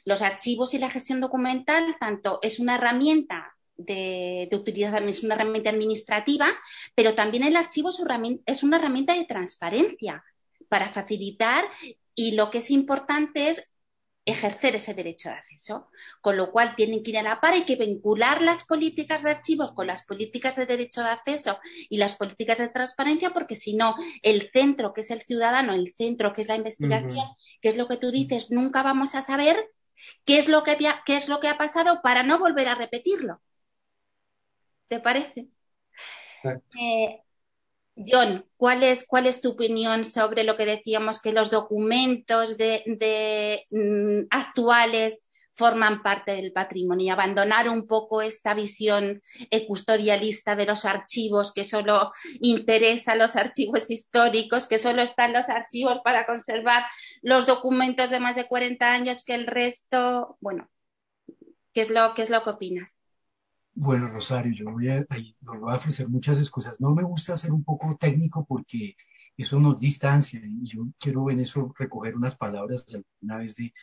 los 0.05 0.21
archivos 0.21 0.73
y 0.73 0.79
la 0.79 0.89
gestión 0.89 1.21
documental 1.21 1.95
tanto 1.99 2.39
es 2.41 2.59
una 2.59 2.75
herramienta 2.75 3.55
de, 3.77 4.49
utilidad, 4.51 5.07
es 5.07 5.23
una 5.23 5.35
herramienta 5.35 5.69
administrativa, 5.69 6.47
pero 6.95 7.15
también 7.15 7.43
el 7.43 7.55
archivo 7.55 7.89
es 8.45 8.63
una 8.63 8.77
herramienta 8.77 9.15
de 9.15 9.25
transparencia 9.25 10.23
para 10.69 10.89
facilitar 10.89 11.65
y 12.15 12.31
lo 12.31 12.51
que 12.51 12.59
es 12.59 12.69
importante 12.71 13.49
es 13.49 13.69
ejercer 14.25 14.75
ese 14.75 14.93
derecho 14.93 15.29
de 15.29 15.35
acceso, 15.35 15.89
con 16.21 16.37
lo 16.37 16.51
cual 16.51 16.75
tienen 16.75 17.03
que 17.03 17.11
ir 17.11 17.17
a 17.17 17.23
la 17.23 17.41
par, 17.41 17.53
hay 17.53 17.63
que 17.63 17.75
vincular 17.75 18.41
las 18.41 18.63
políticas 18.63 19.21
de 19.21 19.31
archivos 19.31 19.73
con 19.73 19.85
las 19.85 20.05
políticas 20.05 20.55
de 20.55 20.65
derecho 20.65 21.01
de 21.01 21.09
acceso 21.09 21.59
y 21.89 21.97
las 21.97 22.15
políticas 22.15 22.57
de 22.59 22.69
transparencia, 22.69 23.31
porque 23.31 23.55
si 23.55 23.75
no, 23.75 23.95
el 24.21 24.49
centro, 24.51 24.93
que 24.93 25.01
es 25.01 25.11
el 25.11 25.23
ciudadano, 25.23 25.73
el 25.73 25.93
centro, 25.97 26.31
que 26.31 26.41
es 26.41 26.47
la 26.47 26.55
investigación, 26.55 27.27
que 27.61 27.69
es 27.69 27.75
lo 27.75 27.87
que 27.87 27.97
tú 27.97 28.11
dices, 28.11 28.47
nunca 28.49 28.81
vamos 28.81 29.15
a 29.15 29.21
saber 29.21 29.69
qué 30.25 30.37
es 30.37 30.47
lo 30.47 30.63
que, 30.63 30.77
qué 31.05 31.17
es 31.17 31.27
lo 31.27 31.39
que 31.39 31.47
ha 31.47 31.57
pasado 31.57 32.01
para 32.01 32.23
no 32.23 32.39
volver 32.39 32.67
a 32.67 32.75
repetirlo. 32.75 33.41
¿Te 34.87 34.99
parece? 34.99 35.47
Eh, 36.79 37.21
John, 37.95 38.45
¿cuál 38.57 38.83
es, 38.83 39.05
¿cuál 39.07 39.27
es 39.27 39.41
tu 39.41 39.51
opinión 39.51 40.03
sobre 40.03 40.43
lo 40.43 40.57
que 40.57 40.65
decíamos 40.65 41.21
que 41.21 41.31
los 41.31 41.51
documentos 41.51 42.57
de, 42.57 43.63
mm, 43.71 44.27
actuales 44.31 45.23
forman 45.53 46.01
parte 46.01 46.33
del 46.35 46.51
patrimonio 46.51 47.05
y 47.05 47.09
abandonar 47.09 47.69
un 47.69 47.85
poco 47.87 48.21
esta 48.21 48.53
visión 48.53 49.21
custodialista 49.67 50.55
de 50.55 50.65
los 50.65 50.85
archivos 50.85 51.53
que 51.53 51.63
solo 51.63 52.11
interesa 52.39 53.15
los 53.15 53.35
archivos 53.35 53.89
históricos, 53.89 54.67
que 54.67 54.79
solo 54.79 55.01
están 55.01 55.33
los 55.33 55.49
archivos 55.49 55.99
para 56.03 56.25
conservar 56.25 56.83
los 57.21 57.45
documentos 57.45 58.09
de 58.09 58.19
más 58.19 58.35
de 58.35 58.47
40 58.47 58.91
años, 58.91 59.23
que 59.23 59.35
el 59.35 59.47
resto, 59.47 60.37
bueno, 60.41 60.69
¿qué 61.73 61.81
es 61.81 61.89
lo, 61.89 62.13
qué 62.13 62.23
es 62.23 62.29
lo 62.29 62.43
que 62.43 62.49
opinas? 62.49 62.97
Bueno, 63.75 64.07
Rosario, 64.07 64.53
yo 64.53 64.71
voy 64.71 64.89
a, 64.89 65.05
voy 65.41 65.71
a 65.71 65.75
ofrecer 65.75 66.07
muchas 66.07 66.37
excusas. 66.37 66.79
No 66.79 66.93
me 66.93 67.03
gusta 67.03 67.35
ser 67.35 67.51
un 67.51 67.63
poco 67.63 67.97
técnico 67.99 68.45
porque 68.45 68.95
eso 69.35 69.59
nos 69.59 69.79
distancia 69.79 70.39
y 70.43 70.67
yo 70.67 70.85
quiero 70.99 71.29
en 71.31 71.39
eso 71.39 71.73
recoger 71.77 72.15
unas 72.15 72.35
palabras 72.35 72.85
alguna 72.93 73.37
vez 73.39 73.55
de, 73.55 73.73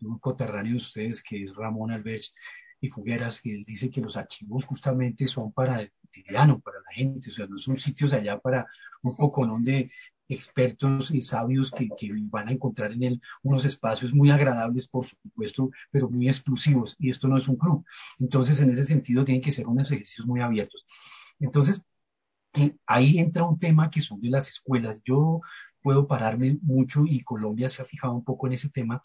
un 0.00 0.18
coterráneo 0.18 0.72
de 0.72 0.76
ustedes 0.76 1.22
que 1.22 1.42
es 1.42 1.54
Ramón 1.54 1.90
Alves 1.90 2.34
y 2.80 2.88
Fugueras, 2.88 3.40
que 3.40 3.54
él 3.54 3.64
dice 3.64 3.90
que 3.90 4.00
los 4.00 4.16
archivos 4.16 4.64
justamente 4.64 5.26
son 5.26 5.52
para 5.52 5.80
el 5.80 5.92
cotidiano, 6.00 6.60
para 6.60 6.78
la 6.78 6.92
gente, 6.92 7.30
o 7.30 7.32
sea, 7.32 7.46
no 7.46 7.58
son 7.58 7.78
sitios 7.78 8.12
allá 8.12 8.38
para 8.38 8.66
un 9.02 9.16
poco 9.16 9.46
donde 9.46 9.90
expertos 10.28 11.10
y 11.12 11.22
sabios 11.22 11.70
que, 11.70 11.88
que, 11.96 12.10
van 12.24 12.48
a 12.48 12.52
encontrar 12.52 12.92
en 12.92 13.02
él 13.02 13.22
unos 13.42 13.64
espacios 13.64 14.12
muy 14.12 14.30
agradables, 14.30 14.88
por 14.88 15.04
supuesto, 15.04 15.70
pero 15.90 16.10
muy 16.10 16.28
exclusivos. 16.28 16.96
Y 16.98 17.10
esto 17.10 17.28
no 17.28 17.36
es 17.36 17.48
un 17.48 17.56
club. 17.56 17.84
Entonces, 18.18 18.58
en 18.60 18.70
ese 18.70 18.84
sentido, 18.84 19.24
tienen 19.24 19.42
que 19.42 19.52
ser 19.52 19.66
unos 19.68 19.90
ejercicios 19.92 20.26
muy 20.26 20.40
abiertos. 20.40 20.84
Entonces, 21.38 21.84
eh, 22.54 22.74
ahí 22.86 23.18
entra 23.18 23.44
un 23.44 23.58
tema 23.58 23.90
que 23.90 24.00
son 24.00 24.20
de 24.20 24.30
las 24.30 24.48
escuelas. 24.48 25.02
Yo 25.04 25.40
puedo 25.82 26.06
pararme 26.08 26.58
mucho 26.62 27.04
y 27.06 27.20
Colombia 27.20 27.68
se 27.68 27.82
ha 27.82 27.84
fijado 27.84 28.14
un 28.14 28.24
poco 28.24 28.46
en 28.46 28.54
ese 28.54 28.70
tema, 28.70 29.02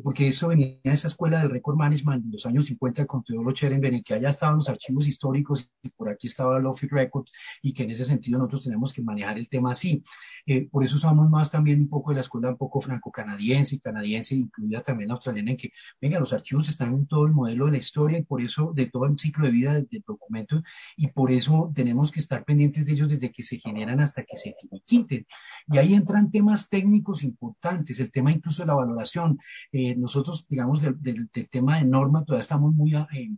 porque 0.00 0.26
eso 0.26 0.48
venía 0.48 0.78
de 0.82 0.90
esa 0.90 1.08
escuela 1.08 1.40
del 1.40 1.50
record 1.50 1.76
management 1.76 2.24
en 2.24 2.32
los 2.32 2.46
años 2.46 2.64
50 2.64 3.04
con 3.04 3.22
Teodoro 3.22 3.52
Cherenben, 3.52 4.02
que 4.02 4.14
allá 4.14 4.30
estaban 4.30 4.56
los 4.56 4.68
archivos 4.68 5.06
históricos 5.06 5.70
y 5.82 5.90
por 5.90 6.08
aquí 6.08 6.28
estaba 6.28 6.56
el 6.56 6.64
Office 6.64 6.94
Record 6.94 7.26
y 7.60 7.74
que 7.74 7.82
en 7.82 7.90
ese 7.90 8.06
sentido 8.06 8.38
nosotros 8.38 8.64
tenemos 8.64 8.92
que 8.92 9.02
manejar 9.02 9.36
el 9.36 9.48
tema 9.50 9.72
así. 9.72 10.02
Eh, 10.46 10.66
por 10.70 10.82
eso 10.82 10.96
somos 10.96 11.28
más 11.28 11.50
también 11.50 11.80
un 11.80 11.88
poco 11.88 12.10
de 12.10 12.16
la 12.16 12.20
escuela 12.22 12.48
un 12.48 12.56
poco 12.56 12.80
franco-canadiense 12.80 13.76
y 13.76 13.80
canadiense, 13.80 14.34
incluida 14.34 14.82
también 14.82 15.10
australiana, 15.10 15.50
en 15.50 15.56
que, 15.58 15.72
venga, 16.00 16.18
los 16.18 16.32
archivos 16.32 16.68
están 16.68 16.94
en 16.94 17.06
todo 17.06 17.26
el 17.26 17.32
modelo 17.32 17.66
de 17.66 17.72
la 17.72 17.78
historia 17.78 18.18
y 18.18 18.22
por 18.22 18.40
eso, 18.40 18.72
de 18.74 18.86
todo 18.86 19.04
el 19.04 19.18
ciclo 19.18 19.44
de 19.44 19.52
vida 19.52 19.74
del, 19.74 19.88
documento, 20.06 20.62
y 20.96 21.08
por 21.08 21.30
eso 21.30 21.70
tenemos 21.74 22.10
que 22.10 22.20
estar 22.20 22.44
pendientes 22.44 22.86
de 22.86 22.92
ellos 22.92 23.08
desde 23.08 23.30
que 23.30 23.42
se 23.42 23.58
generan 23.58 24.00
hasta 24.00 24.24
que 24.24 24.36
se 24.36 24.54
quiten. 24.86 25.26
Y 25.68 25.78
ahí 25.78 25.94
entran 25.94 26.30
temas 26.30 26.68
técnicos 26.68 27.22
importantes, 27.22 28.00
el 28.00 28.10
tema 28.10 28.32
incluso 28.32 28.62
de 28.62 28.68
la 28.68 28.74
valoración. 28.74 29.38
Eh, 29.70 29.81
nosotros, 29.96 30.46
digamos, 30.48 30.80
del, 30.82 31.00
del, 31.00 31.28
tema 31.50 31.78
de 31.78 31.84
norma 31.84 32.24
todavía 32.24 32.40
estamos 32.40 32.74
muy 32.74 32.94
eh, 32.94 33.30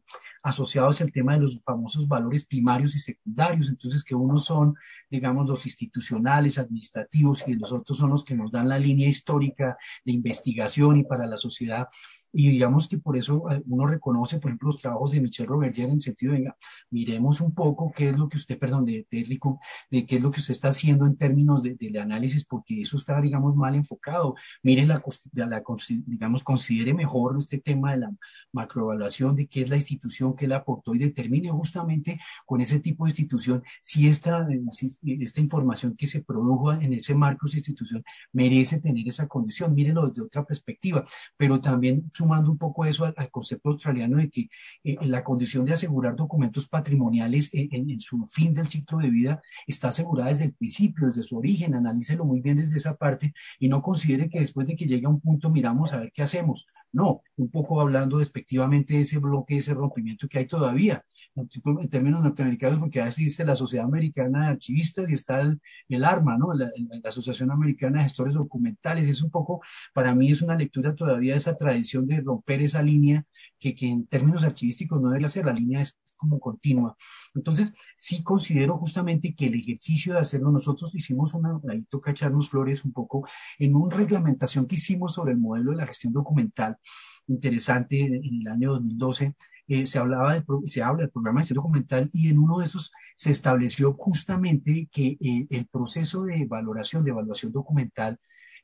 asociados 0.45 1.01
al 1.01 1.11
tema 1.11 1.33
de 1.35 1.41
los 1.41 1.61
famosos 1.65 2.07
valores 2.07 2.45
primarios 2.45 2.95
y 2.95 2.99
secundarios, 2.99 3.71
entonces 3.71 4.05
que 4.05 4.15
unos 4.15 4.45
son, 4.45 4.75
digamos, 5.11 5.49
los 5.49 5.65
institucionales, 5.65 6.59
administrativos, 6.59 7.43
y 7.47 7.55
los 7.55 7.73
otros 7.73 7.99
son 7.99 8.11
los 8.11 8.25
que 8.25 8.35
nos 8.35 8.51
dan 8.51 8.69
la 8.69 8.79
línea 8.79 9.09
histórica 9.09 9.77
de 10.05 10.13
investigación 10.13 10.99
y 10.99 11.05
para 11.05 11.27
la 11.27 11.39
sociedad 11.39 11.89
y 12.37 12.51
digamos 12.51 12.89
que 12.89 12.99
por 12.99 13.17
eso 13.17 13.49
eh, 13.51 13.63
uno 13.67 13.87
reconoce, 13.87 14.39
por 14.41 14.51
ejemplo, 14.51 14.73
los 14.73 14.83
trabajos 14.83 15.13
de 15.13 15.21
Michel 15.21 15.47
Roberger 15.47 15.87
en 15.87 15.93
el 15.93 16.01
sentido, 16.01 16.33
venga, 16.33 16.57
miremos 16.91 17.41
un 17.41 17.55
poco 17.55 17.93
qué 17.93 18.09
es 18.09 18.19
lo 18.19 18.29
que 18.29 18.39
usted, 18.39 18.59
perdón, 18.59 18.85
de, 18.85 19.07
de 19.09 19.23
Rico, 19.23 19.61
de 19.89 20.05
qué 20.05 20.17
es 20.17 20.23
lo 20.23 20.33
que 20.33 20.41
usted 20.41 20.53
está 20.53 20.69
haciendo 20.69 21.07
en 21.07 21.17
términos 21.17 21.63
de, 21.63 21.77
de 21.77 22.01
análisis, 22.01 22.45
porque 22.45 22.81
eso 22.81 22.97
está, 22.97 23.21
digamos, 23.21 23.55
mal 23.55 23.77
enfocado. 23.77 24.35
Mire, 24.65 24.85
la, 24.85 25.01
la, 25.35 25.63
digamos, 25.89 26.43
considere 26.43 26.93
mejor 26.93 27.37
este 27.39 27.59
tema 27.59 27.93
de 27.93 27.99
la 27.99 28.13
macroevaluación, 28.53 29.37
de 29.37 29.47
qué 29.47 29.61
es 29.63 29.71
la 29.71 29.77
institución 29.77 30.34
que 30.37 30.49
le 30.49 30.55
aportó 30.55 30.95
y 30.95 30.99
determine 30.99 31.51
justamente 31.51 32.19
con 32.47 32.61
ese 32.61 32.81
tipo 32.81 33.05
de 33.05 33.11
institución 33.11 33.63
si 33.83 34.09
esta, 34.09 34.47
si 34.73 34.89
esta 35.23 35.41
información 35.41 35.97
que 35.97 36.07
se 36.07 36.23
produjo 36.23 36.73
en 36.73 36.93
ese 36.93 37.15
marco 37.15 37.47
de 37.47 37.59
institución 37.59 38.05
merece 38.33 38.81
tener 38.81 39.07
esa 39.09 39.29
condición. 39.29 39.75
Mírelo 39.75 40.09
desde 40.09 40.23
otra 40.23 40.45
perspectiva, 40.45 41.05
pero 41.37 41.61
también 41.61 42.11
sumando 42.13 42.51
un 42.51 42.59
poco 42.59 42.85
eso 42.85 43.05
al, 43.05 43.31
concepto 43.31 43.71
australiano 43.71 44.19
de 44.19 44.31
que 44.31 44.49
eh, 44.85 44.97
la 45.03 45.25
condición 45.25 45.65
de 45.65 45.73
asegurar 45.73 46.17
documentos 46.17 46.69
patrimoniales 46.69 47.51
en, 47.53 48.01
su 48.01 48.27
fin 48.29 48.55
del 48.55 48.69
ciclo 48.69 48.99
de 48.99 49.11
vida 49.11 49.43
está 49.67 49.89
asegurada 49.89 50.29
desde 50.29 50.47
el 50.47 50.55
principio, 50.55 51.07
desde 51.07 51.23
su 51.23 51.37
origen, 51.37 51.75
analícelo 51.75 52.25
muy 52.25 52.41
bien 52.41 52.57
desde 52.57 52.77
esa 52.77 52.97
parte 52.97 53.35
y 53.59 53.69
no 53.69 53.83
considere 53.83 54.29
que 54.29 54.41
después 54.41 54.67
de 54.67 54.77
que 54.77 54.87
llegue 54.87 55.07
a 55.07 55.11
un 55.11 55.21
punto 55.21 55.51
miramos 55.51 55.93
a 55.93 56.01
ver 56.01 56.13
qué 56.13 56.23
hacemos. 56.23 56.67
No, 56.93 57.23
un 57.37 57.51
poco 57.51 57.81
hablando 57.81 58.19
despectivamente 58.19 58.95
de 58.95 59.01
ese 59.01 59.19
bloque, 59.19 59.57
ese 59.57 59.75
rompimiento 59.75 60.24
que 60.29 60.39
hay 60.39 60.47
todavía 60.47 61.05
en 61.37 61.89
términos 61.89 62.23
norteamericanos, 62.23 62.79
porque 62.79 62.99
ya 62.99 63.09
existe 63.09 63.45
la 63.45 63.57
Sociedad 63.57 63.87
Americana 63.87 64.47
de 64.47 64.53
Archivistas 64.53 65.11
y 65.11 65.15
está 65.15 65.41
el, 65.41 65.61
el 65.89 66.05
ARMA, 66.05 66.39
¿no? 66.39 66.53
La, 66.55 66.71
la, 66.77 67.09
Asociación 67.09 67.51
Americana 67.51 67.99
de 67.99 68.05
Gestores 68.05 68.35
Documentales. 68.35 69.09
Es 69.09 69.23
un 69.23 69.31
poco, 69.31 69.61
para 69.93 70.15
mí 70.15 70.31
es 70.31 70.43
una 70.43 70.55
lectura 70.57 70.95
todavía 70.95 71.33
de 71.33 71.39
esa 71.39 71.57
tradición 71.57 72.07
de 72.07 72.21
romper 72.21 72.63
esa 72.63 72.83
línea 72.83 73.25
que, 73.59 73.75
que 73.75 73.87
en 73.87 74.07
términos 74.07 74.45
archivísticos 74.45 75.01
no 75.01 75.09
debería 75.09 75.29
ser, 75.29 75.47
la 75.47 75.53
línea 75.53 75.81
es 75.81 75.99
como 76.17 76.41
continua. 76.41 76.97
Entonces, 77.35 77.75
sí 77.97 78.23
considero 78.23 78.77
justamente 78.77 79.35
que 79.35 79.47
el 79.47 79.55
ejercicio 79.55 80.15
de 80.15 80.21
hacerlo, 80.21 80.51
nosotros 80.51 80.95
hicimos 80.95 81.35
una, 81.35 81.61
ahí 81.69 81.83
toca 81.91 82.13
echarnos 82.13 82.49
flores 82.49 82.85
un 82.85 82.93
poco, 82.93 83.27
en 83.59 83.75
una 83.75 83.97
reglamentación 83.97 84.67
que 84.67 84.77
hicimos 84.77 85.15
sobre 85.15 85.33
el 85.33 85.39
modelo 85.39 85.73
de 85.73 85.79
la 85.79 85.87
gestión 85.87 86.13
documental, 86.13 86.79
interesante 87.27 88.01
en 88.01 88.41
el 88.41 88.49
año 88.49 88.73
2012, 88.73 89.35
eh, 89.67 89.87
se, 89.87 89.99
hablaba 89.99 90.45
se 90.67 90.83
habla 90.83 91.03
del 91.03 91.11
programa 91.11 91.41
de 91.41 91.43
gestión 91.43 91.57
documental 91.57 92.11
y 92.13 92.29
en 92.29 92.39
uno 92.39 92.59
de 92.59 92.67
esos 92.67 92.93
se 93.17 93.31
estableció 93.31 93.95
justamente 93.95 94.89
que 94.93 95.17
eh, 95.21 95.47
el 95.51 95.67
proceso 95.67 96.25
de 96.25 96.45
valoración, 96.45 97.03
de 97.03 97.11
evaluación 97.11 97.53
documental, 97.53 98.19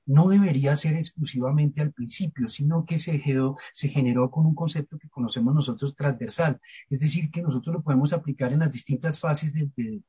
no 0.07 0.29
debería 0.29 0.75
ser 0.77 0.97
exclusivamente 0.97 1.81
al 1.81 1.93
principio, 1.93 2.49
sino 2.49 2.85
que 2.85 2.99
se 2.99 3.19
generó, 3.19 3.57
se 3.73 3.89
generó 3.89 4.31
con 4.31 4.47
un 4.47 4.55
concepto 4.55 4.99
que 4.99 5.09
conocemos 5.09 5.55
nosotros 5.55 5.95
transversal. 5.95 6.61
Es 6.89 7.01
decir, 7.01 7.31
que 7.31 7.43
nosotros 7.43 7.77
lo 7.77 7.83
podemos 7.83 8.13
aplicar 8.13 8.53
en 8.53 8.61
las 8.61 8.73
distintas 8.73 9.19
fases 9.21 9.53
de, 9.53 9.71
de, 9.77 10.03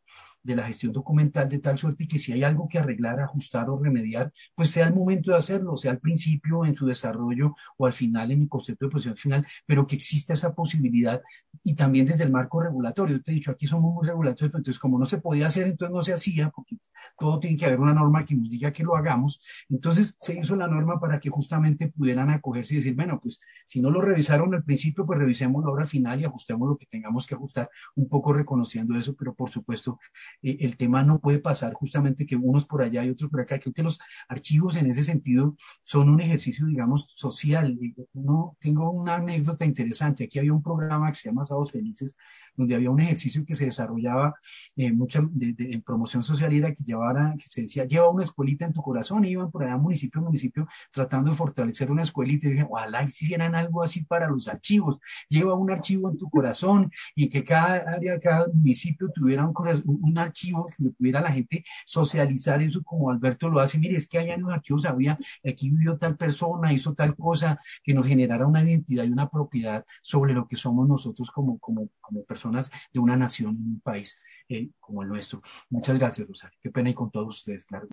de 0.43 0.55
la 0.55 0.63
gestión 0.63 0.91
documental 0.91 1.49
de 1.49 1.59
tal 1.59 1.77
suerte 1.77 2.07
que 2.07 2.19
si 2.19 2.33
hay 2.33 2.43
algo 2.43 2.67
que 2.67 2.79
arreglar, 2.79 3.19
ajustar 3.19 3.69
o 3.69 3.77
remediar, 3.77 4.31
pues 4.55 4.69
sea 4.69 4.87
el 4.87 4.93
momento 4.93 5.31
de 5.31 5.37
hacerlo, 5.37 5.77
sea 5.77 5.91
al 5.91 5.99
principio 5.99 6.65
en 6.65 6.75
su 6.75 6.85
desarrollo 6.85 7.55
o 7.77 7.85
al 7.85 7.93
final 7.93 8.31
en 8.31 8.43
el 8.43 8.49
concepto 8.49 8.85
de 8.85 8.91
posición 8.91 9.17
final, 9.17 9.47
pero 9.65 9.85
que 9.85 9.95
exista 9.95 10.33
esa 10.33 10.53
posibilidad 10.53 11.21
y 11.63 11.75
también 11.75 12.05
desde 12.05 12.23
el 12.23 12.31
marco 12.31 12.61
regulatorio. 12.61 13.21
Te 13.21 13.31
he 13.31 13.35
dicho, 13.35 13.51
aquí 13.51 13.67
somos 13.67 13.93
muy 13.93 14.05
regulatorios, 14.05 14.55
entonces 14.55 14.79
como 14.79 14.97
no 14.97 15.05
se 15.05 15.19
podía 15.19 15.47
hacer, 15.47 15.67
entonces 15.67 15.93
no 15.93 16.01
se 16.01 16.13
hacía, 16.13 16.49
porque 16.49 16.77
todo 17.17 17.39
tiene 17.39 17.57
que 17.57 17.65
haber 17.65 17.79
una 17.79 17.93
norma 17.93 18.25
que 18.25 18.35
nos 18.35 18.49
diga 18.49 18.71
que 18.71 18.83
lo 18.83 18.95
hagamos. 18.95 19.41
Entonces 19.69 20.15
se 20.19 20.39
hizo 20.39 20.55
la 20.55 20.67
norma 20.67 20.99
para 20.99 21.19
que 21.19 21.29
justamente 21.29 21.89
pudieran 21.89 22.29
acogerse 22.29 22.73
y 22.73 22.77
decir, 22.77 22.95
bueno, 22.95 23.19
pues 23.21 23.39
si 23.65 23.81
no 23.81 23.89
lo 23.89 24.01
revisaron 24.01 24.53
al 24.53 24.63
principio, 24.63 25.05
pues 25.05 25.19
revisemos 25.19 25.63
la 25.63 25.71
hora 25.71 25.85
final 25.85 26.19
y 26.19 26.25
ajustemos 26.25 26.67
lo 26.67 26.77
que 26.77 26.85
tengamos 26.85 27.27
que 27.27 27.35
ajustar, 27.35 27.69
un 27.95 28.07
poco 28.07 28.33
reconociendo 28.33 28.97
eso, 28.97 29.15
pero 29.15 29.33
por 29.33 29.49
supuesto 29.49 29.99
eh, 30.41 30.57
el 30.61 30.77
tema 30.77 31.03
no 31.03 31.19
puede 31.19 31.39
pasar 31.39 31.73
justamente 31.73 32.25
que 32.25 32.35
unos 32.35 32.65
por 32.65 32.81
allá 32.81 33.03
y 33.03 33.09
otros 33.09 33.29
por 33.29 33.41
acá. 33.41 33.59
Creo 33.59 33.73
que 33.73 33.83
los 33.83 33.99
archivos 34.27 34.75
en 34.75 34.87
ese 34.87 35.03
sentido 35.03 35.55
son 35.81 36.09
un 36.09 36.21
ejercicio, 36.21 36.65
digamos, 36.65 37.03
social. 37.03 37.77
No, 38.13 38.57
tengo 38.59 38.91
una 38.91 39.15
anécdota 39.15 39.65
interesante. 39.65 40.25
Aquí 40.25 40.39
había 40.39 40.53
un 40.53 40.63
programa 40.63 41.09
que 41.09 41.15
se 41.15 41.29
llama 41.29 41.45
Sábados 41.45 41.71
Felices, 41.71 42.15
donde 42.55 42.75
había 42.75 42.91
un 42.91 42.99
ejercicio 42.99 43.45
que 43.45 43.55
se 43.55 43.65
desarrollaba 43.65 44.35
eh, 44.75 44.91
mucha, 44.91 45.21
de, 45.31 45.53
de, 45.53 45.71
en 45.73 45.81
promoción 45.81 46.23
social 46.23 46.53
era 46.53 46.73
que 46.73 46.83
llevara, 46.83 47.33
que 47.37 47.45
se 47.47 47.63
decía, 47.63 47.85
lleva 47.85 48.09
una 48.09 48.23
escuelita 48.23 48.65
en 48.65 48.73
tu 48.73 48.81
corazón, 48.81 49.25
y 49.25 49.29
iban 49.29 49.51
por 49.51 49.63
allá 49.63 49.77
municipio 49.77 50.21
a 50.21 50.23
municipio 50.23 50.67
tratando 50.91 51.29
de 51.29 51.35
fortalecer 51.35 51.91
una 51.91 52.01
escuelita 52.03 52.47
y 52.47 52.51
dije, 52.51 52.67
ojalá 52.69 53.03
hicieran 53.03 53.55
algo 53.55 53.83
así 53.83 54.05
para 54.05 54.27
los 54.27 54.47
archivos, 54.47 54.97
lleva 55.29 55.53
un 55.53 55.71
archivo 55.71 56.09
en 56.09 56.17
tu 56.17 56.29
corazón 56.29 56.91
y 57.15 57.29
que 57.29 57.43
cada 57.43 57.75
área, 57.91 58.19
cada 58.19 58.47
municipio 58.53 59.09
tuviera 59.13 59.45
un, 59.45 59.53
un 59.85 60.17
archivo 60.17 60.65
que 60.65 60.89
pudiera 60.91 61.21
la 61.21 61.31
gente 61.31 61.63
socializar 61.85 62.61
eso 62.61 62.83
como 62.83 63.09
Alberto 63.09 63.49
lo 63.49 63.59
hace, 63.59 63.79
mire, 63.79 63.95
es 63.95 64.07
que 64.07 64.17
allá 64.17 64.35
en 64.35 64.41
los 64.41 64.53
archivos 64.53 64.85
había, 64.85 65.17
aquí 65.45 65.69
vivió 65.69 65.97
tal 65.97 66.17
persona, 66.17 66.73
hizo 66.73 66.93
tal 66.93 67.15
cosa, 67.15 67.59
que 67.83 67.93
nos 67.93 68.07
generara 68.07 68.45
una 68.45 68.63
identidad 68.63 69.03
y 69.03 69.09
una 69.09 69.29
propiedad 69.29 69.85
sobre 70.01 70.33
lo 70.33 70.47
que 70.47 70.55
somos 70.55 70.87
nosotros 70.87 71.31
como, 71.31 71.57
como, 71.59 71.89
como 71.99 72.23
personas 72.23 72.40
personas 72.41 72.71
de 72.91 72.99
una 72.99 73.15
nación, 73.15 73.49
un 73.49 73.81
país 73.81 74.19
eh, 74.49 74.69
como 74.79 75.03
el 75.03 75.09
nuestro. 75.09 75.41
Muchas 75.69 75.99
gracias, 75.99 76.27
Rosario. 76.27 76.57
Qué 76.61 76.71
pena 76.71 76.89
y 76.89 76.93
con 76.93 77.11
todos 77.11 77.37
ustedes, 77.37 77.65
claro. 77.65 77.87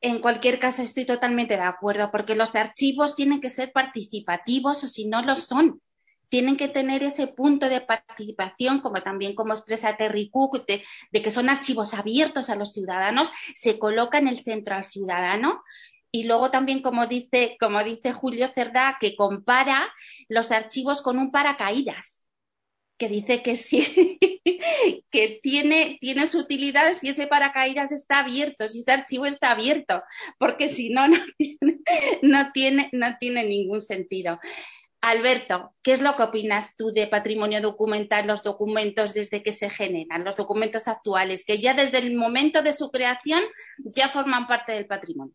En 0.00 0.20
cualquier 0.20 0.58
caso, 0.58 0.82
estoy 0.82 1.06
totalmente 1.06 1.56
de 1.56 1.62
acuerdo, 1.62 2.10
porque 2.12 2.36
los 2.36 2.54
archivos 2.54 3.16
tienen 3.16 3.40
que 3.40 3.50
ser 3.50 3.72
participativos 3.72 4.84
o 4.84 4.86
si 4.86 5.06
no 5.08 5.22
lo 5.22 5.34
son. 5.34 5.80
Tienen 6.28 6.58
que 6.58 6.68
tener 6.68 7.02
ese 7.02 7.26
punto 7.26 7.68
de 7.70 7.80
participación, 7.80 8.80
como 8.80 9.02
también 9.02 9.34
como 9.34 9.54
expresa 9.54 9.96
Terry 9.96 10.30
de, 10.66 10.84
de 11.10 11.22
que 11.22 11.30
son 11.30 11.48
archivos 11.48 11.94
abiertos 11.94 12.50
a 12.50 12.54
los 12.54 12.74
ciudadanos, 12.74 13.30
se 13.56 13.78
coloca 13.78 14.18
en 14.18 14.28
el 14.28 14.44
centro 14.44 14.74
al 14.74 14.84
ciudadano 14.84 15.62
y 16.12 16.24
luego 16.24 16.50
también, 16.50 16.82
como 16.82 17.06
dice, 17.06 17.56
como 17.58 17.82
dice 17.82 18.12
Julio 18.12 18.48
Cerdá, 18.48 18.98
que 19.00 19.16
compara 19.16 19.88
los 20.28 20.52
archivos 20.52 21.00
con 21.00 21.18
un 21.18 21.30
paracaídas 21.30 22.27
que 22.98 23.08
dice 23.08 23.42
que 23.42 23.56
sí, 23.56 24.18
que 25.10 25.40
tiene, 25.42 25.98
tiene 26.00 26.26
su 26.26 26.38
utilidad 26.38 26.92
si 26.92 27.08
ese 27.08 27.26
paracaídas 27.26 27.92
está 27.92 28.20
abierto, 28.20 28.68
si 28.68 28.80
ese 28.80 28.92
archivo 28.92 29.26
está 29.26 29.52
abierto, 29.52 30.02
porque 30.38 30.68
si 30.68 30.90
no, 30.90 31.06
no 31.08 31.18
tiene, 31.38 31.80
no 32.22 32.52
tiene, 32.52 32.90
no 32.92 33.16
tiene 33.18 33.44
ningún 33.44 33.80
sentido. 33.80 34.38
Alberto, 35.00 35.74
¿qué 35.82 35.92
es 35.92 36.02
lo 36.02 36.16
que 36.16 36.24
opinas 36.24 36.74
tú 36.76 36.90
de 36.90 37.06
patrimonio 37.06 37.60
documental, 37.60 38.26
los 38.26 38.42
documentos 38.42 39.14
desde 39.14 39.44
que 39.44 39.52
se 39.52 39.70
generan, 39.70 40.24
los 40.24 40.34
documentos 40.34 40.88
actuales, 40.88 41.44
que 41.44 41.58
ya 41.60 41.72
desde 41.72 41.98
el 41.98 42.16
momento 42.16 42.62
de 42.62 42.72
su 42.72 42.90
creación 42.90 43.44
ya 43.78 44.08
forman 44.08 44.48
parte 44.48 44.72
del 44.72 44.86
patrimonio? 44.86 45.34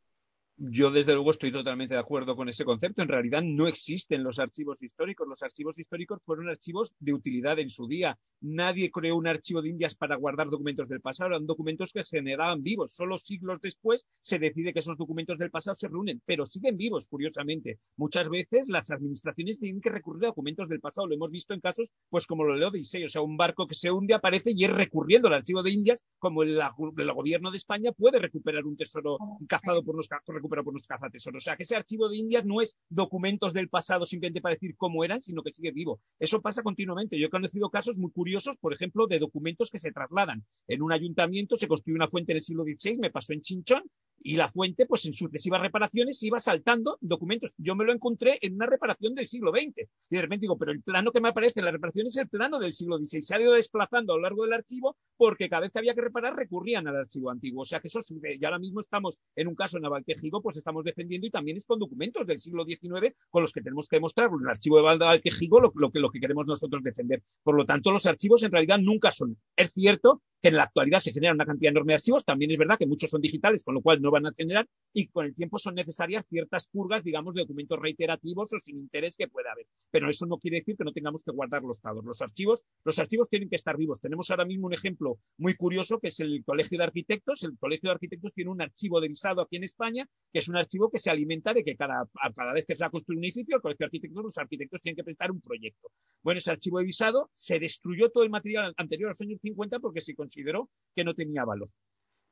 Yo 0.57 0.91
desde 0.91 1.13
luego 1.13 1.31
estoy 1.31 1.51
totalmente 1.51 1.95
de 1.95 1.99
acuerdo 1.99 2.35
con 2.35 2.47
ese 2.47 2.63
concepto. 2.63 3.01
En 3.01 3.07
realidad 3.07 3.41
no 3.43 3.67
existen 3.67 4.23
los 4.23 4.39
archivos 4.39 4.81
históricos. 4.83 5.27
Los 5.27 5.41
archivos 5.41 5.79
históricos 5.79 6.21
fueron 6.25 6.49
archivos 6.49 6.93
de 6.99 7.13
utilidad 7.13 7.59
en 7.59 7.69
su 7.69 7.87
día. 7.87 8.17
Nadie 8.41 8.91
creó 8.91 9.15
un 9.15 9.27
archivo 9.27 9.61
de 9.61 9.69
Indias 9.69 9.95
para 9.95 10.15
guardar 10.15 10.49
documentos 10.49 10.87
del 10.89 11.01
pasado. 11.01 11.31
Eran 11.31 11.47
documentos 11.47 11.91
que 11.91 12.03
se 12.03 12.17
generaban 12.17 12.61
vivos. 12.61 12.93
Solo 12.93 13.17
siglos 13.17 13.61
después 13.61 14.05
se 14.21 14.37
decide 14.37 14.73
que 14.73 14.79
esos 14.79 14.97
documentos 14.97 15.39
del 15.39 15.49
pasado 15.49 15.75
se 15.75 15.87
reúnen, 15.87 16.21
pero 16.25 16.45
siguen 16.45 16.77
vivos, 16.77 17.07
curiosamente. 17.07 17.79
Muchas 17.97 18.29
veces 18.29 18.67
las 18.69 18.91
administraciones 18.91 19.59
tienen 19.59 19.81
que 19.81 19.89
recurrir 19.89 20.25
a 20.25 20.27
documentos 20.27 20.69
del 20.69 20.81
pasado. 20.81 21.07
Lo 21.07 21.15
hemos 21.15 21.31
visto 21.31 21.53
en 21.53 21.61
casos, 21.61 21.89
pues 22.09 22.27
como 22.27 22.43
lo 22.43 22.55
leo 22.55 22.69
de 22.69 22.79
Isei, 22.79 23.05
o 23.05 23.09
sea, 23.09 23.21
un 23.21 23.37
barco 23.37 23.67
que 23.67 23.75
se 23.75 23.91
hunde 23.91 24.13
aparece 24.13 24.51
y 24.51 24.65
es 24.65 24.71
recurriendo 24.71 25.27
al 25.29 25.35
archivo 25.35 25.63
de 25.63 25.71
Indias, 25.71 26.03
como 26.19 26.43
el, 26.43 26.59
el 26.97 27.13
gobierno 27.13 27.49
de 27.49 27.57
España 27.57 27.91
puede 27.91 28.19
recuperar 28.19 28.65
un 28.65 28.77
tesoro 28.77 29.17
cazado 29.47 29.83
por 29.83 29.95
los 29.95 30.07
recupera 30.43 30.63
por 30.63 30.73
los 30.73 30.85
cazatesoros. 30.85 31.43
O 31.43 31.45
sea, 31.45 31.55
que 31.55 31.63
ese 31.63 31.75
archivo 31.75 32.09
de 32.09 32.17
Indias 32.17 32.45
no 32.45 32.61
es 32.61 32.75
documentos 32.89 33.53
del 33.53 33.69
pasado 33.69 34.05
simplemente 34.05 34.41
para 34.41 34.55
decir 34.55 34.75
cómo 34.75 35.03
eran, 35.03 35.21
sino 35.21 35.41
que 35.41 35.53
sigue 35.53 35.71
vivo. 35.71 36.01
Eso 36.19 36.41
pasa 36.41 36.61
continuamente. 36.61 37.17
Yo 37.17 37.27
he 37.27 37.29
conocido 37.29 37.69
casos 37.69 37.97
muy 37.97 38.11
curiosos, 38.11 38.57
por 38.57 38.73
ejemplo, 38.73 39.07
de 39.07 39.19
documentos 39.19 39.69
que 39.69 39.79
se 39.79 39.91
trasladan. 39.91 40.43
En 40.67 40.81
un 40.81 40.91
ayuntamiento 40.91 41.55
se 41.55 41.67
construye 41.67 41.95
una 41.95 42.09
fuente 42.09 42.33
en 42.33 42.37
el 42.37 42.41
siglo 42.41 42.63
XVI, 42.63 42.97
me 42.99 43.11
pasó 43.11 43.33
en 43.33 43.41
Chinchón, 43.41 43.83
y 44.23 44.35
la 44.37 44.49
fuente, 44.49 44.85
pues 44.85 45.05
en 45.05 45.13
sucesivas 45.13 45.61
reparaciones 45.61 46.21
iba 46.23 46.39
saltando 46.39 46.97
documentos. 47.01 47.53
Yo 47.57 47.75
me 47.75 47.83
lo 47.83 47.93
encontré 47.93 48.37
en 48.41 48.55
una 48.55 48.65
reparación 48.65 49.13
del 49.15 49.27
siglo 49.27 49.51
XX. 49.51 49.87
Y 50.09 50.15
de 50.15 50.21
repente 50.21 50.43
digo, 50.43 50.57
pero 50.57 50.71
el 50.71 50.81
plano 50.81 51.11
que 51.11 51.21
me 51.21 51.29
aparece 51.29 51.59
en 51.59 51.65
la 51.65 51.71
reparación 51.71 52.07
es 52.07 52.17
el 52.17 52.29
plano 52.29 52.59
del 52.59 52.73
siglo 52.73 52.97
XVI. 52.97 53.21
Se 53.21 53.35
ha 53.35 53.41
ido 53.41 53.53
desplazando 53.53 54.13
a 54.13 54.15
lo 54.15 54.23
largo 54.23 54.43
del 54.43 54.53
archivo 54.53 54.97
porque 55.17 55.49
cada 55.49 55.61
vez 55.61 55.71
que 55.71 55.79
había 55.79 55.93
que 55.93 56.01
reparar 56.01 56.35
recurrían 56.35 56.87
al 56.87 56.95
archivo 56.95 57.29
antiguo. 57.29 57.61
O 57.61 57.65
sea 57.65 57.79
que 57.79 57.89
eso 57.89 58.01
sube. 58.01 58.37
Y 58.39 58.45
ahora 58.45 58.59
mismo 58.59 58.79
estamos 58.79 59.19
en 59.35 59.47
un 59.47 59.55
caso 59.55 59.77
en 59.77 59.83
Navalquejigo, 59.83 60.41
pues 60.41 60.57
estamos 60.57 60.83
defendiendo 60.83 61.27
y 61.27 61.31
también 61.31 61.57
es 61.57 61.65
con 61.65 61.79
documentos 61.79 62.25
del 62.25 62.39
siglo 62.39 62.65
XIX 62.65 63.15
con 63.29 63.41
los 63.41 63.51
que 63.51 63.61
tenemos 63.61 63.87
que 63.87 63.97
demostrar 63.97 64.29
en 64.29 64.43
el 64.43 64.49
archivo 64.49 64.77
de 64.77 64.97
Navalquejigo 64.97 65.59
lo, 65.59 65.91
que, 65.91 65.99
lo 65.99 66.09
que 66.09 66.19
queremos 66.19 66.45
nosotros 66.45 66.81
defender. 66.83 67.21
Por 67.43 67.55
lo 67.55 67.65
tanto, 67.65 67.91
los 67.91 68.05
archivos 68.05 68.43
en 68.43 68.51
realidad 68.51 68.79
nunca 68.79 69.11
son. 69.11 69.37
Es 69.55 69.71
cierto 69.71 70.21
que 70.41 70.49
en 70.49 70.57
la 70.57 70.63
actualidad 70.63 70.99
se 70.99 71.13
generan 71.13 71.35
una 71.35 71.45
cantidad 71.45 71.71
enorme 71.71 71.93
de 71.93 71.95
archivos, 71.95 72.25
también 72.25 72.51
es 72.51 72.57
verdad 72.57 72.77
que 72.77 72.85
muchos 72.85 73.09
son 73.09 73.21
digitales, 73.21 73.63
con 73.63 73.75
lo 73.75 73.81
cual 73.81 74.01
no 74.01 74.11
van 74.13 74.27
a 74.27 74.33
generar, 74.33 74.67
y 74.93 75.07
con 75.07 75.25
el 75.25 75.33
tiempo 75.33 75.57
son 75.57 75.75
necesarias 75.75 76.25
ciertas 76.29 76.67
purgas, 76.67 77.03
digamos, 77.03 77.33
de 77.33 77.41
documentos 77.41 77.79
reiterativos 77.79 78.53
o 78.53 78.59
sin 78.59 78.77
interés 78.77 79.17
que 79.17 79.27
pueda 79.27 79.51
haber. 79.51 79.65
Pero 79.91 80.09
eso 80.09 80.25
no 80.25 80.37
quiere 80.37 80.59
decir 80.59 80.77
que 80.77 80.83
no 80.83 80.93
tengamos 80.93 81.23
que 81.23 81.31
guardar 81.31 81.63
los 81.63 81.81
datos. 81.81 82.05
Los 82.05 82.21
archivos, 82.21 82.63
los 82.85 82.99
archivos 82.99 83.27
tienen 83.27 83.49
que 83.49 83.55
estar 83.55 83.75
vivos. 83.75 83.99
Tenemos 83.99 84.29
ahora 84.29 84.45
mismo 84.45 84.67
un 84.67 84.73
ejemplo 84.73 85.17
muy 85.37 85.55
curioso 85.55 85.99
que 85.99 86.09
es 86.09 86.19
el 86.19 86.43
Colegio 86.45 86.77
de 86.77 86.83
Arquitectos. 86.83 87.43
El 87.43 87.57
Colegio 87.57 87.89
de 87.89 87.93
Arquitectos 87.95 88.33
tiene 88.33 88.51
un 88.51 88.61
archivo 88.61 89.01
de 89.01 89.07
visado 89.07 89.41
aquí 89.41 89.55
en 89.55 89.63
España, 89.63 90.07
que 90.31 90.39
es 90.39 90.47
un 90.47 90.57
archivo 90.57 90.89
que 90.91 90.99
se 90.99 91.09
alimenta 91.09 91.53
de 91.53 91.63
que 91.63 91.75
cada, 91.75 92.07
vez 92.53 92.65
que 92.65 92.75
se 92.75 92.83
va 92.83 92.87
a 92.87 92.91
construir 92.91 93.17
un 93.17 93.25
edificio, 93.25 93.55
el 93.55 93.61
Colegio 93.61 93.85
de 93.85 93.87
Arquitectos, 93.87 94.23
los 94.23 94.37
arquitectos 94.37 94.81
tienen 94.81 94.95
que 94.95 95.03
presentar 95.03 95.31
un 95.31 95.41
proyecto. 95.41 95.89
Bueno, 96.21 96.37
ese 96.37 96.51
archivo 96.51 96.77
de 96.77 96.85
visado 96.85 97.31
se 97.33 97.59
destruyó 97.59 98.11
todo 98.11 98.23
el 98.23 98.29
material 98.29 98.73
anterior 98.77 99.09
a 99.09 99.11
los 99.11 99.21
años 99.21 99.41
50 99.41 99.79
porque 99.79 100.01
se 100.01 100.15
consideró 100.15 100.69
que 100.95 101.03
no 101.03 101.15
tenía 101.15 101.43
valor 101.45 101.69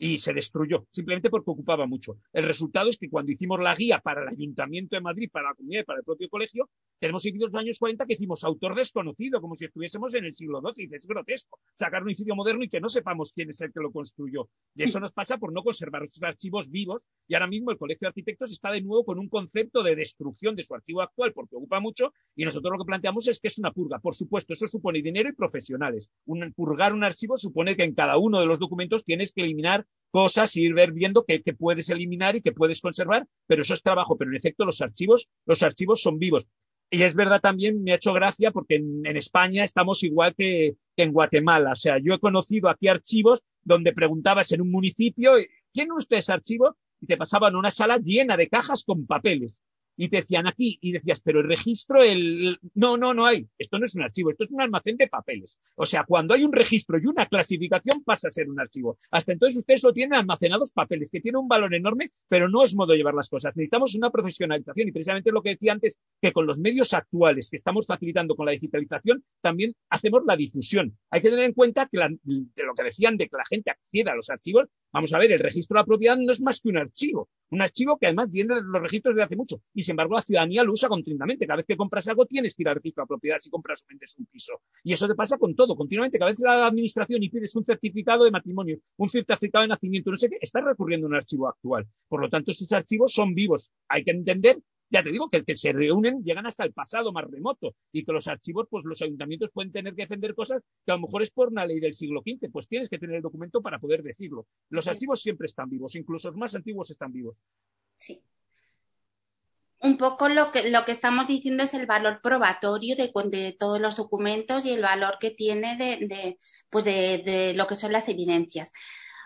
y 0.04 0.18
se 0.18 0.34
destruyó, 0.34 0.88
simplemente 0.90 1.30
porque 1.30 1.52
ocupaba 1.52 1.86
mucho. 1.86 2.18
El 2.34 2.46
resultado 2.46 2.90
es 2.90 2.98
que 2.98 3.08
cuando 3.08 3.32
hicimos 3.32 3.60
la 3.60 3.76
guía 3.76 4.00
para 4.00 4.24
el 4.24 4.30
Ayuntamiento 4.30 4.96
de 4.96 5.02
Madrid, 5.02 5.30
para 5.32 5.50
la 5.50 5.54
comunidad 5.54 5.82
y 5.82 5.86
para 5.86 6.00
el 6.00 6.04
propio 6.04 6.28
colegio, 6.28 6.72
tenemos 6.98 7.24
edificios 7.24 7.52
de 7.52 7.58
los 7.58 7.62
años 7.62 7.78
40 7.78 8.08
que 8.08 8.14
hicimos 8.14 8.44
autor 8.44 8.74
desconocido, 8.74 9.40
como 9.40 9.56
si 9.56 9.66
estuviésemos 9.66 10.16
en 10.16 10.26
el 10.26 10.32
siglo 10.32 10.60
XII. 10.60 10.90
Y 10.92 10.96
es 10.96 11.06
grotesco 11.06 11.60
sacar 11.76 12.02
un 12.02 12.10
edificio 12.10 12.36
moderno 12.36 12.64
y 12.64 12.70
que 12.70 12.82
no 12.82 12.90
sepamos 12.90 13.32
quién 13.32 13.52
es 13.52 13.62
el 13.62 13.72
que 13.72 13.80
lo 13.80 13.92
construyó. 13.92 14.50
Y 14.74 14.82
eso 14.82 15.00
nos 15.00 15.12
pasa 15.12 15.38
por 15.38 15.54
no 15.54 15.62
conservar 15.62 16.08
sus 16.10 16.24
archivos 16.24 16.72
vivos. 16.72 17.08
Y 17.28 17.36
ahora 17.36 17.46
mismo 17.46 17.70
el 17.70 17.78
Colegio 17.78 18.06
de 18.06 18.08
Arquitectos 18.08 18.52
está 18.52 18.72
de 18.72 18.82
nuevo 18.82 19.06
con 19.06 19.20
un 19.20 19.30
concepto 19.30 19.84
de 19.84 19.96
destrucción 19.96 20.56
de 20.56 20.64
su 20.64 20.74
archivo 20.74 21.04
actual 21.04 21.32
porque 21.32 21.56
ocupa 21.56 21.80
mucho. 21.80 22.12
Y 22.36 22.44
nosotros 22.44 22.72
lo 22.72 22.84
que 22.84 22.88
planteamos 22.88 23.28
es 23.28 23.40
que 23.40 23.50
es 23.50 23.60
una 23.60 23.72
purga. 23.72 24.00
Por 24.00 24.16
supuesto, 24.16 24.54
eso 24.54 24.68
supone 24.68 25.04
dinero 25.04 25.30
y 25.30 25.34
profesionales. 25.34 26.10
Un, 26.26 26.52
purgar 26.54 26.92
un 26.92 27.04
archivo 27.04 27.38
supone 27.38 27.76
que 27.76 27.84
en 27.84 27.94
cada 27.94 28.18
uno 28.18 28.40
de 28.40 28.48
los 28.48 28.58
documentos 28.58 29.06
tienes 29.06 29.32
que 29.32 29.44
eliminar 29.44 29.86
cosas 30.12 30.56
y 30.56 30.64
ir 30.64 30.74
viendo 30.94 31.26
qué, 31.26 31.42
puedes 31.58 31.90
eliminar 31.90 32.36
y 32.36 32.42
qué 32.42 32.52
puedes 32.52 32.82
conservar, 32.82 33.28
pero 33.48 33.62
eso 33.62 33.74
es 33.74 33.82
trabajo. 33.82 34.18
Pero 34.18 34.32
en 34.32 34.38
efecto, 34.38 34.66
los 34.66 34.82
archivos, 34.82 35.30
los 35.46 35.64
archivos 35.64 36.02
son 36.02 36.20
vivos. 36.20 36.48
Y 36.90 37.04
es 37.04 37.16
verdad 37.16 37.40
también, 37.40 37.82
me 37.84 37.94
ha 37.94 37.96
hecho 37.96 38.12
gracia 38.12 38.52
porque 38.52 38.76
en, 38.76 39.06
España 39.16 39.64
estamos 39.64 40.04
igual 40.04 40.36
que, 40.36 40.76
que, 40.96 41.04
en 41.04 41.14
Guatemala. 41.14 41.72
O 41.72 41.76
sea, 41.76 41.98
yo 42.04 42.14
he 42.14 42.20
conocido 42.20 42.70
aquí 42.70 42.90
archivos 42.90 43.42
donde 43.64 43.94
preguntabas 43.94 44.52
en 44.52 44.62
un 44.62 44.72
municipio, 44.72 45.34
¿quién 45.74 45.92
usted 45.94 46.18
es 46.18 46.30
archivo? 46.30 46.76
Y 47.00 47.08
te 47.08 47.18
pasaban 47.18 47.56
una 47.56 47.72
sala 47.72 47.98
llena 47.98 48.36
de 48.36 48.50
cajas 48.50 48.84
con 48.84 49.06
papeles 49.08 49.64
y 50.02 50.10
te 50.10 50.18
decían 50.18 50.48
aquí, 50.48 50.80
y 50.82 50.94
decías, 50.94 51.22
pero 51.22 51.42
el 51.42 51.48
registro, 51.48 52.02
el... 52.02 52.58
No, 52.74 52.98
no, 52.98 53.14
no 53.14 53.28
hay. 53.28 53.48
Esto 53.56 53.78
no 53.78 53.86
es 53.86 53.94
un 53.94 54.02
archivo, 54.02 54.32
esto 54.32 54.46
es 54.46 54.50
un 54.50 54.60
almacén 54.60 54.98
de 54.98 55.08
papeles. 55.08 55.60
O 55.76 55.86
sea, 55.86 56.06
cuando 56.06 56.34
hay 56.34 56.44
un 56.44 56.52
registro 56.52 56.98
y 56.98 57.06
una 57.06 57.28
clasificación 57.28 58.04
pasa 58.04 58.28
a 58.28 58.32
ser 58.32 58.50
un 58.50 58.60
archivo. 58.60 58.98
Hasta 59.12 59.34
entonces 59.34 59.60
ustedes 59.60 59.82
solo 59.82 59.94
tienen 59.94 60.16
almacenados 60.16 60.72
papeles, 60.72 61.12
que 61.12 61.22
tienen 61.22 61.42
un 61.42 61.48
valor 61.48 61.76
enorme, 61.76 62.10
pero 62.28 62.50
no 62.50 62.64
es 62.64 62.74
modo 62.74 62.94
de 62.94 62.98
llevar 62.98 63.14
las 63.14 63.30
cosas. 63.30 63.56
Necesitamos 63.56 63.94
una 63.94 64.10
profesionalización 64.10 64.88
y 64.88 64.92
precisamente 64.92 65.32
lo 65.32 65.44
que 65.44 65.52
decía 65.52 65.74
antes, 65.74 66.00
que 66.20 66.32
con 66.32 66.48
los 66.48 66.58
medios 66.58 66.96
actuales 66.96 67.52
que 67.52 67.58
estamos 67.58 67.86
facilitando 67.86 68.36
con 68.36 68.48
la 68.48 68.54
digitalización, 68.54 69.24
también 69.40 69.74
hacemos 69.90 70.24
la 70.26 70.36
difusión. 70.36 70.98
Hay 71.12 71.22
que 71.22 71.30
tener 71.30 71.46
en 71.46 71.54
cuenta 71.54 71.88
que 71.92 72.00
de 72.00 72.64
lo 72.64 72.74
que 72.74 72.84
decían 72.86 73.18
de 73.18 73.28
que 73.28 73.38
la 73.38 73.46
gente 73.48 73.70
acceda 73.70 74.14
a 74.14 74.16
los 74.16 74.32
archivos, 74.32 74.68
Vamos 74.94 75.14
a 75.14 75.18
ver, 75.20 75.32
el 75.32 75.40
registro 75.40 75.76
de 75.76 75.82
la 75.82 75.86
propiedad 75.86 76.18
no 76.18 76.32
es 76.32 76.42
más 76.42 76.60
que 76.60 76.70
un 76.70 76.78
archivo. 76.78 77.30
Un 77.50 77.62
archivo 77.62 77.98
que 77.98 78.08
además 78.08 78.30
tiene 78.30 78.56
los 78.62 78.82
registros 78.82 79.16
desde 79.16 79.24
hace 79.24 79.36
mucho. 79.38 79.62
Y 79.74 79.84
sin 79.84 79.94
embargo, 79.94 80.16
la 80.16 80.22
ciudadanía 80.22 80.64
lo 80.64 80.74
usa 80.74 80.90
continuamente. 80.90 81.48
Cada 81.48 81.58
vez 81.58 81.66
que 81.66 81.78
compras 81.78 82.08
algo, 82.08 82.26
tienes 82.26 82.56
que 82.56 82.64
ir 82.64 82.70
al 82.70 82.76
registro 82.76 83.02
de 83.02 83.06
la 83.06 83.08
propiedad 83.08 83.38
si 83.38 83.50
compras 83.50 83.86
vendes 83.88 84.14
un 84.18 84.26
piso. 84.26 84.62
Y 84.84 84.94
eso 84.94 85.08
te 85.08 85.16
pasa 85.16 85.38
con 85.38 85.56
todo, 85.56 85.76
continuamente. 85.76 86.20
Cada 86.20 86.32
vez 86.32 86.38
que 86.38 86.44
la 86.44 86.68
administración 86.68 87.24
y 87.24 87.30
pides 87.30 87.56
un 87.56 87.66
certificado 87.66 88.26
de 88.26 88.32
matrimonio, 88.32 88.80
un 88.98 89.10
certificado 89.10 89.64
de 89.64 89.70
nacimiento, 89.70 90.12
no 90.12 90.18
sé 90.18 90.30
qué, 90.30 90.38
estás 90.42 90.64
recurriendo 90.64 91.08
a 91.08 91.10
un 91.10 91.16
archivo 91.16 91.48
actual. 91.48 91.88
Por 92.10 92.22
lo 92.22 92.30
tanto, 92.30 92.52
esos 92.52 92.72
archivos 92.72 93.14
son 93.14 93.34
vivos. 93.34 93.72
Hay 93.88 94.04
que 94.04 94.12
entender 94.12 94.58
ya 94.92 95.02
te 95.02 95.12
digo 95.12 95.30
que 95.30 95.38
el 95.38 95.46
que 95.46 95.56
se 95.56 95.72
reúnen 95.72 96.22
llegan 96.24 96.46
hasta 96.46 96.66
el 96.66 96.74
pasado 96.74 97.14
más 97.14 97.26
remoto 97.32 97.76
y 97.92 98.04
que 98.04 98.12
los 98.12 98.28
archivos, 98.28 98.68
pues 98.70 98.84
los 98.86 99.02
ayuntamientos 99.02 99.50
pueden 99.52 99.72
tener 99.72 99.96
que 99.96 100.04
defender 100.04 100.36
cosas 100.36 100.62
que 100.86 100.92
a 100.92 100.96
lo 100.96 101.02
mejor 101.02 101.24
es 101.24 101.32
por 101.32 101.48
una 101.48 101.66
ley 101.66 101.80
del 101.80 101.94
siglo 101.94 102.22
XV, 102.22 102.52
pues 102.52 102.68
tienes 102.68 102.90
que 102.90 103.00
tener 103.00 103.16
el 103.16 103.22
documento 103.22 103.62
para 103.62 103.80
poder 103.80 104.04
decirlo. 104.04 104.48
Los 104.70 104.88
archivos 104.88 105.22
siempre 105.22 105.46
están 105.46 105.70
vivos, 105.70 105.96
incluso 105.96 106.28
los 106.28 106.38
más 106.38 106.54
antiguos 106.56 106.92
están 106.92 107.14
vivos. 107.14 107.38
Sí. 107.98 108.22
Un 109.80 109.98
poco 109.98 110.30
lo 110.30 110.52
que, 110.52 110.70
lo 110.70 110.84
que 110.86 110.92
estamos 110.92 111.26
diciendo 111.26 111.64
es 111.64 111.74
el 111.74 111.88
valor 111.88 112.20
probatorio 112.22 112.96
de, 112.96 113.12
de 113.30 113.56
todos 113.58 113.80
los 113.80 113.96
documentos 113.96 114.66
y 114.66 114.72
el 114.72 114.82
valor 114.82 115.18
que 115.20 115.32
tiene 115.32 115.78
de, 115.78 116.06
de 116.06 116.38
pues 116.70 116.86
de 116.86 117.54
lo 117.56 117.66
que 117.66 117.76
son 117.76 117.92
las 117.94 118.10
evidencias. 118.10 118.74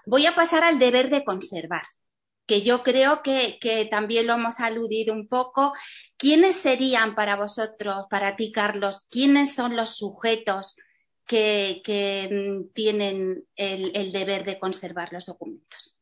Voy 0.05 0.28
a 0.28 0.36
pasar 0.36 0.63
al 0.63 0.78
deber 0.78 1.09
de 1.09 1.26
conservar 1.26 1.84
que 2.45 2.61
yo 2.61 2.83
creo 2.83 3.21
que, 3.23 3.87
también 3.89 4.27
lo 4.27 4.33
hemos 4.33 4.59
aludido 4.59 5.13
un 5.13 5.27
poco. 5.27 5.73
¿Quiénes 6.17 6.55
serían 6.55 7.15
para 7.15 7.35
vosotros, 7.35 8.05
para 8.09 8.35
ti, 8.35 8.51
Carlos, 8.51 9.07
quiénes 9.09 9.55
son 9.55 9.75
los 9.75 9.97
sujetos 9.97 10.75
que, 11.25 11.81
mm, 12.31 12.73
tienen 12.73 13.45
el, 13.55 14.11
deber 14.11 14.45
de 14.45 14.59
conservar 14.59 15.11
los 15.11 15.25
documentos? 15.25 15.97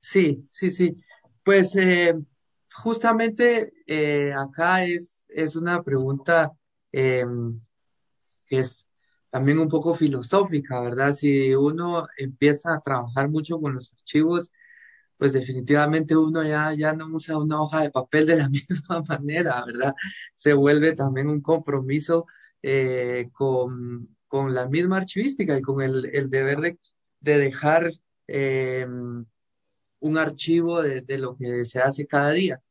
Sí, 0.00 0.44
sí, 0.46 0.70
sí. 0.70 0.96
Pues 1.42 1.74
eh, 1.76 2.14
justamente 2.72 3.72
eh, 3.86 4.32
acá 4.32 4.84
es, 4.84 5.24
es 5.28 5.56
una 5.56 5.82
pregunta 5.82 6.52
em, 6.92 7.60
que 8.46 8.60
es 8.60 8.85
también 9.36 9.58
un 9.58 9.68
poco 9.68 9.94
filosófica, 9.94 10.80
¿verdad? 10.80 11.12
Si 11.12 11.54
uno 11.54 12.08
empieza 12.16 12.72
a 12.74 12.80
trabajar 12.80 13.28
mucho 13.28 13.60
con 13.60 13.74
los 13.74 13.92
archivos, 13.92 14.50
pues 15.18 15.34
definitivamente 15.34 16.16
uno 16.16 16.42
ya, 16.42 16.72
ya 16.72 16.94
no 16.94 17.06
usa 17.14 17.36
una 17.36 17.60
hoja 17.60 17.82
de 17.82 17.90
papel 17.90 18.24
de 18.26 18.36
la 18.36 18.48
misma 18.48 19.02
manera, 19.06 19.62
¿verdad? 19.66 19.94
Se 20.34 20.54
vuelve 20.54 20.94
también 20.94 21.28
un 21.28 21.42
compromiso 21.42 22.24
eh, 22.62 23.28
con, 23.32 24.08
la 24.54 24.68
misma 24.68 24.96
archivística 24.98 25.58
y 25.58 25.62
con 25.62 25.82
el, 25.82 26.30
deber 26.30 26.60
de, 26.60 27.38
dejar 27.38 27.92
eh, 28.28 28.86
un 30.00 30.18
archivo 30.18 30.80
de, 30.80 31.02
de 31.02 31.18
lo 31.18 31.36
que 31.36 31.66
se 31.66 31.80
hace 31.80 32.06
cada 32.06 32.30
día. 32.30 32.62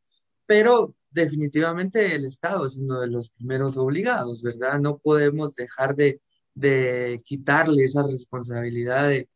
Pero 0.48 0.96
definitivamente 1.12 2.16
el 2.16 2.26
Estado 2.26 2.66
es 2.66 2.78
uno 2.80 3.02
de 3.02 3.08
los 3.08 3.30
primeros 3.30 3.78
obligados, 3.78 4.42
¿verdad? 4.42 4.80
No 4.80 4.98
podemos 4.98 5.54
dejar 5.54 5.96
de, 5.96 6.22
de 6.56 7.22
quitarle 7.26 7.84
esa 7.84 8.04
responsabilidad 8.04 9.10
de, 9.10 9.28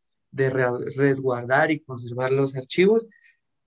resguardar 0.96 1.70
y 1.70 1.80
conservar 1.80 2.32
los 2.32 2.56
archivos. 2.56 3.06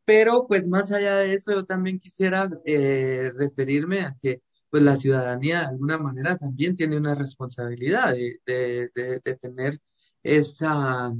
Pero 0.05 0.47
pues 0.47 0.67
más 0.67 0.91
allá 0.91 1.15
de 1.17 1.33
eso, 1.33 1.53
yo 1.53 1.65
también 1.65 1.99
quisiera 1.99 2.49
eh, 2.65 3.31
referirme 3.37 4.01
a 4.01 4.15
que 4.21 4.41
pues 4.69 4.83
la 4.83 4.97
ciudadanía 4.97 5.61
de 5.61 5.65
alguna 5.67 5.97
manera 5.97 6.37
también 6.37 6.75
tiene 6.75 6.97
una 6.97 7.15
responsabilidad 7.15 8.13
de, 8.13 8.89
de 8.95 9.35
tener 9.39 9.79
esa, 10.23 11.13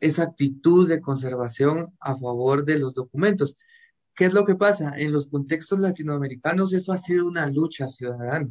esa 0.00 0.22
actitud 0.24 0.88
de 0.88 1.00
conservación 1.00 1.94
a 2.00 2.16
favor 2.16 2.64
de 2.64 2.78
los 2.78 2.94
documentos. 2.94 3.56
¿Qué 4.14 4.26
es 4.26 4.32
lo 4.32 4.44
que 4.44 4.54
pasa? 4.54 4.94
En 4.96 5.12
los 5.12 5.26
contextos 5.26 5.78
latinoamericanos 5.78 6.72
eso 6.72 6.92
ha 6.92 6.98
sido 6.98 7.26
una 7.26 7.46
lucha 7.46 7.88
ciudadana. 7.88 8.48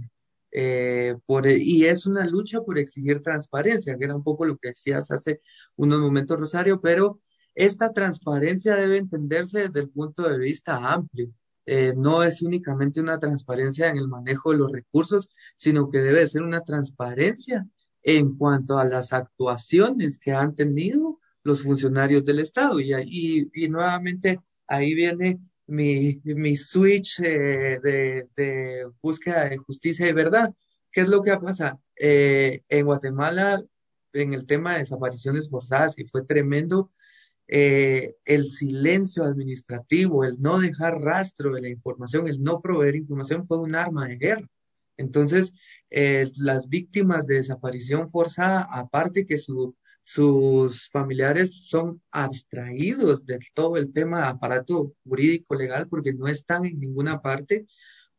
Eh, 0.57 1.17
por, 1.25 1.45
y 1.47 1.83
es 1.85 2.05
una 2.05 2.25
lucha 2.25 2.61
por 2.61 2.79
exigir 2.79 3.21
transparencia, 3.21 3.97
que 3.97 4.05
era 4.05 4.15
un 4.15 4.23
poco 4.23 4.45
lo 4.45 4.57
que 4.57 4.69
decías 4.69 5.11
hace 5.11 5.41
unos 5.75 5.99
momentos, 5.99 6.39
Rosario, 6.39 6.79
pero 6.79 7.19
esta 7.53 7.91
transparencia 7.91 8.77
debe 8.77 8.97
entenderse 8.97 9.67
desde 9.67 9.81
el 9.81 9.89
punto 9.89 10.29
de 10.29 10.37
vista 10.37 10.77
amplio. 10.77 11.29
Eh, 11.65 11.93
no 11.97 12.23
es 12.23 12.41
únicamente 12.41 13.01
una 13.01 13.19
transparencia 13.19 13.89
en 13.89 13.97
el 13.97 14.07
manejo 14.07 14.51
de 14.51 14.59
los 14.59 14.71
recursos, 14.71 15.29
sino 15.57 15.89
que 15.89 15.97
debe 15.97 16.25
ser 16.25 16.41
una 16.41 16.61
transparencia 16.61 17.67
en 18.01 18.37
cuanto 18.37 18.77
a 18.77 18.85
las 18.85 19.11
actuaciones 19.11 20.17
que 20.17 20.31
han 20.31 20.55
tenido 20.55 21.19
los 21.43 21.63
funcionarios 21.63 22.23
del 22.23 22.39
Estado. 22.39 22.79
Y, 22.79 22.93
y, 22.93 23.49
y 23.53 23.67
nuevamente 23.67 24.39
ahí 24.67 24.93
viene 24.93 25.37
mi, 25.67 26.21
mi 26.23 26.55
switch 26.55 27.19
eh, 27.19 27.79
de, 27.81 28.27
de, 28.35 28.85
búsqueda 29.01 29.49
de 29.49 29.57
justicia 29.57 30.07
y 30.07 30.13
verdad. 30.13 30.53
¿Qué 30.91 31.01
es 31.01 31.07
lo 31.07 31.21
que 31.21 31.35
pasa? 31.37 31.79
Eh, 31.95 32.61
en 32.69 32.85
Guatemala 32.85 33.63
en 34.13 34.33
el 34.33 34.45
tema 34.45 34.73
de 34.73 34.79
desapariciones 34.79 35.49
forzadas, 35.49 35.93
que 35.93 36.05
fue 36.05 36.23
tremendo, 36.23 36.89
eh, 37.49 38.15
el 38.23 38.45
silencio 38.45 39.25
administrativo, 39.25 40.23
el 40.23 40.41
no 40.41 40.59
dejar 40.59 41.01
rastro 41.01 41.53
de 41.53 41.61
la 41.61 41.67
información, 41.67 42.27
el 42.27 42.41
no 42.41 42.61
proveer 42.61 42.95
información 42.95 43.45
fue 43.45 43.59
un 43.59 43.75
arma 43.75 44.07
de 44.07 44.15
guerra. 44.15 44.47
Entonces, 44.95 45.53
las 45.89 46.69
víctimas 46.69 47.25
de 47.27 47.35
desaparición 47.35 48.09
forzada, 48.09 48.65
aparte 48.71 49.25
que 49.25 49.37
sus 50.07 50.91
familiares 50.91 51.67
son 51.67 51.99
abstraídos 52.11 53.25
de 53.25 53.39
todo 53.55 53.75
el 53.75 53.91
tema 53.91 54.19
de 54.19 54.27
aparato 54.27 54.93
jurídico 55.03 55.55
legal 55.55 55.87
porque 55.89 56.13
no 56.13 56.27
están 56.27 56.63
en 56.63 56.79
ninguna 56.79 57.23
parte, 57.23 57.65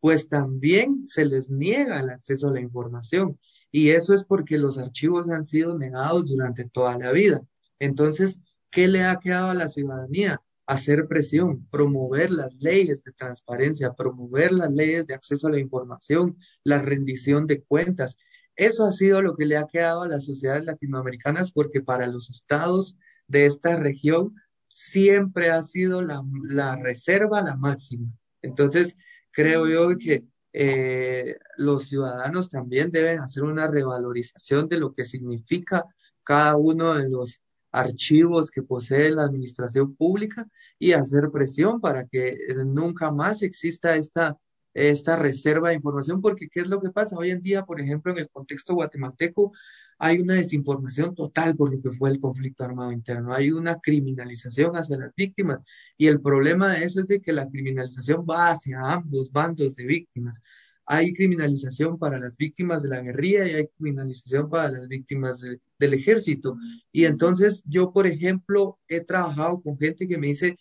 pues 0.01 0.29
también 0.29 1.07
se 1.07 1.25
les 1.25 1.49
niega 1.49 2.01
el 2.01 2.11
acceso 2.11 2.49
a 2.49 2.53
la 2.53 2.61
información. 2.61 3.39
Y 3.71 3.91
eso 3.91 4.15
es 4.15 4.25
porque 4.25 4.59
los 4.59 4.79
archivos 4.79 5.31
han 5.31 5.45
sido 5.45 5.79
negados 5.79 6.27
durante 6.27 6.65
toda 6.65 6.99
la 6.99 7.13
vida. 7.13 7.43
Entonces, 7.79 8.43
¿qué 8.69 8.89
le 8.89 9.05
ha 9.05 9.21
quedado 9.21 9.51
a 9.51 9.55
la 9.55 9.69
ciudadanía? 9.69 10.43
Hacer 10.67 11.07
presión, 11.07 11.69
promover 11.71 12.33
las 12.33 12.53
leyes 12.57 13.05
de 13.05 13.13
transparencia, 13.13 13.93
promover 13.93 14.51
las 14.51 14.73
leyes 14.73 15.07
de 15.07 15.15
acceso 15.15 15.47
a 15.47 15.53
la 15.53 15.61
información, 15.61 16.37
la 16.65 16.83
rendición 16.83 17.47
de 17.47 17.63
cuentas. 17.63 18.17
Eso 18.57 18.85
ha 18.85 18.93
sido 18.93 19.23
lo 19.23 19.37
que 19.37 19.47
le 19.47 19.57
ha 19.57 19.67
quedado 19.67 20.03
a 20.03 20.09
las 20.09 20.25
sociedades 20.25 20.65
latinoamericanas 20.65 21.53
porque 21.53 21.83
para 21.83 22.07
los 22.07 22.31
estados 22.31 22.97
de 23.29 23.47
esta 23.47 23.77
región 23.77 24.35
siempre 24.69 25.51
ha 25.51 25.63
sido 25.63 26.03
la, 26.03 26.23
la 26.43 26.77
reserva 26.77 27.43
la 27.43 27.57
máxima. 27.57 28.11
Entonces, 28.43 28.97
creo 29.31 29.67
yo 29.69 29.97
que 29.99 30.25
eh, 30.59 31.37
los 31.59 31.89
ciudadanos 31.89 32.49
también 32.49 32.91
deben 32.91 33.21
hacer 33.21 33.43
una 33.43 33.67
revalorización 33.67 34.69
de 34.69 34.79
lo 34.79 34.95
que 34.95 35.05
significa 35.05 35.85
cada 36.25 36.57
uno 36.57 36.95
de 36.95 37.11
los 37.11 37.43
archivos 37.71 38.51
que 38.51 38.63
posee 38.63 39.11
la 39.11 39.25
administración 39.25 39.95
pública 39.95 40.49
y 40.79 40.93
hacer 40.93 41.31
presión 41.31 41.79
para 41.79 42.07
que 42.07 42.29
eh, 42.29 42.55
nunca 42.65 43.11
más 43.11 43.43
exista 43.43 43.97
esta, 43.97 44.39
esta 44.77 45.17
reserva 45.17 45.71
de 45.71 45.77
información, 45.77 46.21
porque 46.21 46.49
¿qué 46.49 46.61
es 46.61 46.67
lo 46.67 46.83
que 46.83 46.91
pasa? 46.91 47.17
Hoy 47.17 47.31
en 47.31 47.41
día, 47.41 47.65
por 47.65 47.81
ejemplo, 47.81 48.13
en 48.13 48.19
el 48.19 48.29
contexto 48.29 48.75
guatemalteco, 48.75 49.53
hay 49.99 50.19
una 50.19 50.35
desinformación 50.35 51.15
total 51.15 51.57
por 51.57 51.73
lo 51.73 51.81
que 51.81 51.91
fue 51.91 52.11
el 52.11 52.21
conflicto 52.21 52.63
armado 52.63 52.93
interno, 52.93 53.33
hay 53.33 53.51
una 53.51 53.81
criminalización 53.81 54.77
hacia 54.77 54.99
las 54.99 55.15
víctimas 55.15 55.61
y 55.97 56.09
el 56.09 56.21
problema 56.21 56.75
de 56.75 56.85
eso 56.85 57.01
es 57.01 57.07
de 57.07 57.21
que 57.21 57.33
la 57.33 57.49
criminalización 57.49 58.27
va 58.29 58.51
hacia 58.51 58.79
ambos 58.81 59.33
bandos 59.33 59.75
de 59.77 59.87
víctimas. 59.87 60.43
Hay 60.85 61.15
criminalización 61.15 61.99
para 61.99 62.19
las 62.19 62.37
víctimas 62.37 62.83
de 62.83 62.91
la 62.91 63.01
guerrilla 63.01 63.49
y 63.49 63.55
hay 63.55 63.67
criminalización 63.69 64.49
para 64.49 64.71
las 64.71 64.87
víctimas 64.87 65.41
del 65.41 65.95
ejército. 65.95 66.57
Y 66.93 67.07
entonces 67.07 67.65
yo, 67.67 67.93
por 67.93 68.07
ejemplo, 68.07 68.79
he 68.87 69.01
trabajado 69.01 69.61
con 69.63 69.79
gente 69.79 70.07
que 70.07 70.19
me 70.19 70.29
dice, 70.29 70.57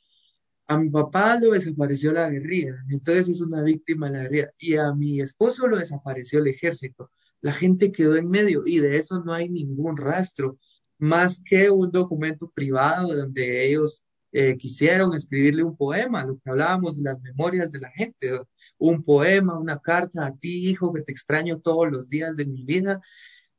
a 0.67 0.77
mi 0.77 0.89
papá 0.89 1.37
lo 1.39 1.51
desapareció 1.51 2.11
la 2.11 2.29
guerrilla, 2.29 2.75
entonces 2.89 3.29
es 3.29 3.41
una 3.41 3.61
víctima 3.61 4.09
de 4.09 4.17
la 4.17 4.23
guerrilla, 4.23 4.51
y 4.57 4.75
a 4.75 4.93
mi 4.93 5.21
esposo 5.21 5.67
lo 5.67 5.77
desapareció 5.77 6.39
el 6.39 6.47
ejército 6.47 7.11
la 7.45 7.53
gente 7.53 7.91
quedó 7.91 8.15
en 8.15 8.27
medio 8.27 8.63
y 8.65 8.79
de 8.79 8.97
eso 8.97 9.23
no 9.23 9.31
hay 9.31 9.49
ningún 9.49 9.97
rastro, 9.97 10.57
más 10.97 11.39
que 11.45 11.69
un 11.69 11.91
documento 11.91 12.49
privado 12.49 13.15
donde 13.15 13.67
ellos 13.67 14.03
eh, 14.31 14.57
quisieron 14.57 15.13
escribirle 15.13 15.63
un 15.63 15.77
poema, 15.77 16.25
lo 16.25 16.39
que 16.39 16.49
hablábamos 16.49 16.97
de 16.97 17.03
las 17.03 17.21
memorias 17.21 17.71
de 17.71 17.81
la 17.81 17.91
gente, 17.91 18.41
un 18.79 19.03
poema, 19.03 19.59
una 19.59 19.77
carta 19.77 20.25
a 20.25 20.35
ti, 20.35 20.69
hijo, 20.69 20.91
que 20.91 21.03
te 21.03 21.11
extraño 21.11 21.59
todos 21.59 21.91
los 21.91 22.09
días 22.09 22.35
de 22.35 22.47
mi 22.47 22.65
vida. 22.65 22.99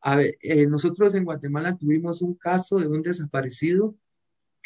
A 0.01 0.17
ver, 0.17 0.37
eh, 0.41 0.67
nosotros 0.67 1.15
en 1.15 1.25
Guatemala 1.25 1.77
tuvimos 1.77 2.23
un 2.23 2.35
caso 2.35 2.81
de 2.81 2.89
un 2.89 3.03
desaparecido 3.03 3.95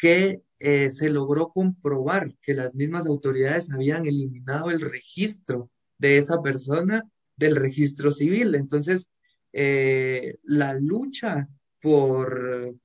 que 0.01 0.41
eh, 0.57 0.89
se 0.89 1.09
logró 1.09 1.49
comprobar 1.49 2.33
que 2.41 2.55
las 2.55 2.73
mismas 2.73 3.05
autoridades 3.05 3.71
habían 3.71 4.07
eliminado 4.07 4.71
el 4.71 4.81
registro 4.81 5.69
de 5.99 6.17
esa 6.17 6.41
persona 6.41 7.07
del 7.35 7.55
registro 7.55 8.09
civil. 8.09 8.55
Entonces, 8.55 9.07
eh, 9.53 10.37
la 10.43 10.73
lucha 10.73 11.47
por, 11.79 12.79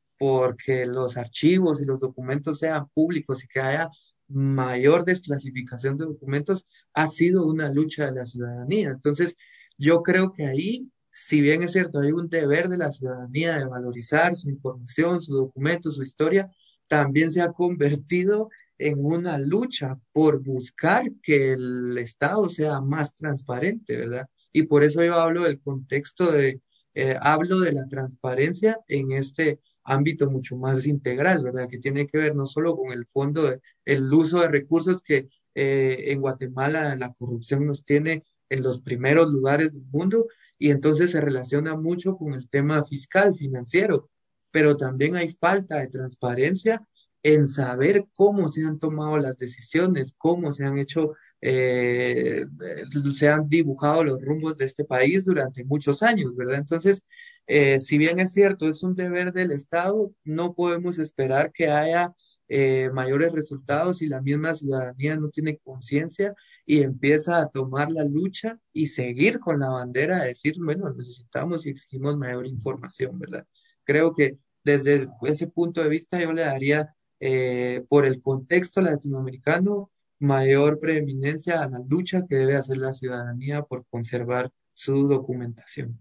que 0.62 0.86
los 0.86 1.16
archivos 1.16 1.80
y 1.80 1.86
los 1.86 2.00
documentos 2.00 2.58
sean 2.58 2.86
públicos 2.90 3.42
y 3.44 3.48
que 3.48 3.60
haya 3.60 3.88
mayor 4.28 5.04
desclasificación 5.06 5.96
de 5.96 6.04
documentos 6.04 6.66
ha 6.92 7.08
sido 7.08 7.46
una 7.46 7.70
lucha 7.70 8.06
de 8.06 8.12
la 8.12 8.26
ciudadanía. 8.26 8.90
Entonces, 8.90 9.36
yo 9.78 10.02
creo 10.02 10.32
que 10.34 10.46
ahí, 10.46 10.90
si 11.12 11.40
bien 11.40 11.62
es 11.62 11.72
cierto, 11.72 12.00
hay 12.00 12.12
un 12.12 12.28
deber 12.28 12.68
de 12.68 12.76
la 12.76 12.92
ciudadanía 12.92 13.56
de 13.56 13.64
valorizar 13.64 14.36
su 14.36 14.50
información, 14.50 15.22
su 15.22 15.34
documento, 15.34 15.90
su 15.90 16.02
historia, 16.02 16.50
también 16.89 17.30
se 17.30 17.43
ha 17.43 17.53
convertido 17.53 18.51
en 18.78 19.05
una 19.05 19.39
lucha 19.39 19.99
por 20.12 20.43
buscar 20.43 21.11
que 21.22 21.53
el 21.53 21.97
Estado 21.99 22.49
sea 22.49 22.80
más 22.80 23.14
transparente, 23.14 23.97
¿verdad? 23.97 24.28
Y 24.53 24.64
por 24.64 24.84
eso 24.84 25.05
yo 25.05 25.14
hablo 25.14 25.45
del 25.45 25.61
contexto 25.61 26.30
de, 26.32 26.61
eh, 26.95 27.16
hablo 27.20 27.61
de 27.61 27.72
la 27.72 27.87
transparencia 27.89 28.78
en 28.89 29.12
este 29.12 29.61
ámbito 29.84 30.30
mucho 30.30 30.57
más 30.57 30.87
integral, 30.87 31.43
¿verdad? 31.43 31.68
Que 31.68 31.78
tiene 31.78 32.07
que 32.07 32.18
ver 32.18 32.34
no 32.34 32.47
solo 32.47 32.76
con 32.76 32.93
el 32.93 33.07
fondo, 33.07 33.55
el 33.84 34.12
uso 34.12 34.41
de 34.41 34.49
recursos 34.49 35.01
que 35.01 35.28
eh, 35.55 36.12
en 36.12 36.20
Guatemala 36.20 36.97
la 36.97 37.12
corrupción 37.12 37.66
nos 37.66 37.84
tiene 37.84 38.24
en 38.49 38.62
los 38.62 38.80
primeros 38.80 39.30
lugares 39.30 39.72
del 39.72 39.84
mundo 39.91 40.26
y 40.59 40.70
entonces 40.70 41.11
se 41.11 41.20
relaciona 41.20 41.76
mucho 41.76 42.16
con 42.16 42.34
el 42.34 42.49
tema 42.49 42.84
fiscal, 42.84 43.34
financiero, 43.34 44.09
pero 44.57 44.74
también 44.74 45.16
hay 45.16 45.28
falta 45.28 45.80
de 45.80 45.88
transparencia 45.88 46.80
en 47.22 47.46
saber 47.46 48.07
cómo 48.14 48.48
se 48.48 48.64
han 48.64 48.78
tomado 48.78 49.18
las 49.18 49.36
decisiones, 49.36 50.14
cómo 50.16 50.50
se 50.54 50.64
han 50.64 50.78
hecho 50.78 51.12
eh, 51.42 52.46
se 53.14 53.28
han 53.28 53.50
dibujado 53.50 54.02
los 54.02 54.22
rumbos 54.22 54.57
de 54.57 54.64
este 54.64 54.86
país 54.86 55.26
durante 55.26 55.62
muchos 55.62 56.02
años, 56.02 56.34
¿verdad? 56.34 56.54
Entonces, 56.54 57.02
eh, 57.46 57.80
si 57.80 57.98
bien 57.98 58.18
es 58.18 58.32
cierto, 58.32 58.66
es 58.66 58.82
un 58.82 58.94
deber 58.94 59.30
del 59.34 59.50
Estado, 59.50 60.11
no 60.24 60.54
podemos 60.54 60.98
esperar 60.98 61.52
que 61.52 61.68
haya 61.68 62.14
eh, 62.48 62.88
mayores 62.94 63.32
resultados 63.32 63.98
si 63.98 64.07
la 64.07 64.22
misma 64.22 64.54
ciudadanía 64.54 65.16
no 65.16 65.28
tiene 65.28 65.59
conciencia 65.59 66.34
y 66.64 66.80
empieza 66.80 67.42
a 67.42 67.50
tomar 67.50 67.92
la 67.92 68.04
lucha 68.07 68.59
y 68.72 68.86
seguir 68.86 69.38
con 69.38 69.61
la 69.61 69.68
bandera 69.68 70.22
de 70.22 70.28
decir, 70.28 70.54
bueno, 70.59 70.94
necesitamos 70.94 71.66
y 71.66 71.70
exigimos 71.70 72.16
mayor 72.16 72.46
información, 72.46 73.18
¿verdad? 73.18 73.46
Creo 73.84 74.14
que 74.14 74.38
desde 74.74 75.08
ese 75.22 75.46
punto 75.46 75.82
de 75.82 75.88
vista 75.88 76.18
yo 76.20 76.32
le 76.32 76.42
daría, 76.42 76.92
por 77.88 78.04
el 78.04 78.20
contexto 78.20 78.82
latinoamericano, 78.82 79.90
mayor 80.18 80.80
preeminencia 80.80 81.62
a 81.62 81.68
la 81.68 81.78
lucha 81.78 82.24
que 82.28 82.36
debe 82.36 82.56
hacer 82.56 82.78
la 82.78 82.92
ciudadanía 82.92 83.62
por 83.62 83.86
conservar 83.86 84.50
su 84.74 85.08
documentación. 85.08 85.98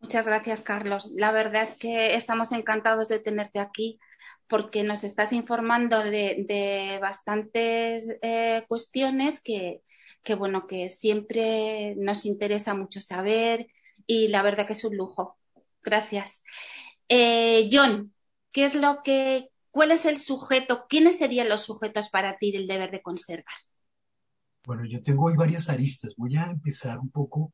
Muchas 0.00 0.26
gracias, 0.26 0.62
Carlos. 0.62 1.10
La 1.14 1.32
verdad 1.32 1.62
es 1.62 1.74
que 1.74 2.14
estamos 2.14 2.52
encantados 2.52 3.08
de 3.08 3.18
tenerte 3.18 3.58
aquí 3.58 3.98
porque 4.48 4.82
nos 4.82 5.04
estás 5.04 5.32
informando 5.32 6.02
de, 6.02 6.98
bastantes 7.00 8.16
eh, 8.22 8.64
cuestiones 8.68 9.42
que, 9.42 9.82
bueno, 10.36 10.66
que 10.66 10.88
siempre 10.88 11.94
nos 11.96 12.24
interesa 12.24 12.74
mucho 12.74 13.00
saber 13.00 13.68
y 14.06 14.28
la 14.28 14.42
verdad 14.42 14.66
que 14.66 14.72
es 14.72 14.84
un 14.84 14.96
lujo. 14.96 15.36
Gracias. 15.82 16.42
Eh, 17.08 17.68
John, 17.70 18.12
¿qué 18.52 18.64
es 18.64 18.74
lo 18.74 19.02
que 19.02 19.50
¿Cuál 19.70 19.92
es 19.92 20.06
el 20.06 20.18
sujeto? 20.18 20.86
¿Quiénes 20.88 21.18
serían 21.18 21.48
los 21.48 21.62
sujetos 21.62 22.08
para 22.08 22.36
ti 22.36 22.50
del 22.50 22.66
deber 22.66 22.90
de 22.90 23.02
conservar? 23.02 23.54
Bueno, 24.64 24.84
yo 24.84 25.02
tengo 25.02 25.28
ahí 25.28 25.36
varias 25.36 25.68
aristas. 25.68 26.14
Voy 26.16 26.36
a 26.36 26.50
empezar 26.50 26.98
un 26.98 27.10
poco, 27.10 27.52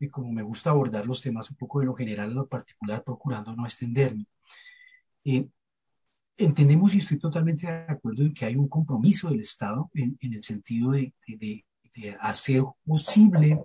eh, 0.00 0.08
como 0.08 0.32
me 0.32 0.42
gusta 0.42 0.70
abordar 0.70 1.06
los 1.06 1.20
temas, 1.20 1.50
un 1.50 1.56
poco 1.56 1.80
de 1.80 1.86
lo 1.86 1.94
general 1.94 2.30
a 2.30 2.34
lo 2.34 2.48
particular, 2.48 3.04
procurando 3.04 3.54
no 3.54 3.66
extenderme. 3.66 4.24
Eh, 5.24 5.46
entendemos 6.36 6.94
y 6.94 6.98
estoy 6.98 7.18
totalmente 7.18 7.66
de 7.66 7.72
acuerdo 7.86 8.22
en 8.22 8.32
que 8.32 8.46
hay 8.46 8.56
un 8.56 8.68
compromiso 8.68 9.28
del 9.28 9.40
Estado 9.40 9.90
en, 9.94 10.16
el 10.20 10.42
sentido 10.42 10.92
de, 10.92 11.12
hacer 12.20 12.62
posible 12.86 13.60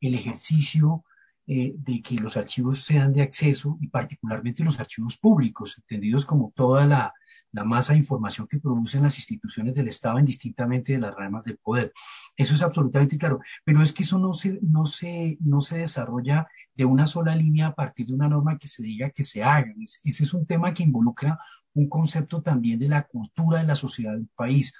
el 0.00 0.14
ejercicio 0.14 1.04
eh, 1.46 1.74
de 1.76 2.02
que 2.02 2.16
los 2.16 2.36
archivos 2.36 2.80
sean 2.80 3.12
de 3.12 3.22
acceso 3.22 3.78
y 3.80 3.88
particularmente 3.88 4.64
los 4.64 4.80
archivos 4.80 5.16
públicos, 5.16 5.76
entendidos 5.78 6.24
como 6.24 6.52
toda 6.54 6.86
la, 6.86 7.14
la 7.52 7.64
masa 7.64 7.92
de 7.94 8.00
información 8.00 8.46
que 8.46 8.58
producen 8.58 9.02
las 9.02 9.16
instituciones 9.16 9.74
del 9.74 9.88
Estado 9.88 10.18
indistintamente 10.18 10.92
de 10.92 10.98
las 10.98 11.14
ramas 11.14 11.44
del 11.44 11.56
poder. 11.56 11.92
Eso 12.36 12.54
es 12.54 12.62
absolutamente 12.62 13.16
claro, 13.16 13.40
pero 13.64 13.82
es 13.82 13.92
que 13.92 14.02
eso 14.02 14.18
no 14.18 14.32
se, 14.32 14.58
no 14.62 14.84
se, 14.84 15.38
no 15.40 15.60
se 15.60 15.78
desarrolla 15.78 16.46
de 16.74 16.84
una 16.84 17.06
sola 17.06 17.34
línea 17.34 17.68
a 17.68 17.74
partir 17.74 18.06
de 18.06 18.14
una 18.14 18.28
norma 18.28 18.58
que 18.58 18.68
se 18.68 18.82
diga 18.82 19.10
que 19.10 19.24
se 19.24 19.42
haga. 19.42 19.72
Ese 20.04 20.22
es 20.22 20.34
un 20.34 20.46
tema 20.46 20.74
que 20.74 20.82
involucra 20.82 21.38
un 21.72 21.88
concepto 21.88 22.42
también 22.42 22.78
de 22.78 22.88
la 22.88 23.06
cultura 23.06 23.60
de 23.60 23.66
la 23.66 23.74
sociedad 23.74 24.12
del 24.12 24.28
país. 24.34 24.74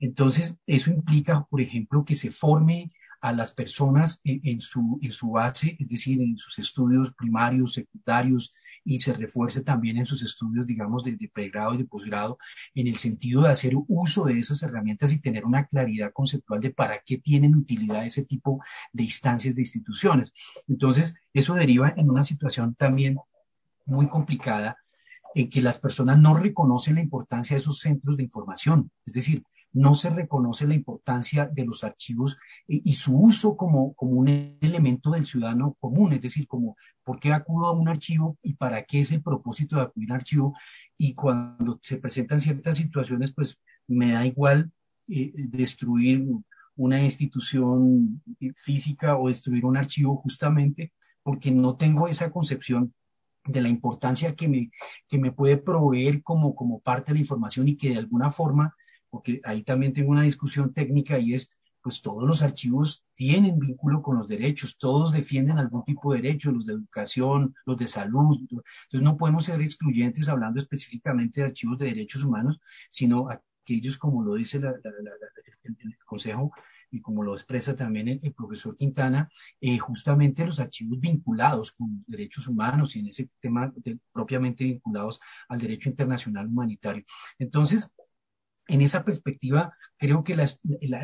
Entonces, 0.00 0.58
eso 0.66 0.90
implica, 0.90 1.46
por 1.48 1.60
ejemplo, 1.60 2.04
que 2.04 2.14
se 2.14 2.30
forme 2.30 2.92
a 3.26 3.32
las 3.32 3.52
personas 3.52 4.20
en, 4.22 4.60
su, 4.60 5.00
en 5.02 5.10
su 5.10 5.30
base, 5.30 5.76
es 5.80 5.88
decir, 5.88 6.22
en 6.22 6.38
sus 6.38 6.60
estudios 6.60 7.12
primarios, 7.12 7.72
secundarios, 7.72 8.52
y 8.84 9.00
se 9.00 9.14
refuerce 9.14 9.62
también 9.62 9.96
en 9.96 10.06
sus 10.06 10.22
estudios, 10.22 10.64
digamos, 10.64 11.02
de, 11.02 11.18
pregrado 11.34 11.74
y 11.74 11.78
de 11.78 11.86
posgrado, 11.86 12.38
en 12.72 12.86
el 12.86 12.98
sentido 12.98 13.42
de 13.42 13.48
hacer 13.48 13.72
uso 13.88 14.26
de 14.26 14.38
esas 14.38 14.62
herramientas 14.62 15.12
y 15.12 15.20
tener 15.20 15.44
una 15.44 15.66
claridad 15.66 16.12
conceptual 16.12 16.60
de 16.60 16.70
para 16.70 17.00
qué 17.04 17.18
tienen 17.18 17.56
utilidad 17.56 18.06
ese 18.06 18.24
tipo 18.24 18.62
de 18.92 19.02
instancias, 19.02 19.56
de 19.56 19.62
instituciones. 19.62 20.32
Entonces, 20.68 21.12
eso 21.34 21.54
deriva 21.54 21.92
en 21.96 22.08
una 22.08 22.22
situación 22.22 22.76
también 22.76 23.18
muy 23.86 24.06
complicada 24.06 24.76
en 25.34 25.50
que 25.50 25.60
las 25.60 25.80
personas 25.80 26.16
no 26.16 26.34
reconocen 26.34 26.94
la 26.94 27.00
importancia 27.00 27.56
de 27.56 27.60
esos 27.60 27.80
centros 27.80 28.16
de 28.18 28.22
información. 28.22 28.92
Es 29.04 29.14
decir, 29.14 29.42
no 29.76 29.94
se 29.94 30.08
reconoce 30.08 30.66
la 30.66 30.74
importancia 30.74 31.50
de 31.52 31.66
los 31.66 31.84
archivos 31.84 32.38
y, 32.66 32.94
su 32.94 33.14
uso 33.14 33.58
como, 33.58 33.92
como 33.92 34.12
un 34.12 34.56
elemento 34.62 35.10
del 35.10 35.26
ciudadano 35.26 35.76
común, 35.78 36.14
es 36.14 36.22
decir, 36.22 36.46
como 36.46 36.78
por 37.04 37.20
qué 37.20 37.34
acudo 37.34 37.66
a 37.66 37.72
un 37.72 37.86
archivo 37.86 38.38
y 38.42 38.54
para 38.54 38.84
qué 38.84 39.00
es 39.00 39.12
el 39.12 39.22
propósito 39.22 39.76
de 39.76 39.82
acudir 39.82 40.10
a 40.10 40.14
un 40.14 40.20
archivo. 40.20 40.54
Y 40.96 41.12
cuando 41.12 41.78
se 41.82 41.98
presentan 41.98 42.40
ciertas 42.40 42.76
situaciones, 42.78 43.34
pues 43.34 43.60
me 43.86 44.12
da 44.12 44.24
igual 44.24 44.72
eh, 45.08 45.30
destruir 45.36 46.26
una 46.74 47.02
institución 47.02 48.22
física 48.56 49.18
o 49.18 49.28
destruir 49.28 49.66
un 49.66 49.76
archivo 49.76 50.16
justamente 50.16 50.94
porque 51.22 51.50
no 51.50 51.76
tengo 51.76 52.08
esa 52.08 52.30
concepción 52.30 52.94
de 53.44 53.60
la 53.60 53.68
importancia 53.68 54.34
que 54.34 54.48
me, 54.48 54.70
que 55.06 55.18
me 55.18 55.32
puede 55.32 55.58
proveer 55.58 56.22
como, 56.22 56.54
como 56.54 56.80
parte 56.80 57.12
de 57.12 57.18
la 57.18 57.20
información 57.20 57.68
y 57.68 57.76
que 57.76 57.90
de 57.90 57.98
alguna 57.98 58.30
forma 58.30 58.74
porque 59.16 59.40
ahí 59.44 59.62
también 59.62 59.94
tengo 59.94 60.10
una 60.10 60.24
discusión 60.24 60.74
técnica 60.74 61.18
y 61.18 61.32
es, 61.32 61.50
pues 61.80 62.02
todos 62.02 62.28
los 62.28 62.42
archivos 62.42 63.02
tienen 63.14 63.58
vínculo 63.58 64.02
con 64.02 64.18
los 64.18 64.28
derechos, 64.28 64.76
todos 64.76 65.10
defienden 65.10 65.56
algún 65.56 65.84
tipo 65.84 66.12
de 66.12 66.20
derecho, 66.20 66.52
los 66.52 66.66
de 66.66 66.74
educación, 66.74 67.54
los 67.64 67.78
de 67.78 67.88
salud. 67.88 68.36
Entonces 68.42 69.00
no 69.00 69.16
podemos 69.16 69.46
ser 69.46 69.62
excluyentes 69.62 70.28
hablando 70.28 70.60
específicamente 70.60 71.40
de 71.40 71.46
archivos 71.46 71.78
de 71.78 71.86
derechos 71.86 72.24
humanos, 72.24 72.60
sino 72.90 73.30
aquellos, 73.30 73.96
como 73.96 74.22
lo 74.22 74.34
dice 74.34 74.58
el, 74.58 75.96
Consejo 76.04 76.52
y 76.90 77.00
como 77.00 77.22
lo 77.22 77.34
expresa 77.34 77.74
también 77.74 78.08
el, 78.08 78.34
profesor 78.34 78.76
Quintana, 78.76 79.26
eh, 79.62 79.78
justamente 79.78 80.44
los 80.44 80.60
archivos 80.60 81.00
vinculados 81.00 81.72
con 81.72 82.04
derechos 82.06 82.48
humanos 82.48 82.94
y 82.94 83.00
en 83.00 83.06
ese 83.06 83.30
tema 83.40 83.72
propiamente 84.12 84.64
vinculados 84.64 85.20
al 85.48 85.58
derecho 85.58 85.88
internacional 85.88 86.46
humanitario. 86.46 87.02
Entonces, 87.38 87.90
en 88.68 88.80
esa 88.80 89.04
perspectiva, 89.04 89.74
creo 89.96 90.24
que 90.24 90.36
la, 90.36 90.46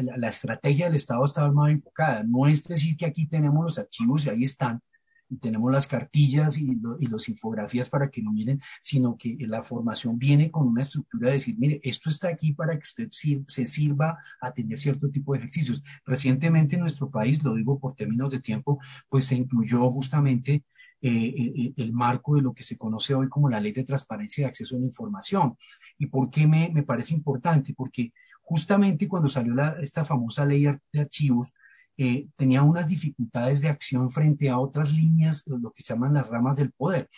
la, 0.02 0.28
estrategia 0.28 0.86
del 0.86 0.96
Estado 0.96 1.24
estaba 1.24 1.52
más 1.52 1.70
enfocada. 1.70 2.22
No 2.24 2.46
es 2.46 2.64
decir 2.64 2.96
que 2.96 3.06
aquí 3.06 3.26
tenemos 3.26 3.64
los 3.64 3.78
archivos 3.78 4.26
y 4.26 4.30
ahí 4.30 4.44
están, 4.44 4.80
y 5.28 5.38
tenemos 5.38 5.72
las 5.72 5.88
cartillas 5.88 6.58
y, 6.58 6.78
y 6.98 7.06
las 7.06 7.28
infografías 7.28 7.88
para 7.88 8.10
que 8.10 8.20
no 8.20 8.32
miren, 8.32 8.60
sino 8.82 9.16
que 9.16 9.36
la 9.40 9.62
formación 9.62 10.18
viene 10.18 10.50
con 10.50 10.68
una 10.68 10.82
estructura 10.82 11.28
de 11.28 11.34
decir, 11.34 11.56
mire, 11.58 11.80
esto 11.82 12.10
está 12.10 12.28
aquí 12.28 12.52
para 12.52 12.74
que 12.74 12.82
usted 12.82 13.08
se 13.48 13.66
sirva 13.66 14.18
a 14.40 14.52
tener 14.52 14.78
cierto 14.78 15.08
tipo 15.10 15.32
de 15.32 15.38
ejercicios. 15.38 15.82
Recientemente 16.04 16.74
en 16.74 16.82
nuestro 16.82 17.10
país, 17.10 17.42
lo 17.42 17.54
digo 17.54 17.78
por 17.78 17.94
términos 17.94 18.30
de 18.30 18.40
tiempo, 18.40 18.78
pues 19.08 19.26
se 19.26 19.36
incluyó 19.36 19.90
justamente 19.90 20.64
eh, 21.05 21.34
eh, 21.57 21.72
el 21.78 21.92
marco 21.92 22.36
de 22.36 22.42
lo 22.42 22.55
que 22.55 22.62
se 22.62 22.78
conoce 22.78 23.12
hoy 23.12 23.28
como 23.28 23.48
la 23.48 23.59
ley 23.59 23.72
de 23.72 23.82
transparencia 23.82 24.42
y 24.42 24.44
acceso 24.44 24.76
a 24.76 24.78
la 24.78 24.86
información. 24.86 25.57
¿Y 25.98 26.07
por 26.07 26.30
qué 26.30 26.46
me, 26.46 26.70
me 26.72 26.84
parece 26.84 27.12
importante? 27.12 27.74
Porque 27.74 28.12
justamente 28.40 29.09
cuando 29.09 29.28
salió 29.28 29.55
esta 29.80 30.05
famosa 30.05 30.46
ley 30.46 30.64
de 30.92 31.00
archivos, 31.00 31.53
eh, 31.96 32.28
tenía 32.36 32.62
unas 32.62 32.86
dificultades 32.86 33.61
de 33.61 33.68
acción 33.68 34.11
frente 34.11 34.48
a 34.48 34.59
otras 34.61 34.92
líneas, 34.92 35.42
lo 35.46 35.72
que 35.72 35.82
se 35.82 35.92
llaman 35.92 36.14
las 36.14 36.28
ramas 36.28 36.55
del 36.55 36.70
poder, 36.70 37.11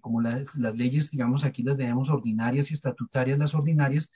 como 0.00 0.22
las, 0.22 0.56
las, 0.56 0.74
leyes, 0.76 1.10
digamos, 1.10 1.44
aquí 1.44 1.62
las 1.62 1.76
debemos 1.76 2.08
ordinarias 2.08 2.70
y 2.70 2.74
estatutarias, 2.74 3.38
las 3.38 3.54
ordinarias, 3.54 4.10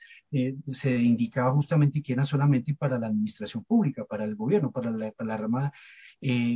se 0.65 0.97
indicaba 0.97 1.53
justamente 1.53 2.01
que 2.01 2.13
eran 2.13 2.25
solamente 2.25 2.73
para 2.73 2.99
la 2.99 3.07
administración 3.07 3.63
pública, 3.63 4.03
para 4.03 4.25
el 4.25 4.35
gobierno, 4.35 4.71
para 4.71 4.91
la, 4.91 5.11
para 5.11 5.27
la 5.27 5.37
rama 5.37 5.71
eh, 6.21 6.55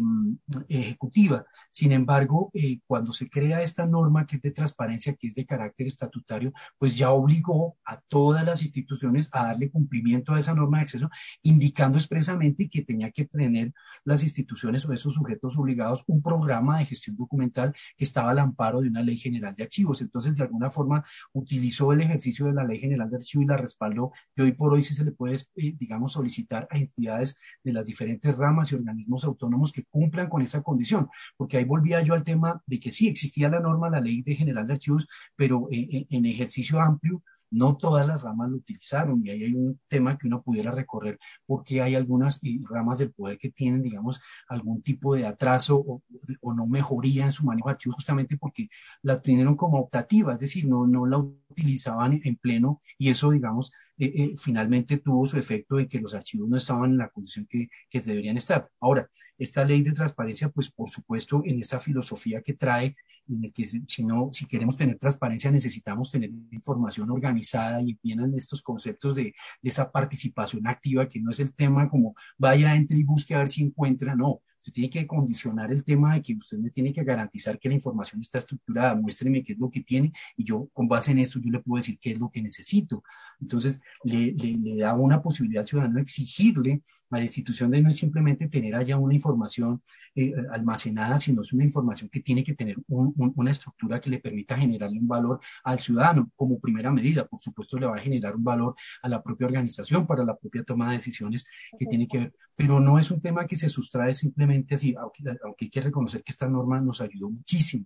ejecutiva. 0.69 1.45
Sin 1.71 1.91
embargo, 1.91 2.51
eh, 2.53 2.79
cuando 2.85 3.11
se 3.11 3.29
crea 3.29 3.61
esta 3.61 3.87
norma 3.87 4.25
que 4.27 4.35
es 4.35 4.41
de 4.43 4.51
transparencia, 4.51 5.15
que 5.15 5.27
es 5.27 5.33
de 5.35 5.45
carácter 5.45 5.87
estatutario, 5.87 6.53
pues 6.77 6.95
ya 6.95 7.09
obligó 7.09 7.75
a 7.83 7.99
todas 7.99 8.45
las 8.45 8.61
instituciones 8.61 9.27
a 9.31 9.47
darle 9.47 9.71
cumplimiento 9.71 10.33
a 10.33 10.39
esa 10.39 10.53
norma 10.53 10.77
de 10.77 10.83
acceso, 10.83 11.09
indicando 11.41 11.97
expresamente 11.97 12.69
que 12.69 12.83
tenía 12.83 13.11
que 13.11 13.25
tener 13.25 13.73
las 14.03 14.21
instituciones 14.21 14.85
o 14.85 14.93
esos 14.93 15.15
sujetos 15.15 15.57
obligados 15.57 16.03
un 16.07 16.21
programa 16.21 16.77
de 16.77 16.85
gestión 16.85 17.15
documental 17.15 17.73
que 17.97 18.03
estaba 18.03 18.31
al 18.31 18.39
amparo 18.39 18.81
de 18.81 18.89
una 18.89 19.01
ley 19.01 19.17
general 19.17 19.55
de 19.55 19.63
archivos. 19.63 20.01
Entonces, 20.01 20.37
de 20.37 20.43
alguna 20.43 20.69
forma, 20.69 21.03
utilizó 21.33 21.91
el 21.91 22.01
ejercicio 22.01 22.45
de 22.45 22.53
la 22.53 22.63
ley 22.63 22.77
general 22.77 23.09
de 23.09 23.15
archivos 23.17 23.45
y 23.45 23.47
la 23.47 23.57
respaldó. 23.57 24.11
Y 24.35 24.41
hoy 24.43 24.51
por 24.51 24.73
hoy 24.73 24.83
sí 24.83 24.93
se 24.93 25.03
le 25.03 25.11
puede, 25.11 25.35
eh, 25.55 25.75
digamos, 25.77 26.13
solicitar 26.13 26.67
a 26.69 26.77
entidades 26.77 27.37
de 27.63 27.73
las 27.73 27.85
diferentes 27.85 28.37
ramas 28.37 28.71
y 28.71 28.75
organismos 28.75 29.23
autónomos 29.25 29.54
que 29.71 29.85
cumplan 29.85 30.29
con 30.29 30.41
esa 30.41 30.61
condición, 30.61 31.09
porque 31.37 31.57
ahí 31.57 31.63
volvía 31.63 32.01
yo 32.01 32.13
al 32.13 32.23
tema 32.23 32.61
de 32.65 32.79
que 32.79 32.91
sí 32.91 33.07
existía 33.07 33.49
la 33.49 33.59
norma, 33.59 33.89
la 33.89 34.01
ley 34.01 34.21
de 34.21 34.35
general 34.35 34.67
de 34.67 34.73
archivos, 34.73 35.07
pero 35.35 35.67
eh, 35.71 35.87
eh, 35.91 36.05
en 36.09 36.25
ejercicio 36.25 36.79
amplio 36.79 37.23
no 37.55 37.77
todas 37.77 38.05
las 38.05 38.21
ramas 38.23 38.49
lo 38.49 38.57
utilizaron 38.57 39.25
y 39.25 39.29
ahí 39.29 39.43
hay 39.45 39.53
un 39.53 39.79
tema 39.87 40.17
que 40.17 40.27
uno 40.27 40.41
pudiera 40.41 40.71
recorrer 40.71 41.17
porque 41.45 41.81
hay 41.81 41.95
algunas 41.95 42.41
ramas 42.69 42.99
del 42.99 43.11
poder 43.11 43.37
que 43.37 43.49
tienen, 43.49 43.81
digamos, 43.81 44.19
algún 44.49 44.81
tipo 44.81 45.15
de 45.15 45.25
atraso 45.25 45.77
o, 45.77 46.53
no 46.53 46.67
mejoría 46.67 47.25
en 47.25 47.31
su 47.31 47.45
manejo 47.45 47.69
de 47.69 47.73
archivos 47.73 47.95
justamente 47.95 48.37
porque 48.37 48.69
la 49.01 49.19
tuvieron 49.19 49.55
como 49.55 49.79
optativa, 49.79 50.33
es 50.33 50.39
decir, 50.39 50.67
no, 50.67 50.85
no 50.85 51.05
la 51.05 51.17
utilizaban 51.17 52.19
en 52.23 52.35
pleno 52.35 52.81
y 52.97 53.09
eso, 53.09 53.31
digamos, 53.31 53.71
eh, 53.97 54.11
eh, 54.15 54.33
finalmente 54.37 54.97
tuvo 54.97 55.25
su 55.25 55.37
efecto 55.37 55.77
de 55.77 55.87
que 55.87 56.01
los 56.01 56.13
archivos 56.13 56.49
no 56.49 56.57
estaban 56.57 56.91
en 56.91 56.97
la 56.97 57.09
condición 57.09 57.47
que, 57.49 57.69
que 57.89 58.01
deberían 58.01 58.37
estar. 58.37 58.69
Ahora, 58.79 59.09
esta 59.37 59.65
ley 59.65 59.81
de 59.81 59.91
transparencia, 59.91 60.49
pues 60.49 60.71
por 60.71 60.89
supuesto, 60.89 61.41
en 61.45 61.59
esa 61.59 61.79
filosofía 61.79 62.41
que 62.41 62.53
trae, 62.53 62.95
en 63.27 63.43
el 63.43 63.53
que 63.53 63.65
si, 63.65 64.03
no, 64.03 64.29
si 64.31 64.45
queremos 64.45 64.77
tener 64.77 64.97
transparencia 64.97 65.51
necesitamos 65.51 66.11
tener 66.11 66.29
información 66.51 67.09
organizada 67.09 67.44
y 67.81 67.97
vienen 68.01 68.33
estos 68.35 68.61
conceptos 68.61 69.15
de, 69.15 69.33
de, 69.61 69.69
esa 69.69 69.91
participación 69.91 70.67
activa, 70.67 71.07
que 71.07 71.19
no 71.19 71.31
es 71.31 71.39
el 71.39 71.53
tema 71.53 71.89
como 71.89 72.15
vaya, 72.37 72.75
entre 72.75 72.97
y 72.97 73.03
busque 73.03 73.35
a 73.35 73.39
ver 73.39 73.49
si 73.49 73.63
encuentra, 73.63 74.15
no, 74.15 74.41
Usted 74.65 74.73
tiene 74.73 74.89
que 74.89 75.05
condicionar 75.05 75.71
el 75.71 75.83
tema 75.83 76.15
de 76.15 76.23
que 76.23 76.33
usted 76.33 76.57
me 76.57 76.71
tiene 76.71 76.91
que 76.91 77.03
garantizar 77.03 77.59
que 77.59 77.69
la 77.69 77.75
información 77.75 78.19
está 78.21 78.39
estructurada, 78.39 78.95
muéstreme 78.95 79.43
qué 79.43 79.53
es 79.53 79.59
lo 79.59 79.69
que 79.69 79.81
tiene 79.81 80.11
y 80.35 80.43
yo 80.43 80.67
con 80.73 80.87
base 80.87 81.11
en 81.11 81.19
esto 81.19 81.39
yo 81.39 81.51
le 81.51 81.59
puedo 81.59 81.79
decir 81.79 81.99
qué 81.99 82.13
es 82.13 82.19
lo 82.19 82.31
que 82.31 82.41
necesito. 82.41 83.03
Entonces 83.39 83.79
le, 84.03 84.31
le, 84.31 84.77
da 84.77 84.95
una 84.95 85.21
posibilidad 85.21 85.61
al 85.61 85.67
ciudadano 85.67 85.99
exigirle 85.99 86.81
a 87.11 87.17
la 87.17 87.21
institución 87.21 87.69
de 87.69 87.79
no 87.79 87.91
simplemente 87.91 88.47
tener 88.47 88.73
allá 88.73 88.97
una 88.97 89.13
información 89.13 89.83
eh, 90.15 90.33
almacenada, 90.51 91.19
sino 91.19 91.43
es 91.43 91.53
una 91.53 91.63
información 91.63 92.09
que 92.09 92.21
tiene 92.21 92.43
que 92.43 92.55
tener 92.55 92.77
una 92.87 93.51
estructura 93.51 94.01
que 94.01 94.09
le 94.09 94.17
permita 94.17 94.57
generarle 94.57 94.97
un 94.97 95.07
valor 95.07 95.39
al 95.63 95.79
ciudadano 95.79 96.31
como 96.35 96.59
primera 96.59 96.91
medida. 96.91 97.27
Por 97.27 97.39
supuesto 97.39 97.77
le 97.77 97.85
va 97.85 97.97
a 97.97 97.99
generar 97.99 98.35
un 98.35 98.43
valor 98.43 98.73
a 99.03 99.09
la 99.09 99.21
propia 99.21 99.45
organización 99.45 100.07
para 100.07 100.25
la 100.25 100.35
propia 100.35 100.63
toma 100.63 100.87
de 100.87 100.95
decisiones 100.95 101.45
que 101.77 101.85
tiene 101.85 102.07
que 102.07 102.17
ver, 102.17 102.33
pero 102.55 102.79
no 102.79 102.97
es 102.97 103.11
un 103.11 103.21
tema 103.21 103.45
que 103.45 103.55
se 103.55 103.69
sustrae 103.69 104.15
simplemente 104.15 104.54
así, 104.71 104.95
aunque, 104.95 105.23
hay 105.59 105.69
que 105.69 105.81
reconocer 105.81 106.23
que 106.23 106.31
esta 106.31 106.47
norma 106.47 106.81
nos 106.81 107.01
ayudó 107.01 107.29
muchísimo. 107.29 107.85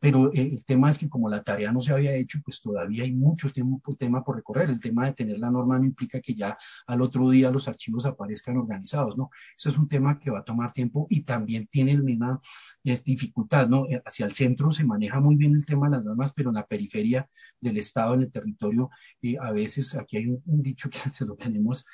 Pero 0.00 0.32
eh, 0.32 0.48
el 0.52 0.64
tema 0.64 0.88
es 0.88 0.98
que 0.98 1.08
como 1.10 1.28
la 1.28 1.42
tarea 1.44 1.70
no 1.70 1.80
se 1.80 1.92
había 1.92 2.14
hecho, 2.14 2.40
pues 2.42 2.60
todavía 2.62 3.04
hay 3.04 3.12
mucho 3.12 3.50
tema, 3.98 4.24
por 4.24 4.36
recorrer. 4.36 4.70
El 4.70 4.80
tema 4.80 5.04
de 5.04 5.12
tener 5.12 5.38
la 5.38 5.50
norma 5.50 5.78
no 5.78 5.84
implica 5.84 6.20
que 6.20 6.34
ya 6.34 6.56
al 6.86 7.02
otro 7.02 7.28
día 7.28 7.50
los 7.50 7.68
archivos 7.68 8.06
aparezcan 8.06 8.56
organizados, 8.56 9.18
¿no? 9.18 9.30
Eso 9.56 9.68
es 9.68 9.76
un 9.76 9.88
tema 9.88 10.18
que 10.18 10.30
va 10.30 10.38
a 10.40 10.44
tomar 10.44 10.72
tiempo 10.72 11.06
y 11.10 11.20
también 11.20 11.66
tiene 11.66 11.94
la 11.94 12.02
misma 12.02 12.40
dificultad, 12.82 13.68
¿no? 13.68 13.86
Eh, 13.88 14.02
hacia 14.04 14.24
el 14.24 14.32
centro 14.32 14.72
se 14.72 14.84
maneja 14.84 15.20
muy 15.20 15.36
bien 15.36 15.54
el 15.54 15.66
tema 15.66 15.88
de 15.88 15.96
las 15.96 16.04
normas, 16.04 16.32
pero 16.32 16.48
en 16.48 16.56
la 16.56 16.66
periferia 16.66 17.28
del 17.60 17.76
Estado, 17.76 18.14
en 18.14 18.22
el 18.22 18.32
territorio, 18.32 18.88
eh, 19.20 19.36
a 19.38 19.52
veces 19.52 19.94
aquí 19.94 20.16
hay 20.16 20.28
un, 20.28 20.42
un 20.46 20.62
dicho 20.62 20.88
que 20.88 20.98
se 21.10 21.26
lo 21.26 21.36
tenemos 21.36 21.84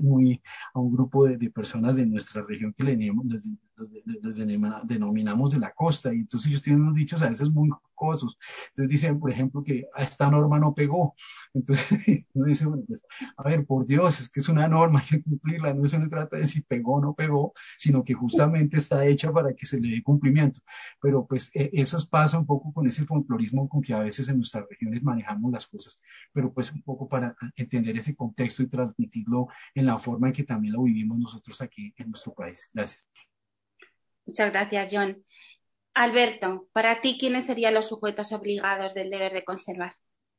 muy 0.00 0.42
a 0.74 0.80
un 0.80 0.92
grupo 0.92 1.26
de, 1.26 1.50
personas 1.50 1.96
de 1.96 2.06
nuestra 2.06 2.42
región 2.42 2.72
que 2.72 2.84
le 2.84 2.96
denominamos 4.84 5.50
de 5.50 5.58
la 5.58 5.72
costa. 5.72 6.12
Y 6.12 6.18
entonces 6.20 6.50
ellos 6.50 6.62
tienen 6.62 6.82
unos 6.82 6.94
dichos 6.94 7.22
a 7.22 7.28
veces 7.28 7.50
muy 7.50 7.70
Entonces 8.00 8.88
dicen, 8.88 9.18
por 9.18 9.30
ejemplo, 9.30 9.62
que 9.62 9.86
a 9.94 10.02
esta 10.02 10.30
norma 10.30 10.58
no 10.58 10.74
pegó. 10.74 11.14
Entonces 11.52 11.98
uno 12.34 12.46
dice, 12.46 12.66
bueno, 12.66 12.84
pues, 12.86 13.02
a 13.36 13.42
ver, 13.42 13.66
por 13.66 13.86
Dios, 13.86 14.20
es 14.20 14.28
que 14.28 14.40
es 14.40 14.48
una 14.48 14.68
norma, 14.68 15.00
hay 15.00 15.18
que 15.18 15.22
cumplirla, 15.22 15.74
no 15.74 15.86
se 15.86 15.98
trata 16.08 16.36
de 16.36 16.46
si 16.46 16.62
pegó 16.62 16.94
o 16.94 17.00
no 17.00 17.14
pegó, 17.14 17.52
sino 17.78 18.02
que 18.02 18.14
justamente 18.14 18.78
está 18.78 19.04
hecha 19.06 19.32
para 19.32 19.54
que 19.54 19.66
se 19.66 19.80
le 19.80 19.90
dé 19.96 20.02
cumplimiento. 20.02 20.60
Pero 21.00 21.26
pues 21.26 21.50
e, 21.54 21.70
eso 21.74 21.98
pasa 22.10 22.38
un 22.38 22.46
poco 22.46 22.72
con 22.72 22.86
ese 22.86 23.04
folclorismo 23.04 23.68
con 23.68 23.82
que 23.82 23.92
a 23.92 24.00
veces 24.00 24.28
en 24.28 24.36
nuestras 24.36 24.64
regiones 24.68 25.02
manejamos 25.02 25.52
las 25.52 25.66
cosas, 25.66 26.00
pero 26.32 26.52
pues 26.52 26.72
un 26.72 26.82
poco 26.82 27.08
para 27.08 27.36
entender 27.56 27.96
ese 27.96 28.14
contexto 28.14 28.62
y 28.62 28.68
transmitirlo 28.68 29.48
en 29.74 29.86
la 29.86 29.98
forma 29.98 30.28
en 30.28 30.32
que 30.32 30.44
también 30.44 30.74
lo 30.74 30.82
vivimos 30.82 31.18
nosotros 31.18 31.60
aquí 31.60 31.92
en 31.96 32.10
nuestro 32.10 32.34
país. 32.34 32.70
Gracias. 32.72 33.08
Muchas 34.26 34.52
gracias, 34.52 34.90
John. 34.92 35.24
Alberto, 35.94 36.68
para 36.72 37.00
ti, 37.00 37.16
¿quiénes 37.18 37.46
serían 37.46 37.74
los 37.74 37.86
sujetos 37.88 38.32
obligados 38.32 38.92
del 38.94 39.08
deber 39.08 39.32
de 39.32 39.44
conservar? 39.44 39.92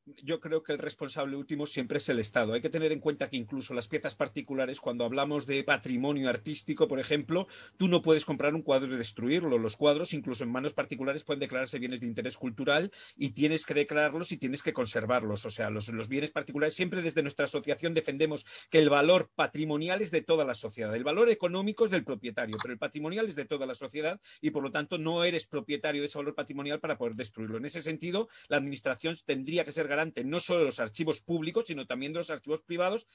Yo 0.05 0.39
creo 0.39 0.63
que 0.63 0.71
el 0.71 0.79
responsable 0.79 1.35
último 1.35 1.65
siempre 1.65 1.99
es 1.99 2.09
el 2.09 2.19
Estado. 2.19 2.53
Hay 2.53 2.61
que 2.61 2.69
tener 2.69 2.91
en 2.91 2.99
cuenta 2.99 3.29
que 3.29 3.37
incluso 3.37 3.73
las 3.73 3.87
piezas 3.87 4.15
particulares, 4.15 4.79
cuando 4.79 5.05
hablamos 5.05 5.45
de 5.45 5.63
patrimonio 5.63 6.29
artístico, 6.29 6.87
por 6.87 6.99
ejemplo, 6.99 7.47
tú 7.77 7.87
no 7.87 8.01
puedes 8.01 8.25
comprar 8.25 8.55
un 8.55 8.63
cuadro 8.63 8.93
y 8.93 8.97
destruirlo. 8.97 9.57
Los 9.57 9.75
cuadros, 9.75 10.13
incluso 10.13 10.43
en 10.43 10.51
manos 10.51 10.73
particulares, 10.73 11.23
pueden 11.23 11.39
declararse 11.39 11.79
bienes 11.79 12.01
de 12.01 12.07
interés 12.07 12.37
cultural 12.37 12.91
y 13.15 13.31
tienes 13.31 13.65
que 13.65 13.73
declararlos 13.73 14.31
y 14.31 14.37
tienes 14.37 14.63
que 14.63 14.73
conservarlos. 14.73 15.45
O 15.45 15.51
sea, 15.51 15.69
los, 15.69 15.87
los 15.89 16.07
bienes 16.07 16.31
particulares, 16.31 16.73
siempre 16.73 17.01
desde 17.01 17.21
nuestra 17.21 17.45
asociación 17.45 17.93
defendemos 17.93 18.45
que 18.69 18.79
el 18.79 18.89
valor 18.89 19.29
patrimonial 19.35 20.01
es 20.01 20.11
de 20.11 20.21
toda 20.21 20.45
la 20.45 20.55
sociedad. 20.55 20.95
El 20.95 21.03
valor 21.03 21.29
económico 21.29 21.85
es 21.85 21.91
del 21.91 22.03
propietario, 22.03 22.57
pero 22.61 22.73
el 22.73 22.79
patrimonial 22.79 23.27
es 23.27 23.35
de 23.35 23.45
toda 23.45 23.65
la 23.65 23.75
sociedad 23.75 24.19
y, 24.41 24.49
por 24.49 24.63
lo 24.63 24.71
tanto, 24.71 24.97
no 24.97 25.23
eres 25.23 25.45
propietario 25.45 26.01
de 26.01 26.07
ese 26.07 26.17
valor 26.17 26.33
patrimonial 26.33 26.79
para 26.79 26.97
poder 26.97 27.15
destruirlo. 27.15 27.57
En 27.57 27.65
ese 27.65 27.81
sentido, 27.81 28.29
la 28.47 28.57
Administración 28.57 29.15
tendría 29.25 29.63
que 29.63 29.71
ser 29.71 29.90
garante 29.91 30.23
no 30.23 30.39
solo 30.39 30.61
de 30.61 30.65
los 30.67 30.79
archivos 30.79 31.21
públicos, 31.21 31.65
sino 31.67 31.85
también 31.85 32.13
de 32.13 32.19
los 32.19 32.29
archivos 32.29 32.61
privados 32.61 33.05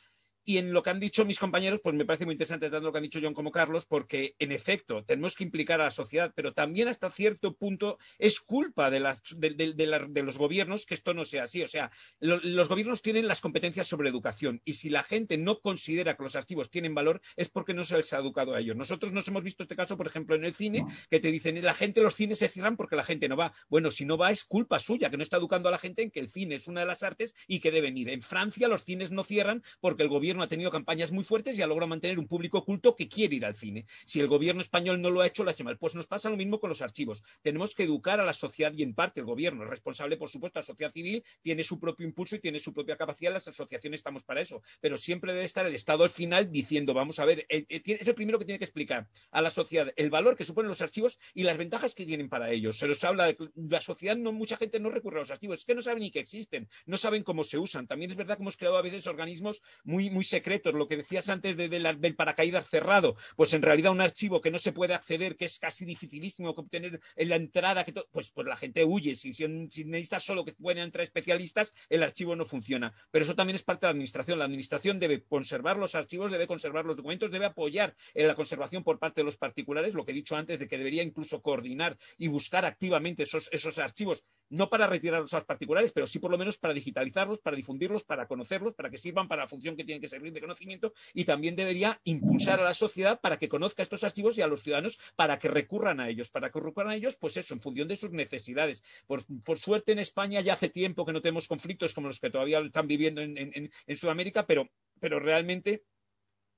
y 0.47 0.59
en 0.59 0.73
lo 0.73 0.83
que 0.83 0.91
han 0.91 1.01
dicho 1.01 1.25
mis 1.25 1.41
compañeros, 1.41 1.81
pues 1.83 1.97
me 1.97 2.05
parece 2.05 2.25
muy 2.25 2.35
interesante 2.35 2.71
tanto 2.71 2.87
lo 2.87 2.93
que 2.93 2.99
han 2.99 3.05
dicho 3.05 3.19
John 3.21 3.35
como 3.35 3.51
Carlos, 3.51 3.85
porque 3.85 4.37
en 4.39 4.53
efecto 4.53 5.05
tenemos 5.05 5.35
que 5.35 5.43
implicar 5.43 5.81
a 5.81 5.85
la 5.85 5.91
sociedad, 5.91 6.33
pero 6.37 6.55
también 6.55 6.87
hasta 6.87 7.11
cierto 7.11 7.57
punto 7.57 7.99
es 8.17 8.41
culpa 8.41 8.89
de, 8.89 9.01
los 9.01 10.39
gobiernos 10.39 10.87
que 10.87 10.95
esto 10.95 11.15
no 11.15 11.25
sea 11.25 11.43
así. 11.43 11.63
O 11.63 11.69
sea, 11.69 11.91
los 12.21 12.69
gobiernos 12.69 13.03
tienen 13.03 13.27
las 13.27 13.41
competencias 13.41 13.89
sobre 13.89 14.09
educación 14.09 14.63
y 14.65 14.75
si 14.75 14.89
la 14.89 15.03
gente 15.03 15.37
no 15.37 15.59
considera 15.59 16.17
que 16.17 16.23
los 16.23 16.37
archivos 16.37 16.71
tienen 16.71 16.95
valor 16.95 17.21
es 17.35 17.49
porque 17.49 17.75
no 17.75 17.85
se 17.85 17.97
les 17.97 18.13
ha 18.13 18.19
educado 18.19 18.55
a 18.55 18.61
ellos. 18.61 18.77
Nosotros 18.77 19.13
nos 19.13 19.27
hemos 19.27 19.43
visto 19.43 19.65
este 19.65 19.75
caso, 19.75 19.97
por 19.97 20.07
ejemplo, 20.07 20.37
en 20.37 20.45
el 20.45 20.55
cine, 20.55 20.87
que 21.11 21.19
te 21.19 21.33
dicen 21.33 21.61
la 21.65 21.75
gente, 21.75 22.01
los 22.01 22.15
cines 22.15 22.39
se 22.39 22.49
cierran 22.49 22.77
porque 22.77 22.95
la 22.95 23.03
gente 23.03 23.29
no 23.29 23.37
va. 23.37 23.53
Bueno, 23.69 23.91
si 23.91 24.05
no 24.05 24.17
va 24.17 24.31
es 24.31 24.45
culpa 24.45 24.79
suya, 24.79 25.11
que 25.11 25.17
no 25.17 25.25
está 25.25 25.39
educando 25.39 25.69
a 25.69 25.73
la 25.73 25.79
gente 25.79 26.03
en 26.03 26.13
que 26.13 26.21
el 26.21 26.29
cine 26.29 26.55
es 26.55 26.69
una 26.69 26.81
de 26.81 26.87
las 26.87 27.03
artes 27.03 27.35
y 27.49 27.59
que 27.59 27.73
deben 27.73 27.97
ir. 27.99 28.11
En 28.11 28.23
Francia 28.23 28.69
los 28.69 28.85
cines 28.85 29.11
no 29.11 29.25
cierran 29.25 29.65
porque 29.81 30.05
el 30.05 30.09
gobierno 30.09 30.36
ha 30.43 30.49
tenido 30.49 30.71
campañas 30.71 31.13
muy 31.13 31.25
fuertes 31.25 31.59
y 31.59 31.63
ha 31.63 31.67
logrado 31.67 31.89
mantener 31.89 32.19
un 32.19 32.27
público 32.27 32.59
oculto 32.59 32.97
que 32.97 33.09
quiere 33.09 33.37
ir 33.37 33.45
al 33.45 33.55
cine. 33.55 33.87
Si 34.05 34.21
el 34.21 34.29
gobierno 34.29 34.61
español 34.61 35.01
no 35.01 35.11
lo 35.11 35.21
ha 35.21 35.27
hecho, 35.27 35.45
lo 35.45 35.51
ha 35.51 35.53
hecho 35.53 35.65
mal. 35.65 35.79
Pues 35.79 35.95
nos 35.95 36.07
pasa 36.07 36.31
lo 36.31 36.37
mismo 36.37 36.61
con 36.61 36.69
los 36.69 36.83
archivos. 36.83 37.23
Tenemos 37.43 37.75
que 37.75 37.85
educar 37.85 38.21
a 38.21 38.25
la 38.25 38.33
sociedad 38.33 38.73
y 38.73 38.83
en 38.83 38.95
parte 38.95 39.21
el 39.21 39.27
gobierno 39.27 39.65
es 39.65 39.71
responsable, 39.71 40.17
por 40.17 40.29
supuesto, 40.29 40.59
la 40.59 40.65
sociedad 40.65 40.93
civil 40.93 41.25
tiene 41.43 41.63
su 41.63 41.79
propio 41.79 42.07
impulso 42.07 42.37
y 42.37 42.41
tiene 42.41 42.59
su 42.59 42.73
propia 42.73 42.97
capacidad. 42.97 43.33
Las 43.33 43.49
asociaciones 43.49 44.01
estamos 44.01 44.23
para 44.25 44.41
eso. 44.41 44.63
Pero 44.81 44.97
siempre 44.97 45.33
debe 45.33 45.45
estar 45.45 45.67
el 45.67 45.75
Estado 45.75 46.05
al 46.05 46.11
final 46.11 46.51
diciendo, 46.51 46.95
vamos 46.95 47.19
a 47.19 47.25
ver, 47.25 47.47
eh, 47.49 47.67
eh, 47.69 47.83
es 47.85 48.07
el 48.07 48.15
primero 48.15 48.39
que 48.39 48.45
tiene 48.45 48.59
que 48.59 48.65
explicar 48.65 49.09
a 49.31 49.41
la 49.41 49.51
sociedad 49.51 49.93
el 49.97 50.11
valor 50.11 50.37
que 50.37 50.45
suponen 50.45 50.69
los 50.69 50.81
archivos 50.81 51.19
y 51.35 51.43
las 51.43 51.57
ventajas 51.57 51.95
que 51.95 52.07
tienen 52.07 52.29
para 52.29 52.51
ellos. 52.51 52.79
Se 52.79 52.87
los 52.87 53.03
habla 53.05 53.27
de 53.27 53.37
la 53.55 53.81
sociedad, 53.81 54.17
no 54.17 54.33
mucha 54.33 54.57
gente 54.57 54.81
no 54.81 54.91
recurre 54.91 55.19
a 55.19 55.21
los 55.21 55.31
archivos, 55.31 55.61
es 55.61 55.65
que 55.65 55.75
no 55.75 55.83
saben 55.83 56.03
ni 56.03 56.11
que 56.11 56.21
existen, 56.21 56.69
no 56.87 56.97
saben 56.97 57.23
cómo 57.23 57.45
se 57.45 57.59
usan. 57.59 57.87
También 57.87 58.11
es 58.11 58.17
verdad 58.17 58.37
que 58.37 58.43
hemos 58.43 58.57
creado 58.57 58.77
a 58.77 58.83
veces 58.83 59.07
organismos 59.07 59.63
muy, 59.85 60.11
muy 60.11 60.25
secretos, 60.29 60.75
lo 60.75 60.89
que 60.89 60.97
decías 60.97 61.29
antes 61.29 61.57
del 61.57 62.17
paracaídas 62.17 62.69
cerrado, 62.69 63.17
pues 63.37 63.53
en 63.55 63.63
realidad 63.63 63.93
un 63.93 64.01
archivo 64.01 64.41
que 64.41 64.51
no 64.51 64.59
se 64.59 64.73
puede 64.73 64.95
acceder, 64.95 65.37
que 65.37 65.45
es 65.45 65.59
casi 65.59 65.85
dificilísimo 65.85 66.51
obtener 66.51 67.01
en 67.17 67.29
la 67.29 67.37
entrada, 67.37 67.85
que 67.85 67.93
pues, 67.93 68.31
pues 68.31 68.47
la 68.47 68.57
gente 68.57 68.85
huye. 68.85 69.15
Si, 69.15 69.33
si, 69.33 69.47
necesitas 69.47 70.25
solo 70.25 70.45
que 70.45 70.53
puedan 70.53 70.85
entrar 70.85 71.05
especialistas, 71.05 71.73
el 71.89 72.03
archivo 72.03 72.37
no 72.37 72.45
funciona. 72.45 72.93
Pero 73.11 73.25
eso 73.25 73.35
también 73.35 73.57
es 73.57 73.63
parte 73.63 73.87
de 73.87 73.89
la 73.89 73.93
administración. 73.93 74.39
La 74.39 74.45
administración 74.45 74.99
debe 74.99 75.23
conservar 75.23 75.77
los 75.77 75.95
archivos, 75.95 76.31
debe 76.31 76.47
conservar 76.47 76.85
los 76.85 76.97
documentos, 76.97 77.31
debe 77.31 77.47
apoyar 77.47 77.95
en 78.15 78.27
la 78.27 78.35
conservación 78.35 78.83
por 78.83 78.99
parte 78.99 79.21
de 79.21 79.25
los 79.25 79.37
particulares, 79.37 79.95
lo 79.95 80.05
que 80.05 80.13
he 80.13 80.15
dicho 80.15 80.37
antes 80.37 80.59
de 80.59 80.69
que 80.69 80.79
debería 80.79 81.03
incluso 81.03 81.43
coordinar 81.43 81.97
y 82.19 82.29
buscar 82.29 82.65
activamente 82.65 83.25
esos, 83.25 83.49
esos 83.53 83.79
archivos 83.79 84.25
no 84.51 84.69
para 84.69 84.87
retirarlos 84.87 85.33
a 85.35 85.39
los 85.39 85.45
particulares, 85.45 85.93
pero 85.93 86.07
sí 86.07 86.19
por 86.19 86.31
lo 86.31 86.39
menos 86.39 86.57
para 86.57 86.75
digitalizarlos, 86.75 87.39
para 87.41 87.57
difundirlos, 87.57 88.05
para 88.05 88.27
conocerlos, 88.27 88.75
para 88.75 88.91
que 88.91 88.99
sirvan 88.99 89.29
para 89.29 89.43
la 89.43 89.49
función 89.49 89.77
que 89.77 89.85
tienen 89.85 90.01
que 90.01 90.09
servir 90.09 90.33
de 90.33 90.41
conocimiento 90.41 90.93
y 91.15 91.25
también 91.25 91.57
debería 91.57 92.01
impulsar 92.05 92.61
a 92.61 92.65
la 92.65 92.75
sociedad 92.75 93.21
para 93.21 93.39
que 93.39 93.49
conozca 93.49 93.83
estos 93.83 94.05
archivos 94.05 94.39
y 94.39 94.43
a 94.43 94.47
los 94.47 94.63
ciudadanos 94.63 94.99
para 95.17 95.39
que 95.39 95.49
recurran 95.49 96.01
a 96.01 96.09
ellos, 96.09 96.31
para 96.31 96.51
que 96.51 96.61
recurran 96.61 96.91
a 96.91 96.97
ellos, 96.97 97.17
pues 97.17 97.37
eso, 97.37 97.55
en 97.55 97.61
función 97.61 97.89
de 97.89 97.97
sus 97.97 98.11
necesidades. 98.11 98.83
Por, 99.07 99.59
suerte 99.59 99.93
en 99.93 99.99
España 99.99 100.41
ya 100.41 100.53
hace 100.53 100.69
tiempo 100.69 101.05
que 101.05 101.13
no 101.13 101.23
tenemos 101.23 101.49
conflictos 101.49 101.95
como 101.95 102.09
los 102.09 102.21
que 102.21 102.31
todavía 102.31 102.61
están 102.61 102.87
viviendo 102.87 103.23
en, 103.23 103.71
Sudamérica, 103.97 104.47
pero, 104.47 104.69
pero 105.01 105.19
realmente 105.19 105.85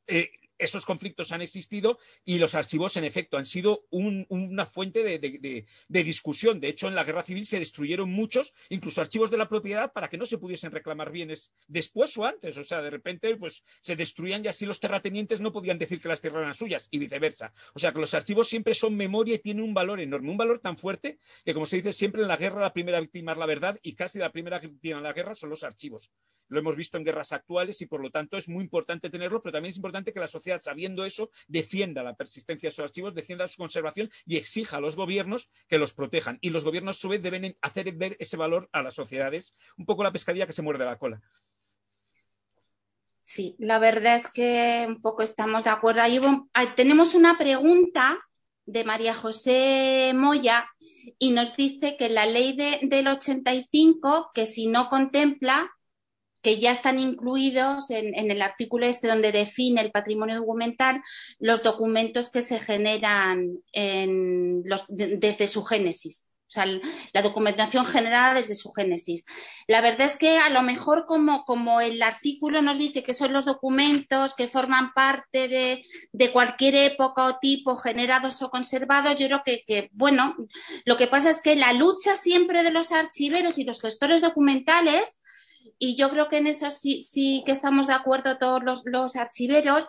eh, 0.06 0.30
esos 0.58 0.84
conflictos 0.84 1.32
han 1.32 1.42
existido 1.42 1.98
y 2.24 2.38
los 2.38 2.54
archivos, 2.54 2.96
en 2.96 3.04
efecto, 3.04 3.36
han 3.36 3.46
sido 3.46 3.86
una 3.90 4.66
fuente 4.66 5.02
de, 5.02 5.64
discusión. 5.88 6.60
De 6.60 6.68
hecho, 6.68 6.88
en 6.88 6.94
la 6.94 7.04
guerra 7.04 7.22
civil 7.22 7.46
se 7.46 7.58
destruyeron 7.58 8.10
muchos, 8.10 8.54
incluso 8.68 9.00
archivos 9.00 9.30
de 9.30 9.38
la 9.38 9.48
propiedad, 9.48 9.92
para 9.92 10.08
que 10.08 10.18
no 10.18 10.26
se 10.26 10.38
pudiesen 10.38 10.70
reclamar 10.70 11.10
bienes 11.10 11.52
después 11.66 12.16
o 12.16 12.24
antes. 12.24 12.56
O 12.56 12.64
sea, 12.64 12.82
de 12.82 12.90
repente, 12.90 13.36
pues 13.36 13.62
se 13.80 13.96
destruían 13.96 14.44
y 14.44 14.48
así 14.48 14.66
los 14.66 14.80
terratenientes 14.80 15.40
no 15.40 15.52
podían 15.52 15.78
decir 15.78 16.00
que 16.00 16.08
las 16.08 16.20
tierras 16.20 16.42
eran 16.42 16.54
suyas 16.54 16.88
y 16.90 16.98
viceversa. 16.98 17.52
O 17.74 17.78
sea, 17.78 17.92
que 17.92 18.00
los 18.00 18.14
archivos 18.14 18.48
siempre 18.48 18.74
son 18.74 18.96
memoria 18.96 19.36
y 19.36 19.38
tienen 19.38 19.64
un 19.64 19.74
valor 19.74 20.00
enorme, 20.00 20.30
un 20.30 20.36
valor 20.36 20.58
tan 20.58 20.76
fuerte 20.76 21.18
que, 21.44 21.54
como 21.54 21.66
se 21.66 21.76
dice 21.76 21.92
siempre, 21.92 22.22
en 22.22 22.28
la 22.28 22.36
guerra 22.36 22.60
la 22.60 22.72
primera 22.72 23.00
víctima 23.00 23.32
es 23.32 23.38
la 23.38 23.46
verdad 23.46 23.78
y 23.82 23.94
casi 23.94 24.18
la 24.18 24.32
primera 24.32 24.58
víctima 24.58 24.98
en 24.98 25.04
la 25.04 25.12
guerra 25.12 25.34
son 25.34 25.50
los 25.50 25.62
archivos 25.62 26.10
lo 26.48 26.58
hemos 26.58 26.76
visto 26.76 26.96
en 26.96 27.04
guerras 27.04 27.32
actuales 27.32 27.80
y 27.80 27.86
por 27.86 28.00
lo 28.00 28.10
tanto 28.10 28.36
es 28.36 28.48
muy 28.48 28.64
importante 28.64 29.10
tenerlo, 29.10 29.42
pero 29.42 29.52
también 29.52 29.70
es 29.70 29.76
importante 29.76 30.12
que 30.12 30.20
la 30.20 30.28
sociedad, 30.28 30.60
sabiendo 30.60 31.04
eso, 31.04 31.30
defienda 31.46 32.02
la 32.02 32.16
persistencia 32.16 32.68
de 32.68 32.70
esos 32.70 32.84
archivos, 32.84 33.14
defienda 33.14 33.48
su 33.48 33.56
conservación 33.56 34.10
y 34.26 34.36
exija 34.36 34.78
a 34.78 34.80
los 34.80 34.96
gobiernos 34.96 35.50
que 35.68 35.78
los 35.78 35.92
protejan. 35.92 36.38
Y 36.40 36.50
los 36.50 36.64
gobiernos, 36.64 36.96
a 36.96 37.00
su 37.00 37.08
vez, 37.08 37.22
deben 37.22 37.56
hacer 37.60 37.92
ver 37.92 38.16
ese 38.18 38.36
valor 38.36 38.68
a 38.72 38.82
las 38.82 38.94
sociedades, 38.94 39.54
un 39.76 39.86
poco 39.86 40.02
la 40.02 40.12
pescadilla 40.12 40.46
que 40.46 40.52
se 40.52 40.62
muerde 40.62 40.84
la 40.84 40.98
cola. 40.98 41.20
Sí, 43.22 43.56
la 43.58 43.78
verdad 43.78 44.16
es 44.16 44.30
que 44.32 44.86
un 44.88 45.02
poco 45.02 45.22
estamos 45.22 45.64
de 45.64 45.70
acuerdo. 45.70 46.00
Ahí 46.00 46.66
tenemos 46.74 47.14
una 47.14 47.36
pregunta 47.36 48.18
de 48.64 48.84
María 48.84 49.14
José 49.14 50.12
Moya 50.14 50.66
y 51.18 51.30
nos 51.30 51.56
dice 51.56 51.96
que 51.96 52.08
la 52.08 52.26
ley 52.26 52.54
del 52.54 53.08
85, 53.08 54.30
que 54.34 54.46
si 54.46 54.66
no 54.66 54.88
contempla 54.88 55.70
que 56.42 56.58
ya 56.58 56.72
están 56.72 56.98
incluidos 56.98 57.90
en, 57.90 58.30
el 58.30 58.42
artículo 58.42 58.86
este 58.86 59.08
donde 59.08 59.32
define 59.32 59.80
el 59.80 59.90
patrimonio 59.90 60.36
documental 60.36 61.02
los 61.38 61.62
documentos 61.62 62.30
que 62.30 62.42
se 62.42 62.60
generan 62.60 63.58
desde 63.72 65.48
su 65.48 65.64
génesis. 65.64 66.28
O 66.48 66.50
sea, 66.50 66.64
la 67.12 67.20
documentación 67.20 67.84
generada 67.84 68.32
desde 68.32 68.54
su 68.54 68.72
génesis. 68.72 69.26
La 69.66 69.82
verdad 69.82 70.06
es 70.06 70.16
que 70.16 70.38
a 70.38 70.48
lo 70.48 70.62
mejor 70.62 71.04
como, 71.06 71.44
como 71.44 71.82
el 71.82 72.02
artículo 72.02 72.62
nos 72.62 72.78
dice 72.78 73.02
que 73.02 73.12
son 73.12 73.34
los 73.34 73.44
documentos 73.44 74.32
que 74.34 74.48
forman 74.48 74.94
parte 74.94 75.46
de, 75.48 75.84
de 76.12 76.32
cualquier 76.32 76.74
época 76.74 77.24
o 77.24 77.38
tipo 77.38 77.76
generados 77.76 78.40
o 78.40 78.48
conservados, 78.48 79.18
yo 79.18 79.26
creo 79.26 79.42
que, 79.44 79.62
que, 79.66 79.90
bueno, 79.92 80.36
lo 80.86 80.96
que 80.96 81.06
pasa 81.06 81.28
es 81.28 81.42
que 81.42 81.54
la 81.54 81.74
lucha 81.74 82.16
siempre 82.16 82.62
de 82.62 82.70
los 82.70 82.92
archiveros 82.92 83.58
y 83.58 83.64
los 83.64 83.82
gestores 83.82 84.22
documentales 84.22 85.18
y 85.78 85.96
yo 85.96 86.10
creo 86.10 86.28
que 86.28 86.38
en 86.38 86.46
eso 86.46 86.70
sí, 86.70 87.02
sí 87.02 87.42
que 87.46 87.52
estamos 87.52 87.86
de 87.86 87.94
acuerdo 87.94 88.38
todos 88.38 88.62
los, 88.62 88.82
los 88.84 89.16
archiveros, 89.16 89.84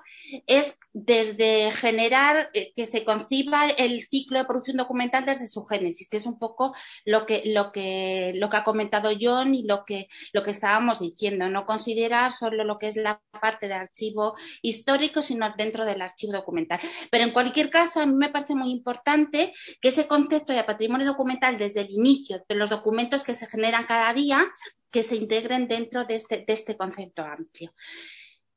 es 0.48 0.78
desde 0.94 1.72
generar 1.72 2.50
eh, 2.54 2.74
que 2.76 2.86
se 2.86 3.04
conciba 3.04 3.68
el 3.70 4.02
ciclo 4.02 4.40
de 4.40 4.46
producción 4.46 4.78
documental 4.78 5.26
desde 5.26 5.48
su 5.48 5.66
génesis, 5.66 6.10
que 6.10 6.18
es 6.18 6.26
un 6.26 6.40
poco 6.40 6.74
lo 7.06 7.26
que, 7.26 7.44
lo 7.46 7.72
que, 7.72 8.34
lo 8.36 8.50
que 8.50 8.58
ha 8.58 8.64
comentado 8.64 9.12
John 9.20 9.56
y 9.56 9.64
lo 9.64 9.84
que, 9.86 10.08
lo 10.34 10.44
que 10.44 10.52
estábamos 10.52 11.00
diciendo, 11.00 11.50
no 11.50 11.66
considerar 11.66 12.32
solo 12.32 12.64
lo 12.64 12.78
que 12.78 12.88
es 12.88 12.96
la 12.96 13.22
parte 13.42 13.68
de 13.68 13.74
archivo 13.74 14.36
histórico, 14.62 15.22
sino 15.22 15.54
dentro 15.58 15.86
del 15.86 16.02
archivo 16.02 16.34
documental. 16.34 16.80
Pero 17.12 17.24
en 17.24 17.32
cualquier 17.32 17.70
caso, 17.70 18.02
a 18.02 18.06
mí 18.06 18.14
me 18.14 18.30
parece 18.30 18.56
muy 18.56 18.72
importante 18.72 19.54
que 19.82 19.90
ese 19.90 20.08
concepto 20.08 20.54
de 20.54 20.64
patrimonio 20.64 21.08
documental 21.08 21.58
desde 21.58 21.82
el 21.82 21.92
inicio 21.92 22.44
de 22.48 22.56
los 22.56 22.70
documentos 22.70 23.24
que 23.24 23.36
se 23.36 23.48
generan 23.48 23.86
cada 23.86 24.14
día, 24.14 24.46
que 24.92 25.04
se 25.04 25.16
integren 25.16 25.68
dentro 25.68 26.06
de 26.06 26.16
este, 26.16 26.44
de 26.46 26.54
este 26.54 26.78
concepto 26.78 27.24
amplio. 27.24 27.74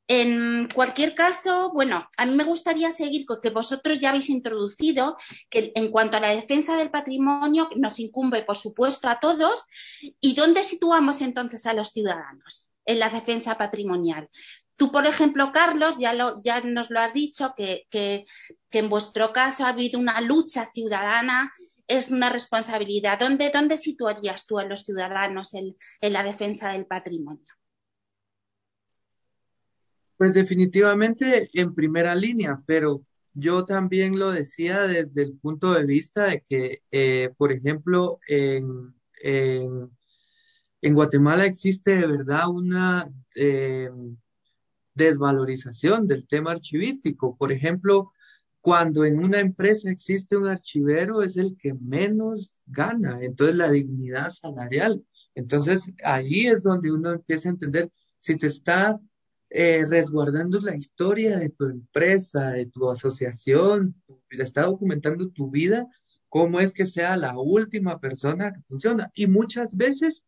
En 0.07 0.67
cualquier 0.73 1.15
caso, 1.15 1.71
bueno, 1.73 2.09
a 2.17 2.25
mí 2.25 2.35
me 2.35 2.43
gustaría 2.43 2.91
seguir 2.91 3.25
con 3.25 3.39
que 3.41 3.51
vosotros 3.51 3.99
ya 3.99 4.09
habéis 4.09 4.29
introducido 4.29 5.15
que 5.49 5.71
en 5.75 5.91
cuanto 5.91 6.17
a 6.17 6.19
la 6.19 6.35
defensa 6.35 6.75
del 6.75 6.91
patrimonio 6.91 7.69
nos 7.77 7.99
incumbe, 7.99 8.43
por 8.43 8.57
supuesto, 8.57 9.07
a 9.07 9.19
todos. 9.21 9.63
¿Y 10.19 10.35
dónde 10.35 10.63
situamos 10.65 11.21
entonces 11.21 11.65
a 11.65 11.73
los 11.73 11.91
ciudadanos 11.91 12.69
en 12.85 12.99
la 12.99 13.09
defensa 13.09 13.57
patrimonial? 13.57 14.29
Tú, 14.75 14.91
por 14.91 15.05
ejemplo, 15.05 15.51
Carlos, 15.53 15.95
ya, 15.97 16.13
lo, 16.13 16.41
ya 16.43 16.59
nos 16.59 16.89
lo 16.89 16.99
has 16.99 17.13
dicho, 17.13 17.53
que, 17.55 17.87
que, 17.89 18.25
que, 18.69 18.79
en 18.79 18.89
vuestro 18.89 19.31
caso 19.31 19.63
ha 19.63 19.69
habido 19.69 19.99
una 19.99 20.19
lucha 20.19 20.69
ciudadana, 20.73 21.53
es 21.87 22.11
una 22.11 22.29
responsabilidad. 22.29 23.19
¿Dónde, 23.19 23.51
dónde 23.53 23.77
situarías 23.77 24.45
tú 24.45 24.59
a 24.59 24.65
los 24.65 24.83
ciudadanos 24.83 25.53
en, 25.53 25.75
en 26.01 26.13
la 26.13 26.23
defensa 26.23 26.71
del 26.73 26.85
patrimonio? 26.85 27.53
Pues 30.17 30.33
definitivamente 30.33 31.49
en 31.53 31.73
primera 31.73 32.15
línea, 32.15 32.61
pero 32.65 33.03
yo 33.33 33.65
también 33.65 34.17
lo 34.19 34.31
decía 34.31 34.83
desde 34.83 35.23
el 35.23 35.37
punto 35.37 35.73
de 35.73 35.85
vista 35.85 36.25
de 36.25 36.41
que, 36.41 36.83
eh, 36.91 37.31
por 37.35 37.51
ejemplo, 37.51 38.19
en, 38.27 38.93
en, 39.21 39.89
Guatemala 40.93 41.45
existe 41.45 41.95
de 41.95 42.07
verdad 42.07 42.47
una 42.49 43.11
eh, 43.35 43.89
desvalorización 44.93 46.07
del 46.07 46.27
tema 46.27 46.51
archivístico. 46.51 47.35
Por 47.35 47.51
ejemplo, 47.51 48.11
cuando 48.63 49.03
en 49.03 49.19
una 49.19 49.41
empresa 49.41 49.91
existe 49.91 50.37
un 50.37 50.47
archivero 50.47 51.21
es 51.21 51.35
el 51.35 51.57
que 51.57 51.73
menos 51.73 52.61
gana, 52.65 53.19
entonces 53.21 53.57
la 53.57 53.69
dignidad 53.69 54.29
salarial. 54.29 55.03
Entonces 55.35 55.91
ahí 56.01 56.47
es 56.47 56.63
donde 56.63 56.89
uno 56.89 57.11
empieza 57.11 57.49
a 57.49 57.51
entender 57.51 57.89
si 58.21 58.37
te 58.37 58.47
está 58.47 58.97
eh, 59.49 59.83
resguardando 59.89 60.61
la 60.61 60.77
historia 60.77 61.39
de 61.39 61.49
tu 61.49 61.65
empresa, 61.65 62.51
de 62.51 62.67
tu 62.67 62.89
asociación, 62.89 64.01
está 64.29 64.61
documentando 64.61 65.27
tu 65.31 65.51
vida, 65.51 65.85
cómo 66.29 66.61
es 66.61 66.73
que 66.73 66.85
sea 66.85 67.17
la 67.17 67.37
última 67.37 67.99
persona 67.99 68.53
que 68.53 68.61
funciona. 68.61 69.11
Y 69.13 69.27
muchas 69.27 69.75
veces 69.75 70.23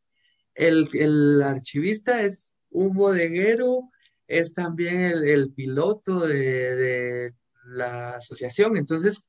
el, 0.55 1.41
archivista 1.41 2.21
es 2.21 2.51
un 2.69 2.93
bodeguero, 2.95 3.91
es 4.27 4.53
también 4.53 5.13
el, 5.23 5.53
piloto 5.53 6.19
de, 6.27 7.33
la 7.65 8.15
asociación. 8.15 8.77
Entonces, 8.77 9.23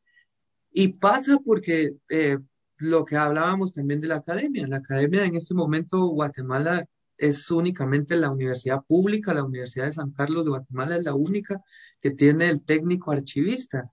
y 0.70 0.88
pasa 0.88 1.38
porque 1.44 1.94
eh, 2.10 2.38
lo 2.78 3.04
que 3.04 3.16
hablábamos 3.16 3.72
también 3.72 4.00
de 4.00 4.08
la 4.08 4.16
academia, 4.16 4.66
la 4.66 4.78
academia 4.78 5.24
en 5.24 5.36
este 5.36 5.54
momento 5.54 6.06
Guatemala 6.08 6.86
es 7.16 7.50
únicamente 7.50 8.16
la 8.16 8.30
universidad 8.30 8.82
pública, 8.86 9.32
la 9.32 9.44
Universidad 9.44 9.86
de 9.86 9.94
San 9.94 10.10
Carlos 10.10 10.44
de 10.44 10.50
Guatemala 10.50 10.96
es 10.96 11.04
la 11.04 11.14
única 11.14 11.62
que 12.00 12.10
tiene 12.10 12.48
el 12.48 12.62
técnico 12.62 13.10
archivista. 13.10 13.90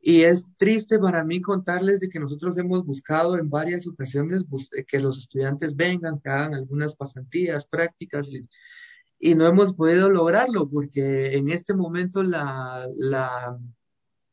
Y 0.00 0.22
es 0.22 0.50
triste 0.56 0.98
para 0.98 1.24
mí 1.24 1.40
contarles 1.40 2.00
de 2.00 2.08
que 2.08 2.20
nosotros 2.20 2.56
hemos 2.58 2.84
buscado 2.84 3.36
en 3.38 3.50
varias 3.50 3.86
ocasiones 3.86 4.44
que 4.86 5.00
los 5.00 5.18
estudiantes 5.18 5.74
vengan, 5.74 6.20
que 6.20 6.30
hagan 6.30 6.54
algunas 6.54 6.94
pasantías, 6.94 7.66
prácticas, 7.66 8.28
y, 9.18 9.34
no 9.34 9.46
hemos 9.46 9.72
podido 9.74 10.10
lograrlo 10.10 10.68
porque 10.68 11.36
en 11.36 11.48
este 11.48 11.74
momento 11.74 12.22
la 12.22 12.86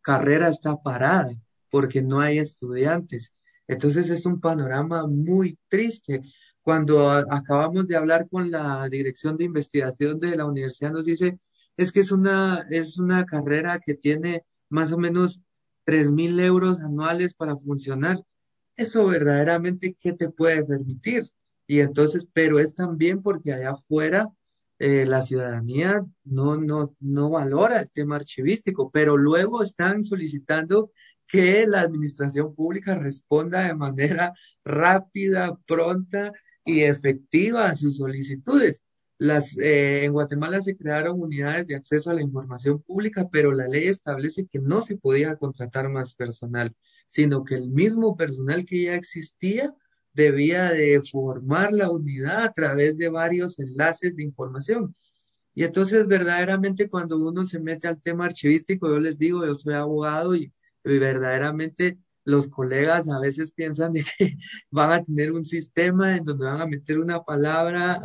carrera 0.05 0.49
está 0.49 0.77
parada 0.77 1.33
porque 1.71 2.01
no 2.01 2.19
hay 2.19 2.37
estudiantes. 2.37 3.31
Entonces 3.67 4.09
es 4.11 4.25
un 4.27 4.39
panorama 4.39 5.07
muy 5.07 5.57
triste 5.67 6.21
cuando 6.61 7.09
acabamos 7.09 7.87
de 7.87 7.95
hablar 7.95 8.27
con 8.29 8.49
la 8.51 8.87
dirección 8.89 9.35
de 9.35 9.45
investigación 9.45 10.19
de 10.19 10.35
la 10.35 10.45
universidad, 10.45 10.91
nos 10.91 11.05
dice, 11.05 11.37
es 11.77 11.91
que 11.91 11.99
es 11.99 12.11
una, 12.11 12.65
es 12.69 12.97
una 12.97 13.25
carrera 13.25 13.79
que 13.79 13.93
tiene 13.95 14.43
más 14.69 14.91
o 14.91 14.97
menos 14.97 15.41
tres 15.83 16.09
mil 16.09 16.39
euros 16.39 16.79
anuales 16.79 17.33
para 17.33 17.55
funcionar. 17.55 18.19
Eso 18.75 19.05
verdaderamente, 19.07 19.95
¿qué 19.99 20.13
te 20.13 20.29
puede 20.29 20.63
permitir? 20.63 21.25
Y 21.67 21.81
entonces, 21.81 22.27
pero 22.33 22.59
es 22.59 22.73
también 22.73 23.21
porque 23.21 23.53
allá 23.53 23.71
afuera 23.71 24.29
eh, 24.77 25.05
la 25.05 25.21
ciudadanía 25.21 26.05
no, 26.23 26.57
no, 26.57 26.95
no 26.99 27.29
valora 27.29 27.79
el 27.79 27.91
tema 27.91 28.17
archivístico, 28.17 28.91
pero 28.91 29.17
luego 29.17 29.63
están 29.63 30.03
solicitando 30.03 30.91
que 31.27 31.65
la 31.65 31.81
administración 31.81 32.53
pública 32.53 32.95
responda 32.95 33.63
de 33.63 33.75
manera 33.75 34.33
rápida, 34.63 35.57
pronta 35.65 36.31
y 36.63 36.81
efectiva 36.81 37.67
a 37.67 37.75
sus 37.75 37.97
solicitudes. 37.97 38.83
Las, 39.17 39.57
eh, 39.57 40.03
en 40.03 40.11
Guatemala 40.11 40.61
se 40.61 40.75
crearon 40.75 41.21
unidades 41.21 41.67
de 41.67 41.75
acceso 41.75 42.09
a 42.09 42.13
la 42.13 42.21
información 42.21 42.81
pública, 42.81 43.29
pero 43.31 43.53
la 43.53 43.67
ley 43.67 43.87
establece 43.87 44.45
que 44.45 44.59
no 44.59 44.81
se 44.81 44.97
podía 44.97 45.37
contratar 45.37 45.87
más 45.89 46.15
personal, 46.15 46.75
sino 47.07 47.45
que 47.45 47.55
el 47.55 47.69
mismo 47.69 48.17
personal 48.17 48.65
que 48.65 48.83
ya 48.83 48.95
existía 48.95 49.73
debía 50.15 50.71
de 50.71 51.01
formar 51.01 51.71
la 51.73 51.91
unidad 51.91 52.43
a 52.43 52.53
través 52.53 52.97
de 52.97 53.09
varios 53.09 53.59
enlaces 53.59 54.15
de 54.15 54.23
información. 54.23 54.95
Y 55.53 55.63
entonces, 55.63 56.07
verdaderamente, 56.07 56.89
cuando 56.89 57.17
uno 57.17 57.45
se 57.45 57.59
mete 57.59 57.87
al 57.87 58.01
tema 58.01 58.25
archivístico, 58.25 58.87
yo 58.89 58.99
les 58.99 59.17
digo, 59.17 59.45
yo 59.45 59.53
soy 59.53 59.73
abogado 59.75 60.35
y, 60.35 60.51
verdaderamente 60.83 61.97
los 62.25 62.47
colegas 62.47 63.09
a 63.09 63.19
veces 63.19 63.51
piensan 63.51 63.93
que 63.93 64.03
van 64.71 64.91
a 64.91 65.03
tener 65.03 65.31
un 65.31 65.43
sistema 65.45 66.15
en 66.15 66.25
donde 66.25 66.45
van 66.45 66.61
a 66.61 66.67
meter 66.67 66.99
una 66.99 67.23
palabra 67.23 67.99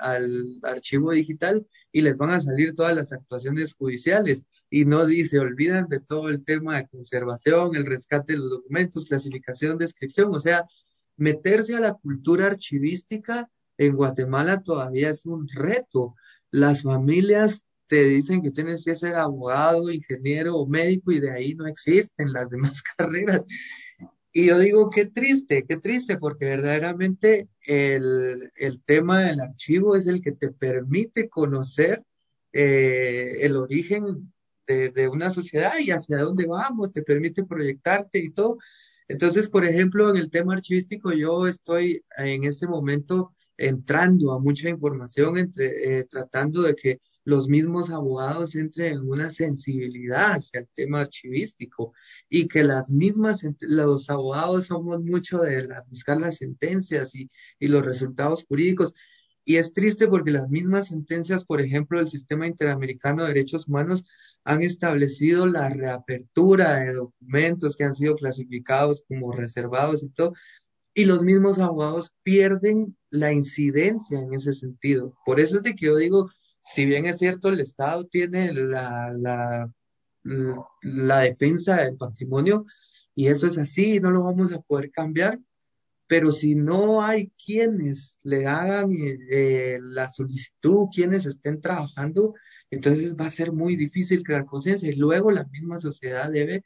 al 0.00 0.60
archivo 0.62 1.12
digital 1.12 1.64
y 1.92 2.02
les 2.02 2.16
van 2.16 2.30
a 2.30 2.40
salir 2.40 2.74
todas 2.74 2.96
las 2.96 3.12
actuaciones 3.12 3.74
judiciales 3.74 4.44
y 4.70 4.84
no 4.84 5.08
y 5.08 5.24
se 5.24 5.38
olvidan 5.38 5.88
de 5.88 6.00
todo 6.00 6.28
el 6.28 6.44
tema 6.44 6.76
de 6.76 6.88
conservación, 6.88 7.76
el 7.76 7.86
rescate 7.86 8.32
de 8.32 8.40
los 8.40 8.50
documentos, 8.50 9.06
clasificación, 9.06 9.78
descripción, 9.78 10.34
o 10.34 10.40
sea, 10.40 10.64
meterse 11.16 11.74
a 11.74 11.80
la 11.80 11.94
cultura 11.94 12.46
archivística 12.46 13.50
en 13.78 13.94
Guatemala 13.94 14.62
todavía 14.62 15.10
es 15.10 15.26
un 15.26 15.48
reto. 15.48 16.14
Las 16.50 16.82
familias 16.82 17.66
te 17.86 18.04
dicen 18.04 18.42
que 18.42 18.50
tienes 18.50 18.84
que 18.84 18.96
ser 18.96 19.16
abogado, 19.16 19.90
ingeniero 19.90 20.56
o 20.56 20.66
médico 20.66 21.12
y 21.12 21.20
de 21.20 21.30
ahí 21.30 21.54
no 21.54 21.66
existen 21.66 22.32
las 22.32 22.50
demás 22.50 22.82
carreras. 22.96 23.44
Y 24.32 24.46
yo 24.46 24.58
digo, 24.58 24.90
qué 24.90 25.06
triste, 25.06 25.64
qué 25.66 25.78
triste, 25.78 26.18
porque 26.18 26.44
verdaderamente 26.44 27.48
el, 27.62 28.52
el 28.56 28.82
tema 28.82 29.22
del 29.22 29.40
archivo 29.40 29.96
es 29.96 30.06
el 30.06 30.20
que 30.20 30.32
te 30.32 30.50
permite 30.50 31.28
conocer 31.30 32.02
eh, 32.52 33.38
el 33.40 33.56
origen 33.56 34.32
de, 34.66 34.90
de, 34.90 35.08
una 35.08 35.30
sociedad 35.30 35.78
y 35.78 35.90
hacia 35.90 36.18
dónde 36.18 36.46
vamos, 36.46 36.92
te 36.92 37.02
permite 37.02 37.44
proyectarte 37.44 38.18
y 38.18 38.30
todo. 38.30 38.58
Entonces, 39.08 39.48
por 39.48 39.64
ejemplo, 39.64 40.10
en 40.10 40.16
el 40.16 40.30
tema 40.30 40.54
archivístico, 40.54 41.12
yo 41.12 41.46
estoy 41.46 42.04
en 42.16 42.44
este 42.44 42.66
momento 42.66 43.34
entrando 43.56 44.32
a 44.32 44.38
mucha 44.38 44.68
información, 44.68 45.38
entre, 45.38 45.98
eh, 45.98 46.04
tratando 46.04 46.62
de 46.62 46.74
que 46.74 47.00
los 47.24 47.48
mismos 47.48 47.90
abogados 47.90 48.54
entren 48.54 48.94
en 48.94 49.08
una 49.08 49.30
sensibilidad 49.30 50.32
hacia 50.32 50.60
el 50.60 50.68
tema 50.74 51.00
archivístico 51.00 51.92
y 52.28 52.46
que 52.46 52.62
las 52.62 52.90
mismas, 52.90 53.44
los 53.60 54.10
abogados 54.10 54.66
somos 54.66 55.02
mucho 55.02 55.38
de 55.38 55.66
la, 55.66 55.82
buscar 55.88 56.20
las 56.20 56.36
sentencias 56.36 57.14
y, 57.14 57.30
y 57.58 57.68
los 57.68 57.84
resultados 57.84 58.44
jurídicos. 58.46 58.92
Y 59.48 59.58
es 59.58 59.72
triste 59.72 60.08
porque 60.08 60.32
las 60.32 60.48
mismas 60.50 60.88
sentencias, 60.88 61.44
por 61.44 61.60
ejemplo, 61.60 62.00
del 62.00 62.08
Sistema 62.08 62.48
Interamericano 62.48 63.22
de 63.22 63.28
Derechos 63.28 63.68
Humanos, 63.68 64.04
han 64.42 64.64
establecido 64.64 65.46
la 65.46 65.68
reapertura 65.68 66.80
de 66.80 66.94
documentos 66.94 67.76
que 67.76 67.84
han 67.84 67.94
sido 67.94 68.16
clasificados 68.16 69.04
como 69.08 69.30
reservados 69.30 70.02
y 70.02 70.08
todo, 70.08 70.34
y 70.94 71.04
los 71.04 71.22
mismos 71.22 71.60
abogados 71.60 72.12
pierden 72.24 72.96
la 73.08 73.32
incidencia 73.32 74.18
en 74.18 74.34
ese 74.34 74.52
sentido. 74.52 75.16
Por 75.24 75.38
eso 75.38 75.58
es 75.58 75.62
de 75.62 75.76
que 75.76 75.86
yo 75.86 75.96
digo, 75.96 76.28
si 76.60 76.84
bien 76.84 77.06
es 77.06 77.18
cierto, 77.18 77.48
el 77.48 77.60
Estado 77.60 78.04
tiene 78.06 78.52
la, 78.52 79.12
la, 79.16 79.70
la 80.82 81.20
defensa 81.20 81.76
del 81.76 81.96
patrimonio 81.96 82.64
y 83.14 83.28
eso 83.28 83.46
es 83.46 83.56
así, 83.58 84.00
no 84.00 84.10
lo 84.10 84.24
vamos 84.24 84.52
a 84.52 84.60
poder 84.60 84.90
cambiar, 84.90 85.38
pero 86.06 86.30
si 86.30 86.54
no 86.54 87.02
hay 87.02 87.32
quienes 87.44 88.18
le 88.22 88.46
hagan 88.46 88.94
eh, 89.30 89.78
la 89.82 90.08
solicitud, 90.08 90.86
quienes 90.92 91.26
estén 91.26 91.60
trabajando, 91.60 92.34
entonces 92.70 93.16
va 93.16 93.26
a 93.26 93.30
ser 93.30 93.52
muy 93.52 93.76
difícil 93.76 94.22
crear 94.22 94.44
conciencia 94.44 94.88
y 94.88 94.96
luego 94.96 95.30
la 95.30 95.44
misma 95.44 95.78
sociedad 95.78 96.30
debe 96.30 96.64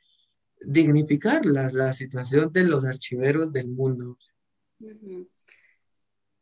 dignificar 0.60 1.46
la, 1.46 1.70
la 1.70 1.92
situación 1.94 2.52
de 2.52 2.64
los 2.64 2.84
archiveros 2.84 3.52
del 3.52 3.68
mundo. 3.68 4.18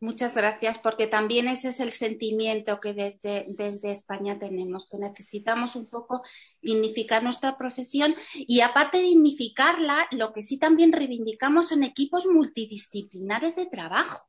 Muchas 0.01 0.35
gracias, 0.37 0.79
porque 0.79 1.09
también 1.09 1.49
ese 1.49 1.69
es 1.69 1.81
el 1.81 1.93
sentimiento 1.93 2.79
que 2.79 2.95
desde, 2.95 3.47
desde 3.49 3.91
España 3.91 4.39
tenemos, 4.39 4.89
que 4.89 4.97
necesitamos 4.97 5.75
un 5.75 5.91
poco 5.91 6.23
dignificar 6.63 7.25
nuestra 7.25 7.59
profesión 7.59 8.15
y 8.35 8.61
aparte 8.61 8.99
de 8.99 9.05
dignificarla, 9.05 10.07
lo 10.13 10.33
que 10.33 10.45
sí 10.45 10.57
también 10.57 10.93
reivindicamos 10.93 11.71
son 11.71 11.83
equipos 11.83 12.27
multidisciplinares 12.27 13.57
de 13.57 13.67
trabajo. 13.67 14.29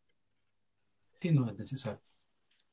Sí, 1.21 1.29
no 1.29 1.47
es 1.47 1.59
necesario. 1.59 2.01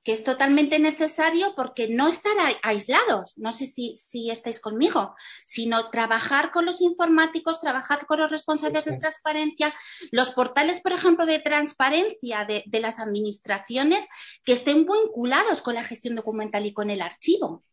Que 0.07 0.13
es 0.13 0.23
totalmente 0.23 0.79
necesario 0.79 1.53
porque 1.57 1.89
no 1.89 2.07
estar 2.07 2.33
aislados, 2.63 3.37
no 3.39 3.51
sé 3.51 3.67
si, 3.67 3.97
si 3.97 4.31
estáis 4.31 4.61
conmigo, 4.61 5.17
sino 5.45 5.91
trabajar 5.91 6.53
con 6.53 6.65
los 6.65 6.81
informáticos, 6.81 7.61
trabajar 7.61 8.07
con 8.07 8.21
los 8.21 8.31
responsables 8.31 8.85
de 8.85 8.99
transparencia, 8.99 9.75
los 10.13 10.31
portales, 10.31 10.81
por 10.81 10.93
ejemplo, 10.93 11.27
de 11.27 11.41
transparencia 11.41 12.45
de, 12.45 12.63
de 12.67 12.79
las 12.79 13.01
administraciones 13.01 14.07
que 14.45 14.53
estén 14.53 14.87
vinculados 14.87 15.61
con 15.61 15.75
la 15.75 15.83
gestión 15.83 16.15
documental 16.15 16.65
y 16.67 16.73
con 16.73 16.91
el 16.91 17.03
archivo. 17.03 17.65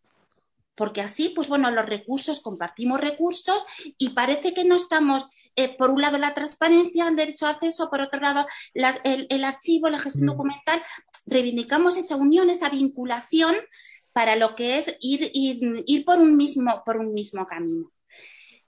Porque 0.74 1.02
así, 1.02 1.30
pues 1.30 1.50
bueno, 1.50 1.70
los 1.70 1.86
recursos, 1.86 2.42
compartimos 2.42 3.00
recursos 3.00 3.64
y 4.00 4.10
parece 4.10 4.56
que 4.56 4.66
no 4.66 4.76
estamos, 4.76 5.28
eh, 5.56 5.78
por 5.78 5.92
un 5.92 6.02
lado, 6.02 6.18
la 6.18 6.34
transparencia, 6.34 7.08
el 7.08 7.16
derecho 7.16 7.46
a 7.46 7.52
acceso, 7.52 7.92
por 7.92 8.02
otro 8.02 8.20
lado, 8.20 8.48
el, 8.74 9.44
archivo, 9.44 9.88
la 9.92 10.00
gestión 10.00 10.26
mm. 10.26 10.32
documental, 10.32 10.82
reivindicamos 11.26 11.98
esa 11.98 12.16
unión, 12.16 12.50
esa 12.50 12.70
vinculación 12.70 13.56
para 14.12 14.36
lo 14.36 14.56
que 14.56 14.78
es 14.78 14.96
ir, 15.02 15.32
ir, 15.34 16.06
por, 16.06 16.20
un 16.20 16.38
mismo, 16.38 16.84
por 16.86 16.98
un 16.98 17.14
mismo 17.14 17.48
camino. 17.48 17.92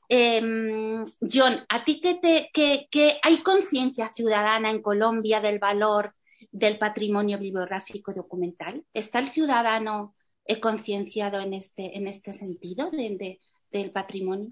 Em, 0.10 1.06
John, 1.22 1.66
¿a 1.70 1.84
ti 1.84 2.00
qué 2.02 2.16
te, 2.16 2.50
que, 2.54 3.20
hay 3.22 3.38
conciencia 3.38 4.12
ciudadana 4.14 4.70
en 4.72 4.82
Colombia 4.82 5.42
del 5.42 5.60
valor 5.60 6.16
del 6.52 6.78
patrimonio 6.78 7.38
bibliográfico 7.38 8.14
documental? 8.14 8.84
¿Está 8.94 9.20
el 9.20 9.28
ciudadano 9.28 10.16
concienciado 10.62 11.40
en 11.42 11.54
este, 11.54 11.98
en 11.98 12.08
este 12.08 12.34
sentido 12.34 12.92
del 12.92 13.92
patrimonio? 13.92 14.50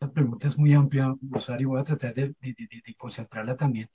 La 0.00 0.10
pregunta 0.10 0.48
es 0.48 0.56
muy 0.56 0.72
amplia, 0.72 1.14
Rosario, 1.20 1.68
voy 1.68 1.80
a 1.80 1.84
tratar 1.84 2.14
de, 2.14 2.34
de, 2.40 2.94
concentrarla 2.96 3.54
también. 3.54 3.90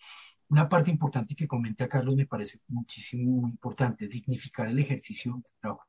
Una 0.50 0.70
parte 0.70 0.92
importante 0.92 1.36
que 1.36 1.48
comenta 1.48 1.88
Carlos 1.88 2.16
me 2.16 2.28
parece 2.28 2.60
muchísimo 2.68 3.48
importante, 3.48 4.08
dignificar 4.08 4.68
el 4.68 4.78
ejercicio 4.80 5.36
de 5.38 5.52
trabajo. 5.60 5.86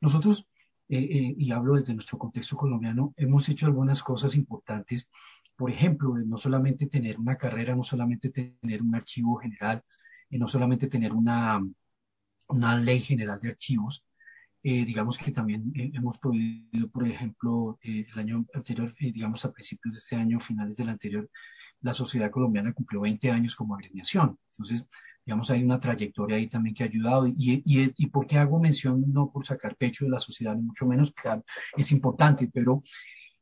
Nosotros, 0.00 0.48
eh, 0.88 0.98
eh, 0.98 1.34
y 1.36 1.50
hablo 1.52 1.74
desde 1.74 1.94
nuestro 1.94 2.18
contexto 2.18 2.56
colombiano, 2.56 3.12
hemos 3.16 3.48
hecho 3.48 3.66
algunas 3.66 4.02
cosas 4.02 4.34
importantes. 4.36 5.08
Por 5.56 5.70
ejemplo, 5.70 6.14
no 6.18 6.36
solamente 6.38 6.86
tener 6.86 7.18
una 7.18 7.36
carrera, 7.36 7.74
no 7.74 7.82
solamente 7.82 8.30
tener 8.30 8.82
un 8.82 8.94
archivo 8.94 9.36
general, 9.36 9.82
eh, 10.30 10.38
no 10.38 10.46
solamente 10.48 10.86
tener 10.86 11.12
una, 11.12 11.60
una 12.48 12.76
ley 12.78 13.00
general 13.00 13.40
de 13.40 13.50
archivos. 13.50 14.04
Eh, 14.62 14.84
digamos 14.84 15.16
que 15.18 15.30
también 15.30 15.72
eh, 15.74 15.92
hemos 15.94 16.18
podido, 16.18 16.88
por 16.90 17.06
ejemplo, 17.06 17.78
eh, 17.82 18.06
el 18.12 18.18
año 18.18 18.46
anterior, 18.52 18.92
digamos 18.98 19.44
a 19.44 19.52
principios 19.52 19.94
de 19.94 19.98
este 19.98 20.16
año, 20.16 20.40
finales 20.40 20.76
del 20.76 20.88
anterior, 20.88 21.30
la 21.80 21.92
sociedad 21.92 22.30
colombiana 22.30 22.72
cumplió 22.72 23.00
20 23.00 23.30
años 23.30 23.54
como 23.54 23.74
agremiación. 23.74 24.38
Entonces, 24.52 24.86
digamos, 25.24 25.50
hay 25.50 25.62
una 25.62 25.78
trayectoria 25.78 26.36
ahí 26.36 26.48
también 26.48 26.74
que 26.74 26.82
ha 26.82 26.86
ayudado. 26.86 27.26
Y, 27.28 27.62
y, 27.64 27.92
y 27.96 28.06
por 28.08 28.26
qué 28.26 28.38
hago 28.38 28.58
mención, 28.58 29.04
no 29.12 29.30
por 29.30 29.46
sacar 29.46 29.76
pecho 29.76 30.04
de 30.04 30.10
la 30.10 30.18
sociedad, 30.18 30.56
ni 30.56 30.62
mucho 30.62 30.86
menos, 30.86 31.12
claro, 31.12 31.44
es 31.76 31.92
importante, 31.92 32.50
pero 32.52 32.82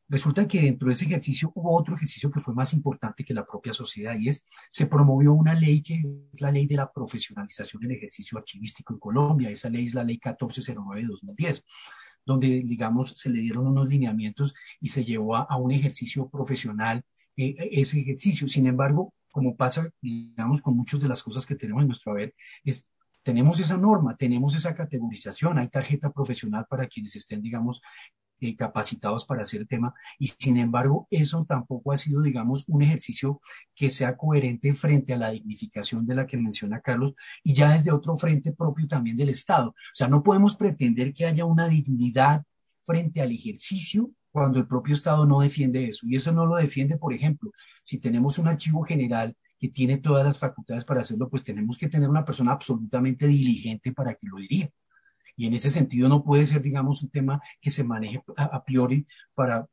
Resulta 0.09 0.47
que 0.47 0.61
dentro 0.61 0.89
de 0.89 0.93
ese 0.93 1.07
ejercicio 1.07 1.51
hubo 1.55 1.77
otro 1.77 1.95
ejercicio 1.95 2.31
que 2.31 2.41
fue 2.41 2.55
más 2.55 2.73
importante 2.73 3.25
que 3.25 3.35
la 3.35 3.47
propia 3.47 3.73
sociedad 3.73 4.17
y 4.19 4.29
es, 4.29 4.45
se 4.69 4.87
promovió 4.87 5.33
una 5.33 5.55
ley 5.55 5.83
que 5.83 6.03
es 6.33 6.41
la 6.41 6.51
ley 6.51 6.67
de 6.67 6.77
la 6.77 6.93
profesionalización 6.93 7.83
del 7.83 7.93
ejercicio 7.93 8.39
archivístico 8.39 8.93
en 8.93 8.99
Colombia. 8.99 9.51
Esa 9.51 9.71
ley 9.71 9.87
es 9.87 9.95
la 9.95 10.05
ley 10.05 10.17
1409 10.23 11.01
de 11.01 11.09
2010 11.09 11.65
donde, 12.27 12.63
digamos, 12.65 13.13
se 13.17 13.29
le 13.29 13.41
dieron 13.41 13.67
unos 13.67 13.87
lineamientos 13.87 14.55
y 14.81 14.89
se 14.89 15.05
llevó 15.05 15.37
a, 15.37 15.57
un 15.57 15.73
ejercicio 15.73 16.29
profesional 16.29 17.05
eh, 17.37 17.55
ese 17.73 18.01
ejercicio. 18.01 18.49
Sin 18.49 18.67
embargo, 18.67 19.13
como 19.31 19.57
pasa, 19.57 19.91
digamos, 20.01 20.63
con 20.63 20.77
muchas 20.77 21.01
de 21.01 21.09
las 21.09 21.23
cosas 21.23 21.45
que 21.45 21.55
tenemos 21.55 21.83
en 21.83 21.89
nuestro 21.89 22.13
haber, 22.13 22.35
es 22.63 22.89
tenemos 23.23 23.59
esa 23.59 23.77
norma, 23.79 24.17
tenemos 24.17 24.55
esa 24.55 24.75
categorización, 24.75 25.59
hay 25.59 25.69
tarjeta 25.69 26.13
profesional 26.13 26.67
para 26.69 26.87
quienes 26.87 27.17
estén, 27.17 27.41
digamos, 27.41 27.81
eh, 28.40 28.56
capacitados 28.56 29.24
para 29.24 29.43
hacer 29.43 29.61
el 29.61 29.69
tema 29.69 29.94
y 30.19 30.28
sin 30.28 30.56
embargo 30.56 31.06
eso 31.11 31.44
tampoco 31.48 31.93
ha 31.93 31.97
sido, 31.97 32.23
digamos, 32.23 32.65
un 32.69 32.82
ejercicio 32.82 33.40
que 33.74 33.90
sea 33.90 34.16
coherente 34.16 34.73
frente 34.73 35.15
a 35.15 35.19
la 35.19 35.31
dignificación 35.31 36.06
de 36.06 36.15
la 36.16 36.27
que 36.27 36.36
menciona 36.36 36.81
Carlos 36.81 37.15
y 37.43 37.55
ya 37.55 37.73
desde 37.73 37.93
otro 37.93 38.16
frente 38.16 38.52
propio 38.52 38.89
también 38.89 39.16
del 39.16 39.31
Estado. 39.31 39.70
O 39.70 39.94
sea, 39.94 40.09
no 40.09 40.23
podemos 40.23 40.56
pretender 40.56 41.12
que 41.12 41.27
haya 41.27 41.44
una 41.44 41.69
dignidad 41.69 42.44
frente 42.82 43.23
al 43.23 43.32
ejercicio 43.32 44.11
cuando 44.31 44.59
el 44.59 44.66
propio 44.66 44.94
Estado 44.94 45.27
no 45.27 45.40
defiende 45.40 45.89
eso. 45.89 46.06
Y 46.09 46.16
eso 46.16 46.32
no 46.32 46.44
lo 46.44 46.56
defiende, 46.56 46.98
por 46.98 47.15
ejemplo, 47.15 47.52
si 47.85 47.98
tenemos 47.98 48.39
un 48.39 48.48
archivo 48.48 48.82
general 48.82 49.36
que 49.61 49.69
tiene 49.69 49.98
todas 49.98 50.27
las 50.27 50.39
facultades 50.39 50.85
para 50.85 51.02
hacerlo, 51.02 51.28
pues 51.31 51.44
tenemos 51.44 51.78
que 51.78 51.89
tener 51.89 52.09
una 52.09 52.24
persona 52.24 52.52
absolutamente 52.52 53.28
diligente 53.28 53.93
para 53.93 54.15
que 54.15 54.27
lo 54.27 54.39
dirija. 54.39 54.70
Y 55.36 55.47
en 55.47 55.55
ese 55.55 55.70
sentido 55.70 56.09
no 56.09 56.23
puede 56.23 56.47
ser, 56.47 56.62
digamos, 56.62 57.02
un 57.02 57.11
tema 57.11 57.40
que 57.61 57.70
se 57.70 57.85
maneje 57.85 58.23
a, 58.36 58.65
priori 58.65 59.06
para, 59.35 59.66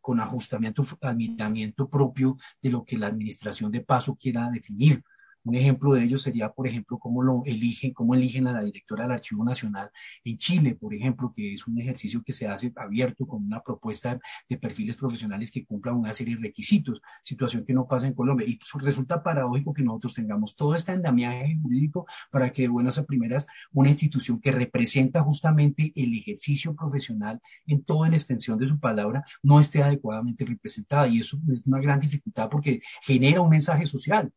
con 0.00 0.20
ajustamiento 0.20 0.84
al 1.00 1.16
miramiento 1.16 1.88
propio 1.88 2.36
de 2.62 2.70
lo 2.70 2.84
que 2.84 2.98
la 2.98 3.08
administración 3.08 3.72
de 3.72 3.80
paso 3.80 4.16
quiera 4.16 4.50
definir. 4.50 5.02
Un 5.48 5.54
ejemplo 5.54 5.94
de 5.94 6.04
ello 6.04 6.18
sería, 6.18 6.52
por 6.52 6.66
ejemplo, 6.66 6.98
cómo 6.98 7.22
lo 7.22 7.42
eligen, 7.46 7.94
cómo 7.94 8.14
eligen 8.14 8.46
a 8.48 8.52
la 8.52 8.62
directora 8.62 9.04
del 9.04 9.12
Archivo 9.12 9.42
Nacional 9.46 9.90
en 10.22 10.36
Chile, 10.36 10.74
por 10.74 10.92
ejemplo, 10.92 11.32
que 11.34 11.54
es 11.54 11.66
un 11.66 11.78
ejercicio 11.80 12.22
que 12.22 12.34
se 12.34 12.46
hace 12.46 12.70
abierto 12.76 13.26
con 13.26 13.46
una 13.46 13.62
propuesta 13.62 14.20
de 14.46 14.58
perfiles 14.58 14.98
profesionales 14.98 15.50
que 15.50 15.64
cumplan 15.64 15.96
una 15.96 16.12
serie 16.12 16.36
de 16.36 16.42
requisitos, 16.42 17.00
situación 17.24 17.64
que 17.64 17.72
no 17.72 17.88
pasa 17.88 18.06
en 18.06 18.12
Colombia. 18.12 18.46
Y 18.46 18.56
pues, 18.56 18.70
resulta 18.84 19.22
paradójico 19.22 19.72
que 19.72 19.82
nosotros 19.82 20.12
tengamos 20.12 20.54
todo 20.54 20.74
este 20.74 20.92
andamiaje 20.92 21.56
jurídico 21.62 22.06
para 22.30 22.52
que 22.52 22.62
de 22.62 22.68
buenas 22.68 22.98
a 22.98 23.06
primeras 23.06 23.46
una 23.72 23.88
institución 23.88 24.42
que 24.42 24.52
representa 24.52 25.22
justamente 25.22 25.92
el 25.96 26.14
ejercicio 26.14 26.76
profesional 26.76 27.40
en 27.66 27.82
toda 27.84 28.10
la 28.10 28.16
extensión 28.16 28.58
de 28.58 28.66
su 28.66 28.78
palabra 28.78 29.24
no 29.42 29.60
esté 29.60 29.82
adecuadamente 29.82 30.44
representada. 30.44 31.08
Y 31.08 31.20
eso 31.20 31.38
es 31.50 31.66
una 31.66 31.80
gran 31.80 32.00
dificultad 32.00 32.50
porque 32.50 32.80
genera 33.00 33.40
un 33.40 33.48
mensaje 33.48 33.86
social 33.86 34.30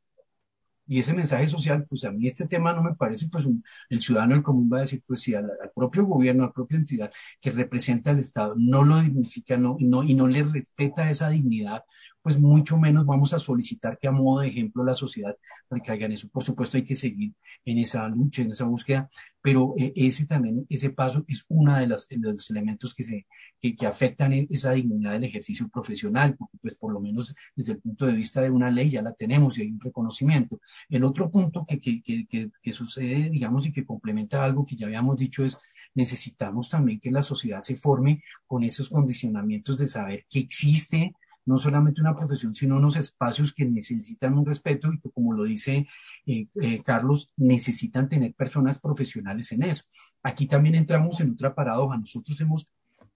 y 0.91 0.99
ese 0.99 1.13
mensaje 1.13 1.47
social, 1.47 1.85
pues 1.87 2.03
a 2.03 2.11
mí 2.11 2.27
este 2.27 2.47
tema 2.47 2.73
no 2.73 2.83
me 2.83 2.95
parece, 2.95 3.29
pues 3.29 3.45
el 3.89 4.01
ciudadano 4.01 4.33
del 4.33 4.43
común 4.43 4.69
va 4.71 4.79
a 4.79 4.81
decir, 4.81 5.01
pues 5.07 5.21
si 5.21 5.33
al, 5.33 5.49
propio 5.73 6.03
gobierno, 6.03 6.43
a 6.43 6.47
la 6.47 6.51
propia 6.51 6.77
entidad 6.79 7.09
que 7.39 7.49
representa 7.49 8.11
al 8.11 8.19
Estado 8.19 8.55
no 8.57 8.83
lo 8.83 8.99
dignifica 8.99 9.55
no, 9.55 9.77
no, 9.79 10.03
y 10.03 10.15
no 10.15 10.27
le 10.27 10.43
respeta 10.43 11.09
esa 11.09 11.29
dignidad, 11.29 11.85
pues 12.21 12.39
mucho 12.39 12.77
menos 12.77 13.05
vamos 13.05 13.33
a 13.33 13.39
solicitar 13.39 13.97
que 13.99 14.07
a 14.07 14.11
modo 14.11 14.41
de 14.41 14.49
ejemplo 14.49 14.83
la 14.83 14.93
sociedad 14.93 15.35
recaiga 15.69 16.07
eso. 16.07 16.29
Por 16.29 16.43
supuesto 16.43 16.77
hay 16.77 16.83
que 16.83 16.95
seguir 16.95 17.33
en 17.65 17.77
esa 17.79 18.07
lucha, 18.07 18.41
en 18.41 18.51
esa 18.51 18.65
búsqueda, 18.65 19.09
pero 19.41 19.73
eh, 19.77 19.93
ese 19.95 20.25
también, 20.25 20.65
ese 20.69 20.91
paso 20.91 21.25
es 21.27 21.45
uno 21.47 21.75
de, 21.75 21.87
de 21.87 22.33
los 22.33 22.49
elementos 22.51 22.93
que, 22.93 23.03
se, 23.03 23.27
que, 23.59 23.87
afectan 23.87 24.33
e, 24.33 24.47
esa 24.49 24.71
dignidad 24.71 25.13
del 25.13 25.23
ejercicio 25.23 25.67
profesional, 25.69 26.35
porque 26.37 26.57
pues 26.61 26.75
por 26.75 26.93
lo 26.93 26.99
menos 26.99 27.33
desde 27.55 27.73
el 27.73 27.79
punto 27.79 28.05
de 28.05 28.13
vista 28.13 28.41
de 28.41 28.49
una 28.49 28.69
ley 28.69 28.89
ya 28.89 29.01
la 29.01 29.13
tenemos 29.13 29.57
y 29.57 29.63
hay 29.63 29.71
un 29.71 29.79
reconocimiento. 29.79 30.59
El 30.89 31.03
otro 31.03 31.29
punto 31.31 31.65
que, 31.67 31.79
que, 31.79 32.01
que, 32.03 32.51
que 32.61 32.71
sucede, 32.71 33.29
digamos, 33.29 33.65
y 33.65 33.71
que 33.71 33.85
complementa 33.85 34.43
algo 34.43 34.65
que 34.65 34.75
ya 34.75 34.85
habíamos 34.85 35.17
dicho 35.17 35.43
es 35.43 35.57
necesitamos 35.93 36.69
también 36.69 36.99
que 36.99 37.11
la 37.11 37.21
sociedad 37.21 37.61
se 37.61 37.75
forme 37.75 38.23
con 38.47 38.63
esos 38.63 38.89
condicionamientos 38.89 39.77
de 39.77 39.87
saber 39.87 40.25
que 40.29 40.39
existe 40.39 41.15
no 41.45 41.57
solamente 41.57 42.01
una 42.01 42.15
profesión, 42.15 42.53
sino 42.55 42.77
unos 42.77 42.97
espacios 42.97 43.53
que 43.53 43.65
necesitan 43.65 44.37
un 44.37 44.45
respeto 44.45 44.91
y 44.93 44.99
que, 44.99 45.09
como 45.09 45.33
lo 45.33 45.43
dice 45.43 45.87
eh, 46.25 46.47
eh, 46.61 46.81
Carlos, 46.83 47.31
necesitan 47.37 48.09
tener 48.09 48.33
personas 48.33 48.79
profesionales 48.79 49.51
en 49.51 49.63
eso. 49.63 49.83
Aquí 50.23 50.47
también 50.47 50.75
entramos 50.75 51.19
en 51.21 51.31
otra 51.31 51.53
paradoja. 51.55 51.97
Nosotros 51.97 52.39
hemos 52.41 52.67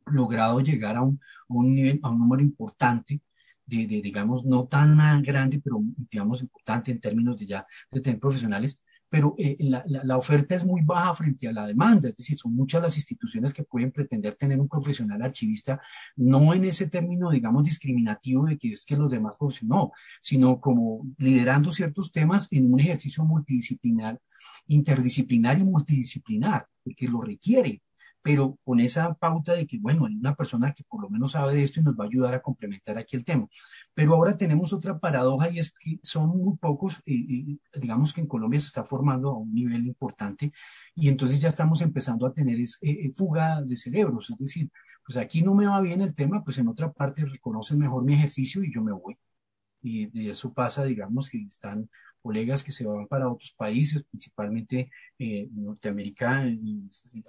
logrado 0.06 0.60
llegar 0.61 0.95
a 0.95 1.02
un, 1.02 1.19
nivel, 1.76 1.99
a 2.03 2.10
un 2.10 2.19
número 2.19 2.41
importante 2.41 3.22
de, 3.65 3.88
de, 3.88 4.02
digamos, 4.02 4.45
no 4.45 4.68
tan 4.68 5.22
grande, 5.23 5.60
pero 5.64 5.81
digamos 6.10 6.41
importante 6.41 6.91
en 6.91 6.99
términos 6.99 7.38
de 7.38 7.47
ya 7.47 7.68
de 7.91 8.02
tener 8.02 8.19
profesionales, 8.19 8.80
pero 9.15 9.33
eh, 9.37 9.55
la, 9.59 9.81
la, 9.85 10.17
oferta 10.17 10.55
es 10.55 10.65
muy 10.65 10.81
baja 10.81 11.15
frente 11.15 11.47
a 11.47 11.53
la 11.53 11.65
demanda, 11.65 12.09
es 12.09 12.17
decir, 12.17 12.37
son 12.37 12.53
muchas 12.53 12.81
las 12.81 12.97
instituciones 12.97 13.53
que 13.53 13.63
pueden 13.63 13.89
pretender 13.89 14.35
tener 14.35 14.59
un 14.59 14.67
profesional 14.67 15.21
archivista, 15.21 15.79
no 16.17 16.53
en 16.53 16.65
ese 16.65 16.87
término, 16.87 17.31
digamos, 17.31 17.63
discriminativo 17.63 18.45
de 18.45 18.57
que 18.57 18.73
es 18.73 18.85
que 18.85 18.97
los 18.97 19.09
demás 19.09 19.37
profesionales, 19.37 19.85
no, 19.85 19.91
sino 20.19 20.59
como 20.59 21.07
liderando 21.17 21.71
ciertos 21.71 22.11
temas 22.11 22.49
en 22.51 22.73
un 22.73 22.77
ejercicio 22.81 23.23
multidisciplinar, 23.23 24.19
interdisciplinar 24.67 25.59
y 25.59 25.63
multidisciplinar, 25.63 26.67
porque 26.83 27.07
lo 27.07 27.21
requiere 27.21 27.81
pero 28.26 28.57
con 28.64 28.80
esa 28.80 29.14
pauta 29.14 29.53
de 29.53 29.68
que, 29.68 29.77
bueno, 29.77 30.07
hay 30.07 30.15
una 30.15 30.34
persona 30.34 30.73
que 30.73 30.84
por 30.84 30.99
lo 30.99 31.11
menos 31.11 31.34
sabe 31.34 31.53
de 31.53 31.61
esto 31.61 31.80
y 31.80 31.84
nos 31.84 31.93
va 31.93 32.06
a 32.06 32.07
ayudar 32.07 32.34
a 32.34 32.41
complementar 32.41 32.97
aquí 32.97 33.15
el 33.15 33.23
tema. 33.23 33.47
Pero 33.93 34.15
ahora 34.15 34.35
tenemos 34.35 34.73
otra 34.73 34.97
paradoja 34.97 35.52
y 35.52 35.60
es 35.60 35.72
que 35.72 35.99
son 36.02 36.30
muy 36.30 36.57
pocos, 36.57 36.95
eh, 37.06 37.14
eh, 37.14 37.60
digamos 37.80 38.14
que 38.14 38.22
en 38.22 38.27
Colombia 38.27 38.60
se 38.60 38.65
está 38.65 38.84
formando 38.84 39.30
a 39.30 39.38
un 39.38 39.53
nivel 39.53 39.85
importante 39.85 40.52
y 40.95 41.07
entonces 41.07 41.39
ya 41.39 41.49
estamos 41.49 41.84
empezando 41.84 42.26
a 42.26 42.34
tener 42.34 42.60
es, 42.60 42.80
eh, 42.81 43.11
fuga 43.14 43.61
de 43.61 43.77
cerebros, 43.77 44.31
es 44.31 44.38
decir, 44.38 44.72
pues 45.06 45.18
aquí 45.19 45.43
no 45.43 45.53
me 45.53 45.68
va 45.68 45.80
bien 45.80 46.02
el 46.02 46.15
tema, 46.15 46.43
pues 46.43 46.57
en 46.57 46.68
otra 46.68 46.91
parte 46.91 47.26
reconocen 47.26 47.77
mejor 47.77 48.03
mi 48.03 48.15
ejercicio 48.15 48.64
y 48.64 48.73
yo 48.73 48.81
me 48.81 48.91
voy. 48.91 49.19
Y, 49.84 50.10
y 50.19 50.30
eso 50.30 50.52
pasa, 50.52 50.84
digamos, 50.84 51.30
que 51.30 51.43
están 51.43 51.88
colegas 52.26 52.64
que 52.64 52.72
se 52.72 52.88
van 52.88 53.06
para 53.06 53.30
otros 53.30 53.52
países, 53.52 54.02
principalmente 54.02 54.89
eh, 55.19 55.47
Norteamérica, 55.53 56.43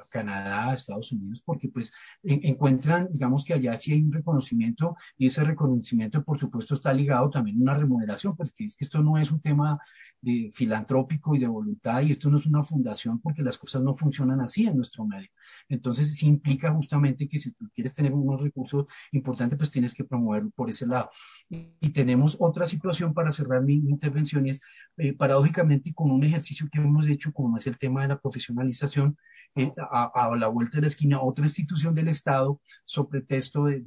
Canadá, 0.09 0.73
Estados 0.73 1.13
Unidos, 1.13 1.43
porque 1.45 1.69
pues 1.69 1.93
encuentran, 2.23 3.09
digamos 3.13 3.45
que 3.45 3.53
allá 3.53 3.77
sí 3.77 3.93
hay 3.93 4.01
un 4.01 4.11
reconocimiento 4.11 4.97
y 5.19 5.27
ese 5.27 5.45
reconocimiento 5.45 6.25
por 6.25 6.39
supuesto 6.39 6.73
está 6.73 6.95
ligado 6.95 7.29
también 7.29 7.59
a 7.59 7.63
una 7.63 7.75
remuneración, 7.75 8.35
porque 8.35 8.65
es 8.65 8.75
que 8.75 8.85
esto 8.85 9.03
no 9.03 9.19
es 9.19 9.31
un 9.31 9.41
tema 9.41 9.79
de 10.23 10.51
filantrópico 10.51 11.35
y 11.35 11.41
de 11.41 11.47
voluntad 11.47 12.01
y 12.01 12.13
esto 12.13 12.31
no 12.31 12.39
es 12.39 12.47
una 12.47 12.63
fundación 12.63 13.21
porque 13.21 13.43
las 13.43 13.59
cosas 13.59 13.83
no 13.83 13.93
funcionan 13.93 14.41
así 14.41 14.67
en 14.67 14.77
nuestro 14.77 15.05
medio. 15.05 15.29
Entonces 15.69 16.17
sí 16.17 16.27
implica 16.27 16.73
justamente 16.73 17.29
que 17.29 17.39
si 17.39 17.53
tú 17.53 17.69
quieres 17.75 17.93
tener 17.93 18.15
unos 18.15 18.41
recursos 18.41 18.87
importantes, 19.13 19.59
pues 19.59 19.71
tienes 19.71 19.95
que 19.95 20.05
promoverlo 20.05 20.51
por 20.51 20.71
ese 20.71 20.87
lado. 20.87 21.11
Y, 21.51 21.91
tenemos 21.97 22.37
otra 22.41 22.67
situación 22.67 23.15
para 23.15 23.31
cerrar 23.31 23.63
mi, 23.63 23.75
intervención 23.75 24.47
y 24.47 24.51
es 24.51 24.61
eh, 24.97 25.13
paradójicamente 25.13 25.93
con 25.95 26.11
un 26.11 26.25
ejercicio 26.25 26.69
que 26.71 26.79
hemos 26.79 27.07
hecho 27.07 27.33
como 27.33 27.57
es 27.57 27.67
el 27.67 27.79
tema 27.79 28.03
de 28.03 28.09
la 28.09 28.21
profesionalización, 28.21 29.17
eh, 29.55 29.73
a, 29.91 30.31
la 30.37 30.49
vuelta 30.49 30.77
de 30.77 30.83
la 30.83 30.87
esquina, 30.89 31.23
otra 31.23 31.45
institución 31.45 31.95
del 31.95 32.09
Estado, 32.09 32.61
sobre 32.85 33.23
texto 33.23 33.65
de, 33.65 33.83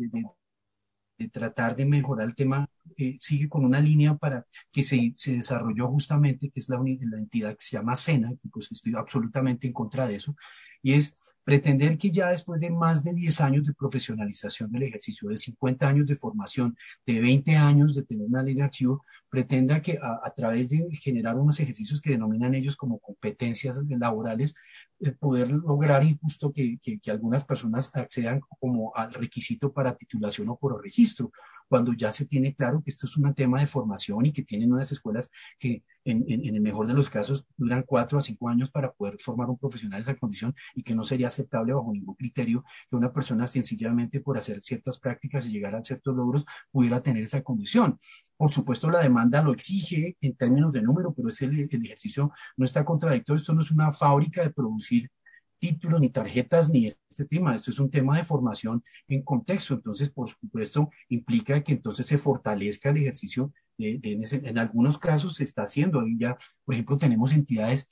tratar 1.32 1.76
de 1.76 1.86
mejorar 1.86 2.28
el 2.28 2.36
tema, 2.36 2.68
eh, 2.98 3.18
sigue 3.20 3.50
con 3.50 3.66
una 3.66 3.80
línea 3.80 4.16
para 4.16 4.46
que 4.72 4.84
se, 4.84 5.14
se 5.16 5.34
desarrolló 5.34 5.88
justamente, 5.90 6.50
que 6.50 6.60
es 6.60 6.70
la, 6.70 6.78
la, 6.78 7.18
entidad 7.18 7.52
que 7.52 7.62
se 7.64 7.78
llama 7.78 7.96
SENA, 7.96 8.32
que 8.42 8.50
pues 8.50 8.72
estoy 8.72 8.94
absolutamente 8.96 9.68
en 9.68 9.74
contra 9.74 10.08
de 10.08 10.16
eso, 10.16 10.36
y 10.82 10.94
es 10.94 11.18
pretender 11.50 11.98
que 11.98 12.12
ya 12.12 12.30
después 12.30 12.62
de 12.62 12.70
más 12.70 13.04
de 13.04 13.12
10 13.12 13.42
años 13.42 13.66
de 13.66 13.74
profesionalización 13.74 14.72
del 14.72 14.84
ejercicio, 14.84 15.30
de 15.30 15.36
50 15.36 15.88
años 15.88 16.06
de 16.06 16.16
formación, 16.16 16.78
de 17.08 17.20
20 17.20 17.56
años 17.56 17.96
de 17.96 18.04
tener 18.04 18.28
una 18.28 18.44
ley 18.44 18.54
de 18.54 18.62
archivo, 18.62 19.04
pretenda 19.30 19.82
que 19.82 19.98
a, 20.00 20.32
través 20.36 20.70
de 20.70 20.88
generar 20.92 21.36
unos 21.38 21.60
ejercicios 21.60 22.02
que 22.02 22.12
denominan 22.12 22.54
ellos 22.54 22.76
como 22.76 23.00
competencias 23.00 23.82
laborales, 23.88 24.54
eh, 25.00 25.12
poder 25.12 25.50
lograr 25.50 26.04
injusto 26.04 26.54
que, 26.54 26.78
que, 26.80 27.00
que 27.00 27.10
algunas 27.10 27.44
personas 27.44 27.90
accedan 27.96 28.42
como 28.60 28.96
al 28.96 29.12
requisito 29.12 29.74
para 29.74 29.98
titulación 29.98 30.50
o 30.50 30.56
por 30.56 30.80
registro 30.84 31.32
cuando 31.70 31.94
ya 31.94 32.12
se 32.12 32.26
tiene 32.26 32.56
claro 32.56 32.82
que 32.84 32.90
esto 32.90 33.06
es 33.06 33.16
un 33.16 33.34
tema 33.34 33.60
de 33.60 33.68
formación 33.68 34.26
y 34.26 34.34
que 34.34 34.44
tienen 34.44 34.74
unas 34.74 34.92
escuelas 34.92 35.32
que 35.58 35.84
en, 36.04 36.26
el 36.28 36.60
mejor 36.62 36.88
de 36.88 36.94
los 36.94 37.10
casos 37.10 37.46
duran 37.56 37.84
cuatro 37.86 38.18
a 38.18 38.22
cinco 38.22 38.50
años 38.50 38.72
para 38.72 38.92
poder 38.92 39.18
formar 39.20 39.50
un 39.50 39.58
profesional 39.58 40.04
de 40.04 40.12
esa 40.12 40.20
condición 40.20 40.56
y 40.74 40.82
que 40.82 40.96
no 40.96 41.04
sería 41.04 41.28
aceptable 41.28 41.74
bajo 41.74 41.94
ningún 41.94 42.16
criterio 42.16 42.64
que 42.90 42.96
una 42.96 43.14
persona 43.14 43.48
sencillamente 43.48 44.20
por 44.20 44.38
hacer 44.38 44.62
ciertas 44.62 44.98
prácticas 44.98 45.46
y 45.46 45.52
llegar 45.52 45.76
a 45.76 45.84
ciertos 45.84 46.16
logros 46.16 46.46
pudiera 46.72 47.02
tener 47.02 47.24
esa 47.24 47.44
condición. 47.44 48.00
Por 48.36 48.52
supuesto, 48.52 48.90
la 48.90 49.00
demanda 49.00 49.44
lo 49.44 49.54
exige 49.54 50.18
en 50.22 50.36
términos 50.36 50.72
de 50.72 50.82
número, 50.82 51.14
pero 51.14 51.30
es 51.30 51.42
el, 51.42 51.60
el 51.60 51.86
ejercicio 51.86 52.32
no 52.58 52.66
está 52.66 52.84
contradictorio. 52.84 53.40
Esto 53.40 53.54
no 53.54 53.62
es 53.62 53.70
una 53.70 53.92
fábrica 53.92 54.42
de 54.42 54.50
producir 54.50 55.12
títulos, 55.60 56.00
ni 56.00 56.10
tarjetas, 56.10 56.70
ni 56.70 56.88
este 56.88 57.26
tema. 57.26 57.56
Esto 57.56 57.72
es 57.72 57.80
un 57.80 57.92
tema 57.92 58.18
de 58.18 58.24
formación 58.24 58.84
en 59.08 59.22
contexto. 59.24 59.74
Entonces, 59.76 60.10
por 60.10 60.30
supuesto, 60.30 60.90
implica 61.10 61.62
que 61.64 61.74
entonces 61.74 62.06
se 62.06 62.18
fortalezca 62.18 62.90
el 62.90 62.98
ejercicio 62.98 63.54
de, 63.78 64.00
en, 64.04 64.58
algunos 64.58 64.98
casos 64.98 65.36
se 65.36 65.44
está 65.44 65.64
haciendo. 65.64 66.02
Ahí 66.02 66.18
ya, 66.18 66.38
por 66.66 66.76
ejemplo, 66.76 66.98
tenemos 66.98 67.34
entidades, 67.34 67.88